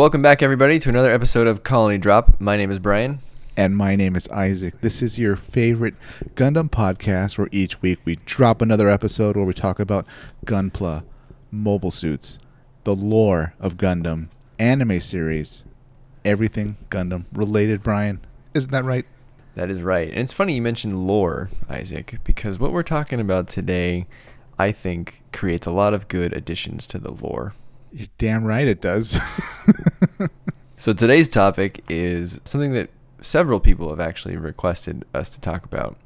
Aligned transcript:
Welcome 0.00 0.22
back, 0.22 0.42
everybody, 0.42 0.78
to 0.78 0.88
another 0.88 1.10
episode 1.10 1.46
of 1.46 1.62
Colony 1.62 1.98
Drop. 1.98 2.40
My 2.40 2.56
name 2.56 2.70
is 2.70 2.78
Brian. 2.78 3.18
And 3.54 3.76
my 3.76 3.96
name 3.96 4.16
is 4.16 4.26
Isaac. 4.28 4.80
This 4.80 5.02
is 5.02 5.18
your 5.18 5.36
favorite 5.36 5.92
Gundam 6.34 6.70
podcast 6.70 7.36
where 7.36 7.50
each 7.52 7.82
week 7.82 7.98
we 8.06 8.16
drop 8.24 8.62
another 8.62 8.88
episode 8.88 9.36
where 9.36 9.44
we 9.44 9.52
talk 9.52 9.78
about 9.78 10.06
Gunpla, 10.46 11.04
mobile 11.50 11.90
suits, 11.90 12.38
the 12.84 12.96
lore 12.96 13.52
of 13.60 13.76
Gundam, 13.76 14.30
anime 14.58 15.02
series, 15.02 15.64
everything 16.24 16.78
Gundam 16.88 17.26
related, 17.30 17.82
Brian. 17.82 18.24
Isn't 18.54 18.72
that 18.72 18.84
right? 18.84 19.04
That 19.54 19.68
is 19.68 19.82
right. 19.82 20.08
And 20.08 20.20
it's 20.20 20.32
funny 20.32 20.54
you 20.54 20.62
mentioned 20.62 20.98
lore, 20.98 21.50
Isaac, 21.68 22.20
because 22.24 22.58
what 22.58 22.72
we're 22.72 22.82
talking 22.84 23.20
about 23.20 23.48
today, 23.48 24.06
I 24.58 24.72
think, 24.72 25.22
creates 25.30 25.66
a 25.66 25.70
lot 25.70 25.92
of 25.92 26.08
good 26.08 26.32
additions 26.32 26.86
to 26.86 26.98
the 26.98 27.12
lore. 27.12 27.52
You're 27.92 28.08
damn 28.18 28.44
right 28.44 28.68
it 28.68 28.80
does. 28.80 29.18
so 30.76 30.92
today's 30.92 31.28
topic 31.28 31.84
is 31.88 32.40
something 32.44 32.72
that 32.74 32.90
several 33.20 33.60
people 33.60 33.90
have 33.90 34.00
actually 34.00 34.36
requested 34.36 35.04
us 35.12 35.28
to 35.30 35.40
talk 35.40 35.64
about. 35.64 35.98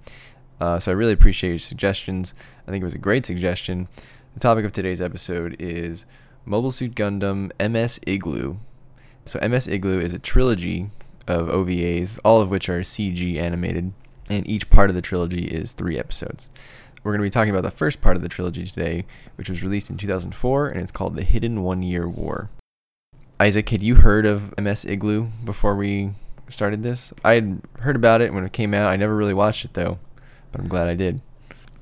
Uh, 0.60 0.78
so 0.78 0.90
I 0.90 0.94
really 0.94 1.12
appreciate 1.12 1.50
your 1.50 1.58
suggestions. 1.58 2.32
I 2.66 2.70
think 2.70 2.82
it 2.82 2.86
was 2.86 2.94
a 2.94 2.98
great 2.98 3.26
suggestion. 3.26 3.88
The 4.34 4.40
topic 4.40 4.64
of 4.64 4.72
today's 4.72 5.00
episode 5.00 5.56
is 5.58 6.06
Mobile 6.46 6.72
Suit 6.72 6.94
Gundam 6.94 7.50
MS 7.60 8.00
Igloo. 8.06 8.56
So 9.26 9.38
MS 9.46 9.68
Igloo 9.68 10.00
is 10.00 10.14
a 10.14 10.18
trilogy 10.18 10.90
of 11.26 11.48
OVAs, 11.48 12.18
all 12.24 12.40
of 12.40 12.50
which 12.50 12.68
are 12.68 12.80
CG 12.80 13.38
animated, 13.38 13.92
and 14.30 14.46
each 14.48 14.70
part 14.70 14.90
of 14.90 14.96
the 14.96 15.02
trilogy 15.02 15.44
is 15.44 15.72
three 15.72 15.98
episodes. 15.98 16.50
We're 17.04 17.12
going 17.12 17.20
to 17.20 17.26
be 17.26 17.30
talking 17.30 17.50
about 17.50 17.64
the 17.64 17.70
first 17.70 18.00
part 18.00 18.16
of 18.16 18.22
the 18.22 18.30
trilogy 18.30 18.64
today, 18.64 19.04
which 19.36 19.50
was 19.50 19.62
released 19.62 19.90
in 19.90 19.98
2004, 19.98 20.68
and 20.68 20.80
it's 20.80 20.90
called 20.90 21.16
The 21.16 21.22
Hidden 21.22 21.62
One 21.62 21.82
Year 21.82 22.08
War. 22.08 22.48
Isaac, 23.38 23.68
had 23.68 23.82
you 23.82 23.96
heard 23.96 24.24
of 24.24 24.56
MS 24.58 24.86
Igloo 24.86 25.28
before 25.44 25.76
we 25.76 26.12
started 26.48 26.82
this? 26.82 27.12
I 27.22 27.34
had 27.34 27.60
heard 27.80 27.94
about 27.94 28.22
it 28.22 28.32
when 28.32 28.42
it 28.44 28.54
came 28.54 28.72
out. 28.72 28.90
I 28.90 28.96
never 28.96 29.14
really 29.14 29.34
watched 29.34 29.66
it, 29.66 29.74
though, 29.74 29.98
but 30.50 30.62
I'm 30.62 30.68
glad 30.68 30.88
I 30.88 30.94
did. 30.94 31.20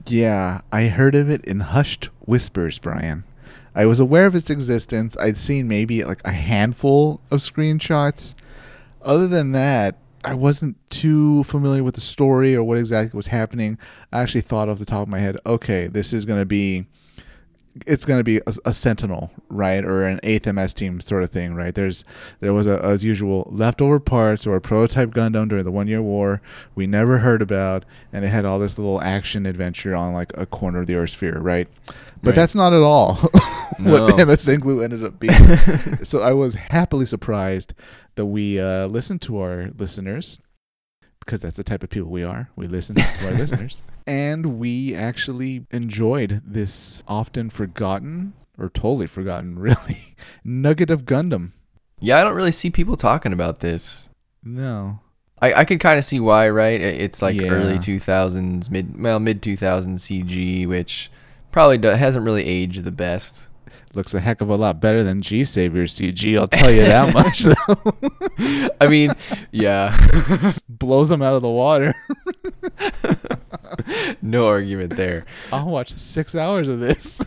Yeah, 0.08 0.62
I 0.72 0.86
heard 0.86 1.14
of 1.14 1.30
it 1.30 1.44
in 1.44 1.60
hushed 1.60 2.06
whispers, 2.26 2.80
Brian. 2.80 3.22
I 3.76 3.86
was 3.86 4.00
aware 4.00 4.26
of 4.26 4.34
its 4.34 4.50
existence. 4.50 5.16
I'd 5.18 5.38
seen 5.38 5.68
maybe 5.68 6.02
like 6.02 6.20
a 6.24 6.32
handful 6.32 7.20
of 7.30 7.38
screenshots. 7.38 8.34
Other 9.02 9.28
than 9.28 9.52
that, 9.52 9.96
I 10.24 10.34
wasn't 10.34 10.76
too 10.90 11.42
familiar 11.44 11.82
with 11.82 11.96
the 11.96 12.00
story 12.00 12.54
or 12.54 12.62
what 12.62 12.78
exactly 12.78 13.16
was 13.16 13.28
happening. 13.28 13.78
I 14.12 14.20
actually 14.20 14.42
thought 14.42 14.68
off 14.68 14.78
the 14.78 14.84
top 14.84 15.02
of 15.02 15.08
my 15.08 15.18
head, 15.18 15.36
okay, 15.44 15.88
this 15.88 16.12
is 16.12 16.24
going 16.24 16.40
to 16.40 16.46
be 16.46 16.86
it's 17.86 18.04
going 18.04 18.20
to 18.20 18.24
be 18.24 18.38
a, 18.38 18.52
a, 18.66 18.72
sentinel, 18.72 19.30
right, 19.48 19.84
or 19.84 20.04
an 20.04 20.20
eighth 20.22 20.46
MS 20.46 20.74
team 20.74 21.00
sort 21.00 21.22
of 21.22 21.30
thing, 21.30 21.54
right? 21.54 21.74
There's 21.74 22.04
there 22.40 22.52
was 22.52 22.66
a, 22.66 22.84
as 22.84 23.02
usual 23.02 23.48
leftover 23.50 23.98
parts 23.98 24.46
or 24.46 24.56
a 24.56 24.60
prototype 24.60 25.10
Gundam 25.10 25.48
during 25.48 25.64
the 25.64 25.72
one 25.72 25.88
year 25.88 26.02
war 26.02 26.42
we 26.74 26.86
never 26.86 27.18
heard 27.18 27.40
about, 27.40 27.84
and 28.12 28.24
it 28.24 28.28
had 28.28 28.44
all 28.44 28.58
this 28.58 28.76
little 28.76 29.00
action 29.00 29.46
adventure 29.46 29.94
on 29.94 30.12
like 30.12 30.32
a 30.36 30.44
corner 30.44 30.80
of 30.82 30.86
the 30.86 30.96
Earth 30.96 31.10
sphere, 31.10 31.38
right? 31.38 31.68
But 32.22 32.30
right. 32.30 32.36
that's 32.36 32.54
not 32.54 32.72
at 32.72 32.82
all 32.82 33.14
what 33.80 34.16
no. 34.16 34.26
MS 34.26 34.46
Igloo 34.48 34.80
ended 34.80 35.04
up 35.04 35.18
being. 35.18 35.34
so 36.04 36.20
I 36.20 36.32
was 36.32 36.54
happily 36.54 37.06
surprised 37.06 37.74
that 38.14 38.27
we 38.27 38.60
uh, 38.60 38.86
listened 38.86 39.22
to 39.22 39.40
our 39.40 39.70
listeners 39.77 40.38
because 41.24 41.40
that's 41.40 41.56
the 41.56 41.64
type 41.64 41.82
of 41.82 41.90
people 41.90 42.11
we 42.11 42.24
are. 42.24 42.50
We 42.56 42.66
listen 42.66 42.96
to 42.96 43.27
our 43.27 43.32
listeners. 43.38 43.82
And 44.06 44.58
we 44.58 44.94
actually 44.94 45.66
enjoyed 45.70 46.42
this 46.44 47.02
often 47.06 47.50
forgotten, 47.50 48.34
or 48.58 48.68
totally 48.68 49.06
forgotten, 49.06 49.58
really, 49.58 50.16
nugget 50.44 50.90
of 50.90 51.05
Gundam. 51.05 51.52
Yeah, 52.00 52.20
I 52.20 52.24
don't 52.24 52.34
really 52.34 52.50
see 52.50 52.70
people 52.70 52.96
talking 52.96 53.32
about 53.32 53.61
this. 53.61 54.11
No. 54.42 55.00
I, 55.40 55.55
I 55.55 55.64
could 55.64 55.80
kind 55.80 55.98
of 55.98 56.05
see 56.05 56.20
why, 56.20 56.48
right? 56.50 56.80
It's 56.80 57.22
like 57.22 57.36
yeah. 57.36 57.48
early 57.48 57.78
2000s, 57.78 58.70
mid 58.70 59.00
well 59.00 59.20
mid 59.20 59.42
2000s 59.42 59.98
CG, 59.98 60.66
which 60.66 61.11
probably 61.52 61.79
do, 61.79 61.89
hasn't 61.89 62.24
really 62.24 62.45
aged 62.45 62.85
the 62.85 62.92
best 62.92 63.48
looks 63.95 64.14
a 64.14 64.20
heck 64.20 64.40
of 64.40 64.48
a 64.48 64.57
lot 64.57 64.80
better 64.80 65.02
than 65.02 65.23
G 65.23 65.45
Savior 65.45 65.85
CG. 65.85 66.39
I'll 66.39 66.48
tell 66.48 66.70
you 66.70 66.83
that 66.83 67.14
much. 67.14 67.40
Though. 67.40 68.70
I 68.80 68.89
mean, 68.89 69.13
yeah, 69.51 69.96
blows 70.68 71.08
them 71.08 71.23
out 71.23 71.35
of 71.35 71.42
the 71.42 71.48
water. 71.48 71.95
no 74.23 74.46
argument 74.46 74.96
there. 74.96 75.24
I'll 75.52 75.67
watch 75.67 75.92
six 75.92 76.35
hours 76.35 76.68
of 76.68 76.80
this. 76.80 77.20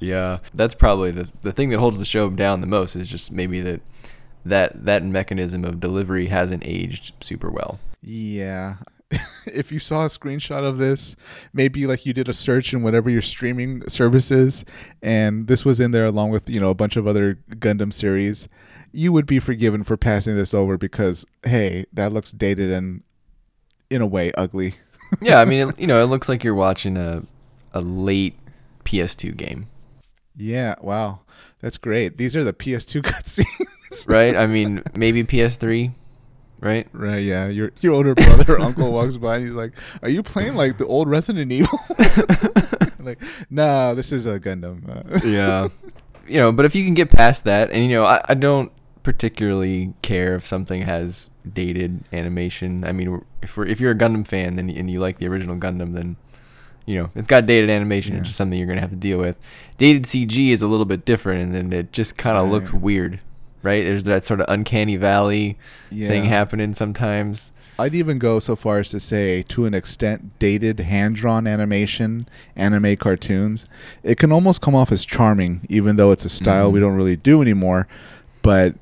yeah, 0.00 0.38
that's 0.54 0.74
probably 0.74 1.10
the 1.10 1.28
the 1.42 1.52
thing 1.52 1.70
that 1.70 1.78
holds 1.78 1.98
the 1.98 2.04
show 2.04 2.28
down 2.30 2.60
the 2.60 2.66
most 2.66 2.96
is 2.96 3.08
just 3.08 3.32
maybe 3.32 3.60
that 3.60 3.80
that 4.44 4.84
that 4.84 5.04
mechanism 5.04 5.64
of 5.64 5.80
delivery 5.80 6.26
hasn't 6.26 6.62
aged 6.66 7.12
super 7.20 7.50
well. 7.50 7.78
Yeah, 8.04 8.76
if 9.46 9.72
you 9.72 9.78
saw 9.78 10.04
a 10.04 10.08
screenshot 10.08 10.64
of 10.64 10.78
this, 10.78 11.16
maybe 11.52 11.86
like 11.86 12.06
you 12.06 12.12
did 12.12 12.28
a 12.28 12.32
search 12.32 12.72
in 12.72 12.82
whatever 12.82 13.10
your 13.10 13.22
streaming 13.22 13.88
services, 13.88 14.64
and 15.02 15.46
this 15.46 15.64
was 15.64 15.80
in 15.80 15.90
there 15.90 16.06
along 16.06 16.30
with 16.30 16.48
you 16.48 16.60
know 16.60 16.70
a 16.70 16.74
bunch 16.74 16.96
of 16.96 17.06
other 17.06 17.38
Gundam 17.50 17.92
series, 17.92 18.48
you 18.92 19.12
would 19.12 19.26
be 19.26 19.38
forgiven 19.38 19.84
for 19.84 19.96
passing 19.96 20.36
this 20.36 20.54
over 20.54 20.78
because 20.78 21.24
hey, 21.44 21.84
that 21.92 22.12
looks 22.12 22.32
dated 22.32 22.70
and 22.70 23.02
in 23.90 24.00
a 24.00 24.06
way 24.06 24.32
ugly. 24.36 24.76
yeah, 25.20 25.40
I 25.40 25.44
mean, 25.44 25.68
it, 25.68 25.80
you 25.80 25.86
know, 25.86 26.02
it 26.02 26.06
looks 26.06 26.28
like 26.28 26.44
you're 26.44 26.54
watching 26.54 26.96
a 26.96 27.22
a 27.72 27.80
late 27.80 28.38
PS2 28.84 29.36
game. 29.36 29.68
Yeah, 30.34 30.74
wow, 30.80 31.20
that's 31.60 31.78
great. 31.78 32.16
These 32.16 32.36
are 32.36 32.44
the 32.44 32.52
PS2 32.52 33.02
cutscenes, 33.02 34.08
right? 34.08 34.34
I 34.36 34.46
mean, 34.46 34.82
maybe 34.94 35.24
PS3 35.24 35.92
right? 36.62 36.88
Right. 36.92 37.22
Yeah. 37.22 37.48
Your 37.48 37.72
your 37.80 37.92
older 37.92 38.14
brother 38.14 38.54
or 38.54 38.60
uncle 38.60 38.92
walks 38.92 39.16
by 39.16 39.36
and 39.36 39.44
he's 39.44 39.54
like, 39.54 39.72
"Are 40.02 40.08
you 40.08 40.22
playing 40.22 40.54
like 40.54 40.78
the 40.78 40.86
old 40.86 41.08
Resident 41.08 41.52
Evil?" 41.52 41.78
like, 43.00 43.20
no, 43.50 43.94
this 43.94 44.12
is 44.12 44.24
a 44.24 44.40
Gundam. 44.40 44.88
Uh. 44.88 45.26
yeah. 45.26 45.68
You 46.26 46.38
know, 46.38 46.52
but 46.52 46.64
if 46.64 46.74
you 46.74 46.84
can 46.84 46.94
get 46.94 47.10
past 47.10 47.44
that, 47.44 47.70
and 47.72 47.82
you 47.82 47.90
know, 47.90 48.04
I, 48.04 48.22
I 48.26 48.34
don't 48.34 48.72
particularly 49.02 49.92
care 50.02 50.36
if 50.36 50.46
something 50.46 50.82
has 50.82 51.30
dated 51.52 52.04
animation. 52.12 52.84
I 52.84 52.92
mean, 52.92 53.24
if 53.42 53.56
we're, 53.56 53.66
if 53.66 53.80
you're 53.80 53.90
a 53.90 53.96
Gundam 53.96 54.26
fan 54.26 54.54
then 54.54 54.70
and 54.70 54.88
you 54.88 55.00
like 55.00 55.18
the 55.18 55.26
original 55.26 55.56
Gundam, 55.56 55.94
then 55.94 56.16
you 56.86 57.00
know 57.00 57.10
it's 57.16 57.28
got 57.28 57.46
dated 57.46 57.70
animation. 57.70 58.14
Yeah. 58.14 58.20
It's 58.20 58.28
just 58.28 58.38
something 58.38 58.58
you're 58.58 58.68
gonna 58.68 58.80
have 58.80 58.90
to 58.90 58.96
deal 58.96 59.18
with. 59.18 59.36
Dated 59.78 60.04
CG 60.04 60.50
is 60.50 60.62
a 60.62 60.68
little 60.68 60.86
bit 60.86 61.04
different, 61.04 61.42
and 61.42 61.54
then 61.54 61.72
it 61.72 61.92
just 61.92 62.16
kind 62.16 62.38
of 62.38 62.44
right. 62.44 62.52
looks 62.52 62.72
weird 62.72 63.20
right? 63.62 63.84
There's 63.84 64.04
that 64.04 64.24
sort 64.24 64.40
of 64.40 64.46
uncanny 64.48 64.96
valley 64.96 65.58
yeah. 65.90 66.08
thing 66.08 66.24
happening 66.24 66.74
sometimes. 66.74 67.52
I'd 67.78 67.94
even 67.94 68.18
go 68.18 68.38
so 68.38 68.54
far 68.54 68.78
as 68.78 68.90
to 68.90 69.00
say, 69.00 69.42
to 69.44 69.64
an 69.64 69.74
extent, 69.74 70.38
dated 70.38 70.80
hand 70.80 71.16
drawn 71.16 71.46
animation, 71.46 72.28
anime 72.54 72.96
cartoons, 72.96 73.66
it 74.02 74.18
can 74.18 74.30
almost 74.30 74.60
come 74.60 74.74
off 74.74 74.92
as 74.92 75.04
charming, 75.04 75.66
even 75.68 75.96
though 75.96 76.12
it's 76.12 76.24
a 76.24 76.28
style 76.28 76.66
mm-hmm. 76.66 76.74
we 76.74 76.80
don't 76.80 76.94
really 76.94 77.16
do 77.16 77.40
anymore. 77.40 77.88
But 78.42 78.74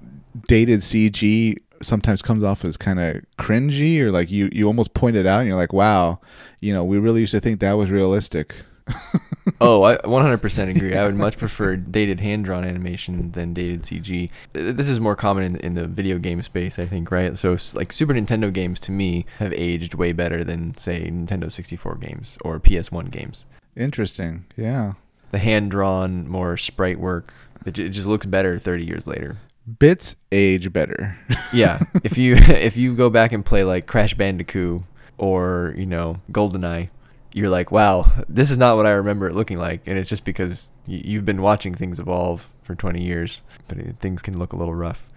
dated 0.49 0.81
CG 0.81 1.57
sometimes 1.83 2.21
comes 2.21 2.43
off 2.43 2.65
as 2.65 2.77
kind 2.77 3.01
of 3.01 3.23
cringy, 3.39 4.01
or 4.01 4.11
like 4.11 4.31
you, 4.31 4.49
you 4.53 4.67
almost 4.67 4.93
point 4.93 5.17
it 5.17 5.27
out 5.27 5.41
and 5.41 5.49
you're 5.49 5.57
like, 5.57 5.73
wow, 5.73 6.21
you 6.61 6.73
know, 6.73 6.85
we 6.85 6.99
really 6.99 7.21
used 7.21 7.33
to 7.33 7.41
think 7.41 7.61
that 7.61 7.75
was 7.75 7.91
realistic. 7.91 8.55
oh, 9.61 9.83
I 9.83 9.97
100% 9.99 10.77
agree. 10.77 10.97
I 10.97 11.05
would 11.05 11.17
much 11.17 11.39
prefer 11.39 11.77
dated 11.77 12.21
hand 12.21 12.45
drawn 12.45 12.65
animation 12.65 13.33
than 13.33 13.55
dated 13.55 13.83
CG. 13.83 14.31
This 14.53 14.89
is 14.89 15.01
more 15.01 15.17
common 15.17 15.45
in, 15.45 15.57
in 15.57 15.75
the 15.75 15.87
video 15.87 16.19
game 16.19 16.43
space, 16.43 16.79
I 16.79 16.87
think, 16.87 17.11
right? 17.11 17.37
So, 17.37 17.57
like 17.75 17.93
Super 17.93 18.15
Nintendo 18.15 18.53
games 18.53 18.81
to 18.81 18.93
me 18.93 19.27
have 19.39 19.53
aged 19.53 19.95
way 19.95 20.13
better 20.13 20.45
than, 20.45 20.77
say, 20.77 21.11
Nintendo 21.11 21.51
64 21.51 21.97
games 21.97 22.39
or 22.43 22.61
PS1 22.61 23.11
games. 23.11 23.47
Interesting. 23.77 24.45
Yeah. 24.57 24.95
The 25.31 25.39
hand 25.39 25.71
drawn, 25.71 26.29
more 26.29 26.57
sprite 26.57 26.99
work, 26.99 27.33
it, 27.65 27.79
it 27.79 27.91
just 27.91 28.07
looks 28.07 28.27
better 28.27 28.59
30 28.59 28.85
years 28.85 29.07
later 29.07 29.39
bits 29.79 30.17
age 30.33 30.73
better. 30.73 31.19
yeah, 31.53 31.81
if 32.03 32.19
you 32.19 32.35
if 32.39 32.77
you 32.77 32.95
go 32.95 33.11
back 33.11 33.33
and 33.33 33.45
play 33.45 33.65
like 33.65 33.87
Crash 33.87 34.15
Bandicoot 34.15 34.83
or 35.19 35.75
you 35.77 35.87
know 35.87 36.21
GoldenEye, 36.33 36.91
you're 37.33 37.51
like, 37.51 37.71
wow, 37.71 38.11
this 38.29 38.51
is 38.51 38.59
not 38.59 38.77
what 38.77 38.87
I 38.87 38.91
remember 38.93 39.29
it 39.29 39.35
looking 39.35 39.59
like, 39.59 39.83
and 39.87 39.99
it's 39.99 40.09
just 40.09 40.25
because 40.25 40.71
you've 40.87 41.25
been 41.25 41.43
watching 41.43 41.75
things 41.75 42.01
evolve 42.01 42.49
for 42.63 42.75
20 42.75 43.03
years, 43.03 43.43
but 43.69 43.79
things 43.99 44.23
can 44.23 44.39
look 44.39 44.53
a 44.53 44.57
little 44.57 44.75
rough. 44.75 45.09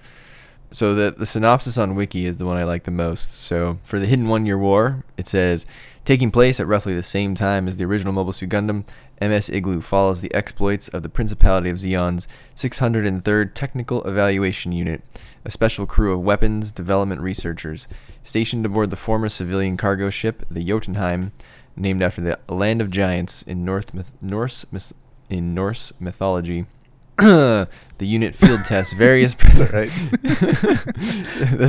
So 0.74 0.96
the 0.96 1.12
the 1.12 1.28
synopsis 1.28 1.78
on 1.78 1.94
Wiki 1.94 2.26
is 2.26 2.40
the 2.40 2.48
one 2.48 2.58
I 2.58 2.64
like 2.64 2.86
the 2.86 2.90
most. 2.90 3.32
So 3.40 3.78
for 3.84 4.00
the 4.00 4.08
Hidden 4.08 4.28
One 4.28 4.48
Year 4.48 4.58
War, 4.58 5.06
it 5.18 5.28
says 5.28 5.68
taking 6.04 6.32
place 6.32 6.60
at 6.60 6.66
roughly 6.66 6.96
the 6.96 7.04
same 7.04 7.36
time 7.36 7.68
as 7.68 7.78
the 7.78 7.86
original 7.86 8.12
Mobile 8.12 8.34
Suit 8.34 8.50
Gundam, 8.50 8.84
MS 9.22 9.52
Igloo 9.52 9.82
follows 9.82 10.22
the 10.22 10.34
exploits 10.34 10.88
of 10.88 11.04
the 11.04 11.10
Principality 11.10 11.70
of 11.70 11.80
Zeon's 11.80 12.28
603rd 12.56 13.54
Technical 13.54 14.04
Evaluation 14.04 14.72
Unit, 14.72 15.04
a 15.46 15.52
special 15.52 15.86
crew 15.86 16.12
of 16.12 16.22
weapons 16.22 16.72
development 16.72 17.22
researchers 17.22 17.88
stationed 18.24 18.66
aboard 18.66 18.90
the 18.90 18.96
former 18.96 19.30
civilian 19.30 19.78
cargo 19.78 20.10
ship, 20.10 20.44
the 20.50 20.64
Jotunheim, 20.64 21.34
named 21.76 22.02
after 22.02 22.22
the 22.22 22.40
land 22.54 22.82
of 22.82 22.90
giants 22.90 23.42
in 23.42 23.66
North 23.66 23.94
myth- 23.94 24.14
Norse 24.22 24.66
myth- 24.72 24.94
in 25.30 25.54
Norse 25.54 25.94
mythology. 26.00 26.66
the 27.18 27.68
unit 28.00 28.36
field 28.36 28.66
test 28.66 28.96
various. 28.96 29.36
right. 29.60 29.90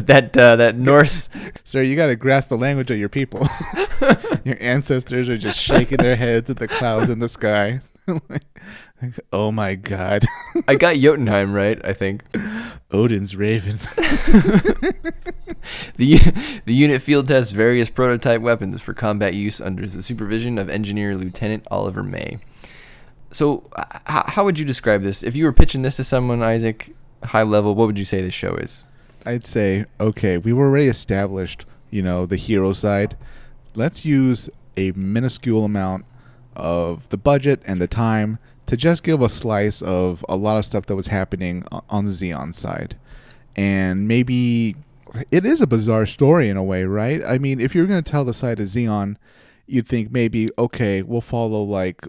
that 0.07 0.37
uh, 0.37 0.57
that 0.57 0.77
Norse. 0.77 1.29
Sir, 1.65 1.83
you 1.83 1.97
got 1.97 2.07
to 2.07 2.17
grasp 2.17 2.49
the 2.49 2.57
language 2.57 2.91
of 2.91 2.99
your 2.99 3.09
people. 3.11 3.47
your 4.45 4.57
ancestors 4.61 5.29
are 5.29 5.37
just 5.37 5.59
shaking 5.59 5.99
their 5.99 6.17
heads 6.17 6.49
at 6.49 6.59
the 6.59 6.69
clouds 6.69 7.11
in 7.11 7.19
the 7.19 7.29
sky. 7.29 7.81
Oh 9.33 9.51
my 9.53 9.75
god. 9.75 10.27
I 10.69 10.75
got 10.77 10.97
Jotunheim 10.97 11.53
right. 11.53 11.81
I 11.85 11.93
think. 11.93 12.25
Odin's 12.91 13.35
raven. 13.37 13.79
the 15.97 16.19
the 16.65 16.75
unit 16.75 17.03
field 17.03 17.29
tests 17.29 17.53
various 17.53 17.89
prototype 17.91 18.41
weapons 18.41 18.81
for 18.81 18.95
combat 18.95 19.35
use 19.35 19.61
under 19.61 19.87
the 19.87 20.03
supervision 20.03 20.59
of 20.59 20.69
engineer 20.69 21.17
Lieutenant 21.17 21.67
Oliver 21.71 22.03
May. 22.03 22.39
So, 23.31 23.69
h- 23.79 24.03
how 24.07 24.45
would 24.45 24.59
you 24.59 24.65
describe 24.65 25.03
this? 25.03 25.23
If 25.25 25.35
you 25.35 25.45
were 25.45 25.53
pitching 25.53 25.83
this 25.83 25.97
to 25.97 26.05
someone, 26.05 26.43
Isaac, 26.43 26.95
high 27.25 27.43
level, 27.43 27.75
what 27.75 27.87
would 27.87 27.99
you 27.99 28.05
say 28.05 28.23
this 28.23 28.35
show 28.35 28.55
is? 28.55 28.85
I'd 29.27 29.45
say, 29.45 29.87
okay, 29.99 30.39
we 30.39 30.53
were 30.53 30.67
already 30.67 30.87
established, 30.87 31.65
you 31.91 32.03
know, 32.03 32.27
the 32.27 32.37
hero 32.37 32.73
side. 32.73 33.17
Let's 33.75 34.05
use 34.05 34.49
a 34.77 34.93
minuscule 34.93 35.65
amount 35.65 36.05
of 36.55 37.09
the 37.09 37.17
budget 37.17 37.61
and 37.65 37.81
the 37.81 37.89
time 37.89 38.39
to 38.67 38.77
just 38.77 39.03
give 39.03 39.21
a 39.21 39.29
slice 39.29 39.83
of 39.83 40.25
a 40.29 40.37
lot 40.37 40.57
of 40.57 40.65
stuff 40.65 40.87
that 40.87 40.97
was 40.97 41.09
happening 41.09 41.65
on 41.89 42.05
the 42.05 42.11
Zeon 42.11 42.55
side. 42.55 42.97
And 43.57 44.09
maybe 44.09 44.77
it 45.31 45.45
is 45.45 45.61
a 45.61 45.67
bizarre 45.67 46.07
story 46.07 46.49
in 46.49 46.57
a 46.57 46.65
way, 46.65 46.85
right? 46.85 47.23
I 47.25 47.39
mean, 47.39 47.61
if 47.61 47.75
you're 47.75 47.87
going 47.87 48.03
to 48.03 48.11
tell 48.11 48.25
the 48.25 48.35
side 48.35 48.61
of 48.61 48.67
Zeon, 48.67 49.17
you'd 49.67 49.87
think 49.87 50.11
maybe, 50.11 50.51
okay, 50.59 51.03
we'll 51.03 51.21
follow 51.21 51.63
like 51.63 52.07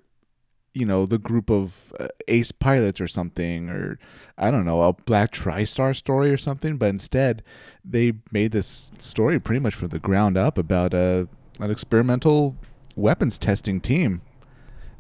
you 0.76 0.86
know 0.86 1.06
the 1.06 1.18
group 1.18 1.50
of 1.50 1.94
uh, 2.00 2.08
ace 2.28 2.52
pilots 2.52 3.00
or 3.00 3.08
something 3.08 3.70
or 3.70 3.98
i 4.38 4.52
don't 4.52 4.66
know 4.66 4.82
a 4.82 4.92
black 4.92 5.32
tristar 5.32 5.96
story 5.96 6.30
or 6.30 6.36
something 6.38 6.78
but 6.78 6.90
instead 6.90 7.42
they 7.84 8.12
made 8.32 8.52
this 8.52 8.92
story 9.00 9.40
pretty 9.40 9.60
much 9.60 9.74
from 9.74 9.88
the 9.88 10.00
ground 10.00 10.38
up 10.38 10.58
about 10.58 10.94
a 10.94 11.30
an 11.62 11.72
experimental 11.72 12.58
weapons 12.96 13.38
testing 13.38 13.80
team 13.80 14.22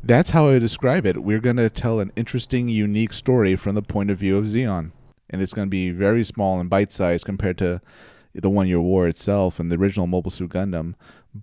that's 0.06 0.30
how 0.30 0.46
i 0.48 0.52
would 0.52 0.60
describe 0.60 1.06
it 1.06 1.24
we're 1.24 1.40
going 1.40 1.56
to 1.56 1.70
tell 1.70 2.00
an 2.00 2.12
interesting 2.16 2.70
unique 2.70 3.14
story 3.14 3.56
from 3.56 3.76
the 3.76 3.82
point 3.82 4.10
of 4.10 4.18
view 4.18 4.38
of 4.38 4.46
zeon 4.46 4.92
and 5.30 5.42
it's 5.42 5.54
going 5.54 5.68
to 5.68 5.70
be 5.70 5.92
very 5.92 6.24
small 6.24 6.60
and 6.60 6.70
bite-sized 6.70 7.26
compared 7.26 7.58
to 7.58 7.82
the 8.34 8.50
one 8.50 8.68
year 8.68 8.82
war 8.82 9.08
itself 9.08 9.60
and 9.60 9.72
the 9.72 9.78
original 9.78 10.08
mobile 10.08 10.32
suit 10.32 10.52
gundam 10.52 10.94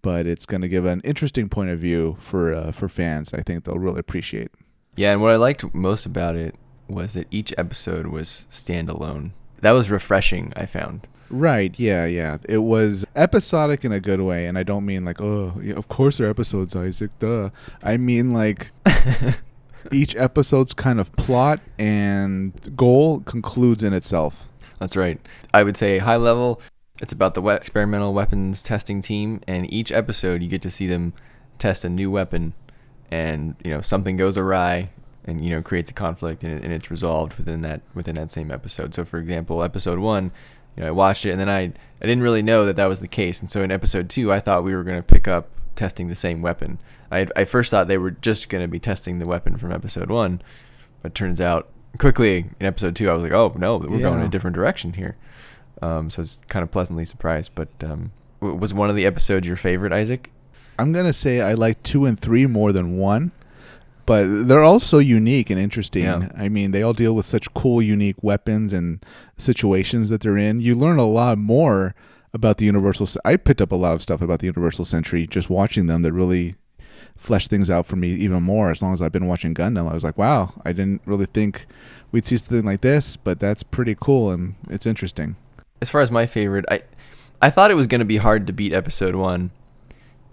but 0.00 0.26
it's 0.26 0.46
going 0.46 0.62
to 0.62 0.68
give 0.68 0.86
an 0.86 1.02
interesting 1.04 1.48
point 1.48 1.70
of 1.70 1.78
view 1.78 2.16
for 2.20 2.54
uh, 2.54 2.72
for 2.72 2.88
fans. 2.88 3.34
I 3.34 3.42
think 3.42 3.64
they'll 3.64 3.78
really 3.78 3.98
appreciate. 3.98 4.50
Yeah, 4.96 5.12
and 5.12 5.20
what 5.20 5.32
I 5.32 5.36
liked 5.36 5.74
most 5.74 6.06
about 6.06 6.36
it 6.36 6.54
was 6.88 7.14
that 7.14 7.26
each 7.30 7.52
episode 7.58 8.06
was 8.06 8.46
standalone. 8.50 9.32
That 9.60 9.72
was 9.72 9.90
refreshing. 9.90 10.52
I 10.56 10.66
found. 10.66 11.06
Right. 11.32 11.76
Yeah. 11.80 12.06
Yeah. 12.06 12.38
It 12.48 12.58
was 12.58 13.04
episodic 13.16 13.84
in 13.84 13.90
a 13.90 14.00
good 14.00 14.20
way, 14.20 14.46
and 14.46 14.56
I 14.56 14.62
don't 14.62 14.86
mean 14.86 15.04
like, 15.04 15.20
oh, 15.20 15.60
yeah, 15.62 15.74
of 15.74 15.88
course 15.88 16.18
they're 16.18 16.30
episodes, 16.30 16.76
Isaac. 16.76 17.10
Duh. 17.18 17.50
I 17.82 17.96
mean 17.96 18.30
like. 18.30 18.70
each 19.90 20.14
episode's 20.16 20.72
kind 20.72 21.00
of 21.00 21.10
plot 21.16 21.60
and 21.78 22.76
goal 22.76 23.20
concludes 23.20 23.82
in 23.82 23.92
itself. 23.92 24.44
That's 24.78 24.96
right. 24.96 25.20
I 25.52 25.62
would 25.62 25.76
say 25.76 25.98
high 25.98 26.16
level. 26.16 26.60
It's 27.00 27.12
about 27.12 27.34
the 27.34 27.42
we- 27.42 27.54
experimental 27.54 28.14
weapons 28.14 28.62
testing 28.62 29.00
team, 29.00 29.40
and 29.48 29.72
each 29.72 29.90
episode 29.90 30.42
you 30.42 30.48
get 30.48 30.62
to 30.62 30.70
see 30.70 30.86
them 30.86 31.14
test 31.58 31.84
a 31.84 31.88
new 31.88 32.10
weapon, 32.10 32.54
and 33.10 33.56
you 33.64 33.70
know 33.70 33.80
something 33.80 34.16
goes 34.16 34.36
awry, 34.36 34.90
and 35.24 35.44
you 35.44 35.50
know 35.50 35.62
creates 35.62 35.90
a 35.90 35.94
conflict, 35.94 36.44
and, 36.44 36.52
it, 36.52 36.62
and 36.62 36.72
it's 36.72 36.90
resolved 36.90 37.34
within 37.38 37.62
that 37.62 37.80
within 37.94 38.14
that 38.16 38.30
same 38.30 38.50
episode. 38.50 38.94
So, 38.94 39.04
for 39.04 39.18
example, 39.18 39.62
episode 39.62 39.98
one, 39.98 40.30
you 40.76 40.82
know, 40.82 40.88
I 40.88 40.92
watched 40.92 41.26
it, 41.26 41.30
and 41.30 41.40
then 41.40 41.48
I 41.48 41.62
I 41.62 42.06
didn't 42.06 42.22
really 42.22 42.42
know 42.42 42.64
that 42.66 42.76
that 42.76 42.86
was 42.86 43.00
the 43.00 43.08
case, 43.08 43.40
and 43.40 43.50
so 43.50 43.62
in 43.62 43.70
episode 43.70 44.08
two, 44.08 44.32
I 44.32 44.40
thought 44.40 44.64
we 44.64 44.74
were 44.74 44.84
going 44.84 44.98
to 44.98 45.02
pick 45.02 45.28
up 45.28 45.48
testing 45.76 46.08
the 46.08 46.14
same 46.14 46.42
weapon. 46.42 46.78
I 47.10 47.26
I 47.36 47.44
first 47.44 47.70
thought 47.70 47.88
they 47.88 47.98
were 47.98 48.10
just 48.10 48.48
going 48.48 48.62
to 48.62 48.68
be 48.68 48.78
testing 48.78 49.18
the 49.18 49.26
weapon 49.26 49.56
from 49.56 49.72
episode 49.72 50.10
one, 50.10 50.42
but 51.02 51.14
turns 51.14 51.40
out 51.40 51.68
quickly 51.98 52.46
in 52.58 52.66
episode 52.66 52.96
two, 52.96 53.08
I 53.08 53.14
was 53.14 53.22
like, 53.22 53.32
oh 53.32 53.52
no, 53.56 53.78
we're 53.78 53.98
going 53.98 54.20
in 54.20 54.26
a 54.26 54.30
different 54.30 54.54
direction 54.54 54.94
here. 54.94 55.16
Um, 55.80 56.10
so 56.10 56.20
I 56.20 56.22
was 56.22 56.42
kind 56.48 56.62
of 56.62 56.70
pleasantly 56.70 57.04
surprised. 57.04 57.52
But 57.54 57.68
um, 57.84 58.12
was 58.40 58.72
one 58.72 58.90
of 58.90 58.96
the 58.96 59.06
episodes 59.06 59.46
your 59.46 59.56
favorite, 59.56 59.92
Isaac? 59.92 60.30
I'm 60.78 60.92
gonna 60.92 61.12
say 61.12 61.40
I 61.40 61.54
like 61.54 61.82
two 61.82 62.06
and 62.06 62.18
three 62.18 62.46
more 62.46 62.72
than 62.72 62.96
one, 62.96 63.32
but 64.12 64.46
they're 64.48 64.62
all 64.62 64.78
so 64.80 64.98
unique 64.98 65.48
and 65.50 65.58
interesting. 65.58 66.04
Yeah. 66.04 66.28
I 66.36 66.48
mean, 66.50 66.72
they 66.72 66.82
all 66.82 66.92
deal 66.92 67.14
with 67.16 67.24
such 67.24 67.52
cool, 67.54 67.80
unique 67.80 68.16
weapons 68.22 68.72
and 68.72 69.02
situations 69.38 70.08
that 70.10 70.20
they're 70.20 70.36
in. 70.36 70.60
You 70.60 70.74
learn 70.74 70.98
a 70.98 71.06
lot 71.06 71.38
more 71.38 71.94
about 72.34 72.58
the 72.58 72.66
Universal. 72.66 73.08
I 73.24 73.36
picked 73.36 73.62
up 73.62 73.72
a 73.72 73.76
lot 73.76 73.92
of 73.94 74.02
stuff 74.02 74.20
about 74.20 74.40
the 74.40 74.46
Universal 74.46 74.84
Century 74.84 75.26
just 75.26 75.48
watching 75.48 75.86
them 75.86 76.02
that 76.02 76.12
really 76.12 76.54
fleshed 77.16 77.48
things 77.50 77.70
out 77.70 77.86
for 77.86 77.96
me 77.96 78.08
even 78.10 78.42
more. 78.42 78.70
As 78.70 78.82
long 78.82 78.92
as 78.92 79.00
I've 79.00 79.12
been 79.12 79.26
watching 79.26 79.54
Gundam, 79.54 79.90
I 79.90 79.94
was 79.94 80.04
like, 80.04 80.18
wow, 80.18 80.52
I 80.64 80.72
didn't 80.72 81.00
really 81.06 81.26
think 81.26 81.66
we'd 82.10 82.26
see 82.26 82.36
something 82.36 82.64
like 82.66 82.82
this, 82.82 83.16
but 83.16 83.40
that's 83.40 83.62
pretty 83.62 83.96
cool 83.98 84.30
and 84.30 84.54
it's 84.68 84.86
interesting. 84.86 85.36
As 85.80 85.88
far 85.90 86.00
as 86.02 86.10
my 86.10 86.26
favorite, 86.26 86.64
I 86.70 86.82
I 87.40 87.50
thought 87.50 87.70
it 87.70 87.76
was 87.76 87.86
going 87.86 88.00
to 88.00 88.04
be 88.14 88.18
hard 88.18 88.46
to 88.46 88.52
beat 88.52 88.72
episode 88.72 89.14
one, 89.16 89.50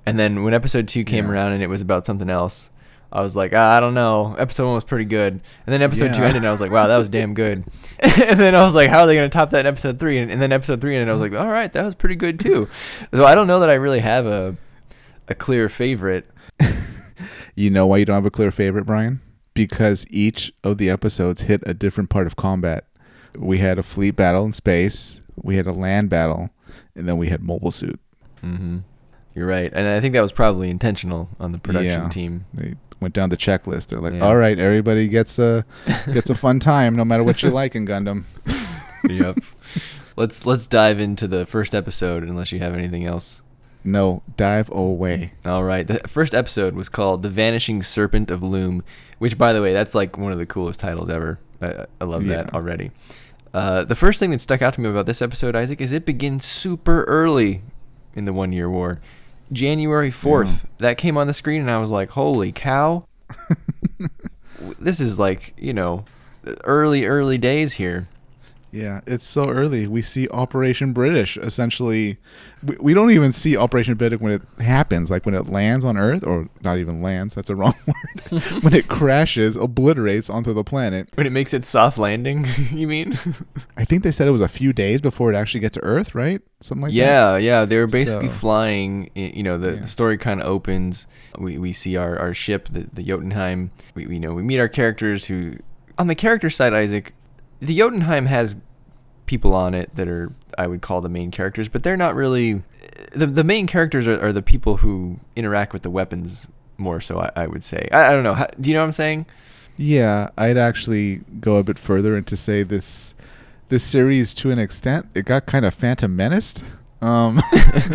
and 0.05 0.19
then 0.19 0.43
when 0.43 0.53
episode 0.53 0.87
two 0.87 1.03
came 1.03 1.25
Yeah. 1.25 1.31
around 1.31 1.51
and 1.53 1.63
it 1.63 1.67
was 1.69 1.81
about 1.81 2.05
something 2.05 2.29
else, 2.29 2.69
I 3.11 3.21
was 3.21 3.35
like, 3.35 3.53
ah, 3.55 3.75
I 3.75 3.79
don't 3.79 3.93
know. 3.95 4.35
Episode 4.37 4.65
one 4.65 4.75
was 4.75 4.83
pretty 4.83 5.05
good, 5.05 5.33
and 5.33 5.41
then 5.73 5.81
episode 5.81 6.13
two 6.13 6.21
ended, 6.21 6.37
and 6.37 6.47
I 6.47 6.51
was 6.51 6.61
like, 6.61 6.71
wow, 6.71 6.87
that 6.87 6.97
was 6.97 7.09
damn 7.09 7.33
good. 7.33 7.63
and 7.99 8.39
then 8.39 8.53
I 8.55 8.63
was 8.63 8.75
like, 8.75 8.89
how 8.89 8.99
are 9.01 9.07
they 9.07 9.15
going 9.15 9.29
to 9.29 9.33
top 9.33 9.49
that 9.51 9.61
in 9.61 9.65
episode 9.65 9.99
three? 9.99 10.19
And, 10.19 10.31
and 10.31 10.41
then 10.41 10.51
episode 10.51 10.79
three 10.79 10.95
ended, 10.95 11.03
and 11.03 11.11
I 11.11 11.13
was 11.13 11.21
like, 11.21 11.39
all 11.39 11.49
right, 11.49 11.71
that 11.73 11.83
was 11.83 11.95
pretty 11.95 12.15
good 12.15 12.39
too. 12.39 12.67
So 13.13 13.25
I 13.25 13.33
don't 13.35 13.47
know 13.47 13.59
that 13.61 13.69
I 13.69 13.73
really 13.75 13.99
have 13.99 14.25
a 14.25 14.55
a 15.27 15.35
clear 15.35 15.69
favorite. 15.69 16.29
You 17.55 17.69
know 17.69 17.87
why 17.87 17.97
you 17.97 18.05
don't 18.05 18.15
have 18.15 18.25
a 18.25 18.31
clear 18.31 18.51
favorite, 18.51 18.85
Brian? 18.85 19.19
Because 19.53 20.05
each 20.09 20.53
of 20.63 20.77
the 20.77 20.89
episodes 20.89 21.41
hit 21.41 21.61
a 21.65 21.73
different 21.73 22.09
part 22.09 22.25
of 22.25 22.37
combat. 22.37 22.85
We 23.35 23.57
had 23.57 23.77
a 23.77 23.83
fleet 23.83 24.11
battle 24.15 24.45
in 24.45 24.53
space, 24.53 25.19
we 25.35 25.57
had 25.57 25.67
a 25.67 25.73
land 25.73 26.09
battle, 26.09 26.51
and 26.95 27.05
then 27.05 27.17
we 27.17 27.27
had 27.27 27.43
mobile 27.43 27.71
suit. 27.71 27.99
hmm 28.39 28.77
You're 29.35 29.47
right, 29.47 29.71
and 29.73 29.87
I 29.87 29.99
think 29.99 30.13
that 30.15 30.21
was 30.21 30.31
probably 30.31 30.69
intentional 30.69 31.29
on 31.39 31.51
the 31.51 31.59
production 31.59 32.03
Yeah. 32.03 32.09
team. 32.09 32.45
They 32.53 32.75
went 32.99 33.13
down 33.13 33.29
the 33.29 33.37
checklist. 33.37 33.87
They're 33.87 33.99
like, 33.99 34.13
Yeah. 34.13 34.21
"All 34.21 34.35
right, 34.35 34.57
everybody 34.57 35.07
gets 35.07 35.37
a 35.39 35.65
gets 36.11 36.29
a 36.29 36.35
fun 36.35 36.59
time, 36.59 36.95
no 36.95 37.05
matter 37.05 37.23
what 37.23 37.41
you 37.43 37.49
like 37.49 37.75
in 37.75 37.85
Gundam." 37.87 38.23
yep. 39.09 39.37
Let's 40.15 40.45
let's 40.45 40.67
dive 40.67 40.99
into 40.99 41.27
the 41.27 41.45
first 41.45 41.73
episode, 41.75 42.23
unless 42.23 42.51
you 42.51 42.59
have 42.59 42.73
anything 42.73 43.05
else. 43.05 43.41
No, 43.83 44.23
dive 44.35 44.69
away. 44.71 45.31
All 45.45 45.63
right. 45.63 45.87
The 45.87 45.99
first 46.07 46.33
episode 46.33 46.75
was 46.75 46.89
called 46.89 47.21
"The 47.23 47.29
Vanishing 47.29 47.81
Serpent 47.81 48.29
of 48.29 48.43
Loom," 48.43 48.83
which, 49.19 49.37
by 49.37 49.53
the 49.53 49.61
way, 49.61 49.71
that's 49.71 49.95
like 49.95 50.17
one 50.17 50.31
of 50.33 50.37
the 50.37 50.45
coolest 50.45 50.79
titles 50.81 51.09
ever. 51.09 51.39
I, 51.61 51.85
I 52.01 52.03
love 52.03 52.25
that 52.25 52.53
already. 52.53 52.91
Uh, 53.53 53.83
the 53.85 53.95
first 53.95 54.19
thing 54.19 54.31
that 54.31 54.41
stuck 54.41 54.61
out 54.61 54.73
to 54.73 54.81
me 54.81 54.89
about 54.89 55.05
this 55.05 55.21
episode, 55.21 55.55
Isaac, 55.55 55.79
is 55.81 55.91
it 55.91 56.05
begins 56.05 56.43
super 56.45 57.03
early 57.05 57.61
in 58.15 58.25
the 58.25 58.33
One 58.33 58.51
Year 58.51 58.69
War, 58.69 58.99
January 59.51 60.11
fourth. 60.11 60.65
That 60.79 60.97
came 60.97 61.17
on 61.17 61.27
the 61.27 61.33
screen, 61.33 61.61
and 61.61 61.71
I 61.71 61.77
was 61.77 61.91
like, 61.91 62.09
"Holy 62.09 62.51
cow!" 62.51 63.05
this 64.79 64.99
is 64.99 65.19
like 65.19 65.53
you 65.57 65.73
know, 65.73 66.05
early 66.63 67.05
early 67.05 67.37
days 67.37 67.73
here. 67.73 68.07
Yeah, 68.71 69.01
it's 69.07 69.25
so 69.25 69.49
early. 69.49 69.87
We 69.87 70.01
see 70.03 70.27
Operation 70.29 70.93
British 70.93 71.37
essentially. 71.37 72.17
We, 72.63 72.75
we 72.79 72.93
don't 72.93 73.09
even 73.11 73.31
see 73.31 73.57
Operation 73.57 73.95
British 73.95 74.19
when 74.19 74.31
it 74.31 74.41
happens, 74.59 75.09
like 75.09 75.25
when 75.25 75.33
it 75.33 75.47
lands 75.47 75.83
on 75.83 75.97
Earth, 75.97 76.23
or 76.23 76.49
not 76.61 76.77
even 76.77 77.01
lands, 77.01 77.33
that's 77.33 77.49
a 77.49 77.55
wrong 77.59 77.73
word. 77.87 78.41
when 78.63 78.75
it 78.75 78.87
crashes, 78.87 79.55
obliterates 79.55 80.29
onto 80.29 80.53
the 80.53 80.63
planet. 80.63 81.09
When 81.15 81.25
it 81.25 81.31
makes 81.31 81.53
its 81.53 81.67
soft 81.67 81.97
landing, 81.97 82.45
you 82.71 82.87
mean? 82.87 83.17
I 83.75 83.85
think 83.85 84.03
they 84.03 84.11
said 84.11 84.27
it 84.27 84.31
was 84.31 84.41
a 84.41 84.47
few 84.47 84.71
days 84.71 85.01
before 85.01 85.33
it 85.33 85.35
actually 85.35 85.61
gets 85.61 85.73
to 85.73 85.83
Earth, 85.83 86.13
right? 86.13 86.41
Something 86.61 86.83
like 86.83 86.91
that. 86.91 86.95
yeah, 86.95 87.37
yeah. 87.37 87.65
They 87.65 87.77
were 87.77 87.87
basically 87.87 88.27
So- 88.29 88.35
flying. 88.35 89.09
You 89.15 89.41
know, 89.43 89.57
the, 89.57 89.73
Yeah. 89.75 89.81
the 89.81 89.87
story 89.87 90.17
kind 90.19 90.41
of 90.41 90.47
opens. 90.47 91.07
We, 91.39 91.57
we 91.57 91.73
see 91.73 91.95
our, 91.97 92.19
our 92.19 92.33
ship, 92.35 92.69
the, 92.71 92.87
the 92.93 93.01
Jotunheim. 93.03 93.71
We, 93.95 94.05
we 94.05 94.13
you 94.15 94.19
know 94.19 94.33
we 94.33 94.43
meet 94.43 94.59
our 94.59 94.67
characters 94.67 95.25
who, 95.25 95.55
on 95.97 96.05
the 96.07 96.15
character 96.15 96.49
side, 96.49 96.73
Isaac, 96.73 97.13
the 97.61 97.77
Jotunheim 97.77 98.25
has 98.25 98.55
people 99.25 99.53
on 99.53 99.73
it 99.73 99.95
that 99.95 100.07
are 100.07 100.31
I 100.57 100.67
would 100.67 100.81
call 100.81 101.01
the 101.01 101.09
main 101.09 101.31
characters, 101.31 101.69
but 101.69 101.83
they're 101.83 101.97
not 101.97 102.15
really. 102.15 102.63
The 103.13 103.27
the 103.27 103.43
main 103.43 103.67
characters 103.67 104.07
are, 104.07 104.19
are 104.21 104.33
the 104.33 104.41
people 104.41 104.77
who 104.77 105.19
interact 105.35 105.73
with 105.73 105.83
the 105.83 105.91
weapons 105.91 106.47
more. 106.77 107.01
So 107.01 107.19
I, 107.19 107.31
I 107.35 107.47
would 107.47 107.63
say 107.63 107.87
I, 107.91 108.07
I 108.07 108.11
don't 108.11 108.23
know. 108.23 108.33
How, 108.33 108.47
do 108.59 108.69
you 108.69 108.73
know 108.73 108.81
what 108.81 108.87
I'm 108.87 108.93
saying? 108.93 109.25
Yeah, 109.77 110.29
I'd 110.37 110.57
actually 110.57 111.21
go 111.39 111.57
a 111.57 111.63
bit 111.63 111.79
further 111.79 112.17
and 112.17 112.27
to 112.27 112.35
say 112.35 112.63
this 112.63 113.13
this 113.69 113.83
series 113.83 114.33
to 114.33 114.51
an 114.51 114.59
extent 114.59 115.07
it 115.13 115.25
got 115.25 115.45
kind 115.45 115.65
of 115.65 115.73
Phantom 115.73 116.13
Menaced. 116.13 116.63
Um, 117.01 117.41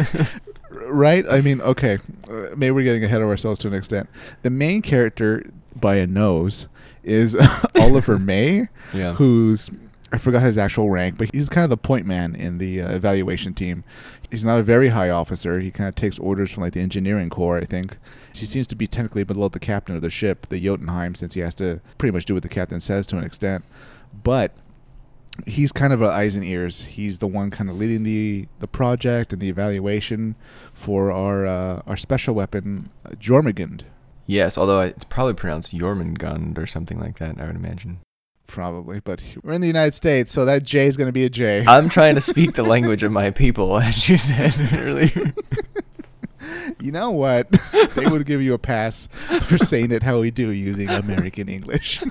right? 0.71 1.26
I 1.30 1.40
mean, 1.42 1.61
okay, 1.61 1.99
uh, 2.30 2.54
maybe 2.56 2.71
we're 2.71 2.85
getting 2.85 3.04
ahead 3.04 3.21
of 3.21 3.28
ourselves 3.28 3.59
to 3.61 3.68
an 3.68 3.75
extent. 3.75 4.09
The 4.42 4.50
main 4.50 4.80
character 4.80 5.50
by 5.76 5.97
a 5.97 6.06
nose 6.06 6.68
is 7.04 7.37
Oliver 7.78 8.18
May, 8.32 8.68
Yeah. 8.92 9.14
who's 9.14 9.70
I 10.12 10.18
forgot 10.18 10.42
his 10.42 10.56
actual 10.56 10.90
rank, 10.90 11.18
but 11.18 11.28
he's 11.34 11.49
kind 11.49 11.64
of 11.64 11.70
the 11.70 11.76
point 11.76 12.06
man 12.06 12.37
in 12.37 12.58
the 12.58 12.80
uh, 12.80 12.92
evaluation 12.94 13.52
team. 13.52 13.82
He's 14.30 14.44
not 14.44 14.61
a 14.61 14.62
very 14.62 14.88
high 14.90 15.11
officer. 15.11 15.58
He 15.58 15.73
kind 15.73 15.88
of 15.88 15.96
takes 15.96 16.20
orders 16.20 16.52
from 16.52 16.62
like 16.62 16.73
the 16.73 16.80
engineering 16.80 17.30
corps, 17.30 17.58
I 17.58 17.64
think. 17.64 17.96
He 18.32 18.46
seems 18.46 18.68
to 18.68 18.76
be 18.76 18.87
technically 18.87 19.25
below 19.25 19.49
the 19.49 19.58
captain 19.58 19.96
of 19.96 20.02
the 20.02 20.11
ship, 20.11 20.46
the 20.50 20.61
Jotunheim, 20.61 21.16
since 21.16 21.34
he 21.34 21.40
has 21.40 21.54
to 21.56 21.80
pretty 21.99 22.12
much 22.12 22.26
do 22.26 22.34
what 22.34 22.44
the 22.44 22.49
captain 22.49 22.78
says 22.80 23.08
to 23.08 23.18
an 23.18 23.25
extent. 23.25 23.64
But 24.23 24.52
he's 25.46 25.73
kind 25.73 25.92
of 25.92 26.00
a 26.00 26.06
eyes 26.06 26.37
and 26.37 26.44
ears. 26.44 26.82
He's 26.82 27.18
the 27.18 27.26
one 27.26 27.50
kind 27.50 27.68
of 27.68 27.76
leading 27.76 28.04
the 28.04 28.46
the 28.61 28.68
project 28.68 29.32
and 29.32 29.42
the 29.42 29.49
evaluation 29.49 30.37
for 30.73 31.11
our 31.11 31.44
uh, 31.44 31.82
our 31.88 31.96
special 31.96 32.37
weapon, 32.37 32.90
uh, 33.04 33.11
Jormungand. 33.16 33.82
Yes, 34.26 34.57
although 34.57 34.81
it's 34.81 35.04
probably 35.04 35.35
pronounced 35.35 35.75
Jormungand 35.75 36.59
or 36.59 36.66
something 36.66 36.99
like 36.99 37.19
that. 37.19 37.38
I 37.40 37.47
would 37.47 37.57
imagine. 37.57 38.00
Probably, 38.47 39.00
but 39.00 39.23
we're 39.43 39.54
in 39.54 39.61
the 39.61 39.66
United 39.66 39.95
States, 39.95 40.33
so 40.33 40.45
that 40.45 40.62
J 40.62 40.87
is 40.87 40.97
going 40.97 41.09
to 41.09 41.12
be 41.12 41.25
a 41.25 41.31
J. 41.31 41.64
I'm 41.66 41.88
trying 41.88 42.14
to 42.14 42.21
speak 42.21 42.54
the 42.54 42.62
language 42.75 43.02
of 43.02 43.11
my 43.11 43.31
people, 43.31 43.78
as 43.81 44.09
you 44.09 44.16
said 44.16 44.54
earlier. 44.75 45.33
you 46.81 46.93
know 46.93 47.11
what? 47.11 47.50
they 47.95 48.07
would 48.07 48.26
give 48.26 48.43
you 48.43 48.54
a 48.54 48.59
pass 48.59 49.09
for 49.43 49.59
saying 49.59 49.90
it 49.93 50.02
how 50.02 50.21
we 50.21 50.31
do 50.31 50.50
using 50.50 50.88
American 50.88 51.49
English. 51.49 52.02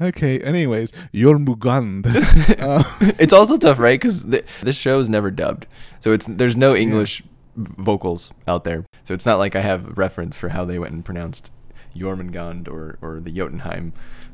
okay, 0.00 0.40
anyways, 0.40 0.92
Jormungand. 1.12 2.04
Uh, 2.60 2.82
it's 3.18 3.32
also 3.32 3.56
tough, 3.56 3.78
right? 3.78 3.98
Because 3.98 4.24
th- 4.24 4.44
this 4.62 4.76
show 4.76 4.98
is 5.00 5.08
never 5.08 5.30
dubbed, 5.30 5.66
so 6.00 6.12
it's 6.12 6.26
there's 6.26 6.56
no 6.56 6.76
English 6.76 7.22
v- 7.22 7.28
vocals 7.56 8.32
out 8.48 8.64
there. 8.64 8.84
So 9.04 9.14
it's 9.14 9.26
not 9.26 9.38
like 9.38 9.54
I 9.56 9.60
have 9.62 9.96
reference 9.98 10.36
for 10.36 10.50
how 10.50 10.64
they 10.64 10.78
went 10.78 10.92
and 10.94 11.04
pronounced 11.04 11.52
Jormungand 11.96 12.68
or 12.68 12.98
or 13.00 13.20
the 13.20 13.30
Jotunheim. 13.30 13.92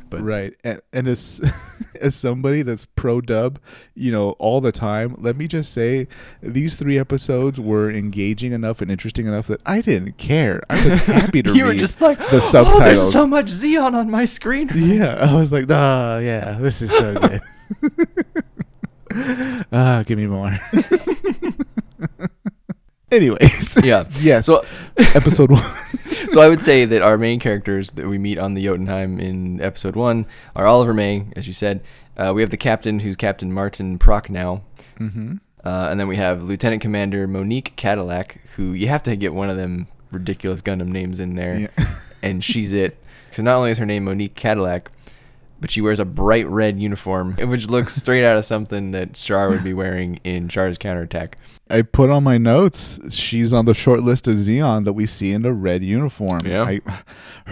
But 0.08 0.22
right, 0.24 0.54
and, 0.64 0.80
and 0.92 1.06
as 1.06 1.40
as 2.00 2.16
somebody 2.16 2.62
that's 2.62 2.84
pro 2.84 3.20
dub, 3.20 3.60
you 3.94 4.10
know, 4.10 4.30
all 4.40 4.60
the 4.60 4.72
time, 4.72 5.14
let 5.18 5.36
me 5.36 5.46
just 5.46 5.72
say, 5.72 6.08
these 6.42 6.74
three 6.74 6.98
episodes 6.98 7.60
were 7.60 7.88
engaging 7.92 8.50
enough 8.52 8.80
and 8.80 8.90
interesting 8.90 9.28
enough 9.28 9.46
that 9.46 9.60
I 9.64 9.80
didn't 9.82 10.18
care. 10.18 10.64
I 10.68 10.84
was 10.84 11.00
happy 11.04 11.44
to 11.44 11.54
you 11.54 11.62
read 11.64 11.74
were 11.74 11.78
just 11.78 12.00
like 12.00 12.18
the 12.18 12.38
Oh, 12.38 12.40
subtitles. 12.40 12.80
there's 12.80 13.12
so 13.12 13.24
much 13.24 13.46
Zeon 13.46 13.92
on 13.94 14.10
my 14.10 14.24
screen. 14.24 14.68
Yeah, 14.74 15.14
I 15.30 15.32
was 15.38 15.52
like, 15.52 15.66
ah, 15.70 16.18
yeah, 16.18 16.58
this 16.60 16.82
is 16.82 16.90
so 16.90 17.14
good. 17.14 17.40
ah, 19.70 20.02
give 20.04 20.18
me 20.18 20.26
more. 20.26 20.58
Anyways, 23.12 23.84
Yeah. 23.84 24.04
yes. 24.20 24.46
So 24.46 24.64
episode 24.96 25.50
one. 25.50 25.62
so 26.30 26.40
I 26.40 26.48
would 26.48 26.62
say 26.62 26.84
that 26.84 27.02
our 27.02 27.18
main 27.18 27.40
characters 27.40 27.90
that 27.92 28.06
we 28.06 28.18
meet 28.18 28.38
on 28.38 28.54
the 28.54 28.64
Jotunheim 28.64 29.18
in 29.18 29.60
episode 29.60 29.96
one 29.96 30.26
are 30.54 30.66
Oliver 30.66 30.94
May, 30.94 31.26
as 31.36 31.46
you 31.46 31.52
said. 31.52 31.82
Uh, 32.16 32.32
we 32.34 32.40
have 32.42 32.50
the 32.50 32.56
captain, 32.56 33.00
who's 33.00 33.16
Captain 33.16 33.52
Martin 33.52 33.98
Prochnow. 33.98 34.62
mm-hmm. 34.98 35.34
Uh, 35.62 35.88
and 35.90 36.00
then 36.00 36.08
we 36.08 36.16
have 36.16 36.42
Lieutenant 36.42 36.80
Commander 36.80 37.26
Monique 37.26 37.74
Cadillac, 37.76 38.40
who 38.56 38.72
you 38.72 38.88
have 38.88 39.02
to 39.02 39.14
get 39.14 39.34
one 39.34 39.50
of 39.50 39.58
them 39.58 39.88
ridiculous 40.10 40.62
Gundam 40.62 40.88
names 40.88 41.20
in 41.20 41.34
there, 41.34 41.58
Yeah. 41.58 41.86
and 42.22 42.42
she's 42.42 42.72
it. 42.72 42.96
So 43.32 43.42
not 43.42 43.56
only 43.56 43.70
is 43.70 43.76
her 43.76 43.84
name 43.84 44.04
Monique 44.04 44.34
Cadillac, 44.34 44.90
but 45.60 45.70
she 45.70 45.80
wears 45.80 46.00
a 46.00 46.04
bright 46.04 46.46
red 46.48 46.80
uniform, 46.80 47.34
which 47.36 47.68
looks 47.68 47.94
straight 47.94 48.24
out 48.24 48.36
of 48.36 48.44
something 48.44 48.90
that 48.92 49.14
Char 49.14 49.50
would 49.50 49.62
be 49.64 49.74
wearing 49.74 50.18
in 50.24 50.48
Char's 50.48 50.78
counterattack. 50.78 51.36
I 51.68 51.82
put 51.82 52.10
on 52.10 52.24
my 52.24 52.38
notes. 52.38 52.98
She's 53.14 53.52
on 53.52 53.64
the 53.66 53.74
short 53.74 54.02
list 54.02 54.26
of 54.26 54.34
Zeon 54.36 54.84
that 54.86 54.94
we 54.94 55.06
see 55.06 55.32
in 55.32 55.44
a 55.44 55.52
red 55.52 55.82
uniform. 55.84 56.46
Yeah. 56.46 56.62
I, 56.64 56.80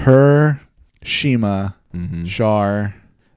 her, 0.00 0.60
Shima, 1.02 1.74
Mm-hmm. 1.94 2.26
Char, 2.26 2.94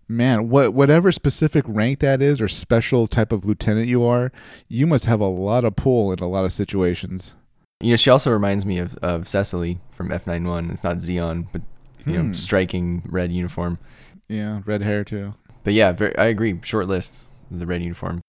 man, 0.09 0.49
what 0.49 0.73
whatever 0.73 1.09
specific 1.13 1.63
rank 1.67 1.99
that 1.99 2.21
is 2.21 2.41
or 2.41 2.49
special 2.49 3.07
type 3.07 3.31
of 3.31 3.45
lieutenant 3.45 3.87
you 3.87 4.03
are, 4.03 4.29
you 4.67 4.85
must 4.85 5.05
have 5.05 5.21
a 5.21 5.25
lot 5.25 5.63
of 5.63 5.77
pull 5.77 6.11
in 6.11 6.19
a 6.19 6.27
lot 6.27 6.43
of 6.43 6.51
situations. 6.51 7.33
You 7.79 7.91
know, 7.91 7.95
she 7.95 8.09
also 8.09 8.29
reminds 8.29 8.65
me 8.65 8.77
of, 8.77 8.95
of 8.97 9.25
Cecily 9.27 9.79
from 9.91 10.09
F91. 10.09 10.69
It's 10.71 10.83
not 10.83 10.97
Zeon, 10.97 11.47
but 11.53 11.61
you 12.05 12.13
Hmm. 12.19 12.27
know, 12.27 12.33
striking 12.33 13.03
red 13.05 13.31
uniform. 13.31 13.77
Yeah, 14.31 14.61
red 14.65 14.81
hair 14.81 15.03
too. 15.03 15.33
But 15.63 15.73
yeah, 15.73 15.91
very, 15.91 16.17
I 16.17 16.25
agree. 16.25 16.59
Short 16.63 16.87
list, 16.87 17.27
the 17.51 17.65
red 17.65 17.81
uniform. 17.83 18.21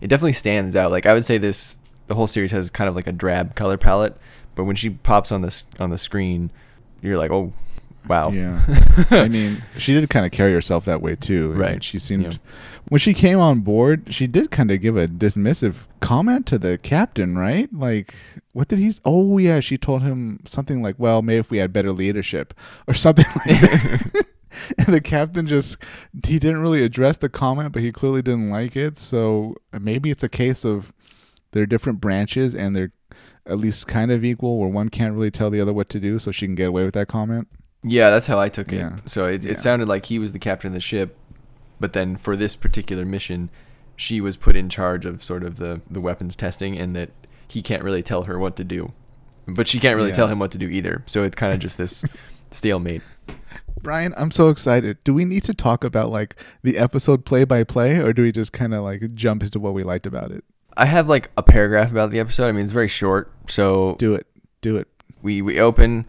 It 0.00 0.08
definitely 0.08 0.32
stands 0.32 0.74
out. 0.74 0.90
Like 0.90 1.06
I 1.06 1.14
would 1.14 1.24
say 1.24 1.38
this, 1.38 1.78
the 2.08 2.14
whole 2.14 2.26
series 2.26 2.50
has 2.52 2.70
kind 2.70 2.88
of 2.88 2.96
like 2.96 3.06
a 3.06 3.12
drab 3.12 3.54
color 3.54 3.76
palette, 3.76 4.16
but 4.54 4.64
when 4.64 4.76
she 4.76 4.90
pops 4.90 5.30
on 5.30 5.42
this 5.42 5.64
on 5.78 5.90
the 5.90 5.98
screen, 5.98 6.50
you're 7.02 7.18
like, 7.18 7.30
oh, 7.30 7.52
wow. 8.08 8.30
Yeah. 8.30 8.60
I 9.10 9.28
mean, 9.28 9.62
she 9.76 9.92
did 9.94 10.10
kind 10.10 10.26
of 10.26 10.32
carry 10.32 10.52
herself 10.52 10.84
that 10.86 11.00
way 11.02 11.14
too. 11.14 11.50
I 11.50 11.52
mean, 11.52 11.58
Right. 11.58 11.84
she 11.84 11.98
seemed 12.00 12.24
Yeah. 12.24 12.32
when 12.88 12.98
she 12.98 13.14
came 13.14 13.38
on 13.38 13.60
board, 13.60 14.12
she 14.12 14.26
did 14.26 14.50
kind 14.50 14.70
of 14.72 14.80
give 14.80 14.96
a 14.96 15.06
dismissive 15.06 15.86
comment 16.00 16.46
to 16.46 16.58
the 16.58 16.78
captain, 16.78 17.38
right? 17.38 17.72
Like, 17.72 18.14
what 18.52 18.66
did 18.68 18.80
he? 18.80 18.88
s- 18.88 19.00
Oh 19.04 19.38
yeah, 19.38 19.60
she 19.60 19.78
told 19.78 20.02
him 20.02 20.40
something 20.44 20.82
like, 20.82 20.96
"Well, 20.98 21.22
maybe 21.22 21.38
if 21.38 21.50
we 21.50 21.58
had 21.58 21.72
better 21.72 21.92
leadership 21.92 22.52
or 22.88 22.94
something 22.94 23.24
like 23.46 23.60
that." 23.60 24.24
and 24.78 24.88
the 24.88 25.00
captain 25.00 25.46
just 25.46 25.76
he 26.26 26.38
didn't 26.38 26.60
really 26.60 26.82
address 26.82 27.16
the 27.16 27.28
comment, 27.28 27.72
but 27.72 27.82
he 27.82 27.92
clearly 27.92 28.22
didn't 28.22 28.50
like 28.50 28.76
it. 28.76 28.98
So 28.98 29.56
uh, 29.72 29.78
maybe 29.80 30.10
it's 30.10 30.22
a 30.22 30.28
case 30.28 30.64
of 30.64 30.92
they're 31.52 31.66
different 31.66 32.00
branches 32.00 32.54
and 32.54 32.74
they're 32.74 32.92
at 33.46 33.58
least 33.58 33.88
kind 33.88 34.10
of 34.10 34.24
equal, 34.24 34.58
where 34.58 34.68
one 34.68 34.88
can't 34.88 35.14
really 35.14 35.30
tell 35.30 35.50
the 35.50 35.60
other 35.60 35.72
what 35.72 35.88
to 35.90 36.00
do, 36.00 36.18
so 36.18 36.30
she 36.30 36.46
can 36.46 36.54
get 36.54 36.68
away 36.68 36.84
with 36.84 36.94
that 36.94 37.08
comment. 37.08 37.48
Yeah, 37.82 38.10
that's 38.10 38.28
how 38.28 38.38
I 38.38 38.48
took 38.48 38.72
it. 38.72 38.76
Yeah. 38.76 38.96
So 39.06 39.26
it, 39.26 39.44
Yeah. 39.44 39.52
it 39.52 39.58
sounded 39.58 39.88
like 39.88 40.06
he 40.06 40.18
was 40.20 40.30
the 40.32 40.38
captain 40.38 40.68
of 40.68 40.74
the 40.74 40.80
ship, 40.80 41.16
but 41.80 41.92
then 41.92 42.16
for 42.16 42.36
this 42.36 42.54
particular 42.54 43.04
mission, 43.04 43.50
she 43.96 44.20
was 44.20 44.36
put 44.36 44.54
in 44.54 44.68
charge 44.68 45.04
of 45.04 45.22
sort 45.24 45.42
of 45.42 45.56
the, 45.56 45.80
the 45.90 46.00
weapons 46.00 46.36
testing, 46.36 46.78
and 46.78 46.94
that 46.94 47.10
he 47.48 47.60
can't 47.62 47.82
really 47.82 48.02
tell 48.02 48.22
her 48.24 48.38
what 48.38 48.54
to 48.56 48.64
do. 48.64 48.92
But 49.48 49.66
she 49.66 49.80
can't 49.80 49.96
really 49.96 50.10
Yeah. 50.10 50.14
tell 50.14 50.28
him 50.28 50.38
what 50.38 50.52
to 50.52 50.58
do 50.58 50.68
either. 50.68 51.02
So 51.06 51.24
it's 51.24 51.34
kind 51.34 51.52
of 51.52 51.58
just 51.58 51.76
this 51.76 52.04
stalemate. 52.52 53.02
Brian, 53.82 54.14
I'm 54.16 54.30
so 54.30 54.48
excited. 54.48 54.98
Do 55.04 55.12
we 55.12 55.24
need 55.24 55.44
to 55.44 55.54
talk 55.54 55.84
about 55.84 56.10
like 56.10 56.42
the 56.62 56.78
episode 56.78 57.24
play 57.24 57.44
by 57.44 57.64
play, 57.64 57.96
or 57.98 58.12
do 58.12 58.22
we 58.22 58.32
just 58.32 58.52
kind 58.52 58.74
of 58.74 58.82
like 58.82 59.14
jump 59.14 59.42
into 59.42 59.58
what 59.58 59.74
we 59.74 59.82
liked 59.82 60.06
about 60.06 60.30
it? 60.30 60.44
I 60.76 60.86
have 60.86 61.08
like 61.08 61.30
a 61.36 61.42
paragraph 61.42 61.90
about 61.90 62.10
the 62.10 62.20
episode. 62.20 62.48
I 62.48 62.52
mean, 62.52 62.64
it's 62.64 62.72
very 62.72 62.88
short. 62.88 63.30
So 63.48 63.96
Do 63.98 64.14
it. 64.14 64.26
Do 64.60 64.76
it. 64.76 64.88
we, 65.22 65.42
we 65.42 65.60
open, 65.60 66.06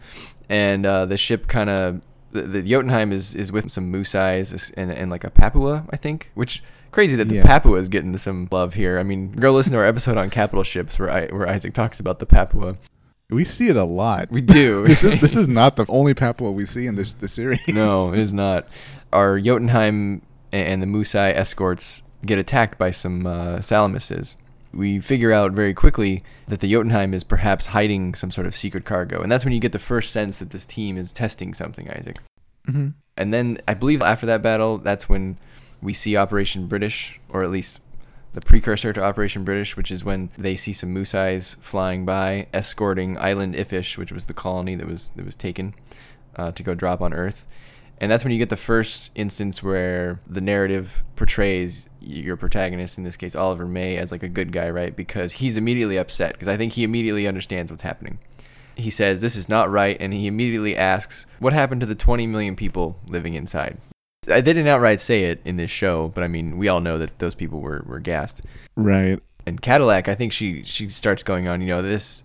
and 0.48 0.86
uh, 0.86 1.06
the 1.06 1.16
ship 1.16 1.48
kind 1.48 1.68
of 1.68 2.00
the, 2.30 2.42
the 2.42 2.62
Jotunheim 2.62 3.12
is, 3.12 3.34
is 3.34 3.52
with 3.52 3.70
some 3.70 3.90
Musais 3.90 4.44
and, 4.76 4.90
and 4.90 5.10
like 5.10 5.24
a 5.24 5.30
Papua, 5.30 5.84
I 5.90 5.96
think. 5.96 6.30
Which 6.34 6.62
crazy 6.90 7.16
that 7.16 7.28
the 7.28 7.36
Yeah. 7.36 7.44
Papua 7.44 7.78
is 7.78 7.88
getting 7.88 8.16
some 8.16 8.48
love 8.50 8.74
here. 8.74 8.98
I 8.98 9.02
mean, 9.02 9.32
go 9.32 9.52
listen 9.52 9.72
to 9.72 9.78
our 9.78 9.84
episode 9.86 10.16
on 10.16 10.30
capital 10.30 10.62
ships 10.62 10.98
where 10.98 11.10
I, 11.10 11.26
where 11.26 11.48
Isaac 11.48 11.74
talks 11.74 12.00
about 12.00 12.18
the 12.20 12.26
Papua. 12.26 12.76
We 13.30 13.44
see 13.44 13.68
it 13.68 13.76
a 13.76 13.84
lot. 13.84 14.30
We 14.30 14.40
do. 14.40 14.84
this 14.86 15.02
is 15.02 15.20
this 15.20 15.36
is 15.36 15.48
not 15.48 15.76
the 15.76 15.86
only 15.88 16.14
Papua 16.14 16.50
we 16.52 16.64
see 16.66 16.86
in 16.86 16.94
this 16.96 17.14
the 17.14 17.28
series. 17.28 17.60
no, 17.68 18.12
it 18.12 18.20
is 18.20 18.32
not. 18.32 18.66
Our 19.12 19.38
Jotunheim 19.38 20.22
and 20.52 20.82
the 20.82 20.86
Musai 20.86 21.34
escorts 21.34 22.02
get 22.24 22.38
attacked 22.38 22.78
by 22.78 22.90
some 22.90 23.26
uh, 23.26 23.56
Salamises. 23.58 24.36
We 24.72 24.98
figure 24.98 25.32
out 25.32 25.52
very 25.52 25.72
quickly 25.72 26.24
that 26.48 26.60
the 26.60 26.70
Jotunheim 26.70 27.14
is 27.14 27.22
perhaps 27.22 27.66
hiding 27.66 28.14
some 28.14 28.30
sort 28.30 28.46
of 28.46 28.54
secret 28.54 28.84
cargo, 28.84 29.22
and 29.22 29.30
that's 29.30 29.44
when 29.44 29.54
you 29.54 29.60
get 29.60 29.72
the 29.72 29.78
first 29.78 30.10
sense 30.12 30.38
that 30.38 30.50
this 30.50 30.64
team 30.64 30.96
is 30.96 31.12
testing 31.12 31.54
something, 31.54 31.88
Isaac. 31.90 32.16
hmm 32.66 32.88
And 33.16 33.32
then 33.32 33.58
I 33.68 33.74
believe 33.74 34.02
after 34.02 34.26
that 34.26 34.42
battle, 34.42 34.78
that's 34.78 35.08
when 35.08 35.38
we 35.80 35.92
see 35.92 36.16
Operation 36.16 36.66
British, 36.66 37.20
or 37.28 37.44
at 37.44 37.50
least 37.50 37.80
the 38.34 38.40
precursor 38.40 38.92
to 38.92 39.02
Operation 39.02 39.44
British, 39.44 39.76
which 39.76 39.90
is 39.90 40.04
when 40.04 40.30
they 40.36 40.56
see 40.56 40.72
some 40.72 40.92
Musais 40.92 41.56
flying 41.60 42.04
by, 42.04 42.46
escorting 42.52 43.16
Island 43.18 43.54
Iffish, 43.54 43.96
which 43.96 44.12
was 44.12 44.26
the 44.26 44.34
colony 44.34 44.74
that 44.74 44.86
was 44.86 45.10
that 45.10 45.24
was 45.24 45.34
taken 45.36 45.74
uh, 46.36 46.52
to 46.52 46.62
go 46.62 46.74
drop 46.74 47.00
on 47.00 47.14
Earth. 47.14 47.46
And 47.98 48.10
that's 48.10 48.24
when 48.24 48.32
you 48.32 48.38
get 48.38 48.50
the 48.50 48.56
first 48.56 49.12
instance 49.14 49.62
where 49.62 50.20
the 50.26 50.40
narrative 50.40 51.04
portrays 51.14 51.88
your 52.00 52.36
protagonist, 52.36 52.98
in 52.98 53.04
this 53.04 53.16
case 53.16 53.36
Oliver 53.36 53.66
May, 53.66 53.96
as 53.96 54.10
like 54.10 54.24
a 54.24 54.28
good 54.28 54.52
guy, 54.52 54.68
right? 54.68 54.94
Because 54.94 55.34
he's 55.34 55.56
immediately 55.56 55.96
upset, 55.96 56.32
because 56.32 56.48
I 56.48 56.56
think 56.56 56.72
he 56.72 56.82
immediately 56.82 57.26
understands 57.26 57.70
what's 57.70 57.82
happening 57.82 58.18
he 58.76 58.90
says 58.90 59.20
this 59.20 59.36
is 59.36 59.48
not 59.48 59.70
right 59.70 59.96
and 60.00 60.12
he 60.12 60.26
immediately 60.26 60.76
asks 60.76 61.26
what 61.38 61.52
happened 61.52 61.80
to 61.80 61.86
the 61.86 61.94
20 61.94 62.26
million 62.26 62.56
people 62.56 62.98
living 63.08 63.34
inside 63.34 63.76
i 64.28 64.40
didn't 64.40 64.66
outright 64.66 65.00
say 65.00 65.24
it 65.24 65.40
in 65.44 65.56
this 65.56 65.70
show 65.70 66.08
but 66.14 66.24
i 66.24 66.28
mean 66.28 66.56
we 66.58 66.68
all 66.68 66.80
know 66.80 66.98
that 66.98 67.18
those 67.18 67.34
people 67.34 67.60
were, 67.60 67.82
were 67.86 68.00
gassed 68.00 68.40
Right. 68.76 69.20
and 69.46 69.60
cadillac 69.60 70.08
i 70.08 70.14
think 70.14 70.32
she 70.32 70.62
she 70.64 70.88
starts 70.88 71.22
going 71.22 71.48
on 71.48 71.60
you 71.60 71.68
know 71.68 71.82
this 71.82 72.24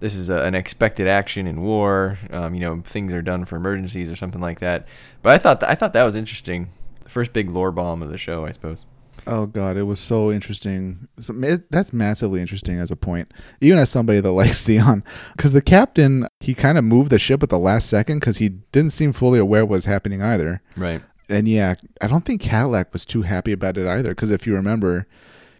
this 0.00 0.14
is 0.14 0.30
a, 0.30 0.38
an 0.44 0.54
expected 0.54 1.06
action 1.08 1.46
in 1.46 1.60
war 1.60 2.18
um, 2.30 2.54
you 2.54 2.60
know 2.60 2.80
things 2.84 3.12
are 3.12 3.22
done 3.22 3.44
for 3.44 3.56
emergencies 3.56 4.10
or 4.10 4.16
something 4.16 4.40
like 4.40 4.60
that 4.60 4.86
but 5.22 5.32
i 5.34 5.38
thought 5.38 5.60
th- 5.60 5.70
i 5.70 5.74
thought 5.74 5.92
that 5.92 6.04
was 6.04 6.16
interesting 6.16 6.70
the 7.02 7.08
first 7.08 7.32
big 7.32 7.50
lore 7.50 7.72
bomb 7.72 8.02
of 8.02 8.10
the 8.10 8.18
show 8.18 8.44
i 8.46 8.50
suppose 8.50 8.84
Oh 9.26 9.44
god, 9.44 9.76
it 9.76 9.82
was 9.82 10.00
so 10.00 10.32
interesting. 10.32 11.06
It- 11.18 11.70
That's 11.70 11.92
massively 11.92 12.40
interesting 12.40 12.78
as 12.78 12.90
a 12.90 12.96
point, 12.96 13.30
even 13.60 13.78
as 13.78 13.90
somebody 13.90 14.18
that 14.18 14.30
likes 14.32 14.64
Zeon, 14.66 15.02
because 15.36 15.52
the 15.52 15.60
captain 15.60 16.26
he 16.40 16.54
kind 16.54 16.78
of 16.78 16.84
moved 16.84 17.10
the 17.10 17.18
ship 17.18 17.42
at 17.42 17.50
the 17.50 17.58
last 17.58 17.90
second 17.90 18.20
because 18.20 18.38
he 18.38 18.48
didn't 18.72 18.92
seem 18.94 19.12
fully 19.12 19.38
aware 19.38 19.66
what 19.66 19.72
was 19.76 19.84
happening 19.84 20.22
either. 20.22 20.62
Right. 20.74 21.02
And 21.30 21.46
yeah, 21.46 21.74
I 22.00 22.08
don't 22.08 22.24
think 22.24 22.40
Cadillac 22.40 22.92
was 22.92 23.04
too 23.04 23.22
happy 23.22 23.52
about 23.52 23.76
it 23.76 23.86
either. 23.86 24.10
Because 24.10 24.30
if 24.30 24.46
you 24.46 24.54
remember, 24.54 25.06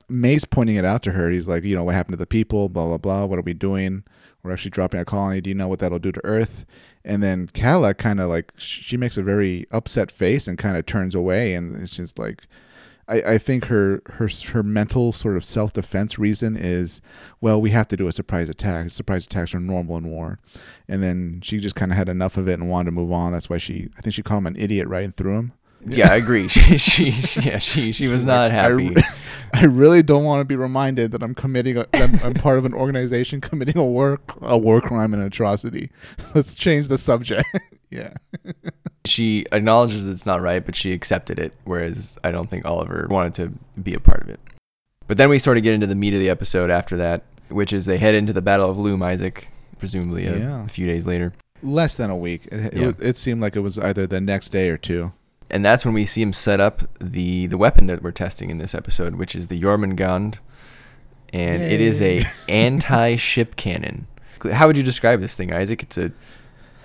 May's 0.09 0.45
pointing 0.45 0.77
it 0.77 0.85
out 0.85 1.03
to 1.05 1.13
her. 1.13 1.31
He's 1.31 1.47
like, 1.47 1.63
you 1.65 1.77
know, 1.77 1.85
what 1.85 1.95
happened 1.95 2.15
to 2.15 2.19
the 2.19 2.27
people? 2.27 2.69
Blah 2.69 2.87
blah 2.87 2.99
blah. 2.99 3.25
What 3.27 3.39
are 3.39 3.43
we 3.43 3.55
doing? 3.55 4.03
We're 4.43 4.53
actually 4.53 4.73
dropping 4.73 5.01
a 5.01 5.05
colony. 5.05 5.41
Do 5.41 5.51
you 5.51 5.55
know 5.55 5.69
what 5.69 5.79
that'll 5.79 5.99
do 5.99 6.13
to 6.13 6.25
Earth? 6.25 6.67
And 7.05 7.23
then 7.23 7.47
Cadillac 7.47 7.99
kind 7.99 8.21
of 8.21 8.29
like 8.29 8.53
she 8.57 8.97
makes 8.97 9.17
a 9.17 9.23
very 9.23 9.67
upset 9.71 10.11
face 10.11 10.49
and 10.49 10.59
kind 10.59 10.77
of 10.77 10.87
turns 10.87 11.15
away, 11.15 11.55
and 11.55 11.81
it's 11.81 11.97
just 11.97 12.19
like. 12.19 12.47
I, 13.09 13.23
I 13.33 13.39
think 13.39 13.65
her 13.65 14.03
her 14.07 14.29
her 14.53 14.63
mental 14.63 15.13
sort 15.13 15.37
of 15.37 15.45
self 15.45 15.73
defense 15.73 16.17
reason 16.17 16.57
is, 16.57 17.01
well, 17.41 17.61
we 17.61 17.71
have 17.71 17.89
to 17.89 17.97
do 17.97 18.07
a 18.07 18.13
surprise 18.13 18.49
attack. 18.49 18.89
Surprise 18.91 19.27
attacks 19.27 19.53
are 19.53 19.59
normal 19.59 19.97
in 19.97 20.09
war, 20.09 20.39
and 20.87 21.03
then 21.03 21.41
she 21.43 21.59
just 21.59 21.75
kind 21.75 21.91
of 21.91 21.99
had 21.99 22.09
enough 22.09 22.37
of 22.37 22.49
it 22.49 22.61
and 22.61 22.71
wanted 22.71 22.87
to 22.87 22.93
move 22.93 23.11
on. 23.11 23.33
That's 23.33 23.51
why 23.51 23.59
she 23.59 23.89
I 23.99 24.01
think 24.01 24.15
she 24.15 24.23
called 24.23 24.43
him 24.43 24.47
an 24.47 24.57
idiot 24.57 24.87
right 24.87 25.05
and 25.05 25.17
threw 25.17 25.37
him. 25.37 25.53
Yeah, 25.87 26.13
I 26.13 26.17
agree. 26.17 26.49
She, 26.49 26.77
she, 26.79 27.11
she- 27.11 27.41
yeah, 27.49 27.59
she, 27.59 27.93
she 27.93 28.07
was 28.09 28.25
not 28.25 28.51
happy. 28.51 28.91
re- 28.91 29.03
I 29.53 29.65
really 29.65 30.03
don't 30.03 30.25
want 30.25 30.41
to 30.41 30.45
be 30.45 30.55
reminded 30.57 31.11
that 31.13 31.23
I'm 31.23 31.35
committing 31.35 31.77
a, 31.77 31.87
that 31.93 32.23
I'm 32.25 32.35
part 32.35 32.59
of 32.59 32.65
an 32.65 32.73
organization 32.75 33.41
committing 33.51 33.79
a 33.79 33.85
work 33.85 34.35
a 34.43 34.57
war 34.59 34.81
crime 34.81 35.13
and 35.15 35.23
atrocity. 35.23 35.91
Let's 36.35 36.55
change 36.55 36.89
the 36.89 36.99
subject. 36.99 37.49
yeah. 37.91 38.13
She 39.07 39.47
acknowledges 39.51 40.07
it's 40.07 40.27
not 40.27 40.43
right, 40.43 40.65
but 40.65 40.77
she 40.77 40.93
accepted 40.93 41.39
it, 41.39 41.55
whereas 41.65 42.19
I 42.23 42.31
don't 42.31 42.51
think 42.51 42.65
Oliver 42.67 43.07
wanted 43.11 43.35
to 43.35 43.53
be 43.83 43.95
a 43.95 44.01
part 44.01 44.21
of 44.23 44.29
it. 44.29 44.41
But 45.07 45.17
then 45.17 45.31
we 45.31 45.39
sort 45.39 45.57
of 45.57 45.63
get 45.63 45.75
into 45.75 45.87
the 45.87 45.95
meat 45.97 46.15
of 46.15 46.21
the 46.21 46.29
episode 46.31 46.71
after 46.71 46.97
that, 46.99 47.23
which 47.49 47.73
is 47.73 47.87
they 47.87 47.99
head 47.99 48.15
into 48.15 48.33
the 48.33 48.43
Battle 48.43 48.71
of 48.71 48.79
Loom, 48.79 49.03
Isaac, 49.03 49.51
presumably 49.79 50.27
a, 50.27 50.39
Yeah. 50.39 50.65
a 50.65 50.69
few 50.69 50.87
days 50.87 51.07
later. 51.07 51.33
Less 51.63 51.97
than 51.97 52.11
a 52.11 52.17
week. 52.17 52.47
It, 52.53 52.67
it, 52.67 52.75
Yeah. 52.77 52.87
wa- 52.89 52.93
it 53.01 53.17
seemed 53.17 53.41
like 53.41 53.57
it 53.57 53.61
was 53.61 53.79
either 53.79 54.07
the 54.07 54.21
next 54.21 54.51
day 54.51 54.69
or 54.69 54.77
two. 54.77 55.13
And 55.51 55.65
that's 55.65 55.85
when 55.85 55.95
we 55.95 56.05
see 56.05 56.23
him 56.23 56.33
set 56.33 56.61
up 56.61 56.83
the, 57.01 57.47
the 57.47 57.59
weapon 57.59 57.87
that 57.87 58.03
we're 58.03 58.13
testing 58.13 58.51
in 58.51 58.59
this 58.59 58.75
episode, 58.75 59.17
which 59.17 59.35
is 59.35 59.49
the 59.49 59.61
Jormungand. 59.61 60.41
And 61.33 61.63
it 61.63 61.81
is 61.81 62.01
a 62.03 62.25
anti-ship 62.49 63.57
cannon. 63.57 64.07
How 64.53 64.67
would 64.67 64.77
you 64.77 64.83
describe 64.83 65.21
this 65.21 65.35
thing, 65.37 65.53
Isaac? 65.53 65.83
It's 65.83 65.99
a 65.99 66.13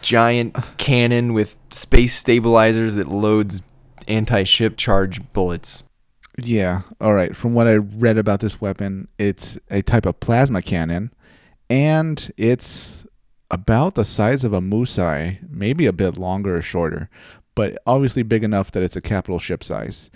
giant 0.02 0.56
cannon 0.78 1.34
with 1.34 1.58
space 1.70 2.14
stabilizers 2.14 2.96
that 2.96 3.08
loads 3.08 3.62
anti-ship 4.08 4.78
charge 4.78 5.22
bullets. 5.34 5.84
Yeah. 6.38 6.82
All 7.00 7.14
right. 7.14 7.36
From 7.36 7.54
what 7.54 7.68
I 7.68 7.76
read 7.76 8.18
about 8.18 8.40
this 8.40 8.60
weapon, 8.60 9.08
it's 9.18 9.58
a 9.70 9.82
type 9.82 10.06
of 10.06 10.20
plasma 10.20 10.62
cannon, 10.62 11.14
and 11.70 12.32
it's 12.38 13.06
about 13.50 13.96
the 13.96 14.06
size 14.06 14.44
of 14.44 14.54
a 14.54 14.60
musai, 14.60 15.40
maybe 15.50 15.86
a 15.86 15.94
bit 15.94 16.18
longer 16.18 16.58
or 16.58 16.62
shorter, 16.62 17.10
but 17.56 17.78
obviously 17.88 18.24
big 18.24 18.44
enough 18.44 18.72
that 18.72 18.84
it's 18.84 18.96
a 18.96 19.02
capital 19.02 19.40
ship 19.40 19.64
size. 19.64 20.10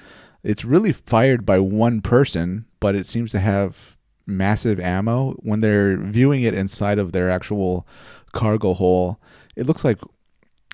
It's 0.44 0.64
really 0.64 0.94
fired 0.94 1.46
by 1.46 1.60
one 1.60 2.02
person, 2.02 2.66
but 2.80 2.96
it 2.96 3.06
seems 3.06 3.32
to 3.32 3.40
have 3.40 3.98
massive 4.26 4.80
ammo. 4.80 5.32
When 5.40 5.62
they're 5.62 5.98
viewing 5.98 6.44
it 6.44 6.54
inside 6.54 7.00
of 7.00 7.12
their 7.12 7.30
actual 7.30 7.88
cargo 8.32 8.74
hole, 8.74 9.20
it 9.56 9.66
looks 9.66 9.84
like 9.84 10.00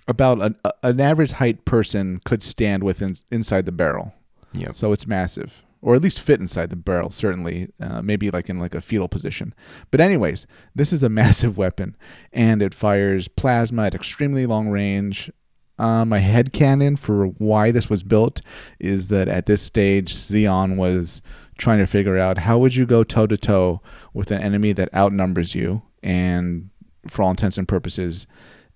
about 0.07 0.41
an, 0.41 0.55
an 0.83 0.99
average 0.99 1.33
height 1.33 1.65
person 1.65 2.21
could 2.25 2.43
stand 2.43 2.83
within 2.83 3.15
inside 3.31 3.65
the 3.65 3.71
barrel. 3.71 4.13
Yep. 4.53 4.75
So 4.75 4.91
it's 4.91 5.07
massive, 5.07 5.65
or 5.81 5.95
at 5.95 6.01
least 6.01 6.21
fit 6.21 6.39
inside 6.39 6.69
the 6.69 6.75
barrel. 6.75 7.09
Certainly, 7.09 7.71
uh, 7.81 8.01
maybe 8.01 8.29
like 8.29 8.49
in 8.49 8.59
like 8.59 8.75
a 8.75 8.81
fetal 8.81 9.07
position. 9.07 9.53
But 9.91 10.01
anyways, 10.01 10.45
this 10.73 10.93
is 10.93 11.03
a 11.03 11.09
massive 11.21 11.57
weapon, 11.57 11.95
and 12.31 12.61
it 12.61 12.73
fires 12.73 13.27
plasma 13.27 13.85
at 13.85 13.95
extremely 13.95 14.45
long 14.45 14.69
range. 14.69 15.31
Um, 15.77 16.09
my 16.09 16.19
head 16.19 16.53
canon 16.53 16.95
for 16.95 17.27
why 17.27 17.71
this 17.71 17.89
was 17.89 18.03
built 18.03 18.41
is 18.79 19.07
that 19.07 19.27
at 19.27 19.45
this 19.45 19.61
stage, 19.61 20.13
Zeon 20.13 20.77
was 20.77 21.21
trying 21.57 21.79
to 21.79 21.87
figure 21.87 22.17
out 22.17 22.39
how 22.39 22.57
would 22.57 22.75
you 22.75 22.85
go 22.85 23.03
toe 23.03 23.27
to 23.27 23.37
toe 23.37 23.81
with 24.13 24.31
an 24.31 24.41
enemy 24.41 24.73
that 24.73 24.93
outnumbers 24.93 25.55
you 25.55 25.83
and, 26.01 26.69
for 27.07 27.23
all 27.23 27.31
intents 27.31 27.57
and 27.57 27.67
purposes, 27.67 28.27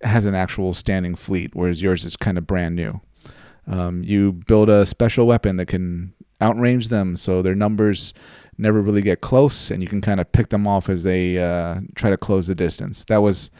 has 0.02 0.24
an 0.24 0.34
actual 0.34 0.72
standing 0.74 1.14
fleet, 1.14 1.54
whereas 1.54 1.82
yours 1.82 2.04
is 2.04 2.16
kind 2.16 2.38
of 2.38 2.46
brand 2.46 2.74
new. 2.74 3.00
Um, 3.66 4.02
you 4.02 4.32
build 4.32 4.68
a 4.68 4.86
special 4.86 5.26
weapon 5.26 5.56
that 5.56 5.66
can 5.66 6.14
outrange 6.40 6.88
them, 6.88 7.16
so 7.16 7.42
their 7.42 7.54
numbers 7.54 8.14
never 8.56 8.80
really 8.80 9.02
get 9.02 9.20
close, 9.20 9.70
and 9.70 9.82
you 9.82 9.88
can 9.88 10.00
kind 10.00 10.20
of 10.20 10.32
pick 10.32 10.48
them 10.48 10.66
off 10.66 10.88
as 10.88 11.02
they 11.02 11.38
uh, 11.38 11.80
try 11.94 12.10
to 12.10 12.16
close 12.16 12.46
the 12.46 12.54
distance. 12.54 13.04
That 13.04 13.18
was 13.18 13.50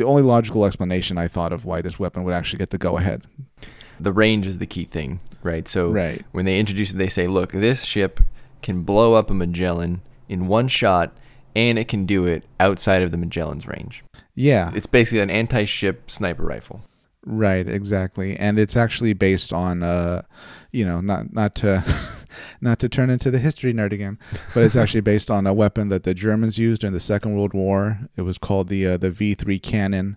the 0.00 0.06
only 0.06 0.22
logical 0.22 0.64
explanation 0.64 1.18
I 1.18 1.28
thought 1.28 1.52
of 1.52 1.64
why 1.66 1.82
this 1.82 1.98
weapon 1.98 2.24
would 2.24 2.32
actually 2.34 2.58
get 2.58 2.70
the 2.70 2.78
go 2.78 2.96
ahead. 2.96 3.26
The 4.00 4.12
range 4.12 4.46
is 4.46 4.56
the 4.58 4.66
key 4.66 4.84
thing, 4.84 5.20
right? 5.42 5.68
So 5.68 5.90
Right. 5.90 6.24
when 6.32 6.46
they 6.46 6.58
introduce 6.58 6.90
it, 6.92 6.96
they 6.96 7.08
say, 7.08 7.26
look, 7.26 7.52
this 7.52 7.84
ship 7.84 8.18
can 8.62 8.82
blow 8.82 9.12
up 9.14 9.28
a 9.30 9.34
Magellan 9.34 10.00
in 10.28 10.46
one 10.48 10.68
shot, 10.68 11.12
and 11.54 11.78
it 11.78 11.86
can 11.88 12.06
do 12.06 12.24
it 12.24 12.44
outside 12.58 13.02
of 13.02 13.10
the 13.10 13.18
Magellan's 13.18 13.66
range. 13.66 14.02
Yeah, 14.34 14.70
It's 14.74 14.86
basically 14.86 15.20
an 15.20 15.28
anti-ship 15.30 16.10
sniper 16.10 16.44
rifle. 16.44 16.80
right, 17.26 17.68
exactly, 17.68 18.36
and 18.38 18.58
it's 18.58 18.76
actually 18.76 19.12
based 19.12 19.52
on, 19.52 19.82
uh, 19.82 20.22
you 20.72 20.86
know, 20.86 21.00
not 21.02 21.34
not 21.34 21.54
to 21.56 21.84
not 22.60 22.78
to 22.80 22.88
turn 22.88 23.10
into 23.10 23.30
the 23.30 23.38
history 23.38 23.72
nerd 23.72 23.92
again, 23.92 24.18
but 24.54 24.62
it's 24.64 24.76
actually 24.76 25.00
based 25.00 25.30
on 25.30 25.46
a 25.46 25.54
weapon 25.54 25.88
that 25.88 26.02
the 26.04 26.14
Germans 26.14 26.58
used 26.58 26.84
in 26.84 26.92
the 26.92 27.00
Second 27.00 27.34
World 27.36 27.54
War. 27.54 28.00
It 28.16 28.22
was 28.22 28.38
called 28.38 28.68
the 28.68 28.86
uh, 28.86 28.96
the 28.96 29.10
V3 29.10 29.62
cannon, 29.62 30.16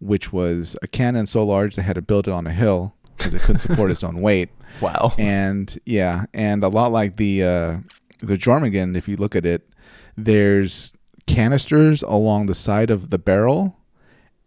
which 0.00 0.32
was 0.32 0.76
a 0.82 0.86
cannon 0.88 1.26
so 1.26 1.44
large 1.44 1.76
they 1.76 1.82
had 1.82 1.96
to 1.96 2.02
build 2.02 2.28
it 2.28 2.32
on 2.32 2.46
a 2.46 2.52
hill 2.52 2.94
because 3.16 3.34
it 3.34 3.40
couldn't 3.42 3.58
support 3.60 3.90
its 3.90 4.04
own 4.04 4.20
weight. 4.20 4.50
Wow. 4.80 5.12
and 5.18 5.78
yeah, 5.86 6.24
and 6.34 6.64
a 6.64 6.68
lot 6.68 6.90
like 6.90 7.16
the 7.16 7.44
uh, 7.44 7.76
the 8.18 8.36
Jormungand, 8.36 8.96
if 8.96 9.06
you 9.06 9.16
look 9.16 9.36
at 9.36 9.46
it, 9.46 9.68
there's 10.16 10.92
canisters 11.28 12.02
along 12.02 12.46
the 12.46 12.54
side 12.54 12.90
of 12.90 13.10
the 13.10 13.18
barrel, 13.18 13.78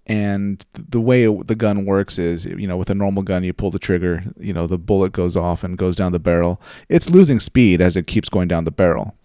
and 0.07 0.65
the 0.73 1.01
way 1.01 1.25
the 1.25 1.55
gun 1.55 1.85
works 1.85 2.17
is, 2.17 2.45
you 2.45 2.65
know, 2.67 2.77
with 2.77 2.89
a 2.89 2.95
normal 2.95 3.21
gun, 3.23 3.43
you 3.43 3.53
pull 3.53 3.71
the 3.71 3.79
trigger, 3.79 4.23
you 4.39 4.53
know, 4.53 4.65
the 4.65 4.77
bullet 4.77 5.11
goes 5.11 5.35
off 5.35 5.63
and 5.63 5.77
goes 5.77 5.95
down 5.95 6.13
the 6.13 6.19
barrel. 6.19 6.59
It's 6.89 7.09
losing 7.09 7.39
speed 7.39 7.81
as 7.81 7.95
it 7.95 8.07
keeps 8.07 8.29
going 8.29 8.47
down 8.47 8.63
the 8.63 8.71
barrel. 8.71 9.15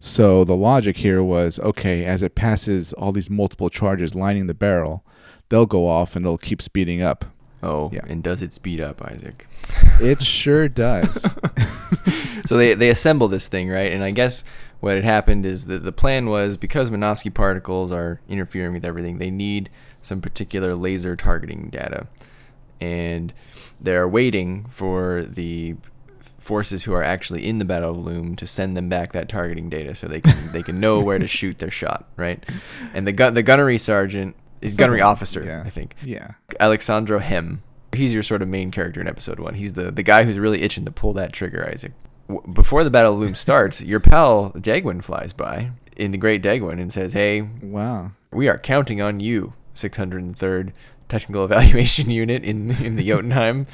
So 0.00 0.44
the 0.44 0.54
logic 0.56 0.98
here 0.98 1.22
was, 1.24 1.58
okay, 1.58 2.04
as 2.04 2.22
it 2.22 2.36
passes 2.36 2.92
all 2.92 3.10
these 3.12 3.28
multiple 3.28 3.68
charges 3.68 4.14
lining 4.14 4.46
the 4.46 4.54
barrel, 4.54 5.04
they'll 5.48 5.66
go 5.66 5.88
off 5.88 6.14
and 6.14 6.24
it'll 6.24 6.38
keep 6.38 6.62
speeding 6.62 7.02
up. 7.02 7.24
Oh, 7.60 7.90
Yeah. 7.92 8.02
and 8.06 8.22
does 8.22 8.40
it 8.40 8.52
speed 8.52 8.80
up, 8.80 9.02
Isaac? 9.04 9.48
It 10.00 10.22
sure 10.22 10.68
does. 10.68 11.26
so 12.46 12.56
they 12.56 12.74
they 12.74 12.88
assemble 12.90 13.26
this 13.26 13.48
thing, 13.48 13.68
right? 13.68 13.92
And 13.92 14.04
I 14.04 14.12
guess 14.12 14.44
what 14.80 14.94
had 14.94 15.02
happened 15.04 15.44
is 15.44 15.66
that 15.66 15.82
the 15.82 15.90
plan 15.92 16.30
was 16.30 16.56
because 16.56 16.90
Minovsky 16.90 17.34
particles 17.34 17.90
are 17.90 18.20
interfering 18.28 18.72
with 18.72 18.84
everything, 18.84 19.18
they 19.18 19.30
need 19.32 19.68
some 20.08 20.20
particular 20.20 20.74
laser 20.74 21.14
targeting 21.14 21.68
data, 21.70 22.06
and 22.80 23.32
they're 23.80 24.08
waiting 24.08 24.64
for 24.70 25.22
the 25.22 25.76
forces 26.38 26.84
who 26.84 26.94
are 26.94 27.02
actually 27.04 27.46
in 27.46 27.58
the 27.58 27.64
Battle 27.64 27.90
of 27.90 27.98
Loom 27.98 28.34
to 28.36 28.46
send 28.46 28.76
them 28.76 28.88
back 28.88 29.12
that 29.12 29.28
targeting 29.28 29.68
data 29.68 29.94
so 29.94 30.06
they 30.08 30.20
can 30.20 30.52
they 30.52 30.62
can 30.62 30.80
know 30.80 31.00
where 31.04 31.18
to 31.18 31.26
shoot 31.26 31.58
their 31.58 31.70
shot, 31.70 32.08
right? 32.16 32.42
And 32.94 33.06
the 33.06 33.12
gun 33.12 33.34
the 33.34 33.42
gunnery 33.42 33.78
sergeant 33.78 34.34
is 34.60 34.74
gunnery 34.74 35.00
officer, 35.02 35.44
yeah. 35.44 35.62
I 35.64 35.70
think. 35.70 35.94
yeah. 36.02 36.32
Alexandro 36.58 37.18
Hem. 37.20 37.62
He's 37.92 38.12
your 38.12 38.22
sort 38.22 38.42
of 38.42 38.48
main 38.48 38.70
character 38.70 39.00
in 39.00 39.08
episode 39.08 39.38
one. 39.40 39.54
He's 39.54 39.72
the, 39.74 39.90
the 39.90 40.02
guy 40.02 40.24
who's 40.24 40.38
really 40.38 40.62
itching 40.62 40.84
to 40.84 40.90
pull 40.90 41.12
that 41.14 41.32
trigger, 41.32 41.66
Isaac. 41.72 41.92
W- 42.28 42.52
before 42.52 42.84
the 42.84 42.90
Battle 42.90 43.14
of 43.14 43.18
Loom 43.20 43.34
starts, 43.34 43.80
your 43.80 43.98
pal 44.00 44.50
Degwin 44.52 45.02
flies 45.02 45.32
by 45.32 45.70
in 45.96 46.10
the 46.10 46.18
Great 46.18 46.42
Degwin 46.42 46.80
and 46.80 46.92
says, 46.92 47.12
Hey, 47.14 47.42
Wow. 47.62 48.10
we 48.30 48.46
are 48.48 48.58
counting 48.58 49.00
on 49.00 49.20
you, 49.20 49.54
603rd 49.78 50.72
Technical 51.08 51.44
Evaluation 51.46 52.10
Unit 52.10 52.44
in, 52.44 52.70
in 52.84 52.96
the 52.96 53.06
Jotunheim. 53.06 53.66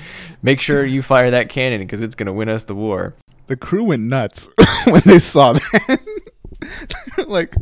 Make 0.43 0.61
sure 0.61 0.85
you 0.85 1.03
fire 1.03 1.31
that 1.31 1.49
cannon 1.49 1.81
because 1.81 2.03
it's 2.03 2.15
going 2.15 2.29
to 2.29 2.33
win 2.33 2.49
us 2.49 2.65
the 2.65 2.75
war. 2.75 3.15
The 3.47 3.57
crew 3.57 3.85
went 3.85 4.03
nuts 4.03 4.49
when 4.87 5.03
they 5.05 5.19
saw 5.19 5.55
that. 5.55 6.01
They're 7.17 7.27
like, 7.27 7.55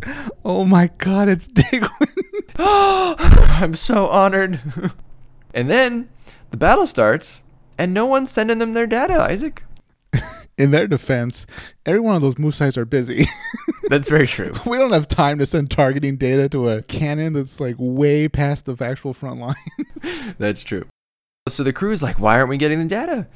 oh 0.45 0.65
my 0.65 0.91
god, 0.99 1.29
it's 1.29 1.49
Degwin. 1.49 2.13
I'm 2.57 3.75
so 3.75 4.07
honored. 4.07 4.61
and 5.55 5.71
then 5.71 6.09
the 6.51 6.57
battle 6.57 6.87
starts, 6.87 7.41
and 7.79 7.93
no 7.93 8.07
one's 8.07 8.31
sending 8.31 8.59
them 8.59 8.75
their 8.75 8.87
data, 8.87 9.15
Isaac. 9.15 9.65
In 10.63 10.71
their 10.71 10.87
defense, 10.87 11.45
every 11.85 11.99
one 11.99 12.15
of 12.15 12.23
those 12.23 12.39
Musais 12.39 12.77
are 12.77 12.85
busy. 12.85 13.27
That's 13.89 14.09
very 14.09 14.29
true. 14.29 14.53
we 14.65 14.79
don't 14.79 14.93
have 14.93 15.09
time 15.09 15.41
to 15.41 15.47
send 15.47 15.73
targeting 15.73 16.17
data 16.17 16.49
to 16.51 16.69
a 16.69 16.83
cannon 16.83 17.33
that's 17.33 17.59
like 17.59 17.75
way 17.79 18.29
past 18.29 18.67
the 18.67 18.77
actual 18.81 19.13
front 19.13 19.41
line. 19.41 19.57
That's 20.39 20.63
true. 20.63 20.87
So 21.49 21.65
the 21.65 21.73
crew 21.73 21.91
is 21.91 22.01
like, 22.01 22.21
why 22.21 22.37
aren't 22.37 22.49
we 22.49 22.59
getting 22.59 22.79
the 22.79 22.85
data? 22.85 23.27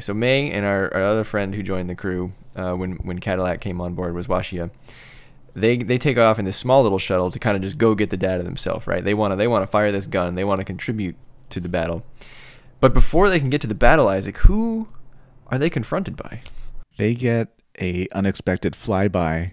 So 0.00 0.14
May 0.14 0.50
and 0.50 0.64
our, 0.64 0.92
our 0.94 1.02
other 1.02 1.22
friend 1.22 1.54
who 1.54 1.62
joined 1.62 1.90
the 1.90 1.94
crew 1.94 2.32
uh, 2.56 2.72
when 2.72 2.92
when 2.92 3.18
Cadillac 3.18 3.60
came 3.60 3.78
on 3.78 3.92
board 3.94 4.14
was 4.14 4.26
Washiya. 4.26 4.70
They 5.52 5.76
they 5.76 5.98
take 5.98 6.16
off 6.16 6.38
in 6.38 6.46
this 6.46 6.56
small 6.56 6.82
little 6.82 6.98
shuttle 6.98 7.30
to 7.30 7.38
kind 7.38 7.56
of 7.56 7.62
just 7.62 7.76
go 7.76 7.94
get 7.94 8.08
the 8.08 8.16
data 8.16 8.42
themselves, 8.42 8.86
right? 8.86 9.04
They 9.04 9.12
want 9.12 9.32
to 9.32 9.36
they 9.36 9.48
want 9.48 9.64
to 9.64 9.66
fire 9.66 9.92
this 9.92 10.06
gun. 10.06 10.34
They 10.34 10.44
want 10.44 10.60
to 10.60 10.64
contribute 10.64 11.14
to 11.50 11.60
the 11.60 11.68
battle. 11.68 12.04
But 12.80 12.94
before 12.94 13.28
they 13.28 13.38
can 13.38 13.50
get 13.50 13.60
to 13.60 13.66
the 13.66 13.74
battle, 13.74 14.08
Isaac, 14.08 14.38
who 14.38 14.88
are 15.48 15.58
they 15.58 15.70
confronted 15.70 16.16
by? 16.16 16.40
They 16.96 17.14
get 17.14 17.48
a 17.80 18.06
unexpected 18.12 18.74
flyby 18.74 19.52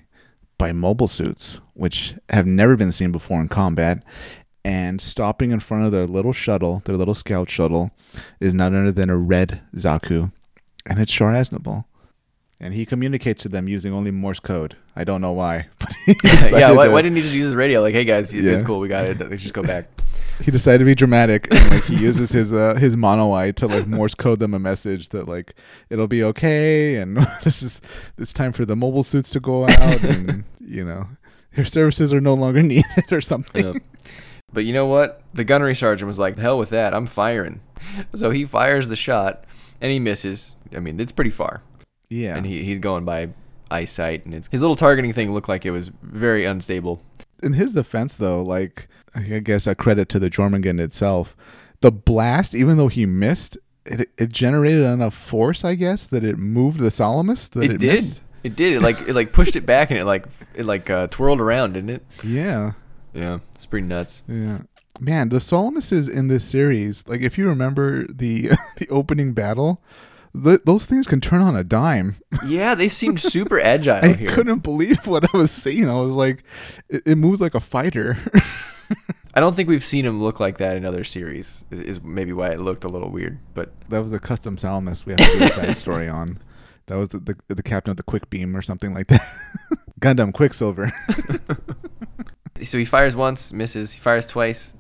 by 0.58 0.71
mobile 0.71 1.08
suits, 1.08 1.60
which 1.73 2.13
have 2.30 2.45
never 2.45 2.75
been 2.75 2.91
seen 2.91 3.12
before 3.12 3.41
in 3.41 3.47
combat. 3.47 4.04
And 4.63 5.01
stopping 5.01 5.49
in 5.49 5.60
front 5.60 5.86
of 5.86 5.91
their 5.91 6.06
little 6.06 6.34
shuttle, 6.34 6.84
their 6.86 6.95
little 6.95 7.15
scout 7.15 7.49
shuttle, 7.49 7.89
is 8.39 8.54
none 8.54 8.75
other 8.75 8.91
than 8.91 9.10
a 9.10 9.17
red 9.17 9.62
Zaku, 9.75 10.32
and 10.86 10.99
it's 10.99 11.12
Char 11.12 11.34
Aznable. 11.34 11.86
And 12.60 12.75
he 12.75 12.86
communicates 12.86 13.41
to 13.41 13.49
them 13.49 13.67
using 13.67 13.91
only 13.91 14.12
Morse 14.12 14.39
code. 14.39 14.75
I 14.95 15.04
don't 15.04 15.19
know 15.19 15.32
why, 15.32 15.65
but 15.80 15.91
yeah, 16.51 16.71
why, 16.73 16.86
to- 16.86 16.91
why 16.91 17.01
didn't 17.01 17.15
he 17.15 17.23
just 17.23 17.34
use 17.34 17.45
his 17.45 17.56
radio? 17.56 17.82
Like, 17.82 17.95
hey 17.95 18.06
guys, 18.06 18.32
it's 18.32 18.62
cool, 18.62 18.80
we 18.80 18.88
got 18.88 19.06
it. 19.06 19.19
Let's 19.19 19.41
just 19.41 19.56
go 19.56 19.63
back. 19.63 19.89
he 20.43 20.51
decided 20.51 20.80
to 20.80 20.86
be 20.86 20.95
dramatic 20.95 21.47
and 21.51 21.69
like 21.71 21.84
he 21.84 21.95
uses 21.95 22.32
his 22.32 22.51
uh 22.51 22.75
his 22.75 22.97
mono 22.97 23.34
eye 23.34 23.51
to 23.51 23.67
like 23.67 23.88
morse 23.88 24.15
code 24.15 24.39
them 24.39 24.54
a 24.54 24.60
message 24.60 25.10
that 25.10 25.27
like 25.27 25.56
it'll 25.89 26.08
be 26.08 26.23
okay 26.23 26.97
and 26.97 27.17
this 27.43 27.62
is 27.62 27.82
it's 28.17 28.34
time 28.34 28.51
for 28.51 28.65
the 28.65 28.75
mobile 28.75 29.04
suits 29.04 29.30
to 29.30 29.39
go 29.39 29.67
out 29.67 30.04
and 30.04 30.43
you 30.60 30.84
know 30.84 31.08
your 31.56 31.65
services 31.65 32.13
are 32.13 32.21
no 32.21 32.34
longer 32.34 32.63
needed 32.63 33.12
or 33.12 33.21
something 33.21 33.65
Yep. 33.65 33.84
But 34.54 34.65
you 34.65 34.73
know 34.73 34.86
what? 34.86 35.21
The 35.34 35.43
gunnery 35.43 35.75
sergeant 35.75 36.08
was 36.08 36.19
like, 36.19 36.38
"Hell 36.38 36.58
with 36.58 36.69
that! 36.71 36.93
I'm 36.93 37.06
firing." 37.06 37.62
So 38.13 38.32
he 38.32 38.45
fires 38.45 38.88
the 38.88 38.95
shot, 38.95 39.45
and 39.80 39.91
he 39.91 39.99
misses. 39.99 40.56
I 40.75 40.80
mean, 40.80 40.99
it's 40.99 41.12
pretty 41.12 41.32
far, 41.32 41.62
yeah 42.10 42.36
and 42.36 42.45
he, 42.45 42.63
he's 42.63 42.80
going 42.80 43.06
by 43.06 43.30
eyesight, 43.69 44.25
and 44.25 44.34
it's 44.34 44.49
his 44.49 44.62
little 44.62 44.75
targeting 44.75 45.13
thing 45.13 45.34
looked 45.34 45.49
like 45.49 45.65
it 45.65 45.71
was 45.71 45.89
very 46.01 46.45
unstable. 46.45 47.01
In 47.43 47.54
his 47.54 47.73
defense 47.73 48.15
though 48.15 48.41
like 48.41 48.88
i 49.15 49.21
guess 49.21 49.67
a 49.67 49.75
credit 49.75 50.08
to 50.10 50.19
the 50.19 50.30
jormungand 50.30 50.80
itself 50.80 51.36
the 51.82 51.91
blast 51.91 52.54
even 52.56 52.77
though 52.77 52.88
he 52.88 53.06
missed 53.06 53.58
it, 53.86 54.10
it 54.17 54.30
generated 54.30 54.84
enough 54.84 55.13
force 55.15 55.65
i 55.65 55.75
guess 55.75 56.06
that 56.06 56.23
it 56.23 56.38
moved 56.38 56.80
the 56.80 56.91
Salamis 56.91 57.47
that 57.49 57.63
It, 57.63 57.71
it, 57.71 57.77
did. 57.80 57.93
missed. 57.93 58.21
It 58.43 58.56
did. 58.56 58.73
It 58.73 58.82
like 58.82 58.99
it 59.01 59.13
like 59.13 59.34
pushed 59.34 59.56
it 59.56 59.65
back, 59.67 59.91
and 59.91 59.99
it 59.99 60.06
like 60.06 60.25
it 60.56 60.65
like 60.65 60.89
uh, 60.89 61.06
twirled 61.08 61.39
around, 61.39 61.73
didn't 61.73 61.91
it? 61.91 62.04
yeah 62.23 62.71
Yeah, 63.13 63.38
it's 63.54 63.67
pretty 63.67 63.86
nuts. 63.86 64.23
Yeah. 64.27 64.62
Man, 64.99 65.30
the 65.30 65.38
Salamises 65.38 66.10
in 66.10 66.27
this 66.27 66.43
series, 66.43 67.08
like 67.08 67.21
if 67.21 67.38
you 67.38 67.47
remember 67.47 68.08
the 68.08 68.49
the 68.77 68.89
opening 68.89 69.34
battle, 69.34 69.82
th- 70.33 70.61
those 70.65 70.85
things 70.85 71.07
can 71.07 71.21
turn 71.21 71.41
on 71.41 71.55
a 71.55 71.63
dime. 71.63 72.15
Yeah, 72.45 72.75
they 72.75 72.89
seemed 72.89 73.19
super 73.21 73.59
agile 73.59 74.03
I 74.03 74.13
here. 74.13 74.31
couldn't 74.33 74.59
believe 74.59 75.05
what 75.05 75.33
I 75.33 75.37
was 75.37 75.51
seeing. 75.51 75.87
I 75.89 75.99
was 75.99 76.13
like, 76.13 76.43
it, 76.89 77.03
it 77.05 77.15
moves 77.17 77.39
like 77.41 77.53
a 77.55 77.59
fighter. 77.59 78.17
I 79.33 79.39
don't 79.39 79.55
think 79.55 79.69
we've 79.69 79.83
seen 79.83 80.05
him 80.05 80.21
look 80.21 80.39
like 80.39 80.57
that 80.57 80.75
in 80.75 80.83
other 80.85 81.03
series. 81.03 81.63
Is 81.71 82.01
maybe 82.03 82.33
why 82.33 82.49
it 82.49 82.59
looked 82.59 82.83
a 82.83 82.87
little 82.89 83.09
weird, 83.09 83.39
but 83.53 83.71
that 83.89 84.01
was 84.03 84.11
a 84.11 84.19
custom 84.19 84.57
Salamis 84.57 85.05
we 85.05 85.13
have 85.13 85.19
to 85.19 85.37
do 85.39 85.43
a 85.45 85.49
side 85.49 85.77
story 85.77 86.07
on. 86.09 86.39
That 86.87 86.97
was 86.97 87.09
the, 87.09 87.19
the 87.19 87.55
the 87.55 87.63
captain 87.63 87.91
of 87.91 87.95
the 87.97 88.03
Quick 88.03 88.29
Beam 88.29 88.57
or 88.57 88.61
something 88.61 88.93
like 88.93 89.07
that. 89.07 89.21
Gundam 90.01 90.33
Quicksilver. 90.33 90.91
so 92.61 92.77
he 92.77 92.83
fires 92.85 93.15
once, 93.15 93.53
misses. 93.53 93.93
He 93.93 93.99
fires 94.01 94.25
twice, 94.25 94.73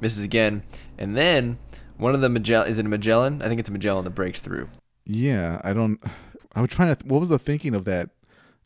misses 0.00 0.24
again, 0.24 0.64
and 0.98 1.16
then 1.16 1.58
one 1.98 2.14
of 2.16 2.20
the 2.20 2.28
Magellan 2.28 2.68
is 2.68 2.78
it 2.80 2.86
a 2.86 2.88
Magellan? 2.88 3.42
I 3.42 3.48
think 3.48 3.60
it's 3.60 3.68
a 3.68 3.72
Magellan 3.72 4.02
that 4.04 4.10
breaks 4.10 4.40
through. 4.40 4.70
Yeah, 5.04 5.60
I 5.64 5.72
don't. 5.72 6.02
I 6.54 6.60
was 6.60 6.70
trying 6.70 6.94
to. 6.94 7.06
What 7.06 7.20
was 7.20 7.28
the 7.30 7.38
thinking 7.38 7.74
of 7.74 7.84
that 7.86 8.10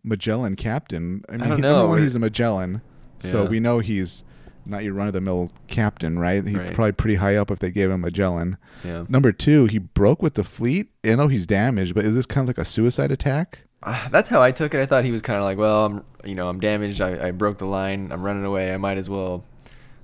Magellan 0.03 0.57
captain? 0.57 1.25
I 1.29 1.33
mean, 1.33 1.49
don't 1.49 1.57
he- 1.57 1.63
know. 1.63 1.73
number 1.79 1.89
one, 1.91 2.03
he's 2.03 2.15
a 2.15 2.19
Magellan, 2.19 2.83
so 3.19 3.45
we 3.45 3.61
know 3.61 3.79
he's 3.79 4.25
not 4.69 4.83
your 4.83 4.95
run 4.95 5.07
of 5.07 5.13
the 5.13 5.21
mill 5.21 5.53
captain, 5.69 6.19
right? 6.19 6.45
He's 6.45 6.57
Right. 6.57 6.75
probably 6.75 6.91
pretty 6.93 7.15
high 7.17 7.37
up 7.37 7.53
if 7.53 7.61
they 7.61 7.71
gave 7.71 7.89
him 7.91 8.01
Magellan. 8.01 8.57
Yeah, 8.85 9.05
Number 9.09 9.31
two, 9.31 9.67
he 9.67 9.79
broke 9.79 10.21
with 10.23 10.35
the 10.35 10.43
fleet. 10.43 10.89
I 11.05 11.15
know 11.15 11.29
he's 11.29 11.47
damaged, 11.47 11.95
but 11.95 12.05
is 12.05 12.15
this 12.17 12.27
kind 12.27 12.43
of 12.45 12.49
like 12.49 12.59
a 12.59 12.65
suicide 12.65 13.13
attack? 13.13 13.61
uh, 13.85 14.09
that's 14.09 14.29
how 14.29 14.43
I 14.43 14.51
took 14.51 14.75
it. 14.75 14.81
I 14.81 14.87
thought 14.87 15.05
he 15.05 15.13
was 15.13 15.23
kind 15.23 15.39
of 15.39 15.45
like, 15.45 15.59
well, 15.59 15.85
I'm 15.87 16.03
you 16.25 16.35
know 16.35 16.49
I'm 16.49 16.59
damaged. 16.59 17.01
I, 17.01 17.29
I 17.29 17.31
broke 17.31 17.59
the 17.59 17.67
line. 17.67 18.11
I'm 18.11 18.25
running 18.25 18.45
away. 18.45 18.75
I 18.75 18.77
might 18.79 18.99
as 18.99 19.09
well 19.09 19.45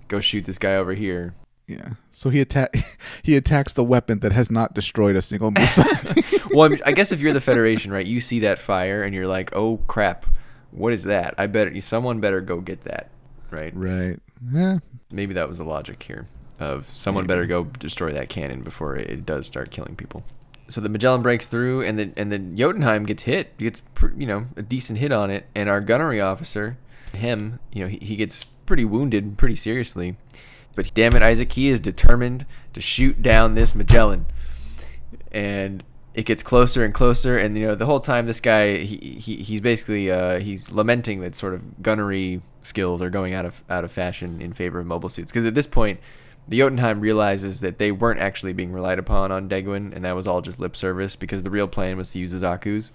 go 0.07 0.21
shoot 0.21 0.45
this 0.45 0.59
guy 0.59 0.77
over 0.77 0.95
here. 0.95 1.35
Yeah. 1.67 1.95
So 2.11 2.31
he 2.31 2.41
attack 2.41 2.75
he 3.23 3.37
attacks 3.37 3.73
the 3.73 3.85
weapon 3.85 4.21
that 4.21 4.33
has 4.33 4.51
not 4.51 4.75
destroyed 4.75 5.17
a 5.17 5.23
single 5.23 5.51
missile. 5.51 5.85
well, 6.53 6.75
I, 6.85 6.93
guess 6.93 7.13
if 7.13 7.21
you're 7.21 7.33
the 7.33 7.41
Federation, 7.41 7.93
right, 7.93 8.07
you 8.07 8.21
see 8.21 8.41
that 8.41 8.59
fire 8.59 9.03
and 9.03 9.15
you're 9.15 9.27
like, 9.27 9.55
oh 9.55 9.79
crap, 9.87 10.27
what 10.71 10.93
is 10.93 11.05
that? 11.05 11.35
I 11.39 11.47
better 11.47 11.81
someone 11.81 12.21
better 12.21 12.41
go 12.41 12.61
get 12.61 12.83
that, 12.83 13.11
right? 13.51 13.73
right. 13.77 14.19
Yeah. 14.53 14.79
Maybe 15.13 15.35
that 15.35 15.49
was 15.49 15.59
the 15.59 15.65
logic 15.65 16.03
here 16.03 16.27
of 16.63 16.89
someone 16.89 17.27
better 17.27 17.47
go 17.47 17.65
destroy 17.65 18.13
that 18.13 18.29
cannon 18.29 18.63
before 18.63 18.97
it, 18.97 19.11
it 19.11 19.27
does 19.27 19.47
start 19.47 19.71
killing 19.71 19.97
people. 19.97 20.23
So 20.69 20.81
the 20.81 20.89
Magellan 20.89 21.23
breaks 21.23 21.49
through, 21.49 21.83
and 21.83 21.99
then 21.99 22.15
and 22.17 22.33
then 22.33 22.57
Jotunheim 22.57 23.05
gets 23.05 23.25
hit, 23.25 23.57
gets 23.59 23.83
you 24.17 24.27
know 24.27 24.47
a 24.57 24.63
decent 24.63 24.99
hit 24.99 25.13
on 25.13 25.31
it, 25.31 25.47
and 25.55 25.69
our 25.69 25.81
gunnery 25.81 26.21
officer, 26.21 26.79
Hem, 27.15 27.59
you 27.73 27.83
know, 27.83 27.89
he, 27.89 27.99
he 27.99 28.17
gets 28.17 28.45
pretty 28.45 28.85
wounded, 28.85 29.37
pretty 29.37 29.57
seriously. 29.57 30.17
But 30.75 30.93
damn 30.95 31.15
it, 31.15 31.23
Isaac, 31.23 31.53
he 31.53 31.69
is 31.69 31.81
determined 31.81 32.47
to 32.73 32.81
shoot 32.81 33.23
down 33.23 33.55
this 33.55 33.75
Magellan, 33.75 34.27
and 35.31 35.83
it 36.15 36.25
gets 36.25 36.43
closer 36.43 36.85
and 36.85 36.95
closer. 36.95 37.39
And 37.39 37.57
you 37.57 37.67
know, 37.67 37.75
the 37.75 37.87
whole 37.87 38.01
time, 38.01 38.27
this 38.27 38.41
guy, 38.41 38.79
he, 38.79 38.97
he 38.97 39.37
he's 39.37 39.61
basically 39.61 40.11
uh, 40.11 40.41
he's 40.41 40.71
lamenting 40.71 41.21
that 41.21 41.35
sort 41.35 41.55
of 41.55 41.83
gunnery 41.83 42.43
skills 42.63 43.03
are 43.03 43.11
going 43.11 43.35
out 43.35 43.45
of 43.45 43.63
out 43.69 43.85
of 43.85 43.93
fashion 43.93 44.41
in 44.41 44.53
favor 44.53 44.81
of 44.81 44.87
mobile 44.87 45.09
suits. 45.09 45.31
Because 45.31 45.47
at 45.47 45.55
this 45.55 45.67
point, 45.67 46.01
the 46.49 46.59
Jotunheim 46.59 47.01
realizes 47.01 47.61
that 47.61 47.79
they 47.79 47.93
weren't 47.93 48.21
actually 48.21 48.53
being 48.53 48.73
relied 48.73 48.99
upon 48.99 49.31
on 49.31 49.49
Degwin, 49.49 49.95
and 49.95 50.05
that 50.05 50.17
was 50.17 50.27
all 50.27 50.41
just 50.41 50.59
lip 50.59 50.75
service. 50.75 51.17
Because 51.17 51.43
the 51.43 51.51
real 51.51 51.69
plan 51.69 51.97
was 51.99 52.13
to 52.13 52.19
use 52.19 52.33
the 52.33 52.47
Zaku's, 52.47 52.93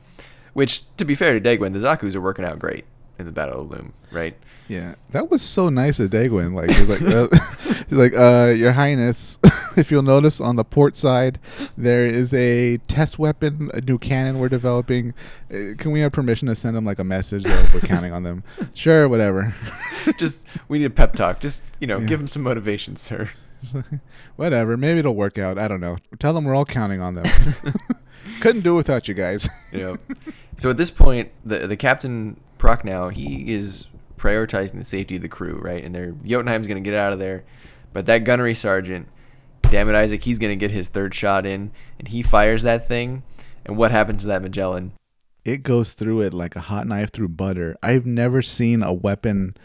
which, 0.54 0.84
to 0.98 1.06
be 1.06 1.13
fair 1.13 1.40
to 1.40 1.42
Degwin, 1.42 1.74
the 1.74 1.80
Zaku's 1.80 2.16
are 2.16 2.22
working 2.22 2.46
out 2.46 2.58
great 2.58 2.86
in 3.20 3.26
the 3.26 3.32
Battle 3.32 3.62
of 3.62 3.72
Loom, 3.72 3.94
right? 4.12 4.38
Yeah, 4.68 4.96
that 5.12 5.32
was 5.32 5.42
so 5.42 5.70
nice 5.70 6.00
of 6.00 6.10
Degwin. 6.12 6.54
Like, 6.54 6.70
he's 6.72 6.88
like, 6.90 7.02
uh, 7.02 7.28
he's 7.90 7.98
like, 7.98 8.14
uh, 8.14 8.54
Your 8.56 8.74
Highness, 8.74 9.40
if 9.78 9.90
you'll 9.92 10.04
notice 10.04 10.40
on 10.42 10.56
the 10.56 10.64
port 10.66 10.96
side, 10.96 11.40
there 11.78 12.06
is 12.06 12.34
a 12.34 12.78
test 12.88 13.18
weapon, 13.18 13.72
a 13.74 13.82
new 13.82 13.98
cannon 13.98 14.40
we're 14.40 14.50
developing. 14.50 15.14
Uh, 15.50 15.74
can 15.78 15.92
we 15.92 16.00
have 16.02 16.12
permission 16.12 16.48
to 16.48 16.56
send 16.56 16.76
them 16.76 16.86
like 16.86 17.00
a 17.00 17.04
message 17.04 17.44
that 17.46 17.74
we're 17.74 17.80
counting 17.82 18.12
on 18.14 18.24
them? 18.24 18.44
Sure, 18.74 19.08
whatever. 19.10 19.56
just 20.20 20.46
we 20.68 20.80
need 20.80 20.86
a 20.86 20.90
pep 20.90 21.14
talk. 21.14 21.40
Just 21.40 21.64
you 21.80 21.88
know, 21.88 21.98
Yeah. 22.00 22.06
give 22.06 22.20
him 22.20 22.28
some 22.28 22.44
motivation, 22.44 22.96
sir. 22.96 23.30
whatever. 24.36 24.78
Maybe 24.78 25.00
it'll 25.00 25.16
work 25.16 25.38
out. 25.38 25.60
I 25.60 25.68
don't 25.68 25.82
know. 25.82 25.98
Tell 26.20 26.34
them 26.34 26.44
we're 26.46 26.56
all 26.56 26.66
counting 26.66 27.02
on 27.02 27.16
them. 27.16 27.26
Couldn't 28.42 28.62
do 28.62 28.74
it 28.74 28.78
without 28.78 29.08
you 29.08 29.14
guys. 29.14 29.50
Yeah. 29.72 29.96
so 30.58 30.70
at 30.70 30.78
this 30.78 30.92
point, 30.92 31.32
the 31.46 31.66
the 31.68 31.78
captain 31.78 32.40
Prochnow, 32.58 33.10
he 33.13 33.54
is 33.54 33.88
prioritizing 34.17 34.74
the 34.74 34.84
safety 34.84 35.17
of 35.17 35.22
the 35.22 35.30
crew, 35.30 35.60
right? 35.62 35.84
And 35.84 35.93
they're 35.93 36.13
Jotunheim's 36.24 36.67
gonna 36.67 36.82
get 36.82 36.93
out 36.93 37.13
of 37.13 37.20
there, 37.20 37.43
but 37.93 38.06
that 38.06 38.20
gunnery 38.20 38.54
sergeant, 38.54 39.08
damn 39.63 39.89
it, 39.89 39.96
Isaac, 39.96 40.24
he's 40.24 40.39
gonna 40.39 40.56
get 40.56 40.72
his 40.72 40.88
third 40.89 41.13
shot 41.13 41.46
in, 41.46 41.72
and 42.00 42.08
he 42.08 42.22
fires 42.22 42.63
that 42.63 42.88
thing. 42.88 43.24
And 43.65 43.78
what 43.78 43.91
happens 43.91 44.22
to 44.22 44.28
that 44.28 44.41
Magellan? 44.41 44.93
it 45.48 45.63
goes 45.63 45.93
through 45.93 46.20
it 46.20 46.34
like 46.34 46.58
a 46.58 46.60
hot 46.60 46.86
knife 46.86 47.12
through 47.12 47.30
butter. 47.30 47.78
I've 47.82 48.06
never 48.06 48.41
seen 48.41 48.84
a 48.84 48.91
weapon 48.91 49.56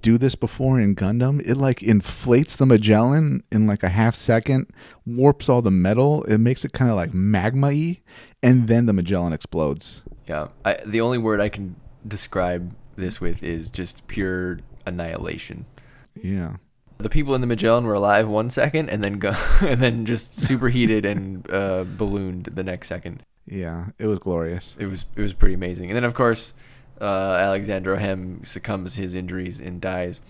do 0.00 0.16
this 0.16 0.36
before 0.36 0.80
in 0.80 0.94
Gundam. 0.94 1.40
It 1.44 1.56
like 1.56 1.82
inflates 1.82 2.54
the 2.54 2.66
Magellan 2.66 3.42
in 3.50 3.66
like 3.66 3.82
a 3.82 3.88
half 3.88 4.14
second, 4.14 4.70
warps 5.04 5.48
all 5.48 5.60
the 5.60 5.72
metal. 5.72 6.22
It 6.24 6.38
makes 6.38 6.64
it 6.64 6.72
kind 6.72 6.88
of 6.88 6.96
like 6.96 7.12
magma 7.12 7.68
y, 7.68 8.00
and 8.44 8.68
then 8.68 8.86
the 8.86 8.92
Magellan 8.92 9.32
explodes. 9.32 10.02
Yeah, 10.28 10.48
I, 10.64 10.78
the 10.86 11.00
only 11.00 11.18
word 11.18 11.40
I 11.40 11.48
can 11.48 11.74
describe 12.06 12.74
this 12.96 13.20
with 13.20 13.42
is 13.42 13.70
just 13.70 14.06
pure 14.06 14.60
annihilation. 14.86 15.66
Yeah. 16.14 16.56
The 16.98 17.10
people 17.10 17.34
in 17.34 17.40
the 17.40 17.46
Magellan 17.46 17.84
were 17.84 17.94
alive 17.94 18.28
one 18.28 18.50
second, 18.50 18.88
and 18.88 19.02
then 19.02 19.18
go, 19.18 19.32
and 19.62 19.82
then 19.82 20.06
just 20.06 20.34
superheated 20.34 21.04
and 21.04 21.48
uh, 21.50 21.84
ballooned 21.84 22.46
the 22.46 22.62
next 22.62 22.88
second. 22.88 23.22
Yeah. 23.46 23.86
It 23.98 24.06
was 24.06 24.18
glorious. 24.18 24.76
It 24.78 24.86
was 24.86 25.06
it 25.16 25.20
was 25.20 25.34
pretty 25.34 25.54
amazing. 25.54 25.90
And 25.90 25.96
then 25.96 26.04
of 26.04 26.14
course, 26.14 26.54
uh, 27.00 27.38
Alexander 27.40 27.96
Hem 27.96 28.44
succumbs 28.44 28.94
his 28.94 29.14
injuries 29.14 29.60
and 29.60 29.80
dies. 29.80 30.20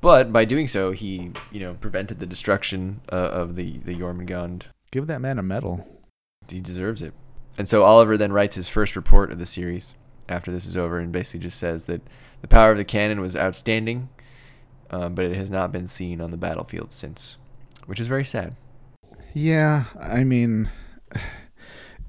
But 0.00 0.32
by 0.32 0.44
doing 0.44 0.68
so, 0.68 0.92
he 0.92 1.32
you 1.52 1.60
know 1.60 1.74
prevented 1.74 2.18
the 2.20 2.26
destruction 2.26 3.00
uh, 3.12 3.16
of 3.16 3.56
the 3.56 3.78
the 3.78 3.94
Jormungand. 3.94 4.64
Give 4.90 5.06
that 5.06 5.20
man 5.20 5.38
a 5.38 5.42
medal. 5.42 5.86
He 6.48 6.60
deserves 6.60 7.02
it. 7.02 7.12
And 7.58 7.66
so 7.68 7.82
Oliver 7.82 8.16
then 8.16 8.32
writes 8.32 8.56
his 8.56 8.68
first 8.68 8.96
report 8.96 9.32
of 9.32 9.38
the 9.38 9.46
series 9.46 9.94
after 10.28 10.50
this 10.50 10.66
is 10.66 10.76
over, 10.76 10.98
and 10.98 11.12
basically 11.12 11.40
just 11.40 11.58
says 11.58 11.86
that 11.86 12.02
the 12.42 12.48
power 12.48 12.72
of 12.72 12.76
the 12.76 12.84
cannon 12.84 13.20
was 13.20 13.36
outstanding, 13.36 14.08
um, 14.90 15.14
but 15.14 15.24
it 15.24 15.36
has 15.36 15.50
not 15.50 15.72
been 15.72 15.86
seen 15.86 16.20
on 16.20 16.30
the 16.30 16.36
battlefield 16.36 16.92
since, 16.92 17.36
which 17.86 18.00
is 18.00 18.06
very 18.06 18.24
sad. 18.24 18.54
Yeah, 19.32 19.84
I 20.00 20.24
mean, 20.24 20.70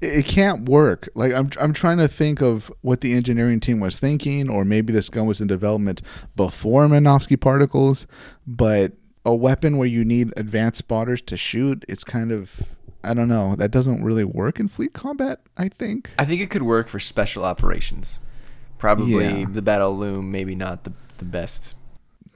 it 0.00 0.26
can't 0.26 0.68
work. 0.68 1.08
Like 1.14 1.32
I'm 1.32 1.50
I'm 1.60 1.72
trying 1.72 1.98
to 1.98 2.08
think 2.08 2.40
of 2.40 2.72
what 2.82 3.00
the 3.00 3.14
engineering 3.14 3.60
team 3.60 3.80
was 3.80 3.98
thinking, 3.98 4.48
or 4.48 4.64
maybe 4.64 4.92
this 4.92 5.08
gun 5.08 5.26
was 5.26 5.40
in 5.40 5.46
development 5.46 6.02
before 6.36 6.86
Minovsky 6.86 7.40
particles, 7.40 8.06
but 8.46 8.92
a 9.28 9.34
weapon 9.34 9.76
where 9.76 9.86
you 9.86 10.04
need 10.04 10.32
advanced 10.36 10.78
spotters 10.78 11.20
to 11.22 11.36
shoot, 11.36 11.84
it's 11.88 12.02
kind 12.04 12.32
of 12.32 12.62
I 13.04 13.14
don't 13.14 13.28
know. 13.28 13.54
That 13.56 13.70
doesn't 13.70 14.02
really 14.02 14.24
work 14.24 14.58
in 14.58 14.66
fleet 14.68 14.92
combat, 14.92 15.40
I 15.56 15.68
think. 15.68 16.10
I 16.18 16.24
think 16.24 16.40
it 16.40 16.50
could 16.50 16.62
work 16.62 16.88
for 16.88 16.98
special 16.98 17.44
operations. 17.44 18.18
Probably 18.76 19.40
Yeah. 19.40 19.46
the 19.48 19.62
battle 19.62 19.96
loom, 19.96 20.30
maybe 20.32 20.54
not 20.54 20.84
the 20.84 20.92
the 21.18 21.24
best. 21.24 21.74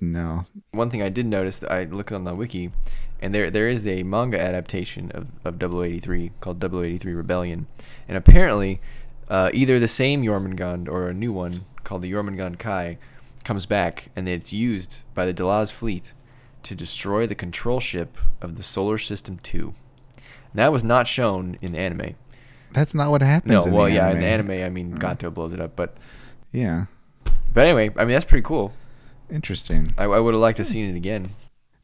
No. 0.00 0.46
One 0.72 0.90
thing 0.90 1.02
I 1.02 1.08
did 1.08 1.26
notice 1.26 1.58
that 1.60 1.70
I 1.70 1.84
looked 1.84 2.10
on 2.12 2.24
the 2.24 2.34
wiki, 2.34 2.70
and 3.20 3.32
there 3.34 3.50
there 3.50 3.68
is 3.68 3.86
a 3.86 4.02
manga 4.02 4.40
adaptation 4.40 5.10
of, 5.12 5.26
of 5.44 5.62
083 5.62 6.32
called 6.40 6.62
083 6.62 7.12
Rebellion, 7.12 7.66
and 8.08 8.16
apparently, 8.18 8.80
uh, 9.28 9.50
either 9.54 9.78
the 9.78 9.88
same 9.88 10.22
Jormungand 10.22 10.88
or 10.88 11.08
a 11.08 11.14
new 11.14 11.32
one 11.32 11.64
called 11.84 12.02
the 12.02 12.10
Jormungand 12.12 12.58
Kai 12.58 12.98
comes 13.44 13.66
back, 13.66 14.10
and 14.16 14.28
it's 14.28 14.52
used 14.52 15.04
by 15.14 15.24
the 15.26 15.34
Delaz 15.34 15.70
fleet 15.72 16.12
to 16.64 16.74
destroy 16.74 17.26
the 17.26 17.34
control 17.34 17.80
ship 17.80 18.16
of 18.40 18.56
the 18.56 18.62
Solar 18.62 18.98
System 18.98 19.38
2. 19.42 19.74
And 20.16 20.24
that 20.54 20.72
was 20.72 20.84
not 20.84 21.06
shown 21.08 21.56
in 21.60 21.72
the 21.72 21.78
anime. 21.78 22.14
That's 22.72 22.94
not 22.94 23.10
what 23.10 23.22
happens. 23.22 23.52
No, 23.52 23.64
in 23.64 23.72
well, 23.72 23.88
yeah, 23.88 24.06
anime. 24.06 24.16
in 24.16 24.22
the 24.22 24.26
anime, 24.28 24.64
I 24.66 24.68
mean, 24.70 24.94
mm. 24.94 24.98
Gato 24.98 25.30
blows 25.30 25.52
it 25.52 25.60
up, 25.60 25.76
but 25.76 25.96
Yeah. 26.52 26.86
but 27.52 27.66
anyway, 27.66 27.90
I 27.96 28.04
mean, 28.04 28.14
that's 28.14 28.24
pretty 28.24 28.44
cool. 28.44 28.72
Interesting. 29.30 29.92
I, 29.96 30.04
I 30.04 30.20
would 30.20 30.34
have 30.34 30.40
liked 30.40 30.58
to 30.58 30.64
seen 30.64 30.90
it 30.90 30.96
again. 30.96 31.30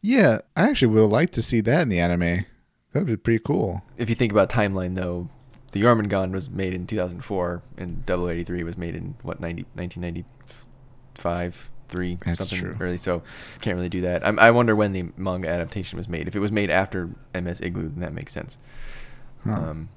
Yeah, 0.01 0.41
I 0.55 0.69
actually 0.69 0.89
would 0.89 1.03
have 1.03 1.11
liked 1.11 1.35
to 1.35 1.43
see 1.43 1.61
that 1.63 1.83
in 1.83 1.89
the 1.89 1.99
anime. 1.99 2.45
That'd 2.93 3.07
be 3.07 3.17
pretty 3.17 3.43
cool. 3.45 3.83
If 3.97 4.09
you 4.09 4.15
think 4.15 4.33
about 4.33 4.49
timeline, 4.51 4.95
though, 4.95 5.29
the 5.73 5.83
Jormungand 5.83 6.33
was 6.33 6.49
made 6.49 6.73
in 6.73 6.87
2004, 6.87 7.63
and 7.77 8.03
083 8.09 8.63
was 8.63 8.79
made 8.79 8.95
in 8.95 9.17
what 9.23 9.41
90, 9.41 9.65
1995, 9.75 11.71
three 11.89 12.19
That's 12.25 12.39
something 12.39 12.59
true. 12.59 12.77
early. 12.81 12.97
So 12.97 13.23
can't 13.61 13.77
really 13.77 13.89
do 13.89 14.03
that. 14.03 14.27
I, 14.27 14.31
I 14.31 14.51
wonder 14.51 14.75
when 14.77 14.93
the 14.93 15.07
manga 15.17 15.49
adaptation 15.49 15.97
was 15.97 16.09
made. 16.09 16.29
If 16.29 16.37
it 16.37 16.41
was 16.41 16.53
made 16.53 16.71
after 16.71 17.11
MS 17.35 17.61
Igloo, 17.61 17.89
then 17.89 18.01
that 18.01 18.13
makes 18.13 18.33
sense. 18.33 18.59
Huh. 19.45 19.53
Um, 19.53 19.89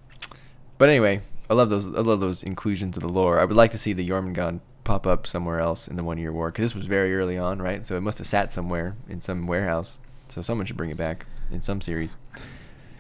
but 0.77 0.89
anyway, 0.89 1.21
I 1.49 1.54
love 1.54 1.69
those. 1.69 1.88
I 1.88 1.99
love 2.01 2.19
those 2.19 2.43
inclusions 2.43 2.97
of 2.97 3.04
the 3.04 3.10
lore. 3.10 3.39
I 3.39 3.45
would 3.45 3.56
like 3.58 3.71
to 3.71 3.77
see 3.77 3.93
the 3.93 4.08
Jormungand 4.08 4.62
pop 4.84 5.06
up 5.06 5.27
somewhere 5.27 5.60
else 5.60 5.88
in 5.88 5.95
the 5.95 6.04
One 6.04 6.17
Year 6.17 6.32
War 6.34 6.49
because 6.49 6.63
this 6.63 6.75
was 6.75 6.86
very 6.86 7.15
early 7.15 7.38
on, 7.38 7.62
right? 7.62 7.86
So 7.86 7.97
it 7.97 8.01
must 8.01 8.17
have 8.17 8.27
sat 8.27 8.54
somewhere 8.54 8.95
in 9.08 9.21
some 9.21 9.47
warehouse. 9.47 9.99
So 10.30 10.41
someone 10.41 10.65
should 10.65 10.77
bring 10.77 10.89
it 10.89 10.97
back 10.97 11.25
in 11.51 11.62
some 11.62 11.82
series. 11.82 12.15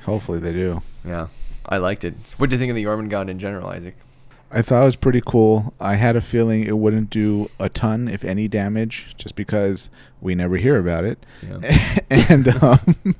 Hopefully 0.03 0.39
they 0.39 0.51
do. 0.51 0.81
Yeah, 1.05 1.27
I 1.67 1.77
liked 1.77 2.03
it. 2.03 2.13
What 2.37 2.49
do 2.49 2.55
you 2.55 2.59
think 2.59 2.69
of 2.69 2.75
the 2.75 2.83
Jormungand 2.83 3.29
in 3.29 3.39
general, 3.39 3.69
Isaac? 3.69 3.95
I 4.51 4.61
thought 4.61 4.83
it 4.83 4.85
was 4.85 4.95
pretty 4.95 5.21
cool. 5.25 5.73
I 5.79 5.95
had 5.95 6.15
a 6.15 6.21
feeling 6.21 6.63
it 6.63 6.77
wouldn't 6.77 7.09
do 7.09 7.49
a 7.59 7.69
ton, 7.69 8.07
if 8.07 8.23
any, 8.23 8.47
damage, 8.47 9.15
just 9.17 9.35
because 9.35 9.89
we 10.19 10.35
never 10.35 10.57
hear 10.57 10.77
about 10.77 11.05
it. 11.05 11.25
Yeah. 11.41 11.99
and 12.09 12.47
um, 12.63 13.15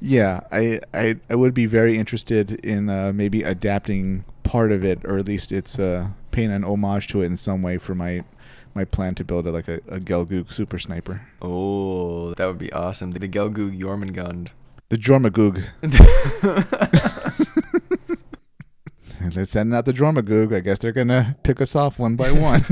yeah, 0.00 0.40
I, 0.50 0.80
I 0.94 1.16
I 1.28 1.34
would 1.34 1.54
be 1.54 1.66
very 1.66 1.98
interested 1.98 2.52
in 2.64 2.88
uh, 2.88 3.12
maybe 3.14 3.42
adapting 3.42 4.24
part 4.42 4.72
of 4.72 4.84
it, 4.84 5.04
or 5.04 5.18
at 5.18 5.26
least 5.26 5.52
it's 5.52 5.78
uh, 5.78 6.08
paying 6.30 6.50
an 6.50 6.64
homage 6.64 7.06
to 7.08 7.22
it 7.22 7.26
in 7.26 7.36
some 7.36 7.62
way 7.62 7.78
for 7.78 7.94
my 7.94 8.24
my 8.74 8.84
plan 8.84 9.14
to 9.16 9.24
build 9.24 9.46
a, 9.46 9.50
like 9.50 9.68
a, 9.68 9.80
a 9.88 10.00
Gelgoog 10.00 10.50
super 10.52 10.78
sniper. 10.78 11.22
Oh, 11.40 12.34
that 12.34 12.46
would 12.46 12.58
be 12.58 12.72
awesome. 12.72 13.10
The 13.10 13.28
Gelgoog 13.28 13.78
Jormungand. 13.78 14.48
The 14.88 14.98
Jormagoog. 14.98 15.64
They're 19.34 19.44
sending 19.44 19.76
out 19.76 19.84
the 19.86 19.92
Jormagoog. 19.92 20.54
I 20.54 20.60
guess 20.60 20.78
they're 20.78 20.92
gonna 20.92 21.36
pick 21.42 21.60
us 21.60 21.74
off 21.76 21.98
one 21.98 22.16
by 22.16 22.30
one. 22.32 22.64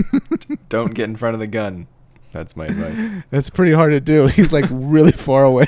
Don't 0.68 0.94
get 0.94 1.04
in 1.08 1.16
front 1.16 1.34
of 1.34 1.40
the 1.40 1.46
gun. 1.46 1.86
That's 2.32 2.56
my 2.56 2.66
advice. 2.66 3.04
That's 3.30 3.50
pretty 3.50 3.72
hard 3.72 3.90
to 3.92 4.00
do. 4.00 4.26
He's 4.26 4.52
like 4.52 4.64
really 4.70 5.12
far 5.12 5.44
away. 5.44 5.66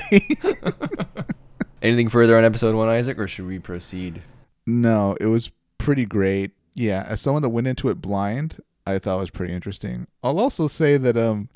Anything 1.81 2.07
further 2.07 2.37
on 2.37 2.45
episode 2.45 2.75
one, 2.75 2.87
Isaac, 2.87 3.19
or 3.19 3.27
should 3.27 3.45
we 3.47 3.59
proceed? 3.59 4.21
no, 4.65 5.17
it 5.19 5.25
was 5.25 5.51
pretty 5.77 6.05
great. 6.05 6.51
Yeah, 6.75 7.05
as 7.07 7.19
someone 7.19 7.41
that 7.41 7.49
went 7.49 7.67
into 7.67 7.89
it 7.89 7.95
blind, 8.01 8.57
I 8.87 8.97
thought 8.99 9.17
it 9.17 9.19
was 9.21 9.29
pretty 9.29 9.53
interesting. 9.53 10.07
I'll 10.23 10.39
also 10.39 10.67
say 10.67 10.95
that 10.97 11.17
um 11.17 11.49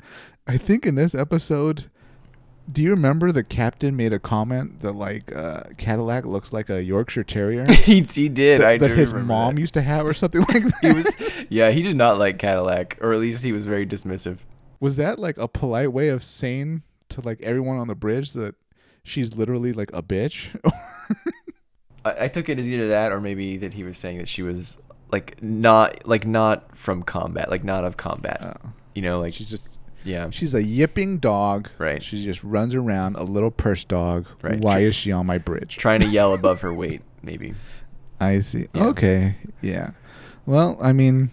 I 0.46 0.58
think 0.58 0.84
in 0.84 0.94
this 0.94 1.14
episode 1.14 1.90
do 2.70 2.82
you 2.82 2.90
remember 2.90 3.32
the 3.32 3.42
captain 3.42 3.96
made 3.96 4.12
a 4.12 4.18
comment 4.18 4.80
that 4.80 4.92
like 4.92 5.34
uh, 5.34 5.62
Cadillac 5.78 6.26
looks 6.26 6.52
like 6.52 6.68
a 6.68 6.82
Yorkshire 6.82 7.24
Terrier 7.24 7.64
he, 7.70 8.02
he 8.02 8.28
did. 8.28 8.60
that, 8.60 8.66
I 8.66 8.78
that 8.78 8.90
his 8.90 9.14
mom 9.14 9.54
that. 9.54 9.60
used 9.60 9.74
to 9.74 9.82
have 9.82 10.06
or 10.06 10.14
something 10.14 10.42
like 10.42 10.64
that? 10.64 10.78
He 10.82 10.92
was, 10.92 11.22
yeah, 11.48 11.70
he 11.70 11.82
did 11.82 11.96
not 11.96 12.18
like 12.18 12.38
Cadillac, 12.38 12.98
or 13.00 13.12
at 13.12 13.20
least 13.20 13.44
he 13.44 13.52
was 13.52 13.66
very 13.66 13.86
dismissive. 13.86 14.38
Was 14.80 14.96
that 14.96 15.18
like 15.18 15.38
a 15.38 15.48
polite 15.48 15.92
way 15.92 16.08
of 16.08 16.22
saying 16.22 16.82
to 17.08 17.20
like 17.20 17.40
everyone 17.42 17.78
on 17.78 17.88
the 17.88 17.94
bridge 17.94 18.32
that 18.32 18.54
she's 19.02 19.34
literally 19.34 19.72
like 19.72 19.90
a 19.92 20.02
bitch? 20.02 20.54
I, 22.04 22.24
I 22.24 22.28
took 22.28 22.48
it 22.48 22.58
as 22.58 22.68
either 22.68 22.88
that, 22.88 23.12
or 23.12 23.20
maybe 23.20 23.56
that 23.56 23.74
he 23.74 23.82
was 23.82 23.96
saying 23.98 24.18
that 24.18 24.28
she 24.28 24.42
was 24.42 24.80
like 25.10 25.42
not, 25.42 26.06
like 26.06 26.26
not 26.26 26.76
from 26.76 27.02
combat, 27.02 27.50
like 27.50 27.64
not 27.64 27.84
of 27.84 27.96
combat. 27.96 28.40
Oh. 28.42 28.72
you 28.94 29.02
know, 29.02 29.20
like 29.20 29.34
she's 29.34 29.48
just 29.48 29.77
yeah, 30.08 30.30
she's 30.30 30.54
a 30.54 30.62
yipping 30.62 31.18
dog. 31.18 31.68
Right. 31.78 32.02
She 32.02 32.24
just 32.24 32.42
runs 32.42 32.74
around 32.74 33.16
a 33.16 33.22
little 33.24 33.50
purse 33.50 33.84
dog. 33.84 34.26
Right. 34.42 34.58
Why 34.60 34.76
Tr- 34.82 34.88
is 34.88 34.94
she 34.96 35.12
on 35.12 35.26
my 35.26 35.38
bridge? 35.38 35.76
trying 35.76 36.00
to 36.00 36.08
yell 36.08 36.34
above 36.40 36.60
her 36.62 36.74
weight, 36.74 37.02
maybe. 37.22 37.54
I 38.20 38.40
see. 38.40 38.66
Yeah. 38.74 38.86
Okay. 38.86 39.36
Yeah. 39.62 39.90
Well, 40.46 40.78
I 40.82 40.92
mean, 40.92 41.30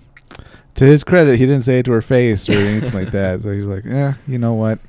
to 0.76 0.86
his 0.86 1.04
credit, 1.04 1.40
he 1.40 1.46
didn't 1.46 1.64
say 1.64 1.80
it 1.80 1.84
to 1.86 1.92
her 1.94 2.02
face 2.02 2.48
or 2.50 2.54
anything 2.54 2.94
like 2.94 3.12
that. 3.12 3.42
So 3.42 3.52
he's 3.52 3.66
like, 3.66 3.86
yeah, 3.86 4.16
you 4.28 4.38
know 4.38 4.54
what? 4.54 4.80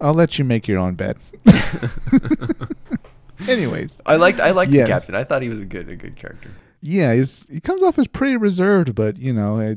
I'll 0.00 0.14
let 0.14 0.38
you 0.38 0.44
make 0.44 0.66
your 0.66 0.78
own 0.78 0.94
bed. 0.94 1.16
Anyways, 3.48 4.00
I 4.06 4.16
liked, 4.16 4.40
I 4.40 4.52
liked 4.52 4.70
Yes. 4.70 4.86
the 4.86 4.92
captain. 4.92 5.14
I 5.14 5.24
thought 5.24 5.42
he 5.42 5.48
was 5.48 5.62
a 5.62 5.66
good, 5.66 5.88
a 5.88 5.96
good 5.96 6.16
character. 6.16 6.50
yeah, 6.80 7.12
he's 7.14 7.46
he 7.50 7.60
comes 7.60 7.82
off 7.82 7.98
as 7.98 8.06
pretty 8.06 8.36
reserved, 8.36 8.94
but 8.94 9.18
you 9.18 9.32
know, 9.32 9.58
eh, 9.58 9.74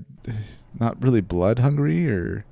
not 0.79 1.01
really 1.03 1.21
blood 1.21 1.59
hungry 1.59 2.09
or 2.09 2.45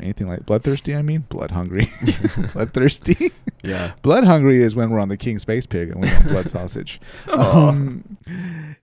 anything 0.00 0.28
like 0.28 0.46
bloodthirsty. 0.46 0.94
I 0.94 1.02
mean, 1.02 1.24
blood 1.28 1.50
hungry, 1.50 1.88
bloodthirsty. 2.52 3.32
Yeah. 3.62 3.92
Blood 4.02 4.24
hungry 4.24 4.62
is 4.62 4.74
when 4.74 4.90
we're 4.90 5.00
on 5.00 5.08
the 5.08 5.16
King 5.16 5.38
Space 5.38 5.66
Pig 5.66 5.90
and 5.90 6.00
we 6.00 6.08
want 6.08 6.28
blood 6.28 6.50
sausage. 6.50 7.00
Um, 7.28 8.18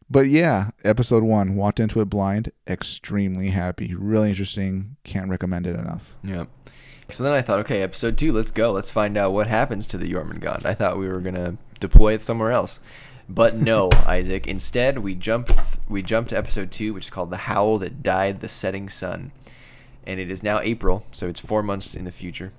but 0.09 0.27
yeah, 0.27 0.71
episode 0.83 1.23
one, 1.23 1.55
walked 1.55 1.79
into 1.79 2.01
it 2.01 2.05
blind, 2.05 2.51
extremely 2.67 3.49
happy, 3.49 3.93
really 3.95 4.29
interesting. 4.29 4.97
Can't 5.03 5.29
recommend 5.29 5.67
it 5.67 5.79
enough. 5.79 6.15
Yeah. 6.23 6.45
So 7.09 7.23
then 7.23 7.33
I 7.33 7.41
thought, 7.41 7.59
okay, 7.59 7.81
episode 7.81 8.17
two, 8.17 8.31
let's 8.31 8.51
go. 8.51 8.71
Let's 8.71 8.89
find 8.91 9.17
out 9.17 9.33
what 9.33 9.47
happens 9.47 9.85
to 9.87 9.97
the 9.97 10.09
Jormungand. 10.11 10.65
I 10.65 10.73
thought 10.73 10.97
we 10.97 11.07
were 11.09 11.19
gonna 11.19 11.57
deploy 11.79 12.13
it 12.13 12.21
somewhere 12.21 12.51
else, 12.51 12.79
but 13.27 13.55
no, 13.55 13.89
Isaac. 14.05 14.47
Instead, 14.47 14.99
we 14.99 15.15
jumped 15.15 15.51
we 15.89 16.01
jumped 16.01 16.29
to 16.29 16.37
episode 16.37 16.71
two, 16.71 16.93
which 16.93 17.05
is 17.05 17.09
called 17.09 17.29
"The 17.29 17.37
Howl 17.37 17.79
That 17.79 18.01
Died 18.01 18.39
the 18.39 18.47
Setting 18.47 18.87
Sun," 18.87 19.31
and 20.05 20.19
it 20.19 20.29
is 20.31 20.43
now 20.43 20.59
April, 20.59 21.05
so 21.11 21.27
it's 21.27 21.39
four 21.39 21.63
months 21.63 21.95
in 21.95 22.05
the 22.05 22.11
future. 22.11 22.51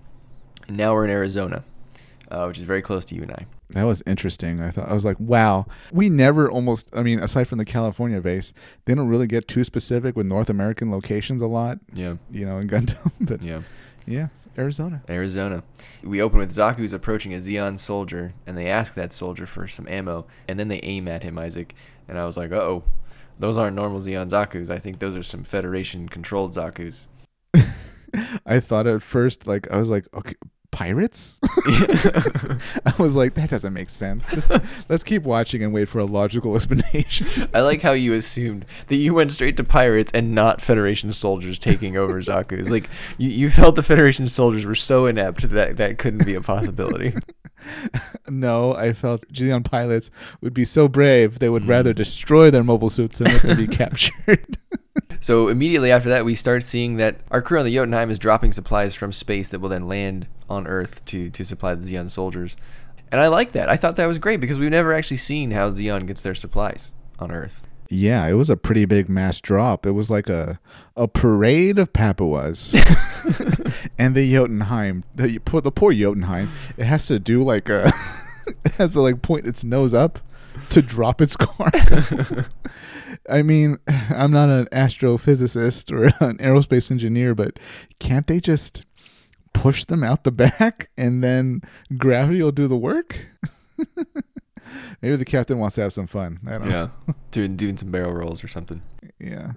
And 0.68 0.76
now 0.76 0.92
we're 0.94 1.04
in 1.04 1.10
Arizona, 1.10 1.64
uh, 2.30 2.44
which 2.46 2.58
is 2.58 2.64
very 2.64 2.82
close 2.82 3.04
to 3.06 3.14
you 3.14 3.22
and 3.22 3.32
I. 3.32 3.46
That 3.70 3.84
was 3.84 4.02
interesting. 4.06 4.60
I 4.60 4.70
thought 4.70 4.88
I 4.88 4.92
was 4.92 5.04
like, 5.04 5.18
wow. 5.18 5.66
We 5.92 6.10
never 6.10 6.50
almost. 6.50 6.90
I 6.94 7.02
mean, 7.02 7.18
aside 7.20 7.48
from 7.48 7.56
the 7.58 7.64
California 7.64 8.20
base, 8.20 8.52
they 8.84 8.94
don't 8.94 9.08
really 9.08 9.26
get 9.26 9.48
too 9.48 9.64
specific 9.64 10.14
with 10.14 10.26
North 10.26 10.50
American 10.50 10.90
locations 10.90 11.40
a 11.40 11.46
lot. 11.46 11.78
Yeah. 11.94 12.16
You 12.30 12.44
know, 12.44 12.58
in 12.58 12.68
Gundam. 12.68 13.10
But 13.20 13.42
Yeah. 13.42 13.62
yeah, 14.06 14.28
Arizona. 14.58 15.02
Arizona. 15.08 15.62
We 16.02 16.20
open 16.20 16.38
with 16.38 16.54
Zaku's 16.54 16.92
approaching 16.92 17.32
a 17.32 17.38
Zeon 17.38 17.78
soldier, 17.78 18.34
and 18.46 18.58
they 18.58 18.68
ask 18.68 18.92
that 18.94 19.12
soldier 19.12 19.46
for 19.46 19.66
some 19.66 19.88
ammo, 19.88 20.26
and 20.46 20.60
then 20.60 20.68
they 20.68 20.80
aim 20.82 21.08
at 21.08 21.22
him, 21.22 21.38
Isaac. 21.38 21.74
And 22.08 22.18
I 22.18 22.26
was 22.26 22.36
like, 22.36 22.52
oh, 22.52 22.84
those 23.38 23.56
aren't 23.56 23.74
normal 23.76 24.00
Zeon 24.00 24.28
Zaku's. 24.28 24.70
I 24.70 24.78
think 24.78 24.98
those 24.98 25.16
are 25.16 25.22
some 25.22 25.44
Federation 25.44 26.10
controlled 26.10 26.52
Zaku's. 26.52 27.06
I 28.46 28.60
thought 28.60 28.86
at 28.86 29.02
first, 29.02 29.46
like, 29.46 29.70
I 29.70 29.76
was 29.78 29.88
like, 29.88 30.06
okay, 30.14 30.34
pirates? 30.70 31.38
I 31.66 32.94
was 32.98 33.14
like, 33.14 33.34
that 33.34 33.50
doesn't 33.50 33.72
make 33.72 33.88
sense. 33.90 34.26
Just, 34.26 34.50
let's 34.88 35.04
keep 35.04 35.22
watching 35.22 35.62
and 35.62 35.72
wait 35.72 35.88
for 35.88 35.98
a 35.98 36.04
logical 36.04 36.54
explanation. 36.56 37.48
I 37.54 37.60
like 37.60 37.82
how 37.82 37.92
you 37.92 38.14
assumed 38.14 38.64
that 38.88 38.96
you 38.96 39.14
went 39.14 39.32
straight 39.32 39.56
to 39.58 39.64
pirates 39.64 40.12
and 40.12 40.34
not 40.34 40.60
Federation 40.60 41.12
soldiers 41.12 41.58
taking 41.58 41.96
over 41.96 42.14
Zaku's. 42.22 42.70
Like, 42.70 42.88
you, 43.18 43.28
you 43.28 43.50
felt 43.50 43.74
the 43.76 43.82
Federation 43.82 44.28
soldiers 44.28 44.64
were 44.64 44.74
so 44.74 45.06
inept 45.06 45.48
that 45.50 45.76
that 45.76 45.98
couldn't 45.98 46.24
be 46.26 46.34
a 46.34 46.40
possibility. 46.40 47.14
no, 48.28 48.74
I 48.74 48.92
felt 48.92 49.28
Zeon 49.32 49.64
pilots 49.64 50.10
would 50.40 50.52
be 50.54 50.64
so 50.64 50.88
brave 50.88 51.38
they 51.38 51.48
would 51.48 51.62
Mm. 51.62 51.68
rather 51.68 51.92
destroy 51.92 52.50
their 52.50 52.64
mobile 52.64 52.90
suits 52.90 53.18
than 53.18 53.28
let 53.32 53.42
them 53.42 53.56
be 53.56 53.68
captured. 53.68 54.58
So 55.22 55.46
immediately 55.46 55.92
after 55.92 56.08
that, 56.08 56.24
we 56.24 56.34
start 56.34 56.64
seeing 56.64 56.96
that 56.96 57.14
our 57.30 57.40
crew 57.40 57.60
on 57.60 57.64
the 57.64 57.72
Jotunheim 57.72 58.10
is 58.10 58.18
dropping 58.18 58.52
supplies 58.52 58.96
from 58.96 59.12
space 59.12 59.50
that 59.50 59.60
will 59.60 59.68
then 59.68 59.86
land 59.86 60.26
on 60.50 60.66
Earth 60.66 61.04
to 61.06 61.30
to 61.30 61.44
supply 61.44 61.76
the 61.76 61.82
Zeon 61.82 62.10
soldiers. 62.10 62.56
And 63.12 63.20
I 63.20 63.28
like 63.28 63.52
that. 63.52 63.68
I 63.68 63.76
thought 63.76 63.94
that 63.96 64.06
was 64.06 64.18
great 64.18 64.40
because 64.40 64.58
we've 64.58 64.70
never 64.70 64.92
actually 64.92 65.18
seen 65.18 65.52
how 65.52 65.70
Zeon 65.70 66.08
gets 66.08 66.22
their 66.22 66.34
supplies 66.34 66.92
on 67.20 67.30
Earth. 67.30 67.62
Yeah, 67.88 68.26
it 68.26 68.32
was 68.32 68.50
a 68.50 68.56
pretty 68.56 68.84
big 68.84 69.08
mass 69.08 69.40
drop. 69.40 69.86
It 69.86 69.92
was 69.92 70.10
like 70.10 70.28
a 70.28 70.58
a 70.96 71.06
parade 71.06 71.78
of 71.78 71.92
Papuas. 71.92 72.74
and 73.98 74.16
the 74.16 74.28
Jotunheim, 74.28 75.04
the 75.14 75.38
poor, 75.38 75.60
the 75.60 75.70
poor 75.70 75.92
Jotunheim, 75.92 76.50
it 76.76 76.84
has 76.84 77.06
to 77.06 77.20
do 77.20 77.44
like 77.44 77.68
a 77.68 77.92
it 78.64 78.72
has 78.72 78.94
to 78.94 79.00
like 79.00 79.22
point 79.22 79.46
its 79.46 79.62
nose 79.62 79.94
up 79.94 80.18
to 80.72 80.82
drop 80.82 81.20
its 81.20 81.36
cargo. 81.38 82.44
I 83.28 83.42
mean, 83.42 83.78
I'm 83.86 84.32
not 84.32 84.48
an 84.48 84.66
astrophysicist 84.72 85.92
or 85.92 86.06
an 86.24 86.38
aerospace 86.38 86.90
engineer, 86.90 87.34
but 87.34 87.58
can't 87.98 88.26
they 88.26 88.40
just 88.40 88.84
push 89.52 89.84
them 89.84 90.02
out 90.02 90.24
the 90.24 90.32
back 90.32 90.90
and 90.96 91.22
then 91.22 91.62
gravity 91.96 92.42
will 92.42 92.52
do 92.52 92.68
the 92.68 92.76
work? 92.76 93.26
Maybe 95.02 95.16
the 95.16 95.24
captain 95.24 95.58
wants 95.58 95.74
to 95.76 95.82
have 95.82 95.92
some 95.92 96.06
fun. 96.06 96.40
I 96.46 96.52
don't 96.52 96.68
know. 96.68 96.90
Yeah, 97.06 97.14
doing 97.30 97.56
doing 97.56 97.76
some 97.76 97.90
barrel 97.90 98.12
rolls 98.12 98.42
or 98.42 98.48
something. 98.48 98.80
Yeah. 99.18 99.52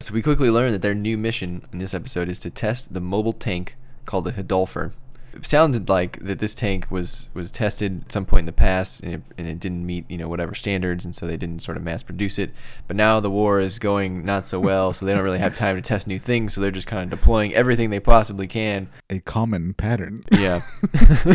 So 0.00 0.12
we 0.14 0.22
quickly 0.22 0.50
learn 0.50 0.72
that 0.72 0.82
their 0.82 0.94
new 0.94 1.16
mission 1.16 1.66
in 1.72 1.78
this 1.78 1.94
episode 1.94 2.28
is 2.28 2.38
to 2.40 2.50
test 2.50 2.92
the 2.92 3.00
mobile 3.00 3.32
tank 3.32 3.76
called 4.04 4.24
the 4.24 4.32
Hildolfr. 4.32 4.92
It 5.32 5.46
sounded 5.46 5.88
like 5.88 6.18
that 6.20 6.38
this 6.38 6.54
tank 6.54 6.90
was 6.90 7.28
was 7.34 7.50
tested 7.50 8.02
at 8.04 8.12
some 8.12 8.26
point 8.26 8.40
in 8.40 8.46
the 8.46 8.52
past 8.52 9.02
and 9.02 9.14
it, 9.14 9.22
and 9.38 9.46
it 9.46 9.60
didn't 9.60 9.86
meet 9.86 10.10
you 10.10 10.18
know 10.18 10.28
whatever 10.28 10.54
standards 10.54 11.04
and 11.04 11.14
so 11.14 11.26
they 11.26 11.36
didn't 11.36 11.62
sort 11.62 11.76
of 11.76 11.82
mass 11.82 12.02
produce 12.02 12.38
it. 12.38 12.50
But 12.86 12.96
now 12.96 13.20
the 13.20 13.30
war 13.30 13.60
is 13.60 13.78
going 13.78 14.24
not 14.24 14.44
so 14.46 14.58
well, 14.58 14.92
so 14.92 15.06
they 15.06 15.14
don't 15.14 15.24
really 15.24 15.38
have 15.38 15.56
time 15.56 15.76
to 15.76 15.82
test 15.82 16.06
new 16.06 16.18
things. 16.18 16.54
So 16.54 16.60
they're 16.60 16.70
just 16.70 16.88
kind 16.88 17.02
of 17.02 17.10
deploying 17.18 17.54
everything 17.54 17.90
they 17.90 18.00
possibly 18.00 18.46
can. 18.46 18.88
A 19.08 19.20
common 19.20 19.74
pattern. 19.74 20.24
Yeah, 20.30 20.62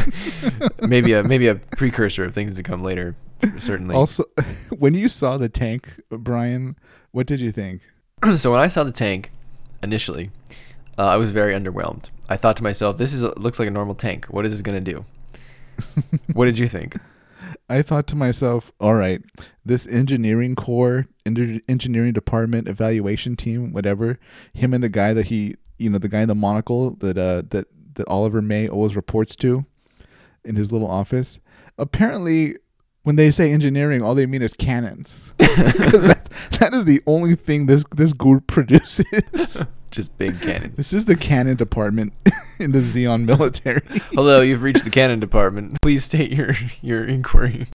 maybe 0.81 1.13
a 1.13 1.23
maybe 1.23 1.47
a 1.47 1.55
precursor 1.55 2.25
of 2.25 2.33
things 2.33 2.55
to 2.57 2.63
come 2.63 2.83
later. 2.83 3.15
Certainly. 3.57 3.95
Also, 3.95 4.25
when 4.77 4.93
you 4.93 5.09
saw 5.09 5.37
the 5.37 5.49
tank, 5.49 5.99
Brian, 6.09 6.75
what 7.11 7.27
did 7.27 7.39
you 7.39 7.51
think? 7.51 7.81
so 8.35 8.51
when 8.51 8.59
I 8.59 8.67
saw 8.67 8.83
the 8.83 8.91
tank 8.91 9.31
initially, 9.83 10.31
uh, 10.97 11.03
I 11.03 11.15
was 11.17 11.31
very 11.31 11.53
underwhelmed. 11.53 12.09
I 12.29 12.37
thought 12.37 12.57
to 12.57 12.63
myself, 12.63 12.97
"This 12.97 13.13
is 13.13 13.21
a, 13.21 13.37
looks 13.39 13.59
like 13.59 13.67
a 13.67 13.71
normal 13.71 13.95
tank. 13.95 14.25
What 14.25 14.45
is 14.45 14.51
this 14.51 14.61
gonna 14.61 14.81
do?" 14.81 15.05
what 16.33 16.45
did 16.45 16.57
you 16.57 16.67
think? 16.67 16.97
I 17.69 17.81
thought 17.81 18.07
to 18.07 18.15
myself, 18.15 18.71
all 18.79 18.93
right, 18.93 19.21
this 19.65 19.87
engineering 19.87 20.55
corps, 20.55 21.07
ender- 21.25 21.59
engineering 21.67 22.13
department, 22.13 22.67
evaluation 22.67 23.35
team, 23.35 23.73
whatever, 23.73 24.19
him 24.53 24.73
and 24.73 24.83
the 24.83 24.89
guy 24.89 25.13
that 25.13 25.27
he, 25.27 25.55
you 25.79 25.89
know, 25.89 25.97
the 25.97 26.09
guy 26.09 26.21
in 26.21 26.27
the 26.27 26.35
monocle 26.35 26.91
that 26.97 27.17
uh, 27.17 27.43
that 27.49 27.67
that 27.95 28.07
Oliver 28.07 28.41
May 28.41 28.67
always 28.67 28.95
reports 28.95 29.35
to 29.37 29.65
in 30.43 30.55
his 30.55 30.71
little 30.71 30.89
office. 30.89 31.39
Apparently, 31.77 32.55
when 33.03 33.15
they 33.15 33.31
say 33.31 33.51
engineering, 33.51 34.01
all 34.01 34.15
they 34.15 34.25
mean 34.25 34.41
is 34.41 34.53
cannons, 34.53 35.33
because 35.37 36.03
that 36.03 36.29
that 36.59 36.73
is 36.73 36.85
the 36.85 37.01
only 37.07 37.35
thing 37.35 37.65
this 37.65 37.83
this 37.95 38.13
group 38.13 38.47
produces. 38.47 39.65
Just 39.95 40.17
big 40.17 40.41
cannons. 40.41 40.75
This 40.75 40.91
is 40.91 41.05
the 41.05 41.15
cannon 41.15 41.55
department 41.55 42.11
in 42.59 42.73
the 42.73 42.79
Zeon 42.79 43.23
military. 43.23 43.81
Hello, 44.11 44.41
you've 44.41 44.61
reached 44.61 44.83
the 44.83 44.89
cannon 44.89 45.21
department. 45.21 45.77
Please 45.81 46.03
state 46.03 46.33
your 46.33 46.53
your 46.81 47.05
inquiry. 47.05 47.67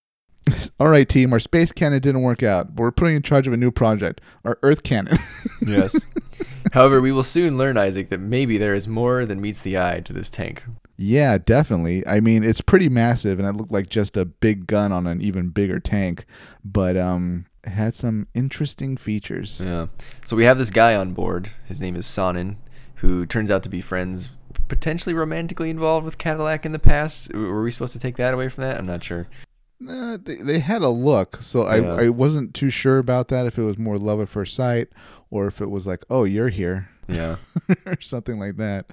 All 0.79 0.89
right, 0.89 1.09
team, 1.09 1.33
our 1.33 1.41
space 1.41 1.73
cannon 1.73 2.03
didn't 2.03 2.21
work 2.21 2.43
out, 2.43 2.75
but 2.77 2.83
we're 2.83 2.91
putting 2.91 3.17
in 3.17 3.23
charge 3.23 3.47
of 3.47 3.55
a 3.55 3.57
new 3.57 3.71
project, 3.71 4.21
our 4.45 4.59
Earth 4.63 4.83
cannon. 4.83 5.17
Yes. 5.63 6.09
However, 6.73 7.01
we 7.01 7.11
will 7.11 7.23
soon 7.23 7.57
learn, 7.57 7.79
Isaac, 7.79 8.11
that 8.11 8.21
maybe 8.21 8.59
there 8.59 8.75
is 8.75 8.87
more 8.87 9.25
than 9.25 9.41
meets 9.41 9.63
the 9.63 9.79
eye 9.79 10.01
to 10.01 10.13
this 10.13 10.29
tank. 10.29 10.63
yeah, 10.99 11.39
definitely. 11.39 12.07
I 12.07 12.21
mean, 12.21 12.45
it's 12.45 12.61
pretty 12.61 12.91
massive, 12.91 13.39
and 13.39 13.49
it 13.49 13.55
looked 13.55 13.73
like 13.73 13.89
just 13.89 14.19
a 14.19 14.27
big 14.27 14.67
gun 14.67 14.93
on 14.93 15.07
an 15.07 15.23
even 15.23 15.49
bigger 15.51 15.81
tank, 15.81 16.27
but 16.65 16.97
um, 16.99 17.47
had 17.65 17.95
some 17.95 18.27
interesting 18.35 18.97
features. 18.97 19.63
Yeah. 19.65 19.87
So 20.25 20.37
we 20.37 20.45
have 20.45 20.59
this 20.59 20.71
guy 20.71 20.95
on 20.95 21.13
board. 21.13 21.51
His 21.67 21.81
name 21.81 21.97
is 21.97 22.07
Sonnen, 22.07 22.57
who 22.97 23.27
turns 23.27 23.51
out 23.51 23.63
to 23.65 23.69
be 23.69 23.81
friends, 23.81 24.29
potentially 24.69 25.15
romantically 25.15 25.71
involved 25.71 26.05
with 26.05 26.19
Cadillac 26.19 26.65
in 26.67 26.73
the 26.73 26.79
past. 26.79 27.33
Were 27.35 27.63
we 27.63 27.71
supposed 27.71 27.93
to 27.93 27.99
take 27.99 28.17
that 28.17 28.35
away 28.35 28.49
from 28.49 28.63
that? 28.65 28.79
I'm 28.79 28.87
not 28.87 29.03
sure. 29.05 29.29
Uh, 29.89 30.19
they, 30.23 30.37
they 30.37 30.59
had 30.59 30.83
a 30.83 30.89
look, 30.91 31.37
so 31.41 31.63
Yeah. 31.71 31.95
I, 31.95 32.05
I 32.05 32.09
wasn't 32.11 32.55
too 32.55 32.69
sure 32.71 32.99
about 32.99 33.29
that, 33.29 33.47
if 33.47 33.57
it 33.59 33.63
was 33.63 33.79
more 33.79 33.97
love 33.97 34.21
at 34.21 34.29
first 34.29 34.55
sight, 34.55 34.89
or 35.31 35.47
if 35.47 35.61
it 35.63 35.71
was 35.71 35.87
like, 35.87 36.05
oh, 36.11 36.25
you're 36.25 36.51
here, 36.51 36.91
Yeah. 37.09 37.37
or 37.87 37.99
something 38.01 38.39
like 38.39 38.57
that. 38.57 38.87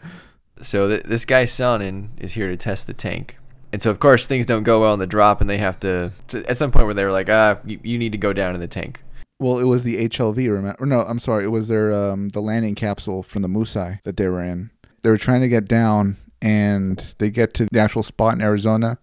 So 0.61 0.87
th- 0.87 1.03
this 1.03 1.25
guy 1.25 1.43
Sonnen 1.43 2.09
is 2.19 2.33
here 2.33 2.47
to 2.47 2.55
test 2.57 2.87
the 2.87 2.93
tank. 2.93 3.37
And 3.71 3.81
so 3.81 3.91
of 3.91 3.99
course 3.99 4.25
things 4.25 4.45
don't 4.45 4.63
go 4.63 4.81
well 4.81 4.93
in 4.93 4.99
the 4.99 5.07
drop, 5.07 5.41
and 5.41 5.49
they 5.49 5.57
have 5.57 5.79
to, 5.81 6.11
to 6.29 6.45
at 6.49 6.57
some 6.57 6.71
point 6.71 6.85
where 6.85 6.93
they 6.93 7.03
were 7.03 7.11
like, 7.11 7.29
ah, 7.29 7.57
you, 7.65 7.79
you 7.83 7.97
need 7.97 8.11
to 8.13 8.17
go 8.17 8.33
down 8.33 8.55
in 8.55 8.61
the 8.61 8.67
tank. 8.67 9.01
Well, 9.39 9.59
it 9.59 9.65
was 9.65 9.83
the 9.83 10.07
HLV, 10.09 10.37
remember? 10.49 10.85
No, 10.85 11.01
I'm 11.01 11.19
sorry. 11.19 11.43
It 11.43 11.49
was 11.49 11.67
their 11.67 11.93
um, 11.93 12.29
the 12.29 12.41
landing 12.41 12.75
capsule 12.75 13.21
from 13.21 13.43
the 13.43 13.47
Musai 13.47 14.01
that 14.03 14.17
they 14.17 14.27
were 14.27 14.43
in. 14.43 14.71
They 15.03 15.09
were 15.09 15.17
trying 15.17 15.41
to 15.41 15.49
get 15.49 15.67
down, 15.67 16.17
and 16.41 17.13
they 17.19 17.29
get 17.29 17.53
to 17.55 17.67
the 17.71 17.79
actual 17.79 18.03
spot 18.03 18.33
in 18.33 18.41
Arizona 18.41 18.97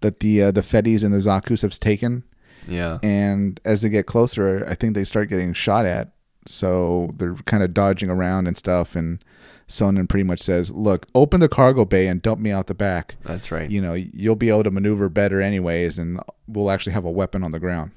that 0.00 0.20
the 0.20 0.42
uh, 0.42 0.50
the 0.50 0.62
Fedis 0.62 1.04
and 1.04 1.14
the 1.14 1.18
Zakus 1.18 1.62
have 1.62 1.78
taken. 1.78 2.24
Yeah. 2.66 2.98
And 3.02 3.60
as 3.64 3.82
they 3.82 3.88
get 3.88 4.06
closer, 4.06 4.66
I 4.68 4.74
think 4.74 4.94
they 4.94 5.04
start 5.04 5.28
getting 5.28 5.52
shot 5.52 5.86
at. 5.86 6.10
So 6.46 7.10
they're 7.16 7.34
kind 7.46 7.62
of 7.62 7.74
dodging 7.74 8.10
around 8.10 8.46
and 8.46 8.56
stuff. 8.56 8.96
And 8.96 9.22
Sonnen 9.68 10.08
pretty 10.08 10.22
much 10.24 10.40
says, 10.40 10.70
"Look, 10.70 11.06
open 11.14 11.40
the 11.40 11.48
cargo 11.48 11.84
bay 11.84 12.06
and 12.06 12.22
dump 12.22 12.40
me 12.40 12.50
out 12.52 12.66
the 12.68 12.74
back. 12.74 13.16
That's 13.24 13.50
right. 13.50 13.68
You 13.70 13.80
know, 13.80 13.94
you'll 13.94 14.36
be 14.36 14.48
able 14.48 14.62
to 14.64 14.70
maneuver 14.70 15.08
better 15.08 15.40
anyways, 15.40 15.98
and 15.98 16.20
we'll 16.46 16.70
actually 16.70 16.92
have 16.92 17.04
a 17.04 17.10
weapon 17.10 17.42
on 17.42 17.50
the 17.50 17.58
ground." 17.58 17.90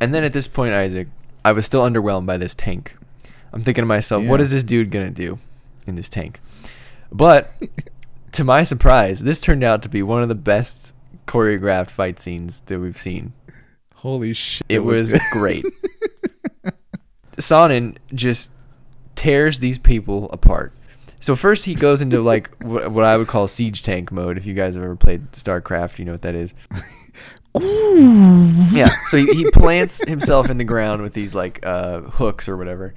And 0.00 0.12
then 0.12 0.24
at 0.24 0.32
this 0.32 0.48
point, 0.48 0.72
Isaac, 0.74 1.08
I 1.44 1.52
was 1.52 1.64
still 1.64 1.82
underwhelmed 1.82 2.26
by 2.26 2.36
this 2.38 2.54
tank. 2.54 2.96
I'm 3.52 3.62
thinking 3.62 3.82
to 3.82 3.86
myself, 3.86 4.24
what 4.24 4.40
Yeah. 4.40 4.44
is 4.44 4.50
this 4.50 4.62
dude 4.64 4.90
gonna 4.90 5.10
do 5.10 5.38
in 5.86 5.94
this 5.94 6.08
tank? 6.08 6.40
But 7.12 7.50
to 8.32 8.42
my 8.44 8.62
surprise, 8.64 9.20
this 9.20 9.40
turned 9.40 9.62
out 9.62 9.82
to 9.82 9.88
be 9.88 10.02
one 10.02 10.22
of 10.22 10.28
the 10.28 10.34
best 10.34 10.92
choreographed 11.28 11.90
fight 11.90 12.18
scenes 12.18 12.60
that 12.62 12.80
we've 12.80 12.98
seen. 12.98 13.32
Holy 13.96 14.32
shit! 14.32 14.66
It, 14.68 14.80
was, 14.80 15.12
good. 15.12 15.20
great. 15.30 15.64
Sonnen 17.36 17.96
just 18.14 18.52
tears 19.14 19.58
these 19.60 19.78
people 19.78 20.28
apart. 20.32 20.72
So 21.22 21.36
first 21.36 21.64
he 21.64 21.74
goes 21.74 22.02
into 22.02 22.20
like 22.20 22.50
what, 22.62 22.90
what 22.90 23.04
I 23.04 23.16
would 23.16 23.28
call 23.28 23.46
siege 23.48 23.82
tank 23.82 24.12
mode. 24.12 24.36
If 24.36 24.44
you 24.44 24.52
guys 24.52 24.74
have 24.74 24.84
ever 24.84 24.96
played 24.96 25.32
StarCraft, 25.32 25.98
you 25.98 26.04
know 26.04 26.12
what 26.12 26.22
that 26.22 26.34
is. 26.34 26.52
yeah. 28.74 28.88
So 29.06 29.16
he, 29.16 29.32
he 29.32 29.50
plants 29.52 30.06
himself 30.06 30.50
in 30.50 30.58
the 30.58 30.64
ground 30.64 31.00
with 31.00 31.14
these 31.14 31.34
like 31.34 31.60
uh, 31.62 32.00
hooks 32.02 32.48
or 32.48 32.56
whatever, 32.56 32.92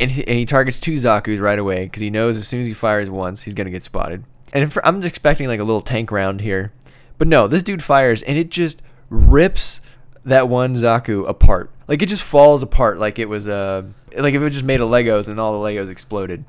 and 0.00 0.10
he, 0.10 0.26
and 0.26 0.38
he 0.38 0.46
targets 0.46 0.78
two 0.78 0.94
Zaku's 0.94 1.40
right 1.40 1.58
away 1.58 1.84
because 1.84 2.00
he 2.00 2.08
knows 2.08 2.36
as 2.36 2.46
soon 2.46 2.60
as 2.60 2.66
he 2.68 2.74
fires 2.74 3.10
once, 3.10 3.42
he's 3.42 3.54
gonna 3.54 3.70
get 3.70 3.82
spotted. 3.82 4.24
And 4.52 4.72
for, 4.72 4.86
I'm 4.86 5.00
just 5.00 5.08
expecting 5.08 5.48
like 5.48 5.60
a 5.60 5.64
little 5.64 5.80
tank 5.80 6.12
round 6.12 6.40
here, 6.40 6.72
but 7.18 7.26
no, 7.26 7.48
this 7.48 7.64
dude 7.64 7.82
fires 7.82 8.22
and 8.22 8.38
it 8.38 8.50
just 8.50 8.80
rips 9.10 9.80
that 10.24 10.48
one 10.48 10.76
Zaku 10.76 11.28
apart. 11.28 11.72
Like 11.88 12.00
it 12.00 12.08
just 12.08 12.22
falls 12.22 12.62
apart 12.62 12.98
like 12.98 13.18
it 13.18 13.28
was 13.28 13.48
uh 13.48 13.82
like 14.16 14.34
if 14.34 14.40
it 14.40 14.44
was 14.44 14.52
just 14.52 14.64
made 14.64 14.80
of 14.80 14.88
Legos 14.88 15.28
and 15.28 15.40
all 15.40 15.60
the 15.60 15.68
Legos 15.68 15.90
exploded. 15.90 16.44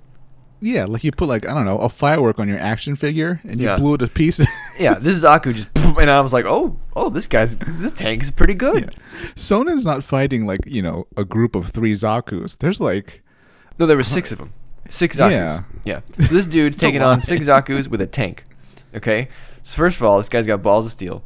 Yeah, 0.61 0.85
like 0.85 1.03
you 1.03 1.11
put 1.11 1.27
like 1.27 1.47
I 1.47 1.53
don't 1.53 1.65
know 1.65 1.77
a 1.77 1.89
firework 1.89 2.39
on 2.39 2.47
your 2.47 2.59
action 2.59 2.95
figure 2.95 3.41
and 3.43 3.59
you 3.59 3.67
Yeah. 3.67 3.77
blew 3.77 3.95
it 3.95 3.97
to 3.99 4.07
pieces. 4.07 4.47
Yeah, 4.79 4.95
this 4.95 5.15
is 5.17 5.23
Zaku 5.23 5.53
just 5.55 5.69
and 5.97 6.09
I 6.09 6.19
was 6.19 6.33
like, 6.33 6.43
oh, 6.45 6.75
oh, 6.97 7.09
this 7.09 7.27
guy's 7.27 7.55
this 7.55 7.93
tank 7.93 8.23
is 8.23 8.29
pretty 8.31 8.53
good. 8.55 8.93
Sonnen's 9.35 9.85
not 9.85 10.03
fighting 10.03 10.45
like 10.45 10.61
you 10.65 10.81
know 10.81 11.07
a 11.15 11.23
group 11.23 11.55
of 11.55 11.69
three 11.69 11.93
Zaku's. 11.93 12.55
There's 12.57 12.81
like 12.81 13.23
No, 13.79 13.85
there 13.85 13.95
were 13.97 14.03
six 14.03 14.31
of 14.31 14.37
them. 14.39 14.53
Six 14.89 15.17
Zaku's. 15.17 15.31
Yeah. 15.31 15.63
Yeah. 15.85 15.99
So 16.25 16.35
this 16.35 16.45
dude's 16.45 16.77
taking 16.85 17.01
on 17.01 17.21
six 17.21 17.45
Zaku's 17.47 17.87
with 17.87 18.01
a 18.01 18.07
tank. 18.07 18.43
Okay. 18.93 19.29
So 19.63 19.77
first 19.77 19.97
of 19.97 20.03
all, 20.03 20.17
this 20.17 20.29
guy's 20.29 20.45
got 20.47 20.61
balls 20.61 20.85
of 20.85 20.91
steel. 20.91 21.23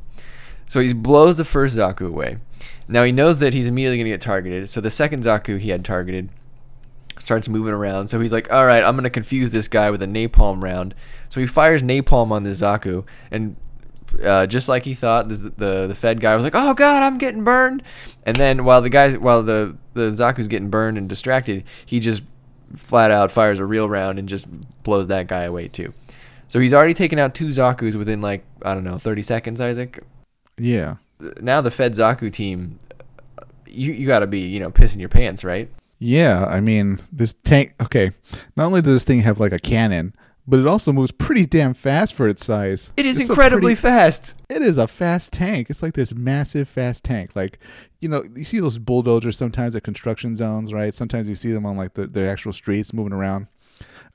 So 0.67 0.79
he 0.79 0.93
blows 0.93 1.37
the 1.37 1.45
first 1.45 1.75
Zaku 1.77 2.07
away. 2.07 2.37
Now 2.87 3.03
he 3.03 3.11
knows 3.11 3.39
that 3.39 3.53
he's 3.53 3.67
immediately 3.67 3.97
gonna 3.97 4.09
get 4.09 4.21
targeted. 4.21 4.69
So 4.69 4.79
the 4.81 4.91
second 4.91 5.23
Zaku 5.23 5.59
he 5.59 5.69
had 5.69 5.83
targeted 5.83 6.29
starts 7.29 7.47
moving 7.47 7.75
around. 7.75 8.07
So 8.07 8.19
he's 8.19 8.33
like, 8.33 8.51
all 8.51 8.65
right, 8.65 8.83
I'm 8.83 8.95
gonna 8.95 9.11
confuse 9.11 9.51
this 9.51 9.67
guy 9.67 9.91
with 9.91 10.01
a 10.01 10.07
napalm 10.07 10.63
round. 10.63 10.95
So 11.29 11.39
he 11.39 11.45
fires 11.45 11.83
napalm 11.83 12.31
on 12.31 12.41
the 12.41 12.49
Zaku, 12.49 13.05
and 13.29 13.55
uh, 14.23 14.47
just 14.47 14.67
like 14.67 14.83
he 14.83 14.95
thought, 14.95 15.29
the, 15.29 15.35
the 15.35 15.87
the 15.89 15.93
Fed 15.95 16.21
guy 16.21 16.35
was 16.35 16.43
like, 16.43 16.55
"Oh 16.55 16.73
God, 16.73 17.03
I'm 17.03 17.19
getting 17.19 17.43
burned." 17.43 17.83
And 18.23 18.35
then 18.35 18.65
while 18.65 18.81
the 18.81 18.89
guy, 18.89 19.13
while 19.13 19.43
the 19.43 19.77
the 19.93 20.09
Zaku's 20.09 20.47
getting 20.47 20.71
burned 20.71 20.97
and 20.97 21.07
distracted, 21.07 21.69
he 21.85 21.99
just 21.99 22.23
flat 22.75 23.11
out 23.11 23.29
fires 23.31 23.59
a 23.59 23.65
real 23.65 23.87
round 23.87 24.17
and 24.17 24.27
just 24.27 24.47
blows 24.81 25.07
that 25.09 25.27
guy 25.27 25.43
away 25.43 25.67
too. 25.67 25.93
So 26.47 26.59
he's 26.59 26.73
already 26.73 26.95
taken 26.95 27.19
out 27.19 27.35
two 27.35 27.49
Zaku's 27.49 27.95
within 27.95 28.21
like 28.21 28.43
I 28.63 28.73
don't 28.73 28.83
know 28.83 28.97
30 28.97 29.21
seconds. 29.21 29.61
Isaac. 29.61 30.03
yeah, 30.57 30.95
Now 31.41 31.61
the 31.61 31.69
Fed 31.69 31.93
Zaku 31.93 32.33
team, 32.33 32.79
you 33.67 33.93
you 33.93 34.07
got 34.07 34.19
to 34.19 34.27
be 34.27 34.39
you 34.39 34.59
know 34.59 34.71
pissing 34.71 34.99
your 34.99 35.09
pants, 35.09 35.43
right? 35.43 35.69
Yeah. 35.99 36.45
I 36.45 36.59
mean 36.59 36.99
this 37.11 37.33
tank. 37.43 37.75
Okay, 37.81 38.11
not 38.55 38.65
only 38.65 38.81
does 38.81 38.93
this 38.95 39.03
thing 39.03 39.21
have 39.21 39.39
like 39.39 39.51
a 39.51 39.59
cannon, 39.59 40.15
but 40.47 40.59
it 40.59 40.65
also 40.67 40.91
moves 40.91 41.11
pretty 41.11 41.45
damn 41.45 41.73
fast 41.73 42.13
for 42.13 42.27
its 42.27 42.43
size. 42.43 42.91
It 42.97 43.05
is 43.05 43.19
It's 43.19 43.29
incredibly 43.29 43.75
pretty- 43.75 43.81
fast. 43.81 44.41
It 44.49 44.61
is 44.63 44.77
a 44.79 44.87
fast 44.87 45.31
tank. 45.31 45.69
It's 45.69 45.83
like 45.83 45.93
this 45.93 46.13
massive 46.13 46.67
fast 46.67 47.03
tank. 47.03 47.35
Like, 47.35 47.59
you 47.99 48.09
know, 48.09 48.23
you 48.35 48.43
see 48.43 48.59
those 48.59 48.79
bulldozers 48.79 49.37
sometimes 49.37 49.75
at 49.75 49.83
construction 49.83 50.35
zones, 50.35 50.73
right? 50.73 50.95
Sometimes 50.95 51.29
you 51.29 51.35
see 51.35 51.51
them 51.51 51.65
on 51.67 51.77
like 51.77 51.93
the, 51.93 52.07
the 52.07 52.27
actual 52.27 52.51
streets 52.53 52.93
moving 52.93 53.13
around. 53.13 53.45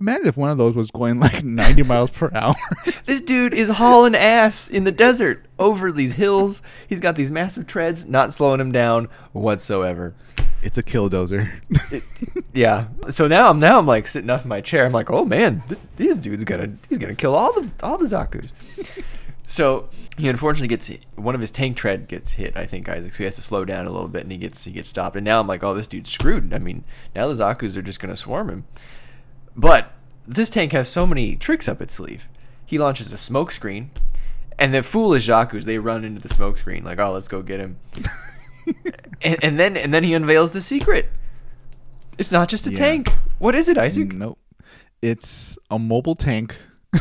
Imagine 0.01 0.27
if 0.27 0.37
one 0.37 0.51
of 0.51 0.59
those 0.59 0.75
was 0.75 0.91
going 0.91 1.21
like 1.21 1.45
90 1.45 1.85
miles 1.85 2.11
per 2.11 2.31
hour. 2.35 2.55
This 3.05 3.21
dude 3.21 3.53
is 3.55 3.69
hauling 3.69 4.15
ass 4.17 4.69
in 4.71 4.85
the 4.85 4.91
desert 4.91 5.45
over 5.59 5.93
these 5.93 6.15
hills. 6.15 6.63
He's 6.89 7.01
got 7.01 7.15
these 7.17 7.31
massive 7.31 7.67
treads, 7.67 8.07
not 8.07 8.33
slowing 8.33 8.61
him 8.61 8.73
down 8.73 9.09
whatsoever. 9.33 10.15
It's 10.65 10.79
a 10.79 10.83
killdozer. 10.83 11.51
Yeah. 12.55 12.87
So 13.11 13.29
now 13.29 13.51
I'm 13.51 13.59
now 13.59 13.79
I'm 13.79 13.87
like 13.87 14.07
sitting 14.07 14.31
up 14.31 14.43
in 14.43 14.49
my 14.49 14.61
chair. 14.61 14.87
I'm 14.87 14.93
like, 14.93 15.11
oh 15.11 15.25
man, 15.25 15.63
this 15.69 15.85
this 15.97 16.19
dude's 16.19 16.45
gonna 16.45 16.73
he's 16.89 16.99
gonna 16.99 17.15
kill 17.15 17.35
all 17.35 17.53
the 17.53 17.73
all 17.83 17.99
the 17.99 18.07
Zaku's. 18.07 18.53
so 19.47 19.89
he 20.17 20.29
unfortunately 20.29 20.69
gets 20.69 20.87
hit. 20.87 21.05
one 21.17 21.35
of 21.35 21.41
his 21.41 21.51
tank 21.51 21.77
tread 21.77 22.09
gets 22.09 22.33
hit. 22.33 22.57
I 22.57 22.65
think 22.65 22.89
Isaac. 22.89 23.13
So 23.13 23.19
he 23.19 23.25
has 23.25 23.37
to 23.37 23.43
slow 23.43 23.65
down 23.65 23.87
a 23.87 23.91
little 23.91 24.09
bit, 24.09 24.23
and 24.23 24.33
he 24.33 24.39
gets 24.39 24.65
he 24.65 24.73
gets 24.73 24.89
stopped. 24.89 25.17
And 25.17 25.25
now 25.25 25.41
I'm 25.41 25.47
like, 25.47 25.63
oh, 25.63 25.75
this 25.75 25.89
dude's 25.89 26.11
screwed. 26.11 26.55
I 26.55 26.59
mean, 26.59 26.85
now 27.15 27.27
the 27.27 27.35
Zaku's 27.35 27.77
are 27.77 27.83
just 27.83 28.01
gonna 28.01 28.17
swarm 28.17 28.49
him. 28.49 28.65
But 29.57 29.93
this 30.27 30.49
tank 30.49 30.73
has 30.73 30.89
so 30.89 31.07
many 31.07 31.37
tricks 31.37 31.69
up 31.69 31.83
its 31.83 31.95
sleeve. 31.95 32.29
He 32.65 32.79
launches 32.79 33.13
a 33.13 33.19
smoke 33.19 33.51
screen, 33.51 33.91
and 34.59 34.73
the 34.73 34.83
foolish 34.83 35.29
Zaku's 35.29 35.65
they 35.65 35.79
run 35.79 36.05
into 36.05 36.21
the 36.21 36.33
smoke 36.33 36.57
screen 36.59 36.85
like, 36.85 36.99
oh, 36.99 37.13
let's 37.13 37.29
go 37.29 37.43
get 37.43 37.61
him. 37.61 37.79
and, 39.23 39.43
and 39.43 39.59
then 39.61 39.77
and 39.77 39.93
then 39.93 40.05
he 40.05 40.15
unveils 40.15 40.53
the 40.53 40.61
secret. 40.61 41.09
It's 42.19 42.31
not 42.33 42.49
just 42.49 42.67
a 42.67 42.71
Yeah. 42.71 42.79
tank. 42.79 43.13
What 43.39 43.55
is 43.55 43.69
it, 43.69 43.77
Isaac? 43.79 44.13
Nope. 44.13 44.39
It's 45.03 45.59
a 45.71 45.79
mobile 45.79 46.15
tank. 46.15 46.57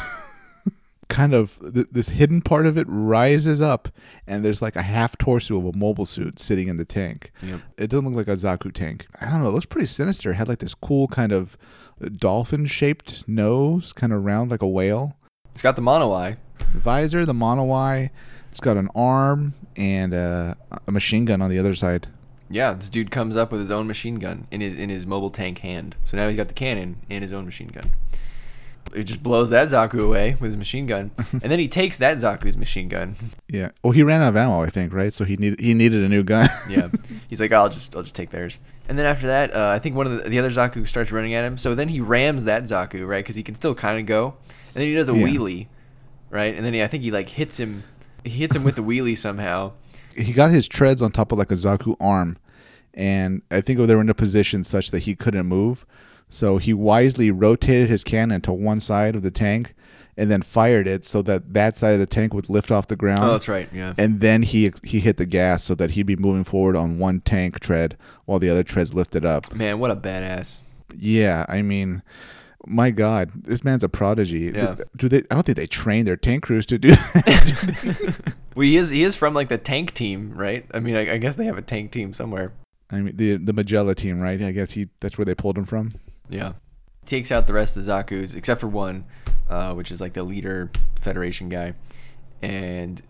kind 1.10 1.34
of 1.34 1.60
th- 1.74 1.88
this 1.92 2.10
hidden 2.10 2.42
part 2.42 2.66
of 2.66 2.78
it 2.78 2.88
rises 2.90 3.62
up, 3.62 3.90
and 4.26 4.44
there's 4.44 4.62
like 4.62 4.76
a 4.76 4.82
half 4.82 5.18
torso 5.18 5.58
of 5.58 5.76
a 5.76 5.78
mobile 5.78 6.06
suit 6.08 6.40
sitting 6.40 6.68
in 6.68 6.78
the 6.78 6.86
tank. 6.86 7.32
Yep. 7.44 7.60
It 7.78 7.90
doesn't 7.90 8.08
look 8.14 8.28
like 8.28 8.34
a 8.36 8.38
Zaku 8.40 8.72
tank. 8.74 9.06
I 9.22 9.30
don't 9.30 9.44
know. 9.44 9.50
It 9.50 9.52
looks 9.52 9.66
pretty 9.68 9.88
sinister. 9.88 10.32
It 10.32 10.36
had 10.36 10.48
like 10.48 10.60
this 10.60 10.74
cool 10.74 11.08
kind 11.08 11.32
of 11.32 11.58
uh, 12.04 12.10
dolphin 12.16 12.66
shaped 12.66 13.28
nose, 13.28 13.94
kind 13.94 14.12
of 14.12 14.24
round 14.26 14.50
like 14.50 14.62
a 14.64 14.68
whale. 14.68 15.18
It's 15.52 15.62
got 15.62 15.76
the 15.76 15.82
mono 15.84 16.12
eye. 16.12 16.38
The 16.74 16.80
visor, 16.80 17.26
the 17.26 17.34
mono 17.34 17.72
eye. 17.72 18.10
It's 18.50 18.60
got 18.60 18.78
an 18.78 18.90
arm 18.96 19.54
and 19.76 20.14
uh, 20.14 20.56
a 20.88 20.92
machine 20.92 21.26
gun 21.26 21.42
on 21.42 21.50
the 21.50 21.60
other 21.60 21.76
side. 21.76 22.08
Yeah, 22.50 22.74
this 22.74 22.90
dude 22.90 23.10
comes 23.10 23.36
up 23.36 23.52
with 23.52 23.62
his 23.62 23.72
own 23.72 23.88
machine 23.88 24.16
gun 24.16 24.48
in 24.52 24.62
his 24.62 24.76
in 24.76 24.90
his 24.90 25.06
mobile 25.06 25.30
tank 25.32 25.60
hand. 25.60 25.96
So 26.06 26.18
now 26.18 26.28
he's 26.28 26.38
got 26.38 26.48
the 26.50 26.54
cannon 26.54 26.98
and 27.10 27.22
his 27.24 27.34
own 27.34 27.46
machine 27.46 27.70
gun. 27.70 27.92
It 28.94 29.06
just 29.06 29.24
blows 29.24 29.50
that 29.50 29.70
Zaku 29.70 30.06
away 30.06 30.34
with 30.40 30.50
his 30.50 30.58
machine 30.58 30.86
gun, 30.86 31.12
and 31.32 31.42
then 31.44 31.58
he 31.58 31.68
takes 31.68 31.98
that 31.98 32.18
Zaku's 32.18 32.56
machine 32.58 32.90
gun. 32.90 33.16
Yeah. 33.48 33.70
Well, 33.82 33.92
he 33.92 34.04
ran 34.04 34.22
out 34.22 34.30
of 34.30 34.36
ammo, 34.36 34.62
I 34.62 34.70
think, 34.70 34.94
right? 34.94 35.12
So 35.14 35.24
he 35.24 35.36
needed 35.38 35.60
he 35.60 35.74
needed 35.74 36.04
a 36.04 36.10
new 36.10 36.24
gun. 36.24 36.48
Yeah, 36.70 36.90
he's 37.30 37.40
like, 37.40 37.52
I'll 37.52 37.70
just 37.70 37.96
I'll 37.96 38.04
just 38.04 38.14
take 38.14 38.30
theirs. 38.30 38.58
And 38.88 39.00
then 39.00 39.06
after 39.06 39.26
that, 39.28 39.56
uh, 39.56 39.70
I 39.70 39.80
think 39.80 39.96
one 39.96 40.06
of 40.06 40.22
the, 40.24 40.30
the 40.30 40.38
other 40.38 40.50
Zaku 40.50 40.86
starts 40.88 41.12
running 41.12 41.34
at 41.34 41.46
him. 41.46 41.58
So 41.58 41.74
then 41.74 41.88
he 41.90 42.02
rams 42.02 42.44
that 42.44 42.64
Zaku, 42.64 43.08
right? 43.08 43.24
Because 43.24 43.36
he 43.38 43.42
can 43.44 43.56
still 43.56 43.74
kind 43.74 43.98
of 44.00 44.06
go. 44.06 44.36
And 44.76 44.82
then 44.82 44.88
he 44.90 44.94
does 44.94 45.08
a 45.10 45.16
Yeah. 45.16 45.26
wheelie, 45.28 45.68
right? 46.30 46.54
And 46.54 46.66
then 46.66 46.74
he, 46.74 46.84
I 46.84 46.88
think 46.88 47.04
he 47.04 47.10
like 47.10 47.30
hits 47.30 47.58
him. 47.60 47.84
He 48.24 48.32
hits 48.32 48.56
him 48.56 48.64
with 48.64 48.76
the 48.76 48.84
wheelie 48.84 49.18
somehow. 49.18 49.74
he 50.16 50.34
got 50.34 50.52
his 50.52 50.68
treads 50.68 51.02
on 51.02 51.12
top 51.12 51.32
of 51.32 51.38
like 51.38 51.52
a 51.52 51.56
Zaku 51.56 51.96
arm, 52.00 52.38
and 52.94 53.42
I 53.52 53.62
think 53.62 53.80
they 53.80 53.96
were 53.96 54.02
in 54.02 54.10
a 54.10 54.14
position 54.14 54.64
such 54.64 54.92
that 54.92 55.00
he 55.00 55.16
couldn't 55.16 55.46
move. 55.48 55.86
So 56.30 56.58
he 56.58 56.74
wisely 56.74 57.30
rotated 57.32 57.90
his 57.90 58.04
cannon 58.04 58.42
to 58.42 58.54
one 58.54 58.80
side 58.80 59.16
of 59.16 59.22
the 59.22 59.32
tank, 59.32 59.76
and 60.18 60.32
then 60.32 60.42
fired 60.42 60.88
it 60.88 61.04
so 61.04 61.22
that 61.24 61.54
that 61.54 61.76
side 61.78 61.94
of 61.94 62.00
the 62.00 62.06
tank 62.08 62.34
would 62.34 62.50
lift 62.50 62.72
off 62.72 62.88
the 62.88 62.96
ground. 62.96 63.20
Oh, 63.24 63.32
that's 63.32 63.48
right. 63.48 63.70
Yeah. 63.74 63.94
And 63.98 64.20
then 64.20 64.44
he 64.44 64.72
he 64.84 65.00
hit 65.00 65.18
the 65.18 65.26
gas 65.26 65.64
so 65.64 65.76
that 65.76 65.92
he'd 65.92 66.04
be 66.08 66.16
moving 66.16 66.44
forward 66.44 66.76
on 66.76 66.98
one 67.00 67.20
tank 67.22 67.60
tread 67.60 67.98
while 68.26 68.40
the 68.40 68.50
other 68.50 68.64
treads 68.64 68.94
lifted 68.94 69.26
up. 69.26 69.54
Man, 69.54 69.80
what 69.80 69.92
a 69.92 69.96
badass. 69.96 70.62
Yeah, 70.96 71.46
I 71.50 71.62
mean, 71.64 72.04
my 72.66 72.92
God, 72.92 73.32
this 73.36 73.64
man's 73.64 73.84
a 73.84 73.90
prodigy. 73.90 74.52
Yeah. 74.54 74.76
Do 74.96 75.10
they? 75.10 75.20
I 75.30 75.36
don't 75.36 75.46
think 75.46 75.58
they 75.58 75.68
train 75.68 76.06
their 76.06 76.18
tank 76.18 76.44
crews 76.44 76.66
to 76.68 76.78
do 76.78 76.90
that. 77.14 78.34
Well, 78.56 78.64
he 78.66 78.78
is 78.78 78.92
he 78.92 79.02
is 79.02 79.16
from 79.16 79.34
like 79.34 79.50
the 79.50 79.58
tank 79.58 79.96
team, 79.96 80.32
right? 80.36 80.66
I 80.74 80.80
mean, 80.80 80.96
I, 80.96 81.14
I 81.14 81.18
guess 81.18 81.36
they 81.38 81.46
have 81.46 81.58
a 81.58 81.62
tank 81.64 81.92
team 81.92 82.14
somewhere. 82.14 82.54
I 82.92 83.00
mean, 83.00 83.16
the 83.18 83.38
the 83.38 83.52
Magella 83.52 83.96
team, 83.96 84.20
right? 84.22 84.40
I 84.40 84.52
guess 84.52 84.72
he 84.74 84.90
that's 85.00 85.18
where 85.18 85.26
they 85.26 85.34
pulled 85.34 85.58
him 85.58 85.66
from. 85.66 85.94
Yeah. 86.30 86.54
Takes 87.06 87.32
out 87.32 87.48
the 87.48 87.54
rest 87.54 87.76
of 87.76 87.84
the 87.84 87.92
Zaku's 87.92 88.36
except 88.36 88.62
for 88.62 88.68
one, 88.68 89.06
uh, 89.50 89.74
which 89.74 89.92
is 89.92 90.00
like 90.00 90.14
the 90.14 90.24
leader 90.24 90.70
Federation 91.02 91.50
guy, 91.50 91.74
and 92.44 93.02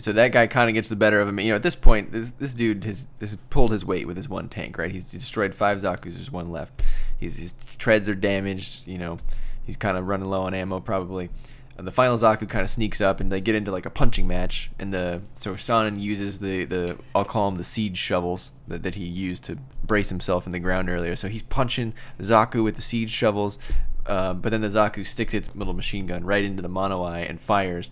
so 0.00 0.12
that 0.12 0.32
guy 0.32 0.46
kind 0.46 0.68
of 0.68 0.74
gets 0.74 0.88
the 0.88 0.96
better 0.96 1.20
of 1.20 1.28
him. 1.28 1.38
You 1.40 1.50
know, 1.50 1.56
at 1.56 1.62
this 1.62 1.76
point, 1.76 2.12
this 2.12 2.32
this 2.32 2.54
dude 2.54 2.84
has, 2.84 3.06
has 3.20 3.36
pulled 3.50 3.72
his 3.72 3.84
weight 3.84 4.06
with 4.06 4.16
his 4.16 4.28
one 4.28 4.48
tank, 4.48 4.78
right? 4.78 4.90
He's 4.90 5.10
destroyed 5.10 5.54
five 5.54 5.78
Zaku's. 5.78 6.16
There's 6.16 6.30
one 6.30 6.50
left. 6.50 6.82
He's, 7.18 7.36
his 7.36 7.54
treads 7.78 8.08
are 8.08 8.14
damaged. 8.14 8.86
You 8.86 8.98
know, 8.98 9.18
he's 9.64 9.76
kind 9.76 9.96
of 9.96 10.06
running 10.08 10.28
low 10.28 10.42
on 10.42 10.54
ammo 10.54 10.80
probably. 10.80 11.30
The 11.76 11.90
final 11.90 12.18
Zaku 12.18 12.46
kind 12.46 12.62
of 12.62 12.68
sneaks 12.68 13.00
up, 13.00 13.20
and 13.20 13.32
they 13.32 13.40
get 13.40 13.54
into 13.54 13.70
like 13.70 13.86
a 13.86 13.90
punching 13.90 14.28
match. 14.28 14.70
And 14.78 14.92
the 14.92 15.22
so 15.34 15.54
Sonnen 15.54 15.98
uses 15.98 16.38
the 16.38 16.64
the 16.64 16.98
I'll 17.14 17.24
call 17.24 17.50
them 17.50 17.56
the 17.56 17.64
siege 17.64 17.96
shovels 17.96 18.52
that, 18.68 18.82
that 18.82 18.96
he 18.96 19.04
used 19.04 19.44
to 19.44 19.56
brace 19.84 20.10
himself 20.10 20.46
in 20.46 20.52
the 20.52 20.60
ground 20.60 20.90
earlier. 20.90 21.16
So 21.16 21.28
he's 21.28 21.42
punching 21.42 21.94
the 22.18 22.24
Zaku 22.24 22.62
with 22.62 22.76
the 22.76 22.82
siege 22.82 23.10
shovels, 23.10 23.58
uh, 24.06 24.34
but 24.34 24.50
then 24.50 24.60
the 24.60 24.68
Zaku 24.68 25.06
sticks 25.06 25.32
its 25.32 25.54
little 25.54 25.72
machine 25.72 26.06
gun 26.06 26.24
right 26.24 26.44
into 26.44 26.62
the 26.62 26.68
mono 26.68 27.02
eye 27.02 27.20
and 27.20 27.40
fires. 27.40 27.90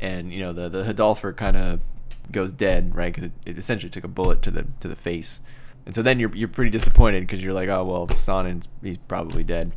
And 0.00 0.32
you 0.32 0.40
know 0.40 0.52
the 0.52 0.68
the 0.68 0.84
Hildolfr 0.84 1.36
kind 1.36 1.56
of 1.56 1.80
goes 2.30 2.52
dead, 2.52 2.94
right? 2.94 3.12
Because 3.12 3.28
it, 3.28 3.32
it 3.46 3.58
essentially 3.58 3.90
took 3.90 4.04
a 4.04 4.08
bullet 4.08 4.42
to 4.42 4.50
the 4.50 4.66
to 4.80 4.88
the 4.88 4.96
face. 4.96 5.40
And 5.86 5.94
so 5.94 6.02
then 6.02 6.18
you're 6.18 6.34
you're 6.34 6.48
pretty 6.48 6.70
disappointed 6.70 7.20
because 7.20 7.42
you're 7.42 7.54
like, 7.54 7.68
oh 7.68 7.84
well, 7.84 8.08
Sonnen's 8.16 8.68
he's 8.82 8.98
probably 8.98 9.44
dead. 9.44 9.72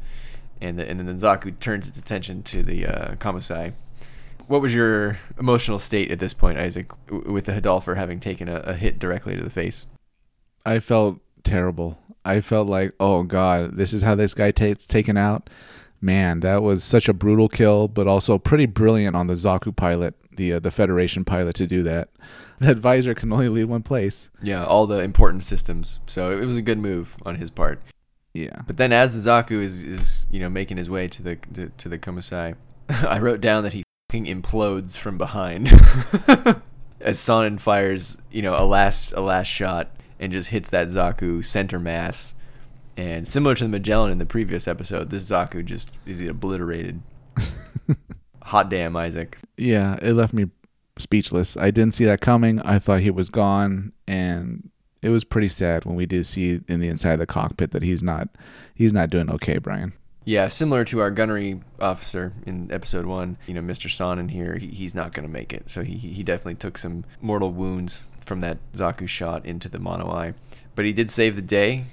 And 0.60 0.80
the, 0.80 0.90
and 0.90 1.00
then 1.00 1.20
Zaku 1.20 1.60
turns 1.60 1.88
its 1.88 2.00
attention 2.00 2.42
to 2.44 2.64
the 2.64 2.86
uh, 2.86 3.16
Komusai. 3.16 3.74
What 4.48 4.62
was 4.62 4.74
your 4.74 5.20
emotional 5.38 5.78
state 5.78 6.10
at 6.10 6.20
this 6.20 6.34
point, 6.34 6.58
Isaac, 6.58 6.92
with 7.12 7.46
the 7.46 7.52
Hildolfr 7.52 7.98
having 7.98 8.20
taken 8.20 8.48
a, 8.48 8.58
a 8.62 8.74
hit 8.74 8.98
directly 8.98 9.36
to 9.36 9.44
the 9.44 9.50
face? 9.50 9.86
I 10.66 10.80
felt 10.80 11.20
terrible. 11.44 12.00
I 12.26 12.42
felt 12.42 12.68
like, 12.68 12.94
oh 13.00 13.24
god, 13.24 13.78
this 13.78 13.94
is 13.94 14.02
how 14.04 14.16
this 14.16 14.34
guy 14.34 14.52
takes 14.52 14.86
taken 14.86 15.18
out. 15.18 15.50
Man, 16.00 16.42
that 16.42 16.62
was 16.62 16.84
such 16.84 17.10
a 17.10 17.14
brutal 17.14 17.50
kill, 17.50 17.88
but 17.88 18.08
also 18.08 18.38
pretty 18.38 18.66
brilliant 18.68 19.16
on 19.16 19.28
the 19.28 19.34
Zaku 19.34 19.76
pilot, 19.76 20.14
the 20.36 20.54
uh, 20.54 20.60
the 20.60 20.72
Federation 20.72 21.26
pilot, 21.26 21.56
to 21.56 21.68
do 21.68 21.84
that. 21.84 22.10
That 22.60 22.78
visor 22.78 23.14
can 23.14 23.32
only 23.32 23.50
lead 23.50 23.66
one 23.66 23.84
place. 23.84 24.32
Yeah, 24.42 24.66
all 24.66 24.88
the 24.88 24.98
important 25.04 25.44
systems. 25.44 26.00
So 26.08 26.32
it 26.32 26.44
was 26.46 26.58
a 26.58 26.64
good 26.64 26.80
move 26.80 27.16
on 27.24 27.36
his 27.36 27.52
part. 27.52 27.80
Yeah, 28.34 28.62
But 28.66 28.78
then, 28.78 28.92
as 28.92 29.14
the 29.14 29.30
Zaku 29.30 29.62
is, 29.62 29.84
is 29.84 30.26
you 30.32 30.40
know 30.40 30.50
making 30.50 30.78
his 30.78 30.90
way 30.90 31.08
to 31.08 31.22
the 31.22 31.36
to, 31.54 31.70
to 31.70 31.88
the 31.90 32.00
Komusai, 32.00 32.56
I 32.90 33.20
wrote 33.20 33.42
down 33.42 33.64
that 33.64 33.74
he 33.74 33.84
fucking 34.10 34.26
implodes 34.26 34.98
from 34.98 35.20
behind 35.20 35.68
as 37.00 37.20
Sonnen 37.20 37.60
fires 37.60 38.20
you 38.32 38.42
know 38.42 38.56
a 38.56 38.66
last 38.66 39.14
a 39.14 39.22
last 39.22 39.48
shot 39.48 39.92
and 40.20 40.32
just 40.32 40.50
hits 40.50 40.70
that 40.70 40.88
Zaku 40.88 41.46
center 41.46 41.80
mass. 41.80 42.34
And 42.98 43.28
similar 43.28 43.54
to 43.56 43.64
the 43.64 43.70
Magellan 43.70 44.12
in 44.12 44.18
the 44.18 44.26
previous 44.26 44.68
episode, 44.68 45.12
this 45.12 45.30
Zaku 45.30 45.64
just 45.64 45.92
is 46.06 46.20
obliterated. 46.22 47.02
Hot 48.42 48.70
damn, 48.70 48.96
Isaac. 48.96 49.38
yeah, 49.56 49.98
it 50.02 50.14
left 50.14 50.34
me 50.34 50.48
speechless. 50.98 51.56
I 51.56 51.70
didn't 51.70 51.94
see 51.94 52.06
that 52.06 52.22
coming. 52.22 52.60
I 52.62 52.80
thought 52.80 53.02
he 53.02 53.12
was 53.12 53.30
gone, 53.30 53.92
and 54.08 54.72
it 55.04 55.10
was 55.10 55.24
pretty 55.24 55.50
sad 55.50 55.86
when 55.86 55.96
we 55.96 56.08
did 56.08 56.26
see 56.26 56.62
in 56.68 56.80
the 56.80 56.88
inside 56.88 57.14
of 57.14 57.20
the 57.20 57.28
cockpit 57.28 57.72
that 57.72 57.84
he's 57.84 58.02
not 58.02 58.30
he's 58.74 58.94
not 58.94 59.12
doing 59.12 59.30
okay, 59.30 59.60
Brian. 59.60 59.94
Yeah, 60.26 60.48
similar 60.48 60.84
to 60.86 61.00
our 61.00 61.12
gunnery 61.12 61.62
officer 61.80 62.34
in 62.46 62.70
episode 62.70 63.06
one, 63.06 63.38
you 63.48 63.54
know, 63.54 63.62
Mr. 63.62 63.88
Sonnen 63.88 64.30
here, 64.32 64.58
he, 64.58 64.68
he's 64.68 64.94
not 64.94 65.14
going 65.14 65.26
to 65.26 65.32
make 65.32 65.54
it. 65.54 65.72
So 65.72 65.84
he, 65.84 65.96
he 65.96 66.22
definitely 66.22 66.56
took 66.56 66.78
some 66.78 67.06
mortal 67.22 67.52
wounds 67.54 68.10
from 68.20 68.42
that 68.42 68.58
Zaku 68.74 69.08
shot 69.08 69.46
into 69.46 69.70
the 69.70 69.80
mono 69.80 70.10
eye. 70.12 70.34
But 70.76 70.84
he 70.84 70.92
did 70.92 71.10
save 71.10 71.38
the 71.38 71.42
day. 71.42 71.86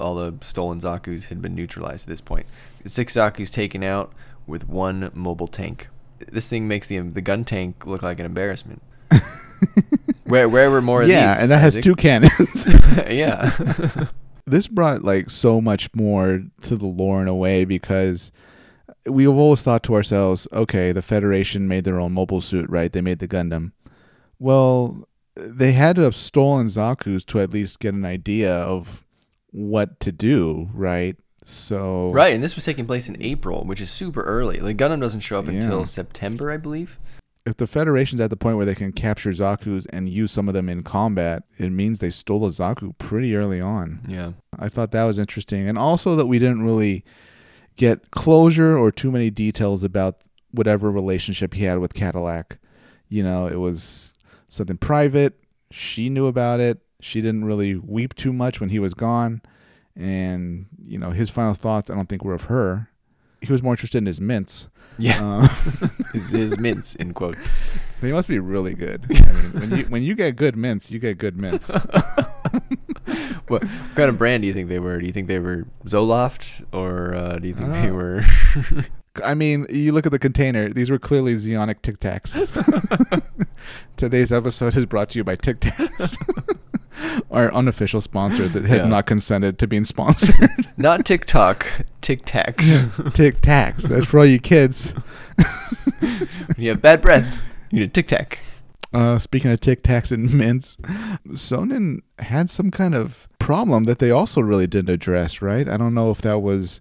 All 0.00 0.14
the 0.14 0.34
stolen 0.40 0.80
Zaku's 0.80 1.26
had 1.26 1.42
been 1.42 1.54
neutralized 1.54 2.06
at 2.06 2.08
this 2.08 2.20
point. 2.20 2.46
Six 2.84 3.14
Zaku's 3.14 3.50
taken 3.50 3.82
out 3.82 4.12
with 4.46 4.68
one 4.68 5.10
mobile 5.14 5.46
tank. 5.46 5.88
This 6.18 6.48
thing 6.48 6.66
makes 6.66 6.88
the 6.88 6.98
the 6.98 7.20
gun 7.20 7.44
tank 7.44 7.86
look 7.86 8.02
like 8.02 8.18
an 8.18 8.26
embarrassment. 8.26 8.82
where 10.24 10.48
where 10.48 10.70
were 10.70 10.82
more 10.82 11.02
of 11.02 11.08
yeah, 11.08 11.34
these? 11.34 11.42
and 11.42 11.50
that 11.50 11.60
has 11.60 11.76
two 11.76 11.94
cannons. 11.94 12.66
yeah. 13.08 13.56
this 14.46 14.66
brought 14.66 15.02
like 15.02 15.30
so 15.30 15.60
much 15.60 15.88
more 15.94 16.42
to 16.62 16.76
the 16.76 16.86
lore 16.86 17.22
in 17.22 17.28
a 17.28 17.34
way 17.34 17.64
because 17.64 18.32
we 19.06 19.24
have 19.24 19.34
always 19.34 19.62
thought 19.62 19.82
to 19.84 19.94
ourselves, 19.94 20.46
okay, 20.52 20.92
the 20.92 21.02
Federation 21.02 21.68
made 21.68 21.84
their 21.84 21.98
own 21.98 22.12
mobile 22.12 22.40
suit, 22.40 22.68
right? 22.68 22.92
They 22.92 23.00
made 23.00 23.18
the 23.18 23.28
Gundam. 23.28 23.72
Well, 24.38 25.08
they 25.34 25.72
had 25.72 25.96
to 25.96 26.02
have 26.02 26.16
stolen 26.16 26.66
Zaku's 26.66 27.24
to 27.26 27.40
at 27.40 27.50
least 27.50 27.80
get 27.80 27.94
an 27.94 28.04
idea 28.04 28.54
of 28.54 29.06
what 29.52 30.00
to 30.00 30.12
do, 30.12 30.68
right? 30.74 31.16
So 31.44 32.10
Right, 32.12 32.34
and 32.34 32.42
this 32.44 32.54
was 32.54 32.64
taking 32.64 32.86
place 32.86 33.08
in 33.08 33.20
April, 33.22 33.64
which 33.64 33.80
is 33.80 33.90
super 33.90 34.22
early. 34.22 34.60
Like 34.60 34.76
Gundam 34.76 35.00
doesn't 35.00 35.20
show 35.20 35.38
up 35.38 35.46
Yeah. 35.46 35.54
until 35.54 35.84
September, 35.86 36.50
I 36.50 36.56
believe. 36.56 36.98
if 37.46 37.56
the 37.56 37.66
Federation's 37.66 38.20
at 38.20 38.28
the 38.30 38.36
point 38.36 38.58
where 38.58 38.66
they 38.66 38.74
can 38.74 38.92
capture 38.92 39.30
Zaku's 39.30 39.86
and 39.86 40.08
use 40.10 40.30
some 40.30 40.46
of 40.46 40.52
them 40.54 40.68
in 40.68 40.82
combat, 40.82 41.42
it 41.58 41.70
means 41.72 41.98
they 41.98 42.10
stole 42.10 42.44
a 42.46 42.50
Zaku 42.50 42.96
pretty 42.98 43.34
early 43.34 43.60
on. 43.60 44.00
Yeah. 44.06 44.32
I 44.58 44.68
thought 44.68 44.92
that 44.92 45.04
was 45.04 45.18
interesting. 45.18 45.66
And 45.66 45.78
also 45.78 46.14
that 46.16 46.26
we 46.26 46.38
didn't 46.38 46.62
really 46.64 47.02
get 47.76 48.10
closure 48.10 48.76
or 48.78 48.92
too 48.92 49.10
many 49.10 49.30
details 49.30 49.82
about 49.82 50.22
whatever 50.52 50.90
relationship 50.92 51.54
he 51.54 51.64
had 51.64 51.78
with 51.78 51.94
Cadillac. 51.94 52.58
You 53.08 53.22
know, 53.22 53.46
it 53.46 53.56
was 53.56 54.12
something 54.46 54.76
private. 54.76 55.32
She 55.70 56.10
knew 56.10 56.26
about 56.26 56.60
it. 56.60 56.78
She 57.00 57.20
didn't 57.20 57.44
really 57.44 57.74
weep 57.74 58.14
too 58.14 58.32
much 58.32 58.60
when 58.60 58.68
he 58.70 58.78
was 58.78 58.94
gone. 58.94 59.42
And, 59.96 60.66
you 60.84 60.98
know, 60.98 61.10
his 61.10 61.30
final 61.30 61.54
thoughts, 61.54 61.90
I 61.90 61.94
don't 61.94 62.08
think 62.08 62.24
were 62.24 62.34
of 62.34 62.44
her. 62.44 62.88
He 63.40 63.50
was 63.50 63.62
more 63.62 63.72
interested 63.72 63.98
in 63.98 64.06
his 64.06 64.20
mints. 64.20 64.68
Yeah. 64.98 65.18
Uh, 65.22 65.48
his, 66.12 66.30
his 66.30 66.58
mints 66.58 66.94
in 66.94 67.14
quotes. 67.14 67.48
they 68.00 68.12
must 68.12 68.28
be 68.28 68.38
really 68.38 68.74
good. 68.74 69.06
I 69.10 69.32
mean, 69.32 69.52
when 69.52 69.78
you 69.78 69.84
when 69.86 70.02
you 70.02 70.14
get 70.14 70.36
good 70.36 70.56
mints, 70.56 70.90
you 70.90 70.98
get 70.98 71.16
good 71.18 71.36
mints. 71.38 71.70
What 73.48 73.62
kind 73.94 74.08
of 74.10 74.18
brand 74.18 74.42
do 74.42 74.46
you 74.46 74.52
think 74.52 74.68
they 74.68 74.78
were? 74.78 75.00
Do 75.00 75.06
you 75.06 75.12
think 75.12 75.26
they 75.26 75.38
were 75.38 75.66
Zoloft 75.86 76.64
or 76.72 77.14
uh, 77.14 77.38
do 77.38 77.48
you 77.48 77.54
think 77.54 77.70
they 77.72 77.88
Uh, 77.88 77.94
were? 77.94 78.24
I 79.24 79.34
mean, 79.34 79.66
you 79.70 79.92
look 79.92 80.06
at 80.06 80.12
the 80.12 80.18
container; 80.18 80.68
these 80.68 80.90
were 80.90 80.98
clearly 80.98 81.34
Zeonic 81.34 81.82
Tic 81.82 81.98
Tacs. 81.98 82.36
Today's 83.96 84.30
episode 84.32 84.76
is 84.76 84.86
brought 84.86 85.10
to 85.10 85.18
you 85.18 85.24
by 85.24 85.34
Tic 85.36 85.60
Tacs, 85.60 86.16
our 87.30 87.52
unofficial 87.52 88.00
sponsor 88.00 88.48
that 88.48 88.64
had 88.64 88.76
Yeah. 88.78 88.86
not 88.86 89.06
consented 89.06 89.58
to 89.58 89.66
being 89.66 89.84
sponsored. 89.84 90.34
Not 90.76 91.04
TikTok, 91.04 91.66
Tic 92.00 92.24
Tacs. 92.24 93.12
Tic 93.14 93.40
Tacs. 93.42 93.82
That's 93.88 94.06
for 94.06 94.18
all 94.20 94.26
you 94.26 94.38
kids. 94.38 94.94
you 96.56 96.70
have 96.70 96.80
bad 96.82 97.02
breath, 97.02 97.42
you 97.70 97.80
need 97.80 97.84
a 97.90 97.92
Tic 97.92 98.08
Tac. 98.08 98.38
Uh, 98.92 99.18
speaking 99.18 99.50
of 99.52 99.60
Tic 99.60 99.82
Tacs 99.82 100.10
and 100.10 100.32
mints, 100.34 100.76
Sonnen 101.28 102.00
had 102.18 102.50
some 102.50 102.70
kind 102.70 102.94
of 102.94 103.28
problem 103.38 103.84
that 103.84 103.98
they 103.98 104.10
also 104.10 104.40
really 104.40 104.66
didn't 104.66 104.92
address, 104.92 105.40
right? 105.42 105.68
I 105.68 105.76
don't 105.76 105.94
know 105.94 106.10
if 106.10 106.20
that 106.22 106.40
was 106.40 106.80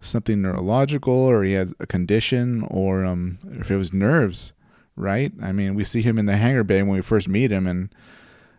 something 0.00 0.40
neurological 0.42 1.12
or 1.14 1.42
he 1.42 1.52
had 1.52 1.72
a 1.80 1.86
condition 1.86 2.62
or 2.70 3.04
um, 3.04 3.38
if 3.58 3.70
it 3.70 3.76
was 3.76 3.92
nerves, 3.92 4.52
right? 4.96 5.32
I 5.42 5.52
mean, 5.52 5.74
we 5.74 5.82
see 5.84 6.02
him 6.02 6.18
in 6.18 6.26
the 6.26 6.36
hangar 6.36 6.62
bay 6.64 6.82
when 6.82 6.92
we 6.94 7.00
first 7.02 7.26
meet 7.28 7.50
him 7.50 7.66
and 7.66 7.92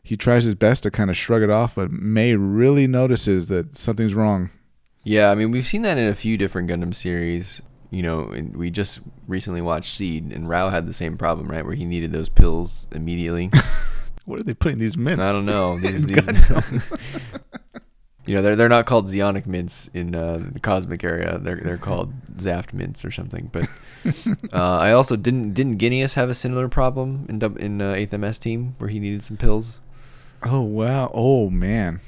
he 0.04 0.18
tries 0.18 0.45
his 0.45 0.56
best 0.56 0.84
to 0.84 0.91
kind 0.91 1.10
of 1.10 1.18
shrug 1.18 1.41
it 1.41 1.49
off, 1.49 1.76
but 1.76 1.91
May 1.91 2.36
really 2.36 2.88
notices 2.88 3.47
that 3.47 3.76
something's 3.78 4.14
wrong. 4.14 4.49
Yeah, 5.04 5.32
I 5.32 5.36
mean 5.36 5.52
we've 5.52 5.66
seen 5.66 5.82
that 5.84 5.97
in 5.97 6.08
a 6.08 6.16
few 6.16 6.38
different 6.38 6.70
Gundam 6.70 6.93
series. 6.93 7.62
You 7.89 8.04
know, 8.04 8.34
we 8.54 8.72
just 8.72 9.02
recently 9.28 9.62
watched 9.62 9.93
Seed, 9.93 10.32
and 10.32 10.47
Rau 10.47 10.70
had 10.70 10.88
the 10.88 10.93
same 10.93 11.18
problem, 11.18 11.52
right, 11.52 11.66
where 11.66 11.76
he 11.76 11.84
needed 11.84 12.14
those 12.14 12.30
pills 12.30 12.88
immediately. 12.91 13.49
What 14.26 14.39
are 14.39 14.43
they 14.43 14.54
putting 14.54 14.80
these 14.80 14.95
mints? 14.97 15.22
I 15.22 15.32
don't 15.32 15.45
know. 15.45 15.78
These, 15.80 16.08
these, 16.08 16.28
you 18.26 18.36
know, 18.36 18.41
they're 18.41 18.56
they're 18.56 18.70
not 18.70 18.86
called 18.86 19.08
Zeonic 19.08 19.47
mints 19.47 19.89
in 19.89 20.16
uh, 20.16 20.39
the 20.54 20.60
Cosmic 20.60 21.04
Era. 21.04 21.38
They're 21.38 21.58
they're 21.58 21.78
called 21.78 22.14
Zaft 22.38 22.74
mints 22.74 23.04
or 23.04 23.12
something. 23.12 23.49
But 23.52 23.68
uh, 24.54 24.78
I 24.78 24.91
also 24.91 25.16
didn't 25.16 25.54
didn't 25.54 25.80
Ginias 25.80 26.14
have 26.14 26.30
a 26.30 26.34
similar 26.34 26.70
problem 26.70 27.26
in 27.30 27.41
in 27.58 27.82
uh, 27.82 27.93
Eighth 27.93 28.14
MS 28.14 28.39
team 28.39 28.76
where 28.78 28.89
he 28.89 28.99
needed 28.99 29.26
some 29.26 29.38
pills. 29.38 29.82
Oh 30.44 30.62
wow! 30.62 31.12
Oh 31.14 31.50
man, 31.50 32.00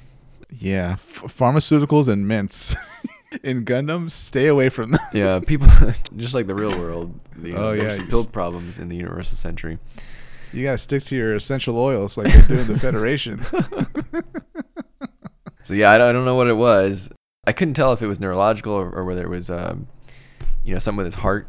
yeah. 0.50 0.94
F- 0.94 1.24
pharmaceuticals 1.28 2.08
and 2.08 2.28
mints 2.28 2.76
in 3.44 3.64
Gundam, 3.66 4.10
stay 4.10 4.48
away 4.48 4.70
from 4.70 4.92
them. 4.92 5.00
Yeah, 5.14 5.40
people 5.46 5.68
just 6.18 6.34
like 6.34 6.48
the 6.48 6.56
real 6.56 6.78
world. 6.78 7.14
You 7.42 7.54
know, 7.54 7.70
Oh, 7.70 7.72
yeah, 7.74 7.96
pill 8.10 8.26
problems 8.26 8.80
in 8.80 8.90
the 8.90 8.96
Universal 8.96 9.38
Century. 9.38 9.78
You 10.52 10.64
gotta 10.64 10.78
stick 10.78 11.04
to 11.04 11.16
your 11.16 11.36
essential 11.36 11.78
oils 11.78 12.18
like 12.18 12.32
they 12.32 12.42
do 12.56 12.60
in 12.62 12.68
the 12.68 12.80
Federation. 12.80 13.44
So 15.64 15.74
yeah, 15.74 15.92
I 15.92 15.98
don't, 15.98 16.10
I 16.10 16.12
don't 16.14 16.26
know 16.26 16.36
what 16.36 16.48
it 16.48 16.58
was. 16.58 17.12
I 17.48 17.54
couldn't 17.54 17.74
tell 17.76 17.94
if 17.94 18.02
it 18.02 18.08
was 18.08 18.20
neurological 18.20 18.74
or, 18.74 18.90
or 18.90 19.04
whether 19.06 19.24
it 19.24 19.30
was, 19.30 19.50
um, 19.50 19.88
you 20.64 20.74
know, 20.74 20.80
something 20.80 20.98
with 20.98 21.06
his 21.08 21.16
heart. 21.16 21.48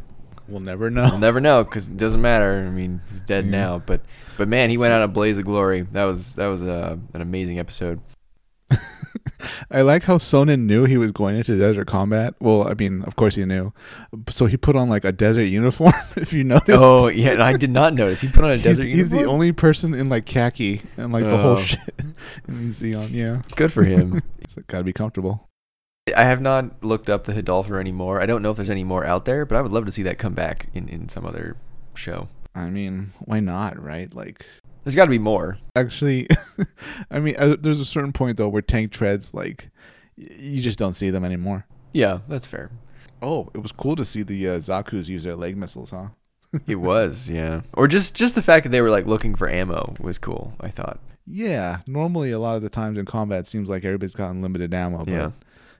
We'll 0.48 0.60
never 0.60 0.90
know. 0.90 1.02
We'll 1.10 1.18
never 1.18 1.40
know 1.40 1.64
because 1.64 1.88
it 1.88 1.96
doesn't 1.96 2.20
matter. 2.20 2.64
I 2.66 2.70
mean, 2.70 3.00
he's 3.10 3.22
dead 3.22 3.44
Yeah. 3.46 3.50
now. 3.50 3.78
But 3.84 4.02
but 4.36 4.48
man, 4.48 4.68
he 4.70 4.76
went 4.76 4.92
out 4.92 5.02
a 5.02 5.08
blaze 5.08 5.38
of 5.38 5.44
glory. 5.44 5.82
That 5.92 6.04
was 6.04 6.34
that 6.34 6.46
was 6.46 6.62
a, 6.62 6.98
an 7.14 7.20
amazing 7.22 7.58
episode. 7.58 8.00
I 9.70 9.82
like 9.82 10.04
how 10.04 10.16
Sonnen 10.18 10.60
knew 10.60 10.84
he 10.84 10.96
was 10.96 11.10
going 11.12 11.36
into 11.36 11.58
desert 11.58 11.86
combat. 11.86 12.34
Well, 12.40 12.66
I 12.66 12.74
mean, 12.74 13.02
of 13.04 13.16
course 13.16 13.34
he 13.34 13.44
knew. 13.44 13.72
So 14.30 14.46
he 14.46 14.56
put 14.56 14.74
on 14.76 14.88
like 14.88 15.04
a 15.04 15.12
desert 15.12 15.44
uniform. 15.44 15.92
If 16.16 16.32
you 16.32 16.44
noticed. 16.44 16.78
Oh 16.80 17.08
yeah, 17.08 17.42
I 17.44 17.54
did 17.56 17.70
not 17.70 17.94
notice. 18.02 18.20
He 18.20 18.28
put 18.28 18.44
on 18.44 18.50
a 18.50 18.54
He's, 18.54 18.62
desert 18.64 18.86
he's 18.86 19.10
the 19.10 19.24
only 19.24 19.52
person 19.52 19.94
in 19.94 20.08
like 20.08 20.26
khaki 20.26 20.82
and 20.96 21.12
like 21.12 21.24
the 21.24 21.36
whole 21.36 21.52
Oh. 21.52 21.60
shit. 21.60 21.80
in 22.48 22.70
Zeon, 22.70 23.10
yeah. 23.12 23.42
Good 23.56 23.72
for 23.72 23.84
him. 23.84 24.22
It's 24.40 24.56
like, 24.56 24.66
gotta 24.66 24.84
be 24.84 24.92
comfortable. 24.92 25.48
I 26.14 26.24
have 26.24 26.42
not 26.42 26.82
looked 26.84 27.08
up 27.08 27.24
the 27.24 27.32
Hildolfr 27.32 27.80
anymore. 27.80 28.20
I 28.20 28.26
don't 28.26 28.42
know 28.42 28.50
if 28.50 28.56
there's 28.56 28.68
any 28.68 28.84
more 28.84 29.06
out 29.06 29.24
there, 29.24 29.46
but 29.46 29.56
I 29.56 29.62
would 29.62 29.72
love 29.72 29.86
to 29.86 29.92
see 29.92 30.02
that 30.02 30.18
come 30.18 30.34
back 30.34 30.68
in, 30.74 30.86
in 30.88 31.08
some 31.08 31.24
other 31.24 31.56
show. 31.94 32.28
I 32.54 32.68
mean, 32.68 33.12
why 33.24 33.40
not, 33.40 33.82
right? 33.82 34.12
Like, 34.14 34.44
There's 34.84 34.94
got 34.94 35.04
to 35.06 35.10
be 35.10 35.18
more. 35.18 35.58
actually, 35.74 36.28
I 37.10 37.20
mean, 37.20 37.36
uh, 37.38 37.56
there's 37.58 37.80
a 37.80 37.86
certain 37.86 38.12
point 38.12 38.36
though 38.36 38.48
where 38.50 38.60
tank 38.60 38.92
treads, 38.92 39.32
like, 39.32 39.70
y- 40.18 40.28
you 40.38 40.60
just 40.62 40.78
don't 40.78 40.92
see 40.92 41.08
them 41.08 41.24
anymore. 41.24 41.64
Yeah, 41.94 42.18
that's 42.28 42.46
fair. 42.46 42.70
Oh, 43.22 43.48
it 43.54 43.58
was 43.62 43.72
cool 43.72 43.96
to 43.96 44.04
see 44.04 44.22
the 44.22 44.48
uh, 44.48 44.58
Zaku's 44.58 45.08
use 45.08 45.22
their 45.22 45.36
leg 45.36 45.56
missiles, 45.56 45.90
huh? 45.90 46.08
It 46.66 46.76
was, 46.76 47.30
yeah. 47.30 47.62
Or 47.72 47.88
just 47.88 48.14
just 48.14 48.34
the 48.34 48.42
fact 48.42 48.64
that 48.64 48.70
they 48.70 48.82
were 48.82 48.90
like 48.90 49.06
looking 49.06 49.34
for 49.34 49.48
ammo 49.48 49.94
was 49.98 50.18
cool. 50.18 50.52
I 50.60 50.68
thought. 50.68 51.00
Yeah, 51.26 51.80
normally 51.88 52.30
a 52.30 52.38
lot 52.38 52.56
of 52.56 52.62
the 52.62 52.68
times 52.68 52.98
in 52.98 53.06
combat, 53.06 53.40
it 53.40 53.46
seems 53.46 53.68
like 53.70 53.84
everybody's 53.86 54.14
got 54.14 54.30
unlimited 54.30 54.72
ammo, 54.74 54.98
but 54.98 55.08
Yeah. 55.08 55.30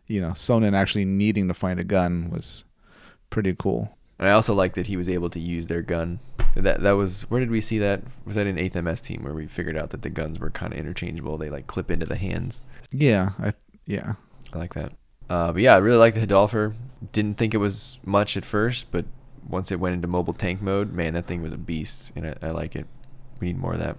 You 0.06 0.20
know, 0.20 0.30
Sonnen 0.30 0.74
actually 0.74 1.04
needing 1.04 1.48
to 1.48 1.54
find 1.54 1.80
a 1.80 1.84
gun 1.84 2.30
was 2.30 2.64
pretty 3.30 3.54
cool. 3.58 3.96
And 4.18 4.28
I 4.28 4.32
also 4.32 4.54
like 4.54 4.74
that 4.74 4.86
he 4.86 4.96
was 4.96 5.08
able 5.08 5.30
to 5.30 5.40
use 5.40 5.66
their 5.66 5.82
gun. 5.82 6.20
That 6.54 6.80
that 6.82 6.92
was 6.92 7.22
where 7.30 7.40
did 7.40 7.50
we 7.50 7.60
see 7.60 7.78
that? 7.78 8.02
Was 8.24 8.36
that 8.36 8.46
in 8.46 8.58
Eighth 8.58 8.76
MS 8.76 9.00
team 9.00 9.24
where 9.24 9.34
we 9.34 9.46
figured 9.46 9.76
out 9.76 9.90
that 9.90 10.02
the 10.02 10.10
guns 10.10 10.38
were 10.38 10.50
kind 10.50 10.72
of 10.72 10.78
interchangeable? 10.78 11.36
They 11.36 11.50
like 11.50 11.66
clip 11.66 11.90
into 11.90 12.06
the 12.06 12.16
hands. 12.16 12.60
Yeah, 12.92 13.30
I 13.40 13.52
yeah. 13.86 14.14
I 14.52 14.58
like 14.58 14.74
that. 14.74 14.92
Uh, 15.28 15.52
but 15.52 15.62
yeah, 15.62 15.74
I 15.74 15.78
really 15.78 15.98
like 15.98 16.14
the 16.14 16.24
Hildolfr. 16.26 16.74
Didn't 17.12 17.38
think 17.38 17.54
it 17.54 17.58
was 17.58 17.98
much 18.04 18.36
at 18.36 18.44
first, 18.44 18.90
but 18.90 19.04
once 19.48 19.72
it 19.72 19.80
went 19.80 19.94
into 19.94 20.06
mobile 20.08 20.32
tank 20.32 20.62
mode, 20.62 20.92
man, 20.92 21.14
that 21.14 21.26
thing 21.26 21.42
was 21.42 21.52
a 21.52 21.56
beast, 21.56 22.12
and 22.14 22.26
I, 22.26 22.48
I 22.48 22.50
like 22.50 22.76
it. 22.76 22.86
We 23.40 23.48
need 23.48 23.58
more 23.58 23.72
of 23.72 23.80
that. 23.80 23.96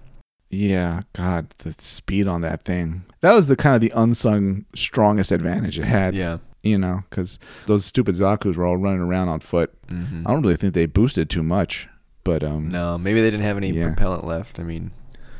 Yeah, 0.50 1.02
God, 1.12 1.50
the 1.58 1.74
speed 1.78 2.28
on 2.28 2.40
that 2.42 2.64
thing. 2.64 3.04
That 3.20 3.34
was 3.34 3.48
the 3.48 3.56
kind 3.56 3.74
of 3.74 3.80
the 3.80 3.92
unsung 3.94 4.64
strongest 4.74 5.32
advantage 5.32 5.78
it 5.78 5.84
had. 5.84 6.14
Yeah. 6.14 6.38
You 6.62 6.78
know, 6.78 7.04
because 7.10 7.38
those 7.66 7.84
stupid 7.84 8.14
Zaku's 8.16 8.56
were 8.56 8.66
all 8.66 8.76
running 8.76 9.00
around 9.00 9.28
on 9.28 9.40
foot. 9.40 9.72
hmm 9.88 10.22
I 10.26 10.32
don't 10.32 10.42
really 10.42 10.56
think 10.56 10.74
they 10.74 10.86
boosted 10.86 11.30
too 11.30 11.42
much, 11.42 11.88
but 12.24 12.42
um, 12.42 12.68
No, 12.70 12.98
maybe 12.98 13.20
they 13.20 13.30
didn't 13.30 13.44
have 13.44 13.56
any 13.56 13.70
Yeah. 13.70 13.86
propellant 13.86 14.24
left. 14.24 14.58
I 14.58 14.62
mean, 14.64 14.90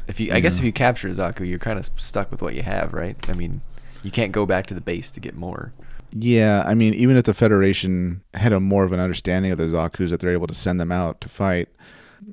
if 0.06 0.20
you, 0.20 0.32
I 0.32 0.38
guess 0.40 0.58
if 0.58 0.64
you 0.64 0.72
capture 0.72 1.08
a 1.08 1.12
Zaku, 1.12 1.48
you're 1.48 1.58
kind 1.58 1.78
of 1.80 1.88
stuck 1.96 2.30
with 2.30 2.42
what 2.42 2.54
you 2.54 2.62
have, 2.62 2.92
right? 2.92 3.16
I 3.28 3.32
mean, 3.32 3.60
you 4.04 4.10
can't 4.12 4.30
go 4.30 4.46
back 4.46 4.66
to 4.66 4.74
the 4.74 4.80
base 4.80 5.10
to 5.12 5.20
get 5.20 5.34
more. 5.36 5.72
yeah, 6.12 6.62
I 6.64 6.74
mean, 6.74 6.94
even 6.94 7.16
if 7.16 7.24
the 7.24 7.34
Federation 7.34 8.22
had 8.34 8.52
a 8.52 8.60
more 8.60 8.84
of 8.84 8.92
an 8.92 9.00
understanding 9.00 9.50
of 9.50 9.58
the 9.58 9.64
Zaku's 9.64 10.10
that 10.12 10.20
they're 10.20 10.30
able 10.32 10.46
to 10.46 10.54
send 10.54 10.78
them 10.78 10.92
out 10.92 11.20
to 11.22 11.28
fight, 11.28 11.68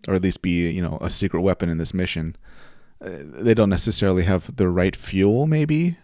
or 0.08 0.14
at 0.14 0.22
least 0.22 0.44
be 0.44 0.70
you 0.70 0.82
know 0.84 1.00
a 1.02 1.10
secret 1.10 1.42
weapon 1.42 1.68
in 1.70 1.80
this 1.80 1.94
mission, 1.96 2.36
they 3.04 3.54
don't 3.54 3.70
necessarily 3.70 4.24
have 4.24 4.56
the 4.56 4.70
right 4.70 4.96
fuel, 4.96 5.48
maybe, 5.48 5.98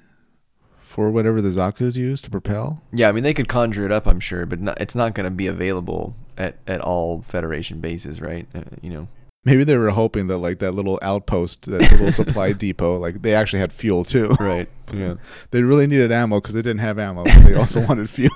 for 0.80 1.10
whatever 1.10 1.42
the 1.42 1.50
Zaku's 1.50 1.98
use 1.98 2.20
to 2.22 2.30
propel. 2.30 2.84
Yeah, 2.92 3.10
I 3.10 3.12
mean, 3.12 3.24
they 3.24 3.34
could 3.34 3.48
conjure 3.48 3.86
it 3.86 3.92
up, 3.92 4.08
I'm 4.08 4.20
sure, 4.20 4.46
but 4.46 4.60
not, 4.60 4.80
it's 4.82 4.96
not 4.96 5.14
going 5.14 5.26
to 5.26 5.32
be 5.32 5.48
available 5.48 6.16
at, 6.38 6.58
at 6.68 6.82
all 6.82 7.22
Federation 7.22 7.80
bases, 7.80 8.22
right? 8.22 8.48
Uh, 8.54 8.62
you 8.82 8.90
know. 8.90 9.08
Maybe 9.46 9.64
they 9.64 9.78
were 9.78 9.92
hoping 9.92 10.28
that 10.28 10.40
like 10.40 10.60
that 10.60 10.74
little 10.74 11.00
outpost, 11.02 11.70
that 11.72 11.92
little 11.92 12.12
supply 12.12 12.52
depot, 12.54 12.98
like 12.98 13.22
they 13.22 13.34
actually 13.34 13.60
had 13.60 13.72
fuel 13.72 14.04
too. 14.04 14.36
Right. 14.40 14.68
Yeah. 14.94 15.16
They 15.52 15.64
really 15.64 15.88
needed 15.88 16.12
ammo 16.12 16.42
because 16.42 16.54
they 16.54 16.62
didn't 16.62 16.80
have 16.80 17.00
ammo, 17.00 17.24
but 17.24 17.44
they 17.44 17.56
also 17.56 17.80
wanted 17.88 18.10
fuel. 18.10 18.32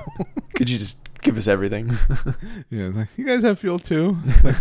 Could 0.56 0.70
you 0.70 0.78
just 0.78 0.98
give 1.24 1.38
us 1.38 1.48
everything? 1.48 1.88
yeah, 2.70 2.88
it's 2.88 2.96
like 2.98 3.08
you 3.18 3.26
guys 3.26 3.44
have 3.44 3.60
fuel 3.60 3.80
too. 3.80 4.18
Like, 4.44 4.56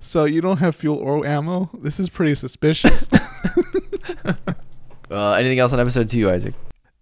so 0.00 0.24
you 0.24 0.40
don't 0.40 0.58
have 0.58 0.74
fuel 0.76 0.96
or 0.96 1.26
ammo? 1.26 1.70
This 1.82 1.98
is 2.00 2.08
pretty 2.08 2.34
suspicious. 2.36 3.08
uh, 5.10 5.32
anything 5.32 5.58
else 5.58 5.72
on 5.72 5.80
episode 5.80 6.08
two, 6.08 6.30
Isaac? 6.30 6.54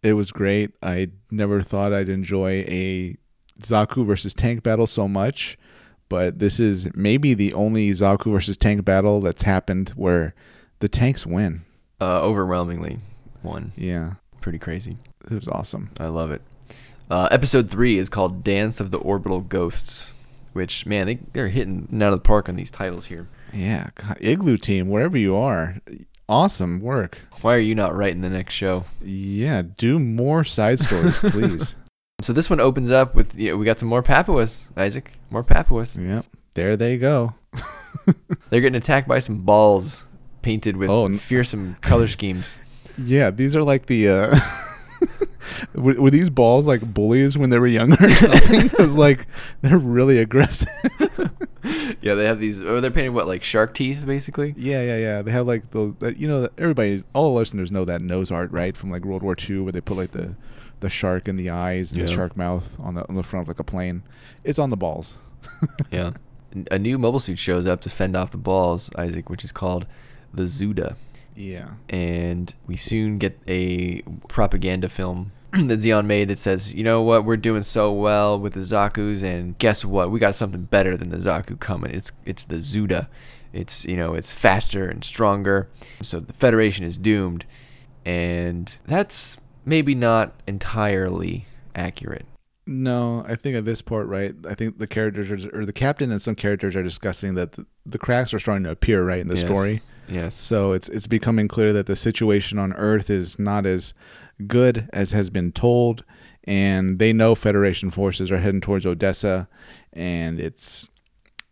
it 0.02 0.14
was 0.14 0.32
great. 0.32 0.72
I 0.82 1.10
never 1.30 1.62
thought 1.62 1.92
I'd 1.92 2.08
enjoy 2.08 2.64
a 2.66 3.16
Zaku 3.60 4.04
versus 4.04 4.34
tank 4.34 4.64
battle 4.64 4.88
so 4.88 5.06
much, 5.06 5.56
but 6.08 6.40
this 6.40 6.58
is 6.58 6.88
maybe 6.96 7.34
the 7.34 7.52
only 7.54 7.90
Zaku 7.90 8.32
versus 8.32 8.56
tank 8.56 8.84
battle 8.84 9.20
that's 9.20 9.42
happened 9.44 9.90
where 9.90 10.34
the 10.80 10.88
tanks 10.88 11.24
win. 11.24 11.62
Uh, 12.00 12.20
overwhelmingly, 12.22 12.98
one. 13.42 13.70
Yeah, 13.76 14.14
Pretty 14.40 14.58
crazy. 14.58 14.96
it 15.30 15.34
was 15.34 15.46
awesome. 15.46 15.90
I 16.00 16.08
love 16.08 16.32
it. 16.32 16.42
Uh, 17.12 17.28
episode 17.30 17.70
three 17.70 17.98
is 17.98 18.08
called 18.08 18.42
Dance 18.42 18.80
of 18.80 18.90
the 18.90 18.96
Orbital 18.96 19.42
Ghosts, 19.42 20.14
which 20.54 20.86
man, 20.86 21.06
they 21.06 21.18
they're 21.34 21.48
hitting 21.48 21.86
it 21.92 22.02
out 22.02 22.14
of 22.14 22.18
the 22.20 22.26
park 22.26 22.48
on 22.48 22.56
these 22.56 22.70
titles 22.70 23.04
here. 23.04 23.28
Yeah, 23.52 23.90
God, 23.96 24.16
Igloo 24.18 24.56
Team, 24.56 24.88
wherever 24.88 25.18
you 25.18 25.36
are, 25.36 25.76
awesome 26.26 26.80
work. 26.80 27.18
Why 27.42 27.54
are 27.56 27.58
you 27.60 27.74
not 27.74 27.94
writing 27.94 28.22
the 28.22 28.30
next 28.30 28.54
show? 28.54 28.86
Yeah, 29.02 29.60
do 29.76 29.98
more 29.98 30.42
side 30.42 30.80
stories, 30.80 31.18
please. 31.20 31.76
So 32.22 32.32
this 32.32 32.48
one 32.48 32.60
opens 32.60 32.90
up 32.90 33.14
with 33.14 33.36
you 33.38 33.50
know, 33.50 33.56
we 33.58 33.66
got 33.66 33.78
some 33.78 33.90
more 33.90 34.02
Papuas, 34.02 34.70
Isaac. 34.74 35.12
More 35.30 35.44
Papuas. 35.44 35.94
yep, 36.02 36.24
there 36.54 36.78
they 36.78 36.96
go. 36.96 37.34
They're 38.48 38.62
getting 38.62 38.74
attacked 38.76 39.06
by 39.06 39.18
some 39.18 39.42
balls 39.42 40.06
painted 40.40 40.78
with 40.78 40.88
Oh, 40.88 41.12
fearsome 41.12 41.76
color 41.82 42.08
schemes. 42.08 42.56
Yeah, 42.98 43.30
these 43.30 43.54
are 43.56 43.62
like 43.62 43.86
the. 43.86 44.08
Uh, 44.08 44.38
were, 45.74 45.94
were 45.94 46.10
these 46.10 46.30
balls 46.30 46.66
like 46.66 46.80
bullies 46.94 47.36
when 47.38 47.50
they 47.50 47.58
were 47.58 47.66
younger 47.66 47.96
or 48.04 48.10
something? 48.10 48.62
Because 48.68 48.96
like 48.96 49.26
they're 49.62 49.78
really 49.78 50.18
aggressive. 50.18 50.68
yeah, 52.00 52.14
they 52.14 52.24
have 52.24 52.40
these. 52.40 52.62
Oh, 52.62 52.80
they're 52.80 52.90
painted 52.90 53.10
what 53.10 53.26
like 53.26 53.42
shark 53.42 53.74
teeth, 53.74 54.04
basically. 54.06 54.54
yeah, 54.56 54.82
yeah, 54.82 54.96
yeah. 54.96 55.22
They 55.22 55.30
have 55.30 55.46
like 55.46 55.70
the 55.70 55.94
that- 56.00 56.16
you 56.16 56.28
know 56.28 56.48
everybody, 56.58 57.04
all 57.14 57.32
the 57.32 57.38
listeners 57.38 57.70
know 57.70 57.84
that 57.84 58.02
nose 58.02 58.30
art 58.30 58.50
right 58.52 58.76
from 58.76 58.90
like 58.90 59.04
World 59.04 59.22
War 59.22 59.36
II, 59.38 59.60
where 59.60 59.72
they 59.72 59.80
put 59.80 59.96
like 59.96 60.12
the 60.12 60.34
the 60.80 60.88
shark 60.90 61.28
in 61.28 61.36
the 61.36 61.50
eyes 61.50 61.92
and 61.92 62.02
the 62.02 62.08
shark 62.08 62.36
mouth 62.36 62.68
on 62.80 62.94
the 62.94 63.08
on 63.08 63.14
the 63.14 63.22
front 63.22 63.44
of 63.44 63.48
like 63.48 63.60
a 63.60 63.64
plane. 63.64 64.02
It's 64.44 64.58
on 64.58 64.70
the 64.70 64.76
balls. 64.76 65.14
Yeah. 65.90 66.12
A 66.70 66.78
new 66.78 66.98
mobile 66.98 67.18
suit 67.20 67.38
shows 67.38 67.66
up 67.66 67.80
to 67.80 67.88
fend 67.90 68.14
off 68.14 68.30
the 68.30 68.36
balls, 68.36 68.90
Isaac, 68.96 69.30
which 69.30 69.42
is 69.42 69.52
called 69.52 69.86
the 70.34 70.42
Zuda. 70.42 70.96
Yeah. 71.34 71.70
and 71.88 72.54
we 72.66 72.76
soon 72.76 73.18
get 73.18 73.38
a 73.48 74.02
propaganda 74.28 74.88
film 74.88 75.32
that 75.52 75.80
Zeon 75.80 76.06
made 76.06 76.28
that 76.28 76.38
says, 76.38 76.74
you 76.74 76.82
know 76.84 77.02
what, 77.02 77.24
we're 77.24 77.36
doing 77.36 77.62
so 77.62 77.92
well 77.92 78.38
with 78.38 78.54
the 78.54 78.60
Zaku's, 78.60 79.22
and 79.22 79.56
guess 79.58 79.84
what, 79.84 80.10
we 80.10 80.18
got 80.18 80.34
something 80.34 80.62
better 80.64 80.96
than 80.96 81.10
the 81.10 81.18
Zaku 81.18 81.58
coming. 81.60 81.92
It's 81.94 82.12
it's 82.24 82.44
the 82.44 82.56
Zuda. 82.56 83.08
It's 83.52 83.84
you 83.84 83.96
know 83.96 84.14
it's 84.14 84.32
faster 84.32 84.88
and 84.88 85.04
stronger. 85.04 85.68
So 86.02 86.20
the 86.20 86.32
Federation 86.32 86.84
is 86.86 86.96
doomed, 86.96 87.44
and 88.06 88.78
that's 88.86 89.36
maybe 89.66 89.94
not 89.94 90.32
entirely 90.46 91.46
accurate. 91.74 92.24
No, 92.66 93.24
I 93.28 93.34
think 93.34 93.56
at 93.56 93.64
this 93.64 93.82
point, 93.82 94.06
right? 94.08 94.34
I 94.48 94.54
think 94.54 94.78
the 94.78 94.86
characters 94.86 95.44
are, 95.44 95.60
or 95.60 95.66
the 95.66 95.72
captain 95.72 96.10
and 96.12 96.22
some 96.22 96.34
characters 96.36 96.76
are 96.76 96.82
discussing 96.82 97.34
that 97.34 97.52
the, 97.52 97.66
the 97.84 97.98
cracks 97.98 98.32
are 98.32 98.38
starting 98.38 98.64
to 98.64 98.70
appear 98.70 99.04
right 99.04 99.18
in 99.20 99.26
the 99.28 99.34
Yes. 99.36 99.44
story. 99.44 99.80
Yes. 100.12 100.34
So 100.34 100.72
it's 100.72 100.88
it's 100.90 101.06
becoming 101.06 101.48
clear 101.48 101.72
that 101.72 101.86
the 101.86 101.96
situation 101.96 102.58
on 102.58 102.72
Earth 102.74 103.08
is 103.08 103.38
not 103.38 103.64
as 103.64 103.94
good 104.46 104.88
as 104.92 105.12
has 105.12 105.30
been 105.30 105.52
told, 105.52 106.04
and 106.44 106.98
they 106.98 107.12
know 107.12 107.34
Federation 107.34 107.90
forces 107.90 108.30
are 108.30 108.38
heading 108.38 108.60
towards 108.60 108.84
Odessa, 108.84 109.48
and 109.92 110.38
it's 110.38 110.88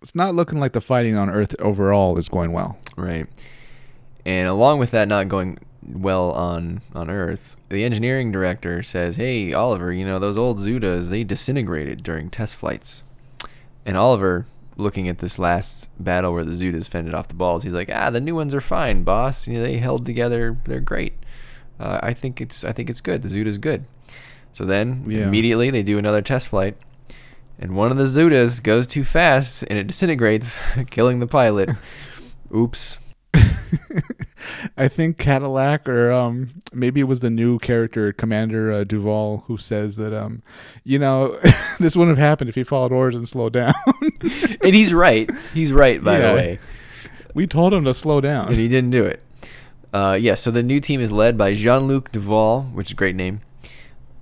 it's 0.02 0.14
not 0.14 0.34
looking 0.34 0.60
like 0.60 0.72
the 0.72 0.80
fighting 0.80 1.16
on 1.16 1.30
Earth 1.30 1.54
overall 1.58 2.18
is 2.18 2.28
going 2.28 2.52
well. 2.52 2.78
Right. 2.96 3.26
And 4.26 4.48
along 4.48 4.78
with 4.78 4.90
that 4.90 5.08
not 5.08 5.28
going 5.28 5.58
well 5.82 6.30
on 6.32 6.82
on 6.94 7.08
Earth, 7.08 7.56
the 7.70 7.84
engineering 7.84 8.30
director 8.30 8.82
says, 8.82 9.16
"Hey, 9.16 9.54
Oliver, 9.54 9.90
you 9.90 10.04
know 10.04 10.18
those 10.18 10.36
old 10.36 10.58
Zudas, 10.58 11.08
they 11.08 11.24
disintegrated 11.24 12.02
during 12.02 12.28
test 12.28 12.56
flights." 12.56 13.04
And 13.86 13.96
Oliver, 13.96 14.46
looking 14.80 15.08
at 15.08 15.18
this 15.18 15.38
last 15.38 15.90
battle 16.02 16.32
where 16.32 16.44
the 16.44 16.52
Zudas 16.52 16.88
fended 16.88 17.14
off 17.14 17.28
the 17.28 17.34
balls, 17.34 17.62
he's 17.62 17.72
like, 17.74 17.90
"Ah, 17.92 18.10
the 18.10 18.20
new 18.20 18.34
ones 18.34 18.54
are 18.54 18.60
fine, 18.60 19.02
boss. 19.04 19.46
You 19.46 19.54
know, 19.54 19.62
they 19.62 19.76
held 19.78 20.04
together. 20.06 20.56
They're 20.64 20.80
great. 20.80 21.12
Uh, 21.78 22.00
I 22.02 22.12
think 22.14 22.40
it's 22.40 22.64
I 22.64 22.72
think 22.72 22.90
it's 22.90 23.00
good. 23.00 23.22
The 23.22 23.28
Zuda's 23.28 23.58
good." 23.58 23.84
So 24.52 24.64
then 24.64 25.04
Yeah. 25.08 25.24
immediately 25.28 25.70
they 25.70 25.82
do 25.84 25.98
another 25.98 26.22
test 26.22 26.48
flight. 26.48 26.76
And 27.58 27.76
one 27.76 27.90
of 27.92 27.98
the 27.98 28.04
Zudas 28.04 28.62
goes 28.62 28.86
too 28.86 29.04
fast 29.04 29.62
and 29.68 29.78
it 29.78 29.86
disintegrates, 29.86 30.60
killing 30.90 31.20
the 31.20 31.26
pilot. 31.26 31.68
Oops. 32.56 32.98
I 34.76 34.88
think 34.88 35.18
Cadillac, 35.18 35.88
or 35.88 36.10
um, 36.12 36.50
maybe 36.72 37.00
it 37.00 37.04
was 37.04 37.20
the 37.20 37.30
new 37.30 37.58
character 37.58 38.12
Commander 38.12 38.72
uh, 38.72 38.84
Duval, 38.84 39.44
who 39.46 39.56
says 39.56 39.96
that 39.96 40.12
um, 40.16 40.42
you 40.84 40.98
know, 40.98 41.38
this 41.80 41.96
wouldn't 41.96 42.16
have 42.18 42.24
happened 42.26 42.48
if 42.48 42.54
he 42.54 42.64
followed 42.64 42.92
orders 42.92 43.14
and 43.16 43.28
slowed 43.28 43.52
down. 43.52 43.74
and 44.62 44.74
he's 44.74 44.92
right. 44.94 45.30
He's 45.54 45.72
right, 45.72 46.02
by 46.02 46.18
Yeah. 46.18 46.28
the 46.30 46.34
way. 46.34 46.58
we 47.34 47.46
told 47.46 47.72
him 47.74 47.84
to 47.84 47.94
slow 47.94 48.20
down, 48.20 48.48
And 48.48 48.56
he 48.56 48.68
didn't 48.68 48.90
do 48.90 49.04
it. 49.04 49.22
Uh, 49.92 50.16
yeah, 50.20 50.34
so 50.34 50.50
the 50.50 50.62
new 50.62 50.78
team 50.80 51.00
is 51.00 51.10
led 51.10 51.36
by 51.36 51.52
Jean 51.54 51.80
Luc 51.88 52.12
Duval, 52.12 52.62
which 52.72 52.88
is 52.88 52.92
a 52.92 52.96
great 52.96 53.16
name. 53.16 53.40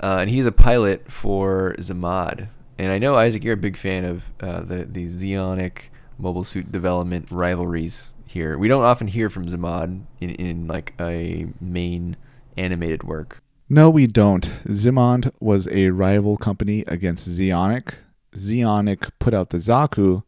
Uh, 0.02 0.18
and 0.20 0.30
he's 0.30 0.46
a 0.46 0.52
pilot 0.52 1.10
for 1.10 1.74
Zimmad. 1.78 2.48
And 2.78 2.92
I 2.92 2.98
know, 2.98 3.16
Isaac, 3.16 3.42
you're 3.44 3.54
a 3.54 3.56
big 3.56 3.76
fan 3.76 4.04
of 4.04 4.30
uh, 4.40 4.60
the, 4.60 4.84
the 4.84 5.04
Zeonic 5.04 5.90
mobile 6.18 6.44
suit 6.44 6.70
development 6.72 7.26
rivalries 7.30 8.12
here. 8.28 8.58
We 8.58 8.68
don't 8.68 8.84
often 8.84 9.08
hear 9.08 9.30
from 9.30 9.46
Zimmad 9.46 10.02
in, 10.20 10.30
in 10.30 10.66
like 10.66 10.94
a 11.00 11.46
main 11.60 12.16
animated 12.56 13.04
work. 13.04 13.42
No, 13.68 13.90
we 13.90 14.06
don't. 14.06 14.50
Zimmad 14.66 15.30
was 15.40 15.68
a 15.68 15.90
rival 15.90 16.36
company 16.36 16.84
against 16.86 17.28
Zeonic. 17.28 17.94
Zeonic 18.34 19.10
put 19.18 19.34
out 19.34 19.50
the 19.50 19.58
Zaku. 19.58 20.22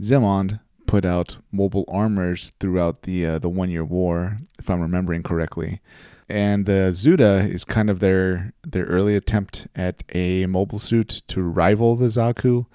Zimmad 0.00 0.60
put 0.86 1.04
out 1.04 1.38
mobile 1.50 1.84
armors 1.88 2.52
throughout 2.60 3.02
the 3.02 3.26
uh, 3.26 3.38
the 3.38 3.48
one 3.48 3.70
year 3.70 3.84
war, 3.84 4.38
if 4.58 4.70
I'm 4.70 4.80
remembering 4.80 5.22
correctly. 5.22 5.80
And 6.28 6.66
the 6.66 6.90
Zuda 6.92 7.48
is 7.48 7.64
kind 7.64 7.90
of 7.90 8.00
their 8.00 8.52
their 8.62 8.84
early 8.84 9.14
attempt 9.16 9.66
at 9.74 10.02
a 10.14 10.46
mobile 10.46 10.78
suit 10.78 11.22
to 11.28 11.42
rival 11.42 11.96
the 11.96 12.06
Zaku, 12.06 12.66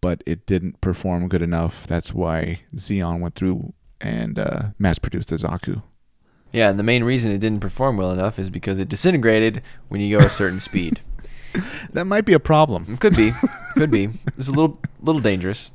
but 0.00 0.22
it 0.26 0.46
didn't 0.46 0.80
perform 0.80 1.28
good 1.28 1.42
enough. 1.42 1.86
That's 1.86 2.14
why 2.14 2.60
Zeon 2.74 3.20
went 3.20 3.34
through 3.34 3.74
and 4.00 4.38
uh, 4.38 4.62
mass 4.78 4.98
produced 4.98 5.28
the 5.28 5.36
Zaku. 5.36 5.82
Yeah, 6.52 6.70
and 6.70 6.78
the 6.78 6.82
main 6.84 7.04
reason 7.04 7.30
it 7.30 7.38
didn't 7.38 7.60
perform 7.60 7.96
well 7.96 8.10
enough 8.10 8.38
is 8.38 8.48
because 8.48 8.78
it 8.80 8.88
disintegrated 8.88 9.62
when 9.88 10.00
you 10.00 10.18
go 10.18 10.24
a 10.24 10.30
certain 10.30 10.60
speed. 10.60 11.00
That 11.94 12.04
might 12.04 12.26
be 12.26 12.34
a 12.34 12.38
problem. 12.38 12.98
Could 12.98 13.16
be, 13.16 13.32
could 13.74 13.90
be. 13.90 14.10
It's 14.36 14.48
a 14.48 14.52
little, 14.52 14.78
little 15.00 15.22
dangerous. 15.22 15.70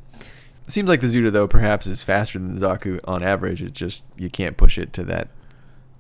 Seems 0.68 0.88
like 0.88 1.02
the 1.02 1.08
Zuda 1.08 1.32
though 1.32 1.48
perhaps 1.48 1.88
is 1.88 2.04
faster 2.04 2.38
than 2.38 2.56
the 2.56 2.66
Zaku 2.66 3.00
on 3.06 3.24
average. 3.24 3.62
It's 3.62 3.78
just 3.78 4.04
you 4.16 4.30
can't 4.30 4.56
push 4.56 4.78
it 4.78 4.94
to 4.94 5.04
that, 5.06 5.30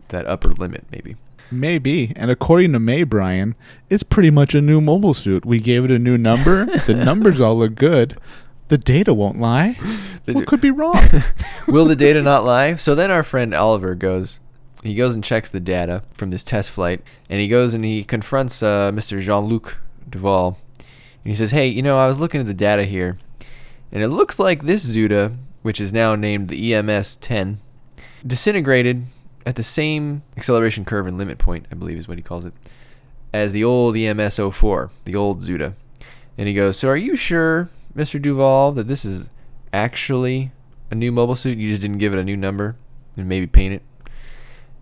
that 0.10 0.28
upper 0.28 0.50
limit 0.50 0.86
maybe. 0.92 1.16
Maybe. 1.52 2.14
And 2.16 2.32
according 2.32 2.72
to 2.74 2.80
May 2.80 3.04
Brian, 3.04 3.56
it's 3.90 4.04
pretty 4.04 4.30
much 4.30 4.54
a 4.56 4.62
new 4.62 4.80
mobile 4.80 5.14
suit. 5.14 5.44
We 5.44 5.60
gave 5.60 5.86
it 5.86 5.92
a 5.92 6.00
new 6.00 6.18
number. 6.18 6.66
the 6.66 6.94
numbers 7.06 7.42
all 7.42 7.58
look 7.58 7.76
good. 7.76 8.18
The 8.70 8.78
data 8.78 9.14
won't 9.14 9.40
lie. 9.40 9.78
What 10.26 10.48
could 10.48 10.62
be 10.62 10.72
wrong? 10.80 10.98
Will 11.68 11.84
the 11.84 11.98
data 11.98 12.22
not 12.22 12.46
lie? 12.46 12.76
So 12.76 12.96
then 12.96 13.12
our 13.12 13.24
friend 13.24 13.54
Oliver 13.54 13.94
goes, 13.94 14.40
he 14.82 14.96
goes 14.96 15.16
and 15.16 15.22
checks 15.22 15.52
the 15.52 15.60
data 15.60 16.04
from 16.14 16.30
this 16.30 16.46
test 16.46 16.72
flight, 16.72 17.02
and 17.30 17.42
he 17.42 17.50
goes 17.50 17.74
and 17.74 17.84
he 17.84 18.06
confronts 18.06 18.64
uh, 18.64 18.94
Mr. 18.94 19.20
Jean 19.20 19.46
Luc 19.46 19.82
Duval. 20.10 20.58
And 20.78 20.86
he 21.26 21.36
says, 21.36 21.52
Hey, 21.52 21.68
you 21.68 21.82
know, 21.82 21.98
I 21.98 22.08
was 22.08 22.22
looking 22.22 22.40
at 22.40 22.48
the 22.48 22.54
data 22.54 22.86
here, 22.86 23.18
and 23.92 24.02
it 24.02 24.08
looks 24.08 24.40
like 24.40 24.64
this 24.64 24.86
Zuda, 24.86 25.36
which 25.62 25.82
is 25.82 25.92
now 25.92 26.16
named 26.16 26.48
the 26.48 26.74
EMS 26.74 27.18
10, 27.18 27.60
disintegrated 28.26 29.08
at 29.46 29.56
the 29.56 29.64
same 29.64 30.24
acceleration 30.38 30.86
curve 30.86 31.06
and 31.06 31.18
limit 31.18 31.38
point, 31.38 31.66
I 31.70 31.76
believe 31.76 31.98
is 31.98 32.08
what 32.08 32.18
he 32.18 32.24
calls 32.24 32.46
it, 32.46 32.54
as 33.34 33.52
the 33.52 33.64
old 33.66 33.98
E 33.98 34.08
EMS 34.08 34.38
04, 34.38 34.90
the 35.04 35.16
old 35.16 35.42
Zuda. 35.42 35.74
And 36.38 36.48
he 36.48 36.54
goes, 36.54 36.78
So 36.80 36.88
are 36.90 36.98
you 36.98 37.16
sure, 37.16 37.70
Mr. 37.96 38.22
Duval, 38.22 38.72
that 38.74 38.88
this 38.88 39.06
is 39.06 39.30
actually 39.72 40.52
a 40.92 40.96
new 40.96 41.12
mobile 41.12 41.36
suit? 41.36 41.58
You 41.58 41.70
just 41.70 41.82
didn't 41.82 41.98
give 42.00 42.14
it 42.14 42.20
a 42.20 42.24
new 42.24 42.38
number 42.38 42.76
and 43.18 43.28
maybe 43.28 43.48
paint 43.48 43.74
it? 43.76 43.82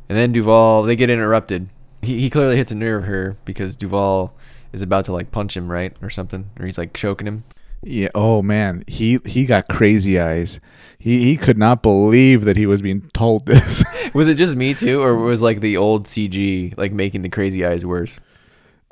And 0.09 0.17
then 0.17 0.31
Duval, 0.31 0.83
they 0.83 0.95
get 0.95 1.09
interrupted. 1.09 1.69
He, 2.01 2.19
he 2.19 2.29
clearly 2.29 2.57
hits 2.57 2.71
a 2.71 2.75
nerve 2.75 3.05
here 3.05 3.37
because 3.45 3.75
Duval 3.75 4.35
is 4.73 4.81
about 4.81 5.05
to 5.05 5.13
like 5.13 5.31
punch 5.31 5.55
him, 5.55 5.69
right? 5.71 5.95
Or 6.01 6.09
something. 6.09 6.49
Or 6.59 6.65
he's 6.65 6.77
like 6.77 6.93
choking 6.93 7.27
him. 7.27 7.43
yeah. 7.83 8.09
Oh 8.15 8.41
man, 8.41 8.83
he 8.87 9.19
he 9.25 9.45
got 9.45 9.67
crazy 9.67 10.19
eyes. 10.19 10.59
He 10.99 11.23
he 11.23 11.37
could 11.37 11.57
not 11.57 11.81
believe 11.81 12.45
that 12.45 12.57
he 12.57 12.65
was 12.65 12.81
being 12.81 13.09
told 13.13 13.45
this. 13.45 13.83
Was 14.13 14.27
it 14.29 14.35
just 14.35 14.55
me 14.55 14.73
too? 14.73 15.01
Or 15.01 15.15
was 15.15 15.41
like 15.41 15.61
the 15.61 15.77
old 15.77 16.05
CG 16.07 16.77
like 16.77 16.91
making 16.91 17.21
the 17.21 17.29
crazy 17.29 17.65
eyes 17.65 17.85
worse? 17.85 18.19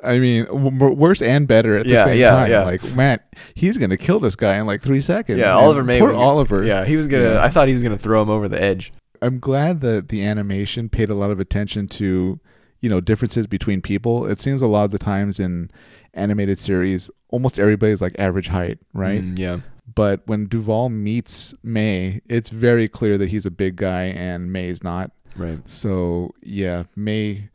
I 0.02 0.18
mean, 0.18 0.44
w- 0.46 0.92
worse 0.94 1.20
and 1.22 1.46
better 1.46 1.76
at 1.76 1.84
the 1.84 1.90
Yeah, 1.90 2.04
same 2.04 2.18
yeah, 2.18 2.30
time. 2.30 2.50
yeah. 2.50 2.62
Like, 2.64 2.94
man, 2.94 3.18
he's 3.54 3.76
gonna 3.78 3.96
kill 3.96 4.20
this 4.20 4.34
guy 4.36 4.56
in 4.56 4.66
like 4.66 4.80
three 4.82 5.00
seconds. 5.00 5.38
Yeah, 5.38 5.50
And 5.56 5.64
Oliver 5.64 5.84
May 5.84 5.98
Poor 5.98 6.08
was 6.08 6.16
gonna- 6.16 6.28
Oliver. 6.28 6.64
Yeah, 6.64 6.84
he 6.84 6.96
was 6.96 7.06
gonna. 7.08 7.34
Yeah. 7.34 7.44
I 7.44 7.48
thought 7.48 7.66
he 7.68 7.74
was 7.74 7.82
gonna 7.82 7.98
throw 7.98 8.22
him 8.22 8.30
over 8.30 8.48
the 8.48 8.60
edge. 8.62 8.92
I'm 9.22 9.38
glad 9.38 9.80
that 9.82 10.08
the 10.08 10.24
animation 10.24 10.88
paid 10.88 11.10
a 11.10 11.14
lot 11.14 11.30
of 11.30 11.38
attention 11.38 11.86
to, 11.88 12.40
you 12.80 12.88
know, 12.88 13.00
differences 13.00 13.46
between 13.46 13.82
people. 13.82 14.26
It 14.26 14.40
seems 14.40 14.62
a 14.62 14.66
lot 14.66 14.84
of 14.84 14.90
the 14.92 14.98
times 14.98 15.38
in 15.38 15.70
animated 16.14 16.58
series, 16.58 17.10
almost 17.28 17.58
everybody's 17.58 18.00
like 18.00 18.16
average 18.18 18.48
height, 18.48 18.78
right? 18.94 19.22
Mm, 19.22 19.38
yeah. 19.38 19.58
But 19.94 20.22
when 20.26 20.46
Duval 20.46 20.88
meets 20.88 21.52
May, 21.62 22.20
it's 22.28 22.48
very 22.48 22.88
clear 22.88 23.18
that 23.18 23.28
he's 23.28 23.44
a 23.44 23.50
big 23.50 23.76
guy 23.76 24.04
and 24.04 24.50
May's 24.52 24.82
not. 24.82 25.10
Right. 25.36 25.58
So 25.68 26.32
yeah, 26.42 26.84
May 26.96 27.50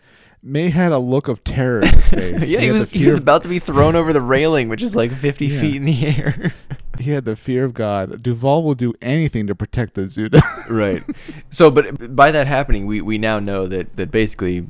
May 0.47 0.69
had 0.69 0.91
a 0.91 0.99
look 0.99 1.27
of 1.27 1.43
terror 1.43 1.81
in 1.81 1.87
his 1.91 2.07
face. 2.09 2.47
yeah, 2.47 2.59
he, 2.59 2.65
had 2.67 2.73
was 2.73 2.91
he 2.91 3.07
was 3.07 3.17
about 3.17 3.41
to 3.43 3.49
be 3.49 3.57
thrown 3.57 3.95
over 3.95 4.13
the 4.13 4.21
railing, 4.21 4.69
which 4.69 4.83
is 4.83 4.95
like 4.95 5.11
50 5.11 5.47
Yeah. 5.47 5.59
feet 5.59 5.75
in 5.77 5.85
the 5.85 6.05
air. 6.05 6.53
he 6.99 7.09
had 7.09 7.25
the 7.25 7.35
fear 7.35 7.65
of 7.65 7.73
God. 7.73 8.21
Duval 8.21 8.63
will 8.63 8.75
do 8.75 8.93
anything 9.01 9.47
to 9.47 9.55
protect 9.55 9.95
the 9.95 10.01
Zuda. 10.03 10.41
right. 10.69 11.01
So, 11.49 11.71
but 11.71 12.15
by 12.15 12.29
that 12.29 12.45
happening, 12.45 12.85
we, 12.85 13.01
we 13.01 13.17
now 13.17 13.39
know 13.39 13.65
that, 13.65 13.95
that 13.97 14.11
basically 14.11 14.67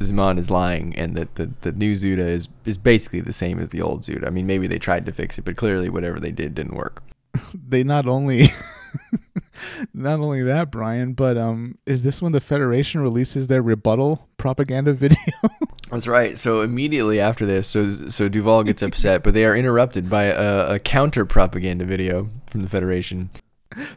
Zimmad 0.00 0.38
is 0.38 0.50
lying 0.50 0.94
and 0.94 1.16
that 1.16 1.36
the, 1.36 1.50
the 1.62 1.72
new 1.72 1.92
Zuda 1.94 2.18
is, 2.18 2.48
is 2.66 2.76
basically 2.76 3.20
the 3.22 3.32
same 3.32 3.58
as 3.58 3.70
the 3.70 3.80
old 3.80 4.02
Zuda. 4.02 4.26
I 4.26 4.30
mean, 4.30 4.46
maybe 4.46 4.66
they 4.66 4.78
tried 4.78 5.06
to 5.06 5.12
fix 5.12 5.38
it, 5.38 5.46
but 5.46 5.56
clearly 5.56 5.88
whatever 5.88 6.20
they 6.20 6.32
did 6.32 6.54
didn't 6.54 6.74
work. 6.74 7.02
they 7.66 7.82
not 7.82 8.06
only 8.06 8.48
not 9.94 10.20
only 10.20 10.42
that, 10.42 10.70
Brian, 10.70 11.12
but 11.12 11.36
um 11.36 11.78
is 11.86 12.02
this 12.02 12.22
when 12.22 12.32
the 12.32 12.40
Federation 12.40 13.00
releases 13.00 13.48
their 13.48 13.62
rebuttal 13.62 14.28
propaganda 14.36 14.92
video? 14.94 15.18
That's 15.90 16.06
right. 16.06 16.38
So 16.38 16.62
immediately 16.62 17.20
after 17.20 17.46
this, 17.46 17.66
so 17.66 17.88
so 17.90 18.28
Duval 18.28 18.64
gets 18.64 18.82
upset, 18.82 19.22
but 19.22 19.34
they 19.34 19.44
are 19.44 19.56
interrupted 19.56 20.08
by 20.08 20.24
a, 20.24 20.74
a 20.74 20.78
counter 20.78 21.24
propaganda 21.24 21.84
video 21.84 22.30
from 22.50 22.62
the 22.62 22.68
Federation. 22.68 23.30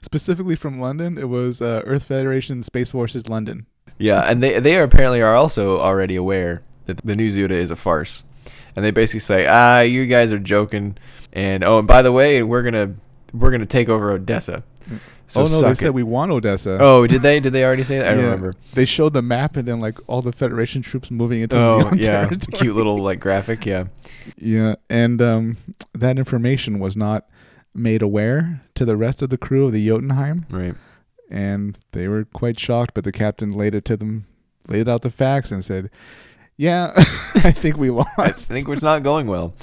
Specifically 0.02 0.56
from 0.56 0.80
London, 0.80 1.18
it 1.18 1.30
was 1.30 1.62
uh, 1.62 1.84
Earth 1.86 2.04
Federation 2.04 2.64
Space 2.64 2.92
Forces 2.92 3.30
London. 3.30 3.68
Yeah, 4.00 4.22
and 4.22 4.42
they 4.42 4.60
they 4.60 4.78
are 4.78 4.84
apparently 4.84 5.22
are 5.22 5.36
also 5.36 5.80
already 5.80 6.16
aware 6.16 6.64
that 6.86 6.98
the 7.04 7.16
new 7.16 7.30
Zuda 7.30 7.52
is 7.52 7.72
a 7.72 7.76
farce, 7.76 8.24
and 8.76 8.84
they 8.84 8.92
basically 8.92 9.20
say, 9.20 9.48
ah, 9.48 9.82
you 9.82 10.06
guys 10.06 10.34
are 10.34 10.40
joking, 10.40 10.98
and 11.34 11.64
oh, 11.64 11.80
and 11.80 11.88
by 11.88 12.02
the 12.02 12.12
way, 12.12 12.44
we're 12.44 12.64
gonna 12.64 12.96
we're 13.34 13.52
gonna 13.52 13.66
take 13.66 13.90
over 13.90 14.12
Odessa. 14.12 14.64
So 15.30 15.42
oh 15.42 15.44
no, 15.44 15.50
they 15.50 15.60
suck 15.60 15.76
said 15.78 15.88
it. 15.88 15.94
we 15.94 16.04
want 16.04 16.32
Odessa. 16.32 16.78
Oh, 16.80 17.06
did 17.06 17.22
they? 17.22 17.40
Did 17.42 17.52
they 17.54 17.66
already 17.66 17.84
say 17.84 17.98
that? 17.98 18.08
I 18.08 18.10
don't 18.12 18.20
Yeah. 18.20 18.26
remember. 18.28 18.54
They 18.74 18.86
showed 18.86 19.14
the 19.14 19.22
map 19.22 19.58
and 19.58 19.68
then 19.68 19.80
like 19.82 19.98
all 20.08 20.22
the 20.22 20.32
Federation 20.32 20.82
troops 20.82 21.12
moving 21.12 21.42
into 21.42 21.58
Oh, 21.60 21.82
Zeon 21.84 21.98
yeah, 21.98 22.06
territory. 22.28 22.58
cute 22.58 22.76
little 22.76 22.98
like 22.98 23.20
graphic. 23.20 23.66
Yeah, 23.66 23.86
Yeah, 24.38 24.76
and 24.90 25.22
um, 25.22 25.58
that 25.94 26.18
information 26.18 26.80
was 26.80 26.96
not 26.96 27.26
made 27.76 28.02
aware 28.02 28.62
to 28.76 28.86
the 28.86 28.96
rest 28.98 29.22
of 29.22 29.30
the 29.30 29.38
crew 29.38 29.66
of 29.66 29.74
the 29.74 29.86
Jotunheim, 29.86 30.46
right. 30.50 30.76
and 31.30 31.78
they 31.92 32.08
were 32.08 32.24
quite 32.26 32.60
shocked. 32.60 32.94
But 32.94 33.04
the 33.04 33.12
captain 33.12 33.52
laid 33.52 33.76
it 33.76 33.84
to 33.86 33.98
them, 33.98 34.26
laid 34.68 34.88
out 34.88 35.02
the 35.02 35.12
facts, 35.12 35.52
and 35.52 35.64
said, 35.64 35.90
"Yeah, 36.58 36.94
I 36.96 37.52
think 37.52 37.78
we 37.78 37.90
lost." 37.90 38.20
I 38.20 38.32
think 38.32 38.68
it's 38.68 38.82
not 38.82 39.04
going 39.04 39.28
well. 39.28 39.54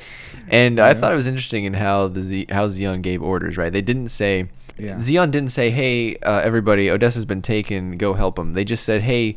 And 0.48 0.78
I 0.78 0.92
thought 0.94 1.12
it 1.12 1.16
was 1.16 1.26
interesting 1.26 1.64
in 1.64 1.74
how 1.74 2.08
the 2.08 2.22
Z, 2.22 2.46
how 2.50 2.68
Zeon 2.68 3.02
gave 3.02 3.22
orders. 3.22 3.56
Right, 3.56 3.72
they 3.72 3.82
didn't 3.82 4.08
say 4.08 4.48
yeah. 4.78 4.96
Zeon 4.96 5.30
didn't 5.30 5.52
say, 5.52 5.70
"Hey, 5.70 6.16
uh, 6.16 6.40
everybody, 6.40 6.90
Odessa's 6.90 7.24
been 7.24 7.42
taken. 7.42 7.96
Go 7.96 8.14
help 8.14 8.36
them." 8.36 8.52
They 8.52 8.64
just 8.64 8.84
said, 8.84 9.02
"Hey, 9.02 9.36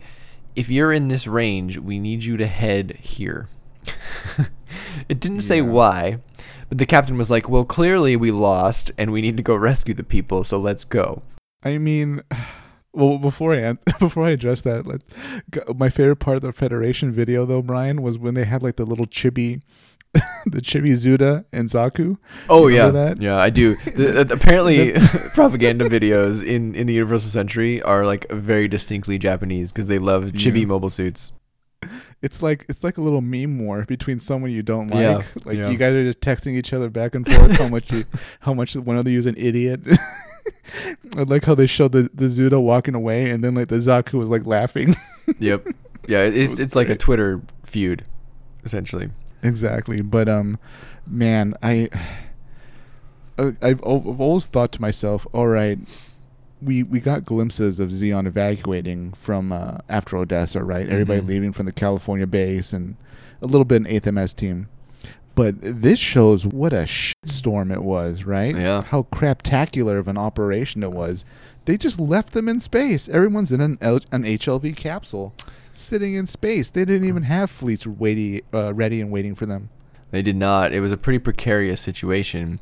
if 0.55 0.69
you're 0.69 0.91
in 0.91 1.07
this 1.07 1.27
range, 1.27 1.77
we 1.77 1.99
need 1.99 2.23
you 2.23 2.37
to 2.37 2.47
head 2.47 2.97
here." 2.99 3.47
it 5.09 5.19
didn't 5.19 5.41
say 5.41 5.61
why, 5.61 6.19
but 6.69 6.79
the 6.79 6.85
captain 6.85 7.17
was 7.17 7.29
like, 7.29 7.47
"Well, 7.47 7.65
clearly 7.65 8.15
we 8.15 8.31
lost, 8.31 8.91
and 8.97 9.11
we 9.11 9.21
need 9.21 9.37
to 9.37 9.43
go 9.43 9.55
rescue 9.55 9.93
the 9.93 10.03
people. 10.03 10.43
So 10.43 10.59
let's 10.59 10.83
go." 10.83 11.21
I 11.63 11.77
mean, 11.77 12.23
well, 12.93 13.17
before 13.17 13.53
I 13.53 13.73
before 13.99 14.23
I 14.25 14.31
address 14.31 14.61
that, 14.63 14.87
let's, 14.87 15.05
go- 15.51 15.73
my 15.77 15.89
favorite 15.89 16.17
part 16.17 16.35
of 16.37 16.41
the 16.41 16.51
Federation 16.53 17.11
video 17.11 17.45
though, 17.45 17.61
Brian, 17.61 18.01
was 18.01 18.17
when 18.17 18.33
they 18.33 18.45
had 18.45 18.63
like 18.63 18.75
the 18.77 18.85
little 18.85 19.05
chibi, 19.05 19.61
the 20.45 20.61
chibi 20.61 20.91
Zuda 20.93 21.45
and 21.51 21.69
Zaku. 21.69 22.17
Oh 22.49 22.67
yeah, 22.67 22.89
that? 22.89 23.21
yeah, 23.21 23.37
I 23.37 23.49
do. 23.49 23.75
The, 23.85 24.23
the- 24.23 24.33
apparently, 24.33 24.93
propaganda 25.33 25.89
videos 25.89 26.43
in 26.43 26.75
in 26.75 26.87
the 26.87 26.93
Universal 26.93 27.29
Century 27.31 27.81
are 27.83 28.05
like 28.05 28.25
very 28.31 28.67
distinctly 28.67 29.17
Japanese 29.17 29.71
because 29.71 29.87
they 29.87 29.99
love 29.99 30.23
chibi 30.33 30.61
Yeah. 30.61 30.65
mobile 30.67 30.89
suits. 30.89 31.33
It's 32.23 32.41
like 32.41 32.65
it's 32.67 32.83
like 32.83 32.97
a 32.97 33.01
little 33.01 33.21
meme 33.21 33.63
war 33.63 33.85
between 33.87 34.19
someone 34.19 34.49
you 34.49 34.63
don't 34.63 34.87
like. 34.89 35.01
Yeah, 35.01 35.21
Like 35.45 35.57
yeah. 35.57 35.69
you 35.69 35.77
guys 35.77 35.93
are 35.93 36.01
just 36.03 36.19
texting 36.19 36.53
each 36.57 36.73
other 36.73 36.89
back 36.89 37.13
and 37.13 37.23
forth 37.31 37.51
how 37.59 37.67
much 37.67 37.91
you 37.91 38.05
how 38.39 38.55
much 38.55 38.75
one 38.75 38.97
of 38.97 39.07
you 39.07 39.19
is 39.19 39.27
an 39.27 39.35
idiot. 39.37 39.81
I 41.15 41.23
like 41.23 41.45
how 41.45 41.55
they 41.55 41.67
showed 41.67 41.91
the 41.93 42.09
the 42.13 42.25
Zuda 42.25 42.61
walking 42.61 42.95
away 42.95 43.29
and 43.29 43.43
then 43.43 43.53
like 43.55 43.67
the 43.69 43.75
Zaku 43.77 44.13
was 44.13 44.29
like 44.29 44.45
laughing. 44.45 44.95
Yep. 45.39 45.67
Yeah, 46.07 46.21
it's 46.23 46.57
it's 46.57 46.73
like 46.75 46.87
a. 46.87 46.95
Twitter 46.95 47.41
feud, 47.65 48.05
essentially. 48.63 49.09
exactly. 49.43 49.99
But 50.01 50.29
um, 50.29 50.57
man, 51.05 51.53
I 51.61 51.89
I've, 53.37 53.57
I've 53.61 53.81
always 53.81 54.45
thought 54.47 54.71
to 54.73 54.81
myself, 54.81 55.27
all 55.33 55.47
right, 55.47 55.77
we 56.61 56.81
we 56.83 56.99
got 56.99 57.25
glimpses 57.25 57.79
of 57.79 57.89
Zeon 57.89 58.25
evacuating 58.25 59.13
from 59.13 59.51
uh, 59.51 59.77
after 59.89 60.17
Odessa, 60.17 60.63
right? 60.63 60.87
Everybody 60.87 61.21
Mhm. 61.21 61.27
leaving 61.27 61.51
from 61.53 61.65
the 61.67 61.71
California 61.71 62.25
base 62.25 62.71
and 62.73 62.95
a 63.41 63.45
little 63.45 63.65
bit 63.65 63.75
in 63.77 63.87
Eighth 63.87 64.07
MS 64.07 64.33
team. 64.33 64.69
But 65.37 65.57
this 65.61 65.99
shows 65.99 66.47
what 66.47 66.73
a 66.73 66.87
shitstorm 66.87 67.71
it 67.71 67.83
was, 67.83 68.23
right? 68.23 68.55
Yeah. 68.55 68.81
How 68.81 69.03
craptacular 69.03 69.99
of 69.99 70.07
an 70.07 70.17
operation 70.17 70.81
it 70.81 70.91
was. 70.91 71.25
They 71.65 71.77
just 71.77 71.99
left 71.99 72.33
them 72.33 72.49
in 72.49 72.59
space. 72.59 73.07
Everyone's 73.07 73.51
in 73.51 73.61
an 73.61 73.77
L- 73.79 73.99
an 74.11 74.23
HLV 74.23 74.75
capsule, 74.75 75.35
sitting 75.71 76.15
in 76.15 76.25
space. 76.25 76.71
They 76.71 76.85
didn't 76.85 77.07
even 77.07 77.21
have 77.21 77.51
fleets 77.51 77.85
waiting, 77.85 78.41
uh, 78.51 78.73
ready 78.73 78.99
and 78.99 79.11
waiting 79.11 79.35
for 79.35 79.45
them. 79.45 79.69
They 80.09 80.23
did 80.23 80.35
not. 80.35 80.73
It 80.73 80.79
was 80.79 80.91
a 80.91 80.97
pretty 80.97 81.19
precarious 81.19 81.81
situation, 81.81 82.59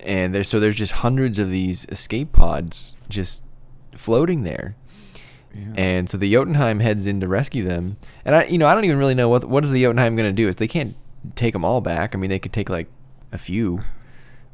and 0.00 0.34
there's 0.34 0.48
so 0.48 0.60
there's 0.60 0.76
just 0.76 0.92
hundreds 0.92 1.38
of 1.38 1.48
these 1.48 1.86
escape 1.86 2.32
pods 2.32 2.94
just 3.08 3.46
floating 3.94 4.42
there. 4.42 4.76
Yeah. 5.54 5.72
And 5.76 6.10
so 6.10 6.18
the 6.18 6.30
Jotunheim 6.30 6.80
heads 6.80 7.06
in 7.06 7.20
to 7.20 7.28
rescue 7.28 7.64
them. 7.64 7.96
And 8.26 8.34
I, 8.34 8.44
you 8.44 8.58
know, 8.58 8.66
I 8.66 8.74
don't 8.74 8.84
even 8.84 8.98
really 8.98 9.14
know 9.14 9.30
what 9.30 9.46
what 9.46 9.64
is 9.64 9.70
the 9.70 9.80
Jotunheim 9.82 10.14
going 10.14 10.28
to 10.28 10.32
do. 10.34 10.48
Is 10.48 10.56
they 10.56 10.68
can't 10.68 10.94
take 11.34 11.52
them 11.52 11.64
all 11.64 11.80
back. 11.80 12.14
I 12.14 12.18
mean, 12.18 12.30
they 12.30 12.38
could 12.38 12.52
take 12.52 12.68
like 12.68 12.88
a 13.32 13.38
few, 13.38 13.80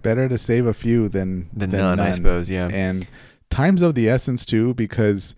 Better 0.02 0.28
to 0.28 0.38
save 0.38 0.64
a 0.66 0.74
few 0.74 1.08
than 1.08 1.50
than 1.52 1.70
none, 1.70 1.98
I 1.98 2.12
suppose. 2.12 2.48
Yeah. 2.48 2.68
And 2.72 3.06
time's 3.50 3.82
of 3.82 3.94
the 3.96 4.08
essence 4.08 4.44
too, 4.44 4.72
because 4.74 5.34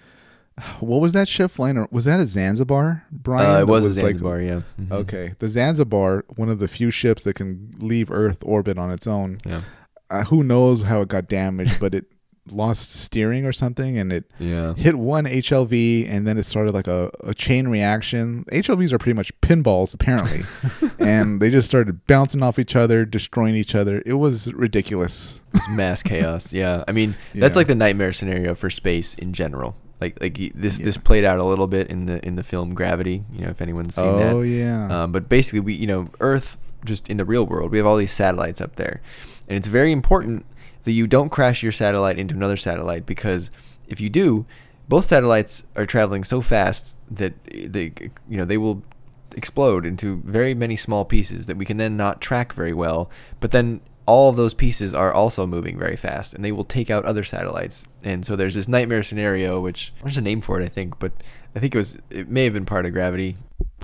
what 0.80 1.00
was 1.00 1.14
that 1.14 1.28
ship 1.28 1.50
flying? 1.50 1.78
ar- 1.78 1.88
Was 1.90 2.04
that 2.04 2.20
a 2.20 2.26
Zanzibar, 2.26 3.04
Brian? 3.10 3.50
Uh, 3.50 3.60
it 3.60 3.66
was, 3.66 3.84
a 3.96 4.02
like- 4.02 4.12
Zanzibar. 4.12 4.40
yeah. 4.42 4.60
Mhm. 4.78 4.92
okay, 4.92 5.34
the 5.38 5.48
Zanzibar, 5.48 6.26
one 6.36 6.50
of 6.50 6.58
the 6.58 6.68
few 6.68 6.90
ships 6.90 7.24
that 7.24 7.34
can 7.34 7.70
leave 7.78 8.10
Earth 8.10 8.36
orbit 8.42 8.76
on 8.76 8.90
its 8.90 9.06
own. 9.06 9.38
Yeah. 9.46 9.62
Uh, 10.10 10.24
who 10.24 10.42
knows 10.44 10.82
how 10.82 11.00
it 11.00 11.08
got 11.08 11.28
damaged, 11.28 11.80
but 11.80 11.94
it 11.94 12.04
lost 12.52 12.90
steering 12.90 13.44
or 13.46 13.52
something, 13.52 13.96
and 13.98 14.12
it 14.12 14.24
Yeah. 14.38 14.74
hit 14.74 14.96
one 14.96 15.26
HLV, 15.26 16.06
and 16.08 16.26
then 16.26 16.38
it 16.38 16.44
started 16.44 16.72
like 16.74 16.86
a, 16.88 17.10
a 17.22 17.34
chain 17.34 17.68
reaction. 17.68 18.44
HLVs 18.52 18.92
are 18.92 18.98
pretty 18.98 19.16
much 19.16 19.32
pinballs, 19.40 19.94
apparently, 19.94 20.42
and 20.98 21.40
they 21.40 21.50
just 21.50 21.68
started 21.68 22.06
bouncing 22.06 22.42
off 22.42 22.58
each 22.58 22.74
other, 22.76 23.04
destroying 23.04 23.54
each 23.54 23.74
other. 23.74 24.02
It 24.06 24.14
was 24.14 24.52
ridiculous. 24.52 25.40
It's 25.54 25.68
mass 25.68 26.02
chaos. 26.02 26.52
Yeah. 26.60 26.84
I 26.88 26.92
mean, 26.92 27.14
that's 27.34 27.54
Yeah. 27.54 27.58
like 27.58 27.66
the 27.66 27.74
nightmare 27.74 28.12
scenario 28.12 28.54
for 28.54 28.70
space 28.70 29.14
in 29.14 29.32
general. 29.32 29.76
Like 30.00 30.16
like 30.20 30.38
this 30.54 30.78
this 30.78 30.96
played 30.96 31.24
out 31.24 31.38
a 31.38 31.44
little 31.44 31.66
bit 31.66 31.88
in 31.88 32.06
the 32.06 32.24
in 32.26 32.36
the 32.36 32.42
film 32.42 32.74
Gravity. 32.74 33.22
You 33.32 33.42
know, 33.44 33.50
if 33.50 33.60
anyone's 33.60 33.94
seen 33.94 34.16
that. 34.18 34.32
Oh 34.32 34.40
yeah. 34.42 35.02
Um, 35.04 35.12
but 35.12 35.28
basically, 35.28 35.60
we 35.60 35.74
you 35.74 35.86
know 35.86 36.08
Earth 36.20 36.56
just 36.86 37.10
in 37.10 37.18
the 37.18 37.24
real 37.26 37.44
world, 37.44 37.70
we 37.70 37.76
have 37.76 37.86
all 37.86 37.98
these 37.98 38.10
satellites 38.12 38.62
up 38.62 38.76
there, 38.76 39.02
and 39.48 39.58
it's 39.58 39.66
very 39.66 39.92
important 39.92 40.46
that 40.90 40.94
you 40.94 41.06
don't 41.06 41.28
crash 41.28 41.62
your 41.62 41.70
satellite 41.70 42.18
into 42.18 42.34
another 42.34 42.56
satellite 42.56 43.06
because 43.06 43.48
if 43.86 44.00
you 44.00 44.10
do, 44.10 44.44
both 44.88 45.04
satellites 45.04 45.62
are 45.76 45.86
traveling 45.86 46.24
so 46.24 46.40
fast 46.40 46.96
that 47.08 47.32
they 47.44 47.92
you 48.28 48.36
know 48.36 48.44
they 48.44 48.58
will 48.58 48.82
explode 49.36 49.86
into 49.86 50.20
very 50.24 50.52
many 50.52 50.74
small 50.74 51.04
pieces 51.04 51.46
that 51.46 51.56
we 51.56 51.64
can 51.64 51.76
then 51.76 51.96
not 51.96 52.20
track 52.20 52.52
very 52.54 52.72
well. 52.72 53.08
But 53.38 53.52
then 53.52 53.82
all 54.04 54.28
of 54.30 54.34
those 54.34 54.52
pieces 54.52 54.92
are 54.92 55.12
also 55.12 55.46
moving 55.46 55.78
very 55.78 55.94
fast 55.94 56.34
and 56.34 56.44
they 56.44 56.50
will 56.50 56.64
take 56.64 56.90
out 56.90 57.04
other 57.04 57.22
satellites. 57.22 57.86
And 58.02 58.26
so 58.26 58.34
there's 58.34 58.56
this 58.56 58.66
nightmare 58.66 59.04
scenario 59.04 59.60
which 59.60 59.92
there's 60.02 60.16
a 60.16 60.20
name 60.20 60.40
for 60.40 60.60
it 60.60 60.64
I 60.64 60.68
think, 60.68 60.98
but 60.98 61.12
I 61.54 61.60
think 61.60 61.72
it 61.76 61.78
was 61.78 61.98
it 62.10 62.28
may 62.28 62.42
have 62.42 62.54
been 62.54 62.66
part 62.66 62.84
of 62.84 62.92
Gravity. 62.92 63.36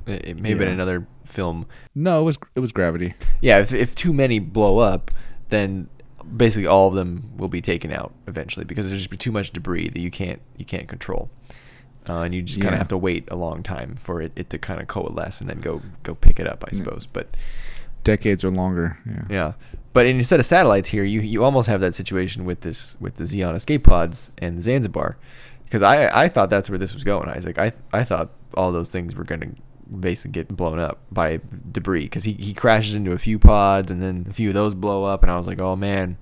It 0.09 0.25
it 0.25 0.41
may 0.41 0.49
have 0.49 0.59
been 0.59 0.67
another 0.67 1.07
film. 1.25 1.67
no, 1.95 2.19
it 2.23 2.25
was 2.25 2.39
it 2.57 2.61
was 2.61 2.73
gravity. 2.73 3.15
Yeah, 3.41 3.61
if 3.61 3.73
if 3.73 3.95
too 3.95 4.13
many 4.13 4.41
blow 4.41 4.79
up, 4.79 5.13
then 5.51 5.89
basically 6.35 6.67
all 6.67 6.89
of 6.89 6.95
them 6.95 7.31
will 7.37 7.49
be 7.49 7.61
taken 7.61 7.93
out 7.93 8.13
eventually 8.27 8.65
because 8.65 8.89
there's 8.89 9.07
just 9.07 9.21
too 9.21 9.33
much 9.33 9.53
debris 9.53 9.89
that 9.89 10.01
you 10.01 10.11
can't 10.11 10.41
you 10.57 10.65
can't 10.65 10.89
control. 10.89 11.31
Uh, 12.09 12.21
and 12.23 12.33
you 12.35 12.41
just 12.43 12.61
kind 12.61 12.71
Yeah. 12.71 12.75
of 12.75 12.79
have 12.79 12.89
to 12.89 12.97
wait 12.97 13.25
a 13.33 13.37
long 13.37 13.65
time 13.65 13.97
for 13.97 14.23
it, 14.23 14.31
it 14.37 14.49
to 14.51 14.59
kind 14.59 14.81
of 14.81 14.87
coalesce 14.87 15.41
and 15.41 15.51
then 15.51 15.61
go 15.61 15.83
go 16.05 16.15
pick 16.15 16.39
it 16.39 16.47
up, 16.47 16.65
I 16.65 16.69
Yeah. 16.73 16.79
suppose. 16.85 17.07
But 17.07 17.29
Decades 18.05 18.45
or 18.45 18.51
longer. 18.51 18.99
Yeah. 19.05 19.23
yeah, 19.29 19.53
but 19.93 20.07
instead 20.07 20.39
of 20.39 20.47
satellites 20.47 20.91
here, 20.91 21.03
you 21.03 21.21
you 21.23 21.43
almost 21.43 21.69
have 21.69 21.81
that 21.81 21.93
situation 21.95 22.45
with 22.45 22.61
this 22.61 22.97
with 23.01 23.17
the 23.17 23.25
Zeon 23.25 23.55
escape 23.57 23.83
pods 23.83 24.31
and 24.39 24.57
the 24.57 24.63
Zanzibar, 24.63 25.17
because 25.65 25.83
I 25.83 26.09
I 26.25 26.29
thought 26.29 26.49
that's 26.49 26.71
where 26.71 26.79
this 26.79 26.95
was 26.95 27.03
going, 27.03 27.29
Isaac. 27.29 27.59
I 27.59 27.73
I 27.93 28.05
thought 28.05 28.31
all 28.55 28.71
those 28.71 28.93
things 28.93 29.17
were 29.17 29.25
going 29.25 29.41
to 29.41 29.49
basically 30.01 30.33
get 30.33 30.49
blown 30.49 30.79
up 30.79 31.01
by 31.11 31.41
debris 31.71 32.05
because 32.05 32.25
he, 32.25 32.33
he 32.33 32.53
crashes 32.55 32.95
into 32.95 33.13
a 33.13 33.19
few 33.19 33.39
pods 33.39 33.91
and 33.91 34.03
then 34.03 34.27
a 34.29 34.33
few 34.33 34.49
of 34.49 34.55
those 34.55 34.75
blow 34.75 35.05
up 35.05 35.23
and 35.23 35.31
I 35.31 35.37
was 35.37 35.47
like, 35.47 35.61
oh 35.61 35.77
man, 35.77 36.19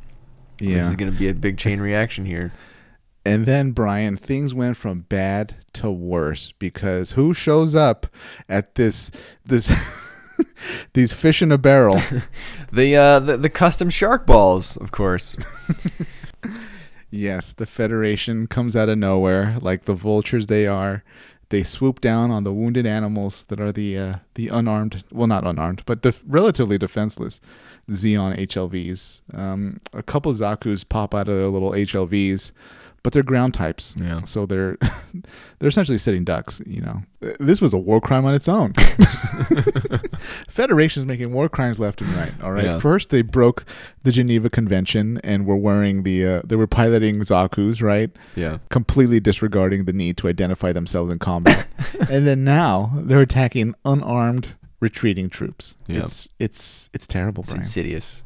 this 0.58 0.86
is 0.86 0.96
going 0.96 1.12
to 1.12 1.18
be 1.18 1.28
a 1.28 1.34
big 1.34 1.58
chain 1.58 1.80
reaction 1.80 2.24
here. 2.24 2.52
And 3.26 3.46
then 3.46 3.72
Brian, 3.72 4.16
things 4.16 4.52
went 4.52 4.76
from 4.76 5.00
bad 5.00 5.56
to 5.74 5.90
worse 5.90 6.52
because 6.52 7.12
who 7.12 7.32
shows 7.32 7.74
up 7.74 8.06
at 8.48 8.74
this 8.74 9.10
this 9.44 9.72
these 10.92 11.12
fish 11.12 11.40
in 11.40 11.50
a 11.50 11.58
barrel? 11.58 12.00
The 12.72 12.96
uh 12.96 13.20
the, 13.20 13.36
the 13.36 13.50
custom 13.50 13.88
shark 13.88 14.26
balls, 14.26 14.76
of 14.76 14.90
course. 14.90 15.36
yes, 17.10 17.52
the 17.52 17.66
Federation 17.66 18.48
comes 18.48 18.74
out 18.74 18.88
of 18.88 18.98
nowhere 18.98 19.56
like 19.60 19.84
the 19.84 19.94
vultures 19.94 20.48
they 20.48 20.66
are. 20.66 21.04
They 21.54 21.62
swoop 21.62 22.00
down 22.00 22.32
on 22.32 22.42
the 22.42 22.52
wounded 22.52 22.84
animals 22.84 23.44
that 23.44 23.60
are 23.60 23.70
the 23.70 23.96
uh, 23.96 24.14
the 24.34 24.48
unarmed, 24.48 25.04
well, 25.12 25.28
not 25.28 25.46
unarmed, 25.46 25.84
but 25.86 26.02
the 26.02 26.12
relatively 26.26 26.78
defenseless 26.78 27.40
Zeon 27.92 28.36
HLVs. 28.36 29.20
Um, 29.32 29.78
a 29.92 30.02
couple 30.02 30.32
of 30.32 30.38
Zaku's 30.38 30.82
pop 30.82 31.14
out 31.14 31.28
of 31.28 31.36
their 31.36 31.46
little 31.46 31.70
HLVs, 31.70 32.50
but 33.04 33.12
they're 33.12 33.22
ground 33.22 33.54
types. 33.54 33.94
Yeah. 33.96 34.24
So 34.24 34.46
they're 34.46 34.76
they're 35.60 35.68
essentially 35.68 35.98
sitting 35.98 36.24
ducks. 36.24 36.60
You 36.66 36.80
know, 36.80 37.02
this 37.38 37.60
was 37.60 37.72
a 37.72 37.78
war 37.78 38.00
crime 38.00 38.24
on 38.24 38.34
its 38.34 38.48
own. 38.48 38.72
Federation's 40.54 41.04
making 41.04 41.32
war 41.32 41.48
crimes 41.48 41.80
left 41.80 42.00
and 42.00 42.08
right. 42.14 42.32
All 42.40 42.52
right. 42.52 42.64
Yeah. 42.64 42.78
First, 42.78 43.10
they 43.10 43.22
broke 43.22 43.64
the 44.04 44.12
Geneva 44.12 44.48
Convention 44.48 45.20
and 45.24 45.46
were 45.46 45.56
wearing 45.56 46.04
the 46.04 46.24
uh, 46.24 46.42
they 46.44 46.54
were 46.54 46.68
piloting 46.68 47.18
Zaku's 47.22 47.82
right 47.82 48.10
Yeah. 48.36 48.58
completely 48.70 49.18
disregarding 49.18 49.84
the 49.84 49.92
need 49.92 50.16
to 50.18 50.28
identify 50.28 50.70
themselves 50.72 51.10
in 51.10 51.18
combat. 51.18 51.66
and 52.08 52.24
then 52.24 52.44
now 52.44 52.92
they're 52.94 53.20
attacking 53.22 53.74
unarmed 53.84 54.54
retreating 54.78 55.28
troops. 55.28 55.74
Yeah. 55.88 56.04
It's 56.04 56.28
it's 56.38 56.88
it's 56.94 57.06
terrible, 57.08 57.42
It's 57.42 57.50
Brian. 57.50 57.62
insidious. 57.62 58.22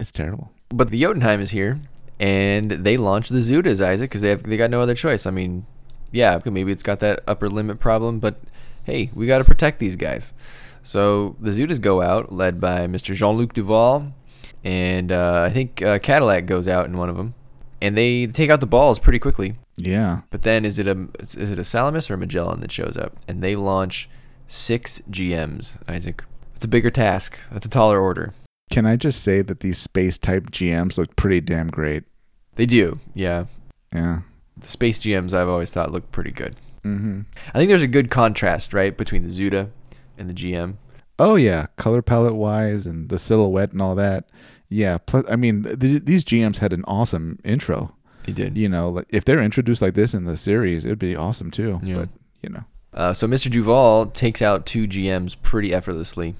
It's 0.00 0.10
terrible. 0.10 0.50
But 0.70 0.90
the 0.90 1.00
Jotunheim 1.00 1.40
is 1.40 1.52
here, 1.52 1.78
and 2.18 2.72
they 2.72 2.96
launched 2.96 3.30
the 3.30 3.38
Zudas, 3.38 3.80
Isaac, 3.80 4.10
because 4.10 4.22
they 4.22 4.30
have 4.30 4.42
they 4.42 4.56
got 4.56 4.70
no 4.70 4.80
other 4.80 4.94
choice. 4.96 5.26
I 5.26 5.30
mean, 5.30 5.64
yeah, 6.10 6.40
maybe 6.44 6.72
it's 6.72 6.82
got 6.82 6.98
that 7.00 7.22
upper 7.28 7.48
limit 7.48 7.78
problem, 7.78 8.18
but 8.18 8.34
hey, 8.82 9.10
we 9.14 9.28
got 9.28 9.38
to 9.38 9.44
protect 9.44 9.78
these 9.78 9.94
guys. 9.94 10.32
So 10.88 11.36
the 11.38 11.50
Zudas 11.50 11.82
go 11.82 12.00
out, 12.00 12.32
led 12.32 12.62
by 12.62 12.86
Mr. 12.86 13.14
Jean-Luc 13.14 13.52
Duval, 13.52 14.14
and 14.64 15.12
uh, 15.12 15.42
I 15.46 15.50
think 15.52 15.82
uh, 15.82 15.98
Cadillac 15.98 16.46
goes 16.46 16.66
out 16.66 16.86
in 16.86 16.96
one 16.96 17.10
of 17.10 17.16
them, 17.18 17.34
and 17.82 17.94
they 17.94 18.26
take 18.26 18.48
out 18.48 18.60
the 18.60 18.66
balls 18.66 18.98
pretty 18.98 19.18
quickly. 19.18 19.56
Yeah. 19.76 20.22
But 20.30 20.44
then 20.44 20.64
is 20.64 20.78
it 20.78 20.88
a 20.88 21.06
is 21.20 21.50
it 21.50 21.58
a 21.58 21.64
Salamis 21.64 22.10
or 22.10 22.14
a 22.14 22.16
Magellan 22.16 22.60
that 22.60 22.72
shows 22.72 22.96
up, 22.96 23.18
and 23.28 23.42
they 23.42 23.54
launch 23.54 24.08
six 24.46 25.02
GMs, 25.10 25.76
Isaac. 25.86 26.24
It's 26.56 26.64
a 26.64 26.68
bigger 26.68 26.90
task. 26.90 27.38
That's 27.52 27.66
a 27.66 27.68
taller 27.68 28.00
order. 28.00 28.32
Can 28.70 28.86
I 28.86 28.96
just 28.96 29.22
say 29.22 29.42
that 29.42 29.60
these 29.60 29.76
space 29.76 30.16
type 30.16 30.44
GMs 30.50 30.96
look 30.96 31.16
pretty 31.16 31.42
damn 31.42 31.68
great? 31.68 32.04
They 32.54 32.64
do, 32.64 32.98
yeah. 33.14 33.44
Yeah. 33.92 34.20
The 34.56 34.68
space 34.68 34.98
GMs 35.00 35.34
I've 35.34 35.50
always 35.50 35.70
thought 35.70 35.92
look 35.92 36.10
pretty 36.12 36.32
good. 36.32 36.56
Mm-hmm. 36.82 37.20
I 37.48 37.58
think 37.58 37.68
there's 37.68 37.82
a 37.82 37.86
good 37.86 38.10
contrast, 38.10 38.72
right, 38.72 38.96
between 38.96 39.22
the 39.22 39.28
Zuda 39.28 39.68
and 40.18 40.28
the 40.28 40.34
GM. 40.34 40.74
Oh 41.18 41.36
yeah, 41.36 41.66
color 41.76 42.02
palette 42.02 42.34
wise 42.34 42.86
and 42.86 43.08
the 43.08 43.18
silhouette 43.18 43.72
and 43.72 43.82
all 43.82 43.94
that. 43.94 44.28
Yeah. 44.68 44.98
Plus, 44.98 45.24
I 45.30 45.36
mean, 45.36 45.62
th- 45.64 46.04
these 46.04 46.24
GMs 46.24 46.58
had 46.58 46.72
an 46.72 46.84
awesome 46.86 47.38
intro. 47.44 47.94
They 48.24 48.32
did. 48.32 48.56
You 48.56 48.68
know, 48.68 48.88
like, 48.90 49.06
if 49.08 49.24
they're 49.24 49.42
introduced 49.42 49.80
like 49.82 49.94
this 49.94 50.12
in 50.14 50.24
the 50.26 50.36
series, 50.36 50.84
it'd 50.84 50.98
be 50.98 51.16
awesome 51.16 51.50
too. 51.50 51.80
Yeah. 51.82 51.94
But 51.94 52.08
you 52.42 52.50
know, 52.50 52.64
Uh, 52.92 53.12
so 53.12 53.26
Mr. 53.26 53.50
Duval 53.50 54.06
takes 54.06 54.42
out 54.42 54.66
two 54.66 54.86
GMs 54.86 55.34
pretty 55.40 55.72
effortlessly 55.72 56.34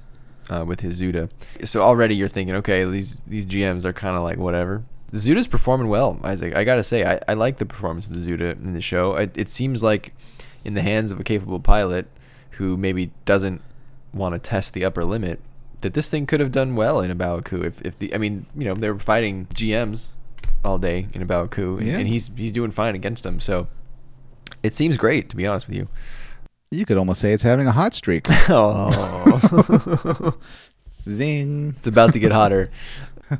uh, 0.50 0.64
with 0.66 0.80
his 0.80 1.00
Zuda. 1.00 1.30
So 1.64 1.82
already 1.82 2.14
you're 2.14 2.28
thinking, 2.28 2.54
okay, 2.56 2.84
these 2.84 3.20
these 3.26 3.46
GMs 3.46 3.84
are 3.84 3.92
kind 3.92 4.16
of 4.16 4.22
like 4.22 4.38
whatever. 4.38 4.84
Zuda's 5.12 5.48
performing 5.48 5.88
well, 5.88 6.20
Isaac. 6.22 6.54
I 6.54 6.64
gotta 6.64 6.82
say, 6.84 7.02
I, 7.04 7.18
I 7.26 7.32
like 7.34 7.56
the 7.56 7.64
performance 7.66 8.06
of 8.06 8.12
the 8.12 8.20
Zuda 8.20 8.52
in 8.62 8.74
the 8.74 8.82
show. 8.82 9.16
I, 9.16 9.22
it 9.34 9.48
seems 9.48 9.82
like 9.82 10.12
in 10.64 10.74
the 10.74 10.82
hands 10.82 11.10
of 11.12 11.18
a 11.18 11.24
capable 11.24 11.58
pilot 11.60 12.06
who 12.52 12.76
maybe 12.76 13.10
doesn't 13.24 13.62
want 14.12 14.34
to 14.34 14.38
test 14.38 14.74
the 14.74 14.84
upper 14.84 15.04
limit, 15.04 15.40
that 15.80 15.94
this 15.94 16.10
thing 16.10 16.26
could 16.26 16.40
have 16.40 16.52
done 16.52 16.74
well 16.76 17.00
in 17.00 17.10
a 17.10 17.16
Abaku. 17.16 17.64
If, 17.64 17.80
if 17.82 17.98
the, 17.98 18.14
I 18.14 18.18
mean, 18.18 18.46
you 18.56 18.64
know, 18.64 18.74
they 18.74 18.90
were 18.90 18.98
fighting 18.98 19.46
GMs 19.54 20.14
all 20.64 20.78
day 20.78 21.06
in 21.12 21.22
A 21.22 21.26
Baoa 21.26 21.48
Qu, 21.50 21.78
and, 21.78 21.86
Yeah. 21.86 21.98
and 21.98 22.08
he's 22.08 22.30
he's 22.36 22.52
doing 22.52 22.70
fine 22.72 22.94
against 22.94 23.22
them. 23.22 23.38
So 23.40 23.68
it 24.62 24.72
seems 24.74 24.96
great, 24.96 25.28
to 25.30 25.36
be 25.36 25.46
honest 25.46 25.68
with 25.68 25.76
you. 25.76 25.88
you 26.70 26.84
could 26.84 26.98
almost 26.98 27.20
say 27.20 27.32
it's 27.32 27.42
having 27.44 27.66
a 27.66 27.72
hot 27.72 27.94
streak. 27.94 28.26
Oh, 28.48 30.36
Zing. 31.02 31.74
it's 31.78 31.86
about 31.86 32.12
to 32.12 32.18
get 32.18 32.32
hotter. 32.32 32.70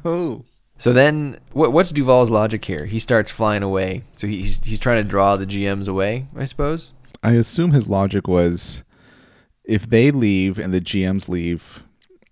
Oh. 0.04 0.44
So 0.76 0.92
then, 0.92 1.38
what, 1.52 1.72
what's 1.72 1.92
Duval's 1.92 2.30
logic 2.30 2.62
here? 2.62 2.84
He 2.84 2.98
starts 2.98 3.30
flying 3.30 3.62
away. 3.62 4.02
So 4.18 4.26
he's 4.26 4.62
he's 4.62 4.78
trying 4.78 5.02
to 5.02 5.08
draw 5.08 5.34
the 5.36 5.46
GMs 5.46 5.88
away, 5.88 6.26
I 6.36 6.44
suppose. 6.44 6.92
I 7.22 7.32
assume 7.32 7.72
his 7.72 7.88
logic 7.88 8.28
was 8.28 8.84
if 9.68 9.88
they 9.88 10.10
leave 10.10 10.58
and 10.58 10.74
the 10.74 10.80
GMs 10.80 11.28
leave. 11.28 11.84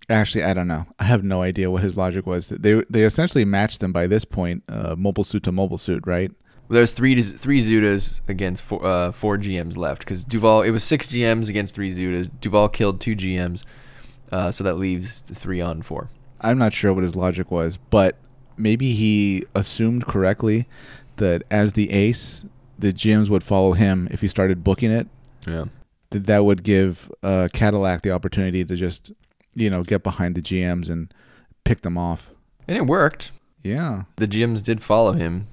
Actually, 0.09 0.43
I 0.43 0.53
don't 0.53 0.67
know. 0.67 0.87
I 0.99 1.03
have 1.03 1.23
no 1.23 1.41
idea 1.41 1.69
what 1.69 1.83
his 1.83 1.95
logic 1.95 2.25
was. 2.25 2.47
They 2.47 2.81
they 2.89 3.03
essentially 3.03 3.45
matched 3.45 3.79
them 3.79 3.93
by 3.93 4.07
this 4.07 4.25
point, 4.25 4.63
uh, 4.67 4.95
mobile 4.97 5.23
suit 5.23 5.43
to 5.43 5.51
mobile 5.51 5.77
suit, 5.77 6.03
right? 6.07 6.31
There's 6.69 6.93
three 6.93 7.21
three 7.21 7.61
Zudas 7.61 8.21
against 8.27 8.63
four, 8.63 8.85
uh, 8.85 9.11
four 9.11 9.37
GMs 9.37 9.77
left 9.77 9.99
because 9.99 10.23
Duval. 10.25 10.63
It 10.63 10.71
was 10.71 10.83
six 10.83 11.07
GMs 11.07 11.49
against 11.49 11.75
three 11.75 11.93
Zudas. 11.93 12.29
Duval 12.41 12.69
killed 12.69 12.99
two 12.99 13.15
GMs, 13.15 13.65
uh, 14.31 14.51
so 14.51 14.63
that 14.63 14.77
leaves 14.77 15.21
three 15.21 15.61
on 15.61 15.81
four. 15.81 16.09
I'm 16.39 16.57
not 16.57 16.73
sure 16.73 16.93
what 16.93 17.03
his 17.03 17.15
logic 17.15 17.51
was, 17.51 17.77
but 17.89 18.15
maybe 18.57 18.93
he 18.93 19.45
assumed 19.55 20.05
correctly 20.05 20.67
that 21.17 21.43
as 21.51 21.73
the 21.73 21.91
ace, 21.91 22.45
the 22.79 22.93
GMs 22.93 23.29
would 23.29 23.43
follow 23.43 23.73
him 23.73 24.07
if 24.11 24.21
he 24.21 24.27
started 24.27 24.63
booking 24.63 24.91
it. 24.91 25.07
Yeah. 25.45 25.65
That 26.11 26.25
that 26.27 26.45
would 26.45 26.63
give 26.63 27.11
uh, 27.21 27.49
Cadillac 27.53 28.01
the 28.01 28.11
opportunity 28.11 28.63
to 28.63 28.75
just, 28.75 29.11
you 29.55 29.69
know, 29.69 29.83
get 29.83 30.03
behind 30.03 30.35
the 30.35 30.41
GMs 30.41 30.89
and 30.89 31.13
pick 31.63 31.81
them 31.81 31.97
off. 31.97 32.29
And 32.67 32.77
it 32.77 32.85
worked. 32.85 33.31
Yeah. 33.61 34.03
The 34.15 34.27
GMs 34.27 34.63
did 34.63 34.81
follow 34.81 35.13
him, 35.13 35.47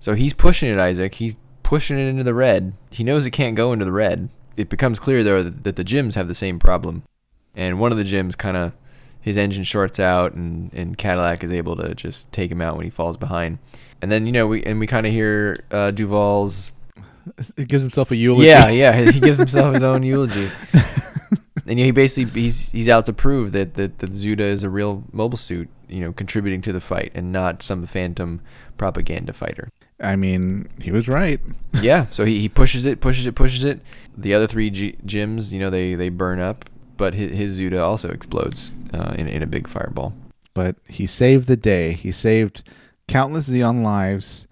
so 0.00 0.14
he's 0.14 0.34
pushing 0.34 0.70
it. 0.70 0.76
Isaac. 0.76 1.14
He's 1.16 1.36
pushing 1.62 1.98
it 1.98 2.08
into 2.08 2.24
the 2.24 2.34
red. 2.34 2.72
He 2.90 3.04
knows 3.04 3.26
it 3.26 3.30
can't 3.30 3.54
go 3.54 3.72
into 3.72 3.84
the 3.84 3.92
red. 3.92 4.28
It 4.56 4.68
becomes 4.68 4.98
clear 4.98 5.22
though 5.22 5.42
that, 5.42 5.76
the 5.76 5.84
GMs 5.84 6.14
have 6.14 6.26
the 6.26 6.34
same 6.34 6.58
problem, 6.58 7.04
and 7.54 7.78
one 7.78 7.92
of 7.92 7.98
the 7.98 8.04
GMs 8.04 8.36
kind 8.36 8.56
of 8.56 8.72
his 9.20 9.36
engine 9.36 9.64
shorts 9.64 10.00
out, 10.00 10.32
and 10.32 10.72
and 10.72 10.98
Cadillac 10.98 11.44
is 11.44 11.52
able 11.52 11.76
to 11.76 11.94
just 11.94 12.32
take 12.32 12.50
him 12.50 12.60
out 12.60 12.76
when 12.76 12.84
he 12.84 12.90
falls 12.90 13.16
behind. 13.16 13.58
And 14.02 14.10
then 14.10 14.26
you 14.26 14.32
know 14.32 14.46
we 14.46 14.64
and 14.64 14.80
we 14.80 14.86
kind 14.86 15.06
of 15.06 15.12
hear 15.12 15.56
uh, 15.70 15.92
Duval's 15.92 16.72
It 17.56 17.68
gives 17.68 17.82
himself 17.82 18.10
a 18.10 18.16
eulogy. 18.16 18.46
yeah 18.48 18.68
yeah 18.68 19.10
he 19.10 19.20
gives 19.20 19.38
himself 19.38 19.74
his 19.74 19.84
own 19.84 20.02
eulogy. 20.12 20.50
And 21.66 21.78
you 21.78 21.84
know, 21.84 21.86
he 21.86 21.90
basically 21.92 22.40
he's 22.42 22.70
he's 22.72 22.88
out 22.88 23.06
to 23.06 23.12
prove 23.12 23.52
that 23.52 23.74
that 23.74 23.98
the 24.00 24.06
Zuda 24.08 24.40
is 24.40 24.64
a 24.64 24.70
real 24.70 25.04
mobile 25.12 25.36
suit, 25.38 25.68
you 25.88 26.00
know, 26.00 26.12
contributing 26.12 26.62
to 26.62 26.72
the 26.72 26.80
fight 26.80 27.12
and 27.14 27.30
not 27.30 27.62
some 27.62 27.86
phantom 27.86 28.40
propaganda 28.76 29.32
fighter. 29.32 29.68
I 30.00 30.16
mean, 30.16 30.68
he 30.80 30.90
was 30.90 31.06
right. 31.06 31.40
yeah, 31.82 32.06
so 32.10 32.24
he, 32.24 32.40
he 32.40 32.48
pushes 32.48 32.86
it, 32.86 33.00
pushes 33.00 33.26
it, 33.26 33.34
pushes 33.34 33.62
it. 33.64 33.80
The 34.16 34.34
other 34.34 34.46
three 34.46 34.70
G- 34.70 34.96
GMs, 35.04 35.52
you 35.52 35.60
know, 35.60 35.68
they, 35.70 35.94
they 35.94 36.08
burn 36.08 36.40
up, 36.40 36.64
but 36.96 37.12
his, 37.14 37.32
his 37.32 37.60
Zuda 37.60 37.84
also 37.84 38.10
explodes 38.10 38.72
uh, 38.94 39.14
in, 39.18 39.28
in 39.28 39.42
a 39.42 39.46
big 39.46 39.68
fireball. 39.68 40.14
But 40.54 40.76
he 40.88 41.06
saved 41.06 41.46
the 41.46 41.56
day. 41.56 41.92
He 41.92 42.10
saved 42.12 42.68
countless 43.08 43.48
Zeon 43.50 43.82
lives, 43.84 44.48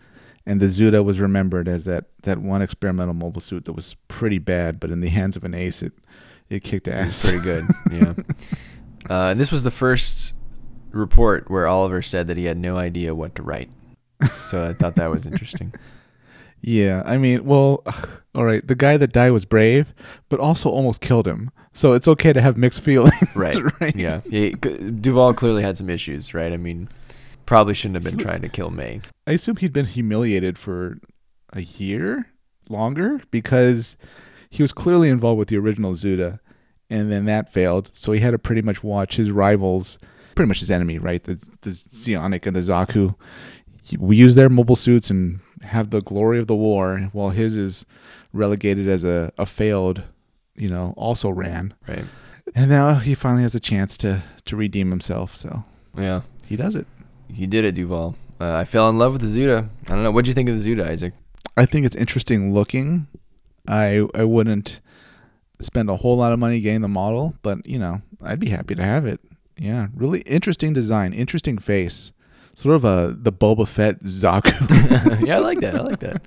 and 0.49 0.59
the 0.61 0.67
Zuda 0.67 1.05
was 1.05 1.21
remembered 1.21 1.69
as 1.69 1.85
that, 1.85 2.07
that 2.23 2.39
one 2.39 2.63
experimental 2.63 3.15
mobile 3.15 3.41
suit 3.41 3.67
that 3.67 3.75
was 3.75 3.95
pretty 4.09 4.39
bad, 4.39 4.81
but 4.81 4.91
in 4.91 5.01
the 5.01 5.09
hands 5.19 5.37
of 5.37 5.45
an 5.45 5.55
ace, 5.55 5.83
it, 5.83 5.93
it 6.51 6.65
kicked 6.65 6.89
It 6.89 6.93
ass. 6.95 7.23
pretty 7.23 7.39
good, 7.41 7.65
yeah. 7.93 8.15
Uh, 9.09 9.31
and 9.31 9.39
this 9.41 9.53
was 9.53 9.63
the 9.63 9.71
first 9.71 10.35
report 10.91 11.51
where 11.51 11.69
Oliver 11.69 12.03
said 12.03 12.27
that 12.27 12.37
he 12.37 12.47
had 12.47 12.57
no 12.59 12.77
idea 12.77 13.15
what 13.15 13.35
to 13.37 13.43
write. 13.43 13.71
So 14.35 14.67
I 14.67 14.73
thought 14.73 14.97
that 14.97 15.11
was 15.11 15.27
interesting. 15.27 15.73
Yeah, 16.61 17.05
I 17.07 17.19
mean, 17.19 17.45
well, 17.45 17.85
all 18.35 18.45
right. 18.45 18.67
The 18.67 18.75
guy 18.75 18.97
that 18.97 19.13
died 19.13 19.31
was 19.31 19.45
brave, 19.45 19.95
but 20.29 20.41
also 20.41 20.69
almost 20.69 21.01
killed 21.01 21.25
him. 21.29 21.53
So 21.73 21.93
it's 21.93 22.09
okay 22.09 22.33
to 22.33 22.41
have 22.41 22.57
mixed 22.57 22.81
feelings, 22.81 23.13
Right. 23.37 23.57
right? 23.81 23.95
Yeah. 23.95 24.23
He, 24.29 24.51
Duval 24.51 25.35
clearly 25.35 25.63
had 25.63 25.79
some 25.79 25.89
issues, 25.89 26.35
right? 26.35 26.53
I 26.53 26.57
mean, 26.57 26.89
probably 27.49 27.73
shouldn't 27.73 27.95
have 27.95 28.05
been 28.05 28.19
trying 28.23 28.43
to 28.43 28.49
kill 28.49 28.69
May. 28.69 29.01
I 29.27 29.33
assume 29.33 29.57
he'd 29.57 29.73
been 29.73 29.87
humiliated 29.87 30.59
for 30.59 30.99
a 31.55 31.63
year 31.63 32.27
longer 32.69 33.23
because 33.31 33.97
he 34.51 34.63
was 34.63 34.71
clearly 34.71 35.09
involved 35.09 35.39
with 35.39 35.49
the 35.49 35.57
original 35.57 35.95
Zuda, 35.95 36.41
and 36.91 37.11
then 37.11 37.25
that 37.25 37.51
failed. 37.51 37.91
So 37.95 38.13
he 38.13 38.21
had 38.21 38.33
to 38.33 38.39
pretty 38.39 38.61
much 38.61 38.85
watch 38.85 39.17
his 39.17 39.31
rivals, 39.31 39.99
pretty 40.35 40.49
much 40.49 40.61
his 40.61 40.71
enemy, 40.71 40.99
right? 40.99 41.25
The 41.25 41.37
the 41.63 41.71
Zeonic 41.71 42.45
and 42.47 42.55
the 42.55 42.61
Zaku. 42.61 43.15
We 43.99 44.17
use 44.17 44.35
their 44.35 44.51
mobile 44.51 44.77
suits 44.77 45.09
and 45.09 45.41
have 45.63 45.89
the 45.89 46.03
glory 46.03 46.39
of 46.39 46.49
the 46.49 46.55
war, 46.55 47.09
while 47.13 47.31
his 47.31 47.57
is 47.57 47.87
relegated 48.35 48.87
as 48.89 49.05
a, 49.05 49.33
a 49.39 49.47
failed, 49.47 50.03
you 50.55 50.69
know, 50.69 50.93
also 50.99 51.31
ran. 51.31 51.73
Right. 51.89 52.05
And 52.55 52.69
now 52.69 52.97
he 52.97 53.15
finally 53.15 53.43
has 53.43 53.55
a 53.55 53.61
chance 53.61 53.97
to 53.99 54.23
to 54.45 54.55
redeem 54.55 54.91
himself. 54.91 55.35
So 55.35 55.65
Yeah. 55.97 56.21
he 56.47 56.55
does 56.57 56.75
it. 56.75 56.87
You 57.31 57.47
did 57.47 57.65
it, 57.65 57.75
Duval. 57.75 58.17
Uh, 58.41 58.55
I 58.55 58.65
fell 58.65 58.89
in 58.89 58.99
love 58.99 59.13
with 59.13 59.23
the 59.23 59.27
Zuda. 59.29 59.69
I 59.87 59.91
don't 59.91 60.03
know. 60.03 60.11
What 60.11 60.25
do 60.25 60.31
you 60.31 60.35
think 60.35 60.49
of 60.49 60.63
the 60.63 60.75
Zuda, 60.75 60.87
Isaac? 60.89 61.15
I 61.57 61.67
think 61.67 61.87
it's 61.87 61.97
interesting 61.97 62.53
looking. 62.55 63.09
I 63.67 64.07
I 64.15 64.25
wouldn't 64.25 64.81
spend 65.61 65.91
a 65.91 65.97
whole 65.97 66.17
lot 66.17 66.33
of 66.33 66.39
money 66.39 66.61
getting 66.61 66.83
the 66.83 66.89
model, 66.89 67.35
but 67.43 67.67
you 67.67 67.79
know, 67.79 68.01
I'd 68.23 68.41
be 68.41 68.51
happy 68.51 68.75
to 68.75 68.83
have 68.83 69.07
it. 69.07 69.21
Yeah, 69.57 69.89
really 69.95 70.21
interesting 70.21 70.73
design, 70.73 71.13
interesting 71.13 71.59
face. 71.59 72.13
Sort 72.55 72.77
of 72.77 72.85
a 72.85 73.17
the 73.19 73.33
Boba 73.33 73.67
Fett 73.67 74.01
Zaku. 74.01 75.21
yeah, 75.27 75.37
I 75.37 75.39
like 75.39 75.61
that. 75.61 75.75
I 75.75 75.81
like 75.81 75.99
that. 76.01 76.23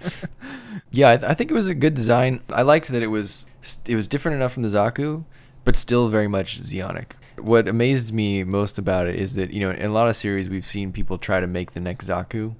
Yeah, 0.91 1.11
I, 1.11 1.17
th- 1.17 1.29
I 1.29 1.33
think 1.33 1.49
it 1.49 1.53
was 1.53 1.69
a 1.69 1.75
good 1.75 1.93
design. 1.93 2.41
I 2.53 2.63
liked 2.63 2.89
that 2.89 3.01
it 3.01 3.07
was 3.07 3.49
it 3.85 3.95
was 3.95 4.07
different 4.07 4.35
enough 4.35 4.53
from 4.53 4.63
the 4.63 4.69
Zaku, 4.69 5.23
but 5.63 5.75
still 5.75 6.09
very 6.09 6.27
much 6.27 6.61
Zeonic. 6.61 7.13
What 7.37 7.67
amazed 7.67 8.13
me 8.13 8.43
most 8.43 8.77
about 8.77 9.07
it 9.07 9.15
is 9.15 9.35
that 9.35 9.51
you 9.51 9.59
know 9.59 9.71
in 9.71 9.85
a 9.85 9.93
lot 9.93 10.07
of 10.07 10.15
series 10.15 10.49
we've 10.49 10.65
seen 10.65 10.91
people 10.91 11.17
try 11.17 11.39
to 11.39 11.47
make 11.47 11.71
the 11.71 11.79
next 11.79 12.07
Zaku, 12.07 12.55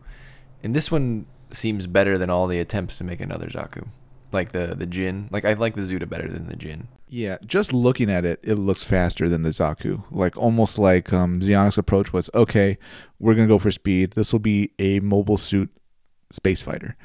and 0.63 0.75
this 0.75 0.91
one 0.91 1.25
seems 1.51 1.87
better 1.87 2.17
than 2.17 2.29
all 2.29 2.47
the 2.47 2.59
attempts 2.59 2.97
to 2.97 3.03
make 3.03 3.21
another 3.21 3.47
Zaku, 3.47 3.87
like 4.31 4.51
the 4.51 4.73
the 4.75 4.85
GINN. 4.85 5.29
Like 5.31 5.45
I 5.45 5.53
like 5.53 5.75
the 5.75 5.81
Zuda 5.81 6.07
better 6.09 6.27
than 6.27 6.47
the 6.47 6.55
GINN. 6.55 6.87
Yeah, 7.07 7.37
just 7.45 7.73
looking 7.73 8.09
at 8.09 8.23
it, 8.23 8.39
it 8.41 8.55
looks 8.55 8.83
faster 8.83 9.27
than 9.27 9.43
the 9.43 9.49
Zaku. 9.49 10.05
Like 10.11 10.37
almost 10.37 10.79
like 10.79 11.11
um, 11.11 11.41
approach 11.77 12.13
was, 12.13 12.29
okay, 12.33 12.77
we're 13.19 13.35
gonna 13.35 13.47
go 13.47 13.59
for 13.59 13.71
speed. 13.71 14.11
This 14.11 14.31
will 14.31 14.39
be 14.39 14.71
a 14.79 15.01
mobile 15.01 15.37
suit 15.37 15.69
space 16.31 16.61
fighter, 16.61 16.95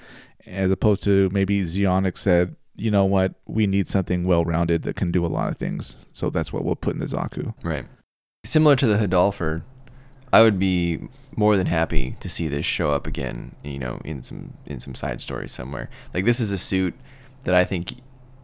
as 0.46 0.70
opposed 0.70 1.02
to 1.02 1.28
maybe 1.32 1.62
Zeonic 1.62 2.16
said, 2.16 2.54
you 2.76 2.90
know 2.90 3.04
what, 3.04 3.34
we 3.46 3.66
need 3.66 3.88
something 3.88 4.26
well-rounded 4.26 4.82
that 4.82 4.96
can 4.96 5.10
do 5.10 5.24
a 5.24 5.28
lot 5.28 5.48
of 5.48 5.56
things. 5.56 5.96
So 6.12 6.30
that's 6.30 6.52
what 6.52 6.64
we'll 6.64 6.76
put 6.76 6.94
in 6.94 7.00
the 7.00 7.06
Zaku. 7.06 7.54
Right. 7.62 7.86
Similar 8.44 8.76
to 8.76 8.86
the 8.86 8.96
Hildolfr, 8.96 9.62
I 10.32 10.42
would 10.42 10.58
be 10.58 11.08
more 11.34 11.56
than 11.56 11.66
happy 11.66 12.16
to 12.20 12.28
see 12.28 12.48
this 12.48 12.66
show 12.66 12.92
up 12.92 13.06
again. 13.06 13.54
You 13.62 13.78
know, 13.78 14.00
in 14.04 14.22
some 14.22 14.54
in 14.66 14.80
some 14.80 14.94
side 14.94 15.20
stories 15.20 15.52
somewhere. 15.52 15.88
Like 16.12 16.24
this 16.24 16.40
is 16.40 16.52
a 16.52 16.58
suit 16.58 16.94
that 17.44 17.54
I 17.54 17.64
think 17.64 17.94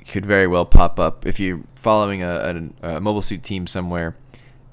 could 0.09 0.27
very 0.27 0.47
well 0.47 0.65
pop 0.65 0.99
up 0.99 1.27
if 1.27 1.39
you're 1.39 1.63
following 1.75 2.23
a, 2.23 2.71
a, 2.83 2.97
a 2.97 3.01
mobile 3.01 3.23
suit 3.23 3.43
team 3.43 3.67
somewhere, 3.67 4.17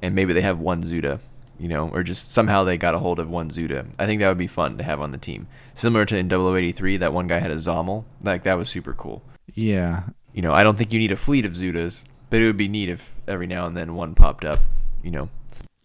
and 0.01 0.16
maybe 0.16 0.34
they 0.34 0.41
have 0.41 0.60
one 0.60 0.84
Zuda, 0.84 1.20
you 1.60 1.68
know, 1.68 1.89
or 1.89 2.03
just 2.03 2.32
somehow 2.32 2.64
they 2.64 2.78
got 2.78 2.95
a 2.95 2.99
hold 2.99 3.20
of 3.20 3.30
one 3.30 3.49
Zuda. 3.49 3.88
I 3.99 4.05
think 4.05 4.22
that 4.22 4.30
would 4.30 4.38
be 4.38 4.47
fun 4.47 4.78
to 4.78 4.84
have 4.84 5.01
on 5.01 5.12
the 5.12 5.18
team. 5.18 5.47
Similar 5.76 6.05
to 6.05 6.18
in 6.18 6.30
0083, 6.30 6.97
that 6.97 7.14
one 7.14 7.28
guy 7.28 7.39
had 7.39 7.51
a 7.51 7.55
Zommel. 7.55 8.05
Like 8.24 8.43
that 8.43 8.57
was 8.57 8.70
super 8.70 8.93
cool. 8.93 9.22
Yeah. 9.55 10.03
You 10.33 10.41
know, 10.41 10.51
I 10.51 10.63
don't 10.63 10.77
think 10.77 10.93
you 10.93 10.99
need 10.99 11.11
a 11.11 11.17
fleet 11.17 11.45
of 11.45 11.53
Zudas, 11.53 12.05
but 12.29 12.39
it 12.41 12.45
would 12.45 12.57
be 12.57 12.67
neat 12.67 12.89
if 12.89 13.13
every 13.27 13.47
now 13.47 13.65
and 13.65 13.75
then 13.75 13.95
one 13.95 14.15
popped 14.15 14.45
up. 14.45 14.59
You 15.03 15.11
know. 15.11 15.29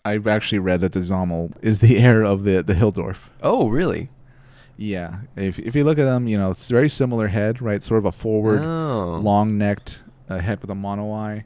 I've 0.04 0.26
actually 0.26 0.58
read 0.58 0.80
that 0.82 0.92
the 0.92 1.00
Zommel 1.00 1.52
is 1.62 1.80
the 1.80 1.98
heir 2.04 2.22
of 2.22 2.44
the 2.44 2.62
the 2.62 2.74
Hildolfr. 2.74 3.16
Oh, 3.42 3.68
really? 3.68 4.10
Yeah, 4.76 5.20
if 5.36 5.58
if 5.58 5.74
you 5.76 5.84
look 5.84 5.98
at 5.98 6.04
them, 6.04 6.26
you 6.26 6.36
know 6.36 6.50
it's 6.50 6.68
very 6.68 6.88
similar 6.88 7.28
head, 7.28 7.62
right? 7.62 7.82
Sort 7.82 7.98
of 7.98 8.04
a 8.06 8.12
forward, 8.12 8.60
Oh. 8.60 9.18
long 9.22 9.56
necked 9.56 10.02
uh, 10.28 10.38
head 10.40 10.60
with 10.60 10.68
a 10.70 10.74
mono 10.74 11.12
eye, 11.12 11.44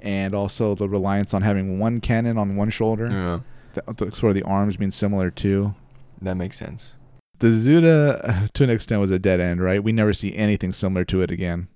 and 0.00 0.34
also 0.34 0.74
the 0.74 0.88
reliance 0.88 1.32
on 1.32 1.42
having 1.42 1.78
one 1.78 2.00
cannon 2.00 2.36
on 2.36 2.56
one 2.56 2.70
shoulder. 2.70 3.06
Yeah, 3.08 3.40
The, 3.74 4.04
the- 4.06 4.12
sort 4.12 4.30
of 4.30 4.34
the 4.34 4.42
arms 4.42 4.76
being 4.76 4.90
similar 4.90 5.30
too. 5.30 5.74
that 6.20 6.36
makes 6.36 6.56
sense. 6.58 6.96
The 7.40 7.48
Zuda, 7.48 8.28
uh, 8.28 8.46
to 8.54 8.64
an 8.64 8.70
extent, 8.70 9.00
was 9.00 9.10
a 9.10 9.18
dead 9.18 9.40
end, 9.40 9.60
right? 9.62 9.82
We 9.82 9.92
never 9.92 10.12
see 10.12 10.34
anything 10.36 10.72
similar 10.72 11.04
to 11.06 11.20
it 11.22 11.30
again. 11.30 11.68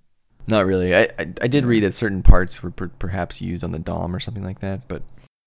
Not 0.47 0.65
really. 0.67 0.95
I, 0.97 1.03
I, 1.19 1.33
I 1.43 1.47
did 1.49 1.67
read 1.67 1.83
that 1.83 1.93
certain 1.93 2.23
parts 2.23 2.63
were 2.63 2.71
per- 2.71 2.89
perhaps 2.89 3.41
used 3.43 3.63
on 3.65 3.73
the 3.73 3.79
Dom 3.79 4.15
or 4.15 4.21
something 4.21 4.45
like 4.45 4.61
that, 4.61 4.89
but 4.89 5.03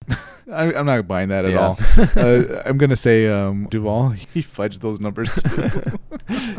I, 0.51 0.73
I'm 0.73 0.85
not 0.85 1.07
buying 1.07 1.29
that 1.29 1.45
at 1.45 1.51
Yeah. 1.51 1.59
all. 1.59 1.77
uh, 2.15 2.61
I'm 2.65 2.77
gonna 2.77 2.95
say 2.95 3.27
um, 3.27 3.67
Duval. 3.71 4.09
He 4.33 4.43
fudged 4.43 4.79
those 4.81 4.99
numbers 4.99 5.31
too. 5.41 5.69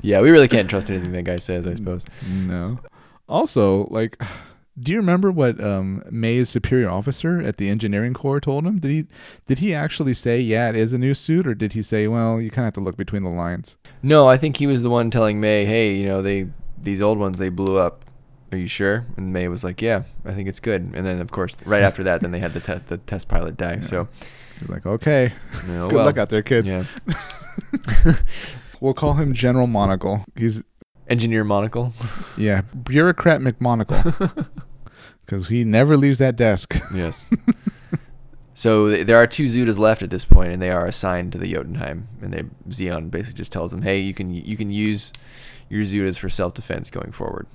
yeah, 0.03 0.21
we 0.21 0.31
really 0.31 0.49
can't 0.49 0.69
trust 0.69 0.91
anything 0.91 1.13
that 1.13 1.23
guy 1.25 1.37
says. 1.37 1.67
I 1.67 1.75
suppose. 1.75 2.05
No. 2.29 2.81
Also, 3.29 3.87
like, 3.91 4.21
do 4.79 4.93
you 4.93 4.99
remember 4.99 5.31
what 5.31 5.63
um, 5.63 6.03
May's 6.11 6.49
superior 6.49 6.89
officer 6.89 7.41
at 7.41 7.59
the 7.59 7.69
engineering 7.69 8.15
corps 8.15 8.41
told 8.41 8.65
him? 8.65 8.79
Did 8.79 8.91
he 8.91 9.07
did 9.47 9.59
he 9.59 9.75
actually 9.75 10.15
say, 10.15 10.41
"Yeah, 10.41 10.71
it 10.71 10.77
is 10.77 10.93
a 10.93 10.99
new 10.99 11.15
suit," 11.15 11.47
or 11.47 11.55
did 11.55 11.75
he 11.75 11.83
say, 11.83 12.07
"Well, 12.07 12.41
you 12.41 12.51
kind 12.51 12.65
of 12.65 12.67
have 12.67 12.75
to 12.75 12.81
look 12.81 12.97
between 12.97 13.23
the 13.23 13.31
lines"? 13.31 13.77
No, 14.03 14.29
I 14.29 14.37
think 14.37 14.57
he 14.57 14.67
was 14.67 14.83
the 14.83 14.91
one 14.91 15.11
telling 15.11 15.41
May, 15.41 15.65
"Hey, 15.65 15.97
you 15.97 16.07
know, 16.07 16.23
they 16.23 16.49
these 16.81 17.03
old 17.03 17.19
ones 17.19 17.39
they 17.39 17.51
blew 17.51 17.77
up. 17.77 18.05
Are 18.51 18.59
you 18.59 18.67
sure?" 18.67 19.05
And 19.17 19.33
May 19.33 19.49
was 19.49 19.63
like, 19.63 19.83
"Yeah, 19.83 20.05
I 20.25 20.33
think 20.33 20.49
it's 20.49 20.61
good." 20.61 20.91
And 20.95 21.05
then 21.05 21.21
of 21.21 21.31
course, 21.31 21.55
right 21.67 21.83
after 21.83 22.03
that, 22.05 22.23
then 22.23 22.31
they 22.31 22.41
had 22.41 22.55
the 22.55 22.61
te- 22.61 22.83
the 22.87 22.97
test 22.97 23.29
pilot 23.29 23.57
die. 23.57 23.75
Yeah. 23.75 23.81
So, 23.81 24.09
He's 24.59 24.69
like, 24.71 24.87
"Okay, 24.87 25.33
know, 25.69 25.89
good 25.89 25.97
well, 25.97 26.07
luck 26.07 26.19
out 26.19 26.31
there, 26.31 26.43
kid." 26.43 26.65
Yeah, 26.65 26.85
We'll 28.81 28.95
call 28.95 29.15
him 29.15 29.33
General 29.33 29.69
Monocle. 29.69 30.25
He's 30.35 30.65
engineer 31.09 31.45
monocle. 31.45 31.93
yeah, 32.37 32.63
bureaucrat 32.63 33.41
McMonocle, 33.41 34.47
because 35.27 35.49
he 35.49 35.65
never 35.65 35.97
leaves 35.97 36.19
that 36.19 36.37
desk. 36.37 36.75
yes. 36.95 37.29
So 38.55 38.89
th- 38.91 39.07
there 39.07 39.17
are 39.17 39.27
two 39.27 39.47
Zudas 39.47 39.79
left 39.79 40.03
at 40.03 40.11
this 40.11 40.25
point, 40.25 40.53
and 40.53 40.61
they 40.61 40.71
are 40.71 40.87
assigned 40.87 41.33
to 41.33 41.39
the 41.39 41.51
Jotunheim. 41.53 42.09
And 42.21 42.33
they 42.33 42.43
Zeon 42.69 43.11
basically 43.11 43.39
just 43.39 43.53
tells 43.53 43.71
them, 43.71 43.83
"Hey, 43.83 44.01
you 44.01 44.15
can 44.15 44.33
you 44.33 44.57
can 44.57 44.71
use 44.71 45.13
your 45.69 45.83
Zudas 45.85 46.19
for 46.19 46.29
self 46.29 46.55
defense 46.55 46.91
going 46.91 47.13
forward. 47.13 47.47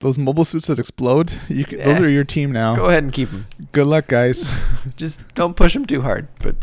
those 0.00 0.18
mobile 0.18 0.44
suits 0.44 0.66
that 0.66 0.78
explode, 0.78 1.32
you 1.48 1.64
can, 1.64 1.78
those 1.78 1.98
Eh. 2.00 2.02
are 2.02 2.08
your 2.08 2.22
team 2.24 2.52
now. 2.52 2.76
Go 2.76 2.84
ahead 2.86 3.02
and 3.02 3.12
keep 3.12 3.30
them. 3.30 3.46
Good 3.72 3.86
luck, 3.86 4.08
guys. 4.08 4.52
Just 4.96 5.34
don't 5.34 5.56
push 5.56 5.72
them 5.72 5.86
too 5.86 6.02
hard. 6.02 6.28
But 6.40 6.56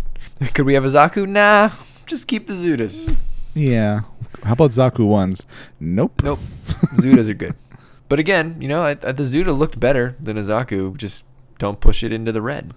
could 0.53 0.65
we 0.65 0.76
have 0.76 0.86
a 0.86 0.89
Zaku? 0.89 1.28
Nah, 1.28 1.71
just 2.05 2.28
keep 2.28 2.47
the 2.47 2.53
Zudas. 2.53 3.15
Yeah. 3.53 4.01
How 4.43 4.53
about 4.53 4.71
Zaku 4.71 5.07
ones? 5.07 5.47
Nope. 5.79 6.21
Nope, 6.23 6.39
Zudas 6.95 7.29
are 7.29 7.33
good. 7.33 7.55
But 8.09 8.19
again, 8.19 8.57
you 8.59 8.67
know, 8.67 8.83
I, 8.83 8.91
I, 8.91 9.11
the 9.11 9.23
Zuda 9.23 9.57
looked 9.57 9.79
better 9.79 10.15
than 10.19 10.37
a 10.37 10.41
Zaku. 10.41 10.95
Just 10.97 11.23
don't 11.57 11.79
push 11.79 12.03
it 12.03 12.11
into 12.11 12.31
the 12.31 12.41
red. 12.41 12.73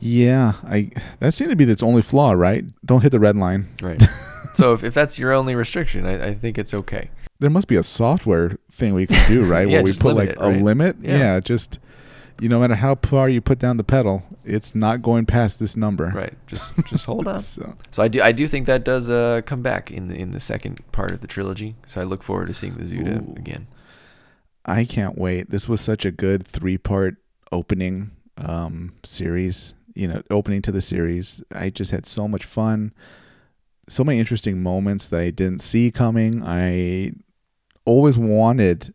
Yeah, 0.00 0.54
I 0.64 0.90
that 1.18 1.34
seemed 1.34 1.50
to 1.50 1.56
be 1.56 1.64
its 1.64 1.82
only 1.82 2.02
flaw, 2.02 2.32
right? 2.32 2.64
Don't 2.84 3.02
hit 3.02 3.12
the 3.12 3.20
red 3.20 3.36
line. 3.36 3.68
Right. 3.82 4.02
so 4.54 4.72
if, 4.72 4.82
if 4.82 4.94
that's 4.94 5.18
your 5.18 5.32
only 5.32 5.54
restriction, 5.54 6.06
I, 6.06 6.28
I 6.28 6.34
think 6.34 6.56
it's 6.56 6.72
okay. 6.72 7.10
There 7.38 7.50
must 7.50 7.68
be 7.68 7.76
a 7.76 7.82
software 7.82 8.58
thing 8.72 8.94
we 8.94 9.06
can 9.06 9.30
do, 9.30 9.44
right? 9.44 9.68
Yeah, 9.68 9.74
Where 9.74 9.82
we 9.84 9.90
just 9.90 10.00
put 10.00 10.16
like 10.16 10.30
it, 10.30 10.38
a 10.40 10.48
limit. 10.48 10.96
Yeah. 11.02 11.18
Yeah. 11.18 11.40
just 11.40 11.78
you 12.40 12.48
know, 12.48 12.56
no 12.56 12.62
matter 12.62 12.76
how 12.76 12.94
far 12.94 13.28
you 13.28 13.42
put 13.42 13.58
down 13.58 13.76
the 13.76 13.84
pedal, 13.84 14.24
it's 14.44 14.74
not 14.74 15.02
going 15.02 15.26
past 15.26 15.58
this 15.58 15.76
number. 15.76 16.06
Right. 16.14 16.34
Just 16.46 16.76
just 16.86 17.06
hold 17.06 17.26
on. 17.26 17.38
So, 17.38 17.74
So 17.90 18.02
I 18.02 18.08
do 18.08 18.22
I 18.22 18.32
do 18.32 18.46
think 18.48 18.66
that 18.66 18.84
does 18.84 19.08
uh, 19.10 19.42
come 19.44 19.62
back 19.62 19.90
in 19.90 20.08
the 20.08 20.16
in 20.16 20.30
the 20.32 20.40
second 20.40 20.80
part 20.92 21.12
of 21.12 21.20
the 21.20 21.26
trilogy. 21.26 21.76
So 21.86 22.00
I 22.00 22.04
look 22.04 22.22
forward 22.22 22.46
to 22.46 22.54
seeing 22.54 22.74
the 22.74 22.84
Zuda 22.84 23.22
Ooh. 23.28 23.34
again. 23.36 23.66
I 24.64 24.84
can't 24.84 25.16
wait. 25.16 25.50
This 25.50 25.68
was 25.68 25.80
such 25.80 26.04
a 26.04 26.10
good 26.10 26.46
three-part 26.46 27.16
opening 27.52 28.12
um 28.38 28.94
series, 29.04 29.74
you 29.94 30.08
know, 30.08 30.22
opening 30.30 30.62
to 30.62 30.72
the 30.72 30.82
series. 30.82 31.42
I 31.54 31.70
just 31.70 31.90
had 31.90 32.06
so 32.06 32.28
much 32.28 32.44
fun. 32.44 32.92
So 33.88 34.04
many 34.04 34.18
interesting 34.18 34.62
moments 34.62 35.08
that 35.08 35.20
I 35.20 35.30
didn't 35.30 35.62
see 35.62 35.90
coming. 35.90 36.42
I 36.44 37.12
always 37.84 38.16
wanted 38.16 38.94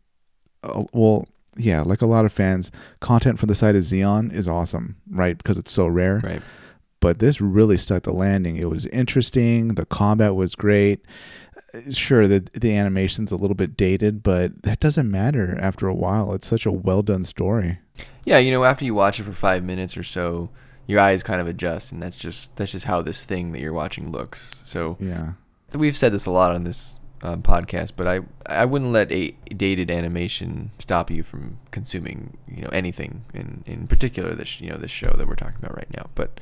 uh, 0.63 0.83
well, 0.93 1.27
yeah, 1.57 1.81
like 1.81 2.01
a 2.01 2.05
lot 2.05 2.25
of 2.25 2.33
fans, 2.33 2.71
content 2.99 3.39
from 3.39 3.47
the 3.47 3.55
side 3.55 3.75
of 3.75 3.83
Zeon 3.83 4.33
is 4.33 4.47
awesome, 4.47 4.95
right? 5.09 5.37
Because 5.37 5.57
it's 5.57 5.71
so 5.71 5.87
rare. 5.87 6.19
Right. 6.23 6.41
But 6.99 7.19
this 7.19 7.39
really 7.39 7.77
stuck 7.77 8.03
the 8.03 8.11
landing. 8.13 8.55
It 8.57 8.69
was 8.69 8.85
interesting. 8.87 9.69
The 9.75 9.85
combat 9.85 10.35
was 10.35 10.55
great. 10.55 11.01
Sure, 11.91 12.27
the 12.27 12.47
the 12.53 12.73
animation's 12.75 13.31
a 13.31 13.35
little 13.35 13.55
bit 13.55 13.75
dated, 13.75 14.23
but 14.23 14.63
that 14.63 14.79
doesn't 14.79 15.11
matter 15.11 15.57
after 15.61 15.87
a 15.87 15.93
while. 15.93 16.33
It's 16.33 16.47
such 16.47 16.65
a 16.65 16.71
well 16.71 17.01
done 17.03 17.23
story. 17.25 17.79
Yeah, 18.23 18.37
you 18.39 18.49
know, 18.51 18.63
after 18.63 18.85
you 18.85 18.95
watch 18.95 19.19
it 19.19 19.23
for 19.23 19.33
five 19.33 19.63
minutes 19.63 19.97
or 19.97 20.03
so, 20.03 20.49
your 20.87 20.99
eyes 21.01 21.21
kind 21.21 21.41
of 21.41 21.47
adjust, 21.47 21.91
and 21.91 22.01
that's 22.01 22.15
just 22.17 22.55
that's 22.55 22.71
just 22.71 22.85
how 22.85 23.01
this 23.01 23.25
thing 23.25 23.51
that 23.51 23.59
you're 23.59 23.73
watching 23.73 24.09
looks. 24.09 24.61
So 24.63 24.97
Yeah. 24.99 25.33
we've 25.73 25.97
said 25.97 26.13
this 26.13 26.25
a 26.25 26.31
lot 26.31 26.55
on 26.55 26.63
this 26.63 26.99
um, 27.25 27.41
podcast, 27.41 27.93
but 27.95 28.07
I 28.07 28.19
I 28.45 28.65
wouldn't 28.65 28.91
let 28.91 29.11
a 29.11 29.31
dated 29.49 29.89
animation 29.89 30.71
stop 30.77 31.09
you 31.09 31.23
from 31.23 31.57
consuming 31.71 32.37
you 32.47 32.61
know 32.61 32.69
anything 32.71 33.25
in 33.33 33.63
in 33.65 33.87
particular 33.87 34.35
this 34.35 34.61
you 34.61 34.69
know 34.69 34.77
this 34.77 34.91
show 34.91 35.11
that 35.17 35.27
we're 35.27 35.35
talking 35.35 35.57
about 35.57 35.75
right 35.75 35.91
now. 35.95 36.09
But 36.13 36.39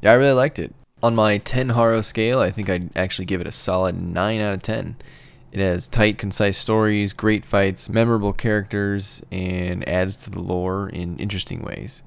yeah, 0.00 0.12
I 0.12 0.14
really 0.14 0.32
liked 0.32 0.58
it. 0.58 0.74
On 1.02 1.14
my 1.14 1.38
10 1.38 1.70
Haro 1.70 2.00
scale, 2.00 2.40
I 2.40 2.50
think 2.50 2.70
I'd 2.70 2.96
actually 2.96 3.26
give 3.26 3.40
it 3.40 3.46
a 3.46 3.52
solid 3.52 4.00
9 4.00 4.40
out 4.40 4.54
of 4.54 4.62
10. 4.62 4.96
It 5.52 5.60
has 5.60 5.88
tight, 5.88 6.16
concise 6.16 6.56
stories, 6.56 7.12
great 7.12 7.44
fights, 7.44 7.88
memorable 7.88 8.32
characters, 8.32 9.22
and 9.30 9.86
adds 9.86 10.22
to 10.24 10.30
the 10.30 10.40
lore 10.40 10.88
in 10.88 11.18
interesting 11.18 11.62
ways. 11.62 12.02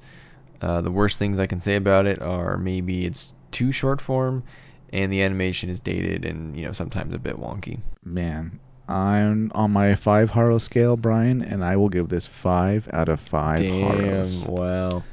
Uh, 0.62 0.82
the 0.82 0.92
worst 0.92 1.20
things 1.20 1.40
I 1.40 1.48
can 1.48 1.60
say 1.60 1.76
about 1.76 2.08
it 2.08 2.20
are 2.22 2.58
maybe 2.58 3.06
it's 3.06 3.34
too 3.52 3.72
short 3.72 4.02
form, 4.02 4.44
and 4.92 5.12
the 5.12 5.22
animation 5.22 5.70
is 5.70 5.80
dated 5.80 6.26
and 6.26 6.58
you 6.58 6.66
know 6.66 6.72
sometimes 6.72 7.14
a 7.14 7.20
bit 7.20 7.38
wonky. 7.38 7.80
Man, 8.04 8.60
I'm 8.88 9.52
on 9.54 9.72
my 9.72 9.96
five 9.96 10.32
Haro 10.32 10.58
scale, 10.58 10.98
Brian, 10.98 11.42
and 11.42 11.64
I 11.64 11.76
will 11.76 11.90
give 11.90 12.10
this 12.10 12.26
five 12.26 12.90
out 12.92 13.10
of 13.10 13.20
five 13.20 13.60
Haros. 13.60 14.46
Wow. 14.46 15.04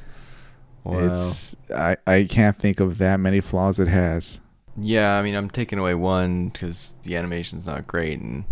Wow. 0.84 0.98
It's 0.98 1.56
I, 1.74 1.96
I 2.06 2.24
can't 2.30 2.58
think 2.58 2.80
of 2.80 2.98
that 2.98 3.18
many 3.18 3.40
flaws 3.40 3.78
it 3.78 3.88
has. 3.88 4.40
Yeah, 4.80 5.18
I 5.18 5.22
mean, 5.22 5.34
I'm 5.34 5.50
taking 5.50 5.78
away 5.78 5.94
one 5.94 6.48
because 6.48 6.96
the 7.02 7.16
animation's 7.16 7.66
not 7.66 7.86
great, 7.86 8.20
and 8.20 8.44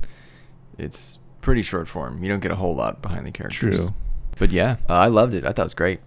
it's 0.78 1.18
pretty 1.42 1.62
short 1.62 1.88
form. 1.88 2.22
You 2.22 2.28
don't 2.28 2.40
get 2.40 2.50
a 2.50 2.56
whole 2.56 2.74
lot 2.74 3.02
behind 3.02 3.26
the 3.26 3.30
characters. 3.30 3.76
True. 3.76 3.94
But 4.38 4.50
yeah, 4.50 4.76
uh, 4.88 4.94
I 4.94 5.06
loved 5.06 5.34
it. 5.34 5.44
I 5.44 5.48
thought 5.52 5.62
it 5.62 5.64
was 5.64 5.74
great. 5.74 6.00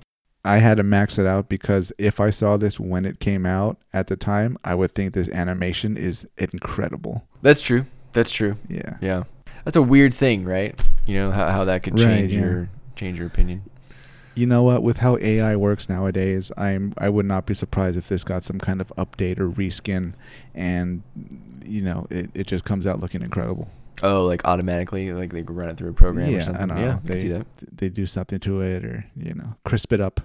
I 0.45 0.57
had 0.59 0.77
to 0.77 0.83
max 0.83 1.17
it 1.17 1.25
out 1.25 1.49
because 1.49 1.91
if 1.97 2.19
I 2.19 2.29
saw 2.29 2.55
this 2.57 2.79
when 2.79 3.05
it 3.05 3.19
came 3.19 3.45
out 3.45 3.77
at 3.93 4.07
the 4.07 4.15
time, 4.15 4.57
I 4.63 4.75
would 4.75 4.91
think 4.91 5.13
this 5.13 5.29
animation 5.29 5.97
is 5.97 6.25
incredible. 6.37 7.25
That's 7.41 7.61
true. 7.61 7.85
That's 8.13 8.31
true. 8.31 8.55
Yeah. 8.69 8.97
Yeah. 9.01 9.23
That's 9.65 9.75
a 9.75 9.81
weird 9.81 10.13
thing, 10.13 10.45
right? 10.45 10.79
You 11.05 11.15
know 11.15 11.31
how, 11.31 11.49
how 11.49 11.65
that 11.65 11.83
could 11.83 11.99
Right, 11.99 12.05
change 12.05 12.33
yeah. 12.33 12.39
your 12.39 12.69
change 12.95 13.17
your 13.17 13.27
opinion. 13.27 13.63
You 14.35 14.45
know 14.45 14.63
what? 14.63 14.83
With 14.83 14.97
how 14.97 15.17
AI 15.17 15.55
works 15.55 15.89
nowadays, 15.89 16.51
I'm 16.55 16.93
I 16.97 17.09
would 17.09 17.25
not 17.25 17.45
be 17.45 17.53
surprised 17.53 17.97
if 17.97 18.07
this 18.07 18.23
got 18.23 18.43
some 18.43 18.59
kind 18.59 18.79
of 18.79 18.93
update 18.97 19.39
or 19.39 19.49
reskin, 19.49 20.13
and 20.55 21.01
you 21.65 21.81
know 21.81 22.07
it, 22.09 22.29
it 22.33 22.47
just 22.47 22.63
comes 22.63 22.87
out 22.87 22.99
looking 23.01 23.21
incredible. 23.21 23.67
Oh, 24.03 24.25
like 24.25 24.45
automatically, 24.45 25.11
like 25.11 25.31
they 25.33 25.41
run 25.41 25.69
it 25.69 25.77
through 25.77 25.89
a 25.89 25.93
program 25.93 26.29
yeah, 26.29 26.37
or 26.37 26.41
something. 26.41 26.71
I 26.71 26.79
yeah, 26.79 26.85
know. 26.85 27.01
I 27.03 27.07
They 27.07 27.17
see 27.19 27.29
that. 27.29 27.47
they 27.71 27.89
do 27.89 28.05
something 28.05 28.39
to 28.41 28.61
it 28.61 28.85
or 28.85 29.05
you 29.15 29.33
know 29.33 29.55
crisp 29.65 29.91
it 29.93 30.01
up. 30.01 30.21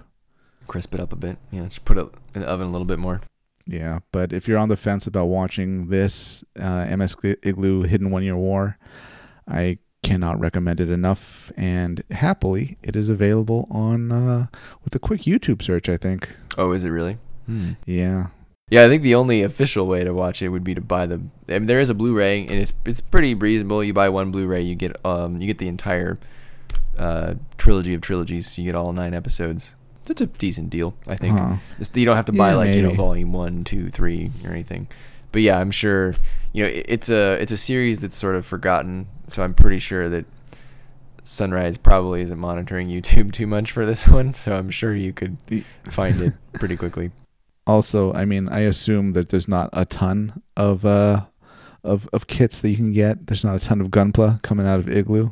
Crisp 0.67 0.93
it 0.93 0.99
up 0.99 1.11
a 1.11 1.15
bit. 1.15 1.37
Yeah, 1.51 1.65
just 1.65 1.83
put 1.85 1.97
it 1.97 2.07
in 2.35 2.41
the 2.41 2.47
oven 2.47 2.67
a 2.67 2.71
little 2.71 2.85
bit 2.85 2.99
more. 2.99 3.21
Yeah, 3.65 3.99
but 4.11 4.33
if 4.33 4.47
you're 4.47 4.57
on 4.57 4.69
the 4.69 4.77
fence 4.77 5.07
about 5.07 5.25
watching 5.25 5.87
this 5.87 6.43
uh, 6.59 6.85
MS 6.95 7.15
Igloo 7.43 7.83
Hidden 7.83 8.11
One 8.11 8.23
Year 8.23 8.35
War, 8.35 8.77
I 9.47 9.79
cannot 10.03 10.39
recommend 10.39 10.79
it 10.81 10.89
enough. 10.89 11.51
And 11.55 12.03
happily, 12.11 12.77
it 12.83 12.95
is 12.95 13.07
available 13.09 13.67
on 13.71 14.11
uh, 14.11 14.47
with 14.83 14.93
a 14.95 14.99
quick 14.99 15.21
YouTube 15.21 15.61
search. 15.61 15.89
I 15.89 15.97
think. 15.97 16.29
Oh, 16.57 16.73
is 16.73 16.83
it 16.83 16.89
really? 16.89 17.17
Hmm. 17.45 17.71
Yeah, 17.85 18.27
Yeah, 18.73 18.85
I 18.85 18.87
think 18.87 19.03
the 19.03 19.13
only 19.13 19.43
official 19.43 19.85
way 19.85 20.03
to 20.03 20.15
watch 20.15 20.41
it 20.41 20.49
would 20.49 20.63
be 20.63 20.73
to 20.73 20.81
buy 20.81 21.05
the. 21.05 21.21
I 21.47 21.59
mean, 21.59 21.67
there 21.67 21.79
is 21.79 21.91
a 21.91 21.93
Blu-ray, 21.93 22.47
and 22.47 22.53
it's 22.53 22.73
it's 22.85 23.01
pretty 23.01 23.35
reasonable. 23.35 23.83
You 23.83 23.93
buy 23.93 24.09
one 24.09 24.31
Blu-ray, 24.31 24.63
you 24.63 24.73
get 24.73 24.95
um 25.05 25.39
you 25.39 25.45
get 25.45 25.59
the 25.59 25.67
entire 25.67 26.17
uh, 26.97 27.35
trilogy 27.57 27.93
of 27.93 28.01
trilogies. 28.01 28.57
You 28.57 28.65
get 28.65 28.73
all 28.73 28.91
nine 28.91 29.13
episodes. 29.13 29.75
So 30.01 30.11
it's 30.11 30.21
a 30.21 30.25
decent 30.25 30.71
deal, 30.71 30.95
I 31.05 31.15
think. 31.17 31.37
Huh. 31.37 31.57
You 31.93 32.03
don't 32.03 32.15
have 32.15 32.25
to 32.25 32.31
buy 32.31 32.49
Yeah, 32.49 32.55
like 32.55 32.73
you 32.73 32.81
know 32.81 32.95
volume 32.95 33.31
one, 33.31 33.63
two, 33.63 33.91
three, 33.91 34.31
or 34.43 34.49
anything. 34.49 34.87
But 35.31 35.43
yeah, 35.43 35.59
I'm 35.59 35.69
sure 35.69 36.15
you 36.51 36.63
know 36.63 36.69
it, 36.69 36.85
it's 36.89 37.09
a 37.09 37.33
it's 37.33 37.51
a 37.51 37.57
series 37.57 38.01
that's 38.01 38.15
sort 38.15 38.35
of 38.35 38.43
forgotten. 38.43 39.05
So 39.27 39.43
I'm 39.43 39.53
pretty 39.53 39.77
sure 39.77 40.09
that 40.09 40.25
Sunrise 41.23 41.77
probably 41.77 42.21
isn't 42.21 42.39
monitoring 42.39 42.87
YouTube 42.89 43.33
too 43.33 43.45
much 43.45 43.71
for 43.71 43.85
this 43.85 44.07
one. 44.07 44.33
So 44.33 44.57
I'm 44.57 44.71
sure 44.71 44.95
you 44.95 45.13
could 45.13 45.37
find 45.91 46.19
it 46.19 46.33
pretty 46.53 46.75
quickly. 46.75 47.11
Also, 47.65 48.11
I 48.13 48.25
mean, 48.25 48.49
I 48.49 48.59
assume 48.61 49.13
that 49.13 49.29
there's 49.29 49.47
not 49.47 49.69
a 49.73 49.85
ton 49.85 50.41
of 50.57 50.85
uh 50.85 51.21
of 51.83 52.07
of 52.13 52.27
kits 52.27 52.61
that 52.61 52.69
you 52.69 52.75
can 52.77 52.91
get. 52.91 53.27
There's 53.27 53.43
not 53.45 53.55
a 53.55 53.59
ton 53.59 53.79
of 53.81 53.87
Gunpla 53.87 54.41
coming 54.41 54.65
out 54.67 54.79
of 54.79 54.89
Igloo. 54.89 55.31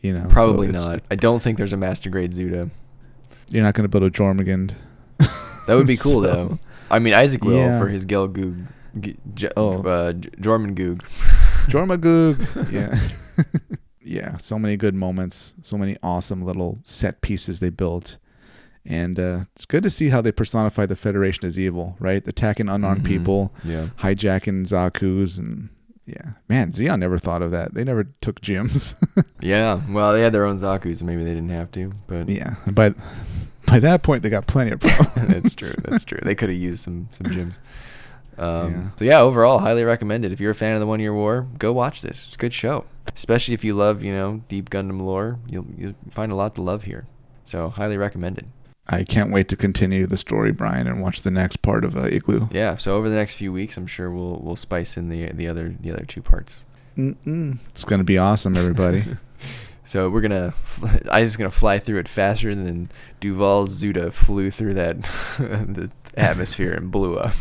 You 0.00 0.14
know, 0.14 0.26
Probably 0.28 0.68
it's- 0.68 0.82
not. 0.82 1.02
I 1.10 1.14
don't 1.16 1.40
think 1.42 1.58
there's 1.58 1.72
a 1.72 1.76
master 1.76 2.10
grade 2.10 2.32
Zuda. 2.32 2.70
You're 3.50 3.62
not 3.64 3.74
going 3.74 3.84
to 3.84 3.88
build 3.88 4.04
a 4.04 4.10
Jormungand. 4.10 4.72
That 5.68 5.76
would 5.76 5.86
be 5.86 5.96
cool 5.96 6.12
So- 6.20 6.20
though. 6.22 6.58
I 6.90 6.98
mean, 6.98 7.14
Isaac 7.14 7.44
will 7.44 7.56
Yeah. 7.56 7.78
for 7.80 7.88
his 7.88 8.04
Gelgoog, 8.04 8.66
G- 9.00 9.16
J- 9.34 9.50
Oh. 9.56 9.82
uh, 9.84 10.12
J- 10.12 10.28
Jormungand. 10.40 11.00
Jormagoog. 11.68 12.70
yeah. 12.72 12.98
yeah. 14.02 14.36
So 14.38 14.58
many 14.58 14.76
good 14.76 14.94
moments. 14.94 15.54
So 15.62 15.78
many 15.78 15.96
awesome 16.02 16.42
little 16.42 16.80
set 16.82 17.20
pieces 17.22 17.60
they 17.60 17.70
built. 17.70 18.18
And 18.84 19.18
uh, 19.20 19.40
it's 19.54 19.64
good 19.66 19.82
to 19.84 19.90
see 19.90 20.08
how 20.08 20.20
they 20.20 20.32
personify 20.32 20.86
the 20.86 20.96
Federation 20.96 21.44
as 21.46 21.58
evil, 21.58 21.96
right? 22.00 22.26
Attacking 22.26 22.68
unarmed 22.68 23.02
Mhm. 23.02 23.06
people, 23.06 23.54
Yeah. 23.64 23.86
hijacking 24.00 24.66
Zaku's, 24.66 25.38
and 25.38 25.68
yeah. 26.04 26.32
Man, 26.48 26.72
Zeon 26.72 26.98
never 26.98 27.16
thought 27.16 27.42
of 27.42 27.52
that. 27.52 27.74
They 27.74 27.84
never 27.84 28.04
took 28.20 28.40
GMs. 28.40 28.94
Yeah. 29.40 29.80
Well, 29.88 30.12
they 30.12 30.22
had 30.22 30.32
their 30.32 30.44
own 30.44 30.58
Zaku's, 30.58 31.00
and 31.00 31.10
maybe 31.10 31.24
they 31.24 31.34
didn't 31.34 31.50
have 31.50 31.70
to. 31.72 31.92
But 32.06 32.28
yeah. 32.28 32.54
But 32.66 32.94
by 33.66 33.78
that 33.80 34.02
point, 34.04 34.22
they 34.22 34.30
got 34.30 34.46
plenty 34.46 34.70
of 34.70 34.78
problems. 34.80 35.28
that's 35.32 35.54
true. 35.56 35.72
That's 35.82 36.04
true. 36.04 36.20
They 36.22 36.34
could 36.36 36.48
have 36.48 36.58
used 36.58 36.80
some 36.80 37.08
some 37.10 37.26
GMs. 37.26 37.58
Um, 38.38 38.72
Yeah. 38.72 38.88
So 38.96 39.04
yeah, 39.04 39.20
overall, 39.20 39.58
highly 39.58 39.84
recommended. 39.84 40.32
If 40.32 40.40
you're 40.40 40.52
a 40.52 40.54
fan 40.54 40.74
of 40.74 40.80
the 40.80 40.86
One 40.86 41.00
Year 41.00 41.12
War, 41.14 41.46
go 41.58 41.72
watch 41.72 42.02
this. 42.02 42.24
It's 42.26 42.34
a 42.34 42.38
good 42.38 42.54
show, 42.54 42.84
especially 43.16 43.54
if 43.54 43.62
you 43.64 43.74
love 43.74 44.02
you 44.02 44.12
know 44.12 44.42
deep 44.48 44.70
Gundam 44.70 45.00
lore. 45.02 45.38
You'll 45.50 45.66
you'll 45.76 45.94
find 46.10 46.30
a 46.32 46.36
lot 46.36 46.54
to 46.56 46.62
love 46.62 46.84
here. 46.84 47.06
So 47.44 47.68
highly 47.68 47.96
recommended. 47.96 48.46
I 48.88 49.04
can't 49.04 49.30
wait 49.30 49.48
to 49.48 49.56
continue 49.56 50.06
the 50.06 50.16
story, 50.16 50.50
Brian, 50.50 50.86
and 50.86 51.00
watch 51.00 51.22
the 51.22 51.30
next 51.30 51.56
part 51.56 51.84
of 51.84 51.96
uh, 51.96 52.06
Igloo. 52.06 52.48
Yeah. 52.50 52.76
So 52.76 52.96
over 52.96 53.08
the 53.08 53.14
next 53.14 53.34
few 53.34 53.52
weeks, 53.52 53.76
I'm 53.76 53.86
sure 53.86 54.10
we'll 54.10 54.40
we'll 54.42 54.56
spice 54.56 54.96
in 54.96 55.08
the 55.08 55.30
the 55.32 55.46
other 55.48 55.74
the 55.78 55.92
other 55.92 56.04
two 56.04 56.22
parts. 56.22 56.64
Mm-mm. 56.96 57.58
It's 57.70 57.84
going 57.84 58.00
to 58.00 58.04
be 58.04 58.18
awesome, 58.18 58.56
everybody. 58.56 59.04
So 59.84 60.08
we're 60.08 60.20
gonna, 60.20 60.54
I 61.10 61.20
Isaac's 61.20 61.36
gonna 61.36 61.50
fly 61.50 61.78
through 61.78 61.98
it 61.98 62.08
faster 62.08 62.54
than 62.54 62.88
Duval's 63.20 63.82
Zuda 63.82 64.12
flew 64.12 64.50
through 64.50 64.74
that 64.74 65.02
the 65.38 65.90
atmosphere 66.16 66.72
and 66.72 66.90
blew 66.90 67.16
up. 67.16 67.34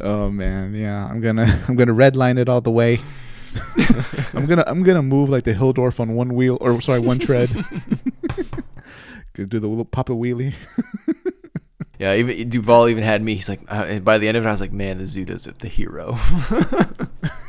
oh 0.00 0.30
man, 0.30 0.74
yeah. 0.74 1.06
I'm 1.06 1.20
gonna 1.20 1.46
I'm 1.66 1.76
gonna 1.76 1.94
redline 1.94 2.38
it 2.38 2.48
all 2.48 2.60
the 2.60 2.70
way. 2.70 3.00
I'm 4.34 4.46
gonna 4.46 4.64
I'm 4.66 4.82
gonna 4.82 5.02
move 5.02 5.30
like 5.30 5.44
the 5.44 5.54
Hildolfr 5.54 5.98
on 6.00 6.14
one 6.14 6.34
wheel 6.34 6.58
or 6.60 6.80
sorry 6.80 7.00
one 7.00 7.18
tread. 7.18 7.50
Do 9.46 9.60
the 9.60 9.66
little 9.66 9.84
pop 9.84 10.10
a 10.10 10.12
wheelie. 10.12 10.54
yeah, 11.98 12.14
even 12.14 12.48
Duval 12.48 12.88
even 12.88 13.04
had 13.04 13.22
me. 13.22 13.34
He's 13.34 13.48
like, 13.48 13.60
uh, 13.68 13.98
by 14.00 14.18
the 14.18 14.28
end 14.28 14.36
of 14.36 14.44
it, 14.44 14.48
I 14.48 14.52
was 14.52 14.60
like, 14.60 14.72
man, 14.72 14.98
the 14.98 15.04
Zuda's 15.04 15.44
the 15.58 15.68
hero. 15.68 16.18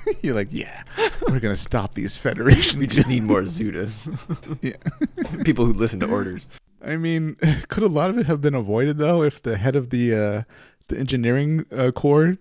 You're 0.21 0.35
like, 0.35 0.49
yeah, 0.51 0.83
we're 1.27 1.39
gonna 1.39 1.55
stop 1.55 1.93
these 1.93 2.17
Federation. 2.17 2.79
we 2.79 2.87
just 2.87 3.07
need 3.07 3.23
more 3.23 3.43
Zudas. 3.43 4.09
yeah. 4.61 5.43
People 5.43 5.65
who 5.65 5.73
listen 5.73 5.99
to 6.01 6.09
orders. 6.09 6.47
I 6.83 6.97
mean, 6.97 7.35
could 7.67 7.83
a 7.83 7.87
lot 7.87 8.09
of 8.09 8.17
it 8.17 8.25
have 8.25 8.41
been 8.41 8.55
avoided 8.55 8.97
though 8.97 9.23
if 9.23 9.41
the 9.41 9.57
head 9.57 9.75
of 9.75 9.89
the 9.89 10.13
uh, 10.13 10.43
the 10.87 10.97
engineering 10.97 11.65
uh, 11.75 11.91
corps 11.91 12.37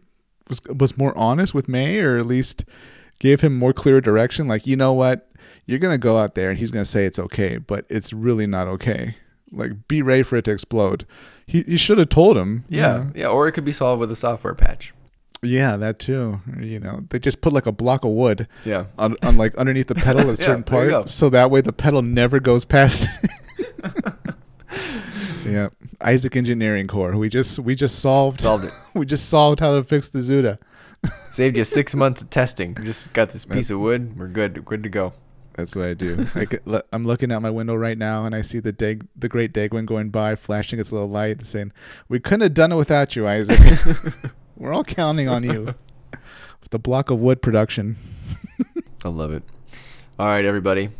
was 0.49 0.62
was 0.64 0.96
more 0.96 1.16
honest 1.16 1.55
with 1.55 1.68
May, 1.68 1.99
or 2.01 2.18
at 2.18 2.26
least 2.26 2.64
gave 3.18 3.40
him 3.40 3.57
more 3.57 3.72
clear 3.72 4.01
direction? 4.01 4.49
Like, 4.49 4.66
you 4.66 4.76
know 4.76 4.92
what, 4.92 5.30
you're 5.66 5.78
gonna 5.78 5.99
go 5.99 6.18
out 6.18 6.34
there 6.34 6.51
and 6.51 6.59
he's 6.59 6.70
gonna 6.70 6.84
say 6.84 7.05
it's 7.05 7.18
okay, 7.18 7.59
but 7.59 7.84
it's 7.88 8.12
really 8.12 8.46
not 8.46 8.68
okay. 8.68 9.16
Like, 9.51 9.88
be 9.88 10.03
ready 10.03 10.22
for 10.22 10.36
it 10.36 10.44
to 10.46 10.51
explode. 10.53 11.07
He 11.46 11.62
he 11.62 11.76
should 11.76 11.99
have 11.99 12.11
told 12.11 12.36
him. 12.36 12.64
Yeah, 12.68 12.80
know. 12.99 13.12
yeah, 13.14 13.26
or 13.28 13.49
it 13.49 13.53
could 13.53 13.64
be 13.64 13.72
solved 13.72 14.01
with 14.01 14.11
a 14.11 14.16
software 14.16 14.55
patch. 14.55 14.92
yeah, 15.42 15.76
that 15.76 15.99
too. 15.99 16.40
You 16.61 16.80
know, 16.80 17.05
they 17.11 17.18
just 17.18 17.40
put 17.40 17.53
like 17.53 17.66
a 17.66 17.72
block 17.72 18.05
of 18.05 18.11
wood 18.11 18.46
Yeah, 18.64 18.86
on, 18.99 19.14
on 19.22 19.36
like 19.38 19.57
underneath 19.57 19.86
the 19.86 19.94
pedal 20.07 20.22
at 20.22 20.28
a 20.28 20.36
certain 20.36 20.62
go. 20.62 20.90
part, 20.90 21.09
so 21.09 21.30
that 21.30 21.51
way 21.51 21.61
the 21.62 21.72
pedal 21.72 22.03
never 22.03 22.40
goes 22.40 22.64
past. 22.64 23.09
yeah, 25.47 25.68
Isaac 26.01 26.36
Engineering 26.36 26.86
Corps. 26.86 27.16
We 27.16 27.28
just 27.28 27.59
we 27.59 27.74
just 27.74 28.01
solved 28.01 28.40
solved 28.40 28.64
it. 28.64 28.74
we 28.94 29.06
just 29.06 29.28
solved 29.28 29.60
how 29.60 29.74
to 29.77 29.85
fix 29.85 30.10
the 30.10 30.18
Zuda. 30.20 30.59
Saved 31.31 31.56
you 31.56 31.64
six 31.64 31.94
months 31.94 32.20
of 32.23 32.28
testing. 32.31 32.74
We 32.78 32.85
just 32.85 33.12
got 33.12 33.31
this 33.31 33.44
piece 33.44 33.70
of 33.70 33.78
wood. 33.78 34.18
We're 34.18 34.28
good. 34.28 34.64
Good 34.64 34.82
to 34.82 34.89
go. 34.89 35.12
That's 35.59 35.74
what 35.74 35.86
I 35.86 35.94
do. 35.94 36.24
I 36.36 36.82
I'm 36.93 37.05
looking 37.05 37.32
out 37.32 37.43
my 37.43 37.51
window 37.51 37.74
right 37.74 37.98
now, 37.98 38.24
and 38.24 38.32
I 38.32 38.43
see 38.43 38.60
the 38.60 38.70
Dag, 38.70 39.05
the 39.16 39.28
Great 39.28 39.52
Degwin 39.52 39.86
going 39.86 40.09
by, 40.09 40.36
flashing 40.36 40.78
its 40.78 40.93
little 40.93 41.10
light, 41.10 41.39
and 41.39 41.47
saying, 41.48 41.72
"We 42.09 42.20
couldn't 42.20 42.43
have 42.43 42.55
done 42.55 42.70
it 42.70 42.76
without 42.76 43.16
you, 43.16 43.26
Isaac. 43.26 43.59
We're 44.56 44.72
all 44.72 44.85
counting 44.85 45.28
on 45.28 45.43
you." 45.43 45.74
With 46.60 46.70
the 46.70 46.78
block 46.78 47.10
of 47.10 47.18
wood 47.18 47.43
production. 47.43 47.97
I 49.05 49.09
love 49.09 49.32
it. 49.32 49.43
All 50.16 50.28
right, 50.28 50.44
everybody. 50.44 50.90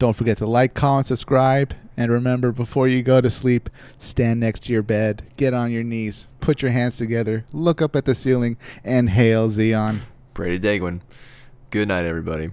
Don't 0.00 0.16
forget 0.16 0.38
to 0.38 0.46
like, 0.46 0.74
comment, 0.74 1.06
subscribe, 1.06 1.72
and 1.96 2.10
remember 2.10 2.50
before 2.50 2.88
you 2.88 3.04
go 3.04 3.20
to 3.20 3.30
sleep, 3.30 3.70
stand 3.98 4.40
next 4.40 4.64
to 4.64 4.72
your 4.72 4.82
bed, 4.82 5.22
get 5.36 5.54
on 5.54 5.70
your 5.70 5.84
knees, 5.84 6.26
put 6.40 6.60
your 6.60 6.72
hands 6.72 6.96
together, 6.96 7.44
look 7.52 7.80
up 7.80 7.94
at 7.94 8.04
the 8.04 8.16
ceiling, 8.16 8.56
and 8.82 9.10
hail 9.10 9.48
Zeon. 9.48 10.00
Brady 10.34 10.58
Degwin. 10.58 11.02
Good 11.70 11.86
night, 11.86 12.04
everybody. 12.04 12.50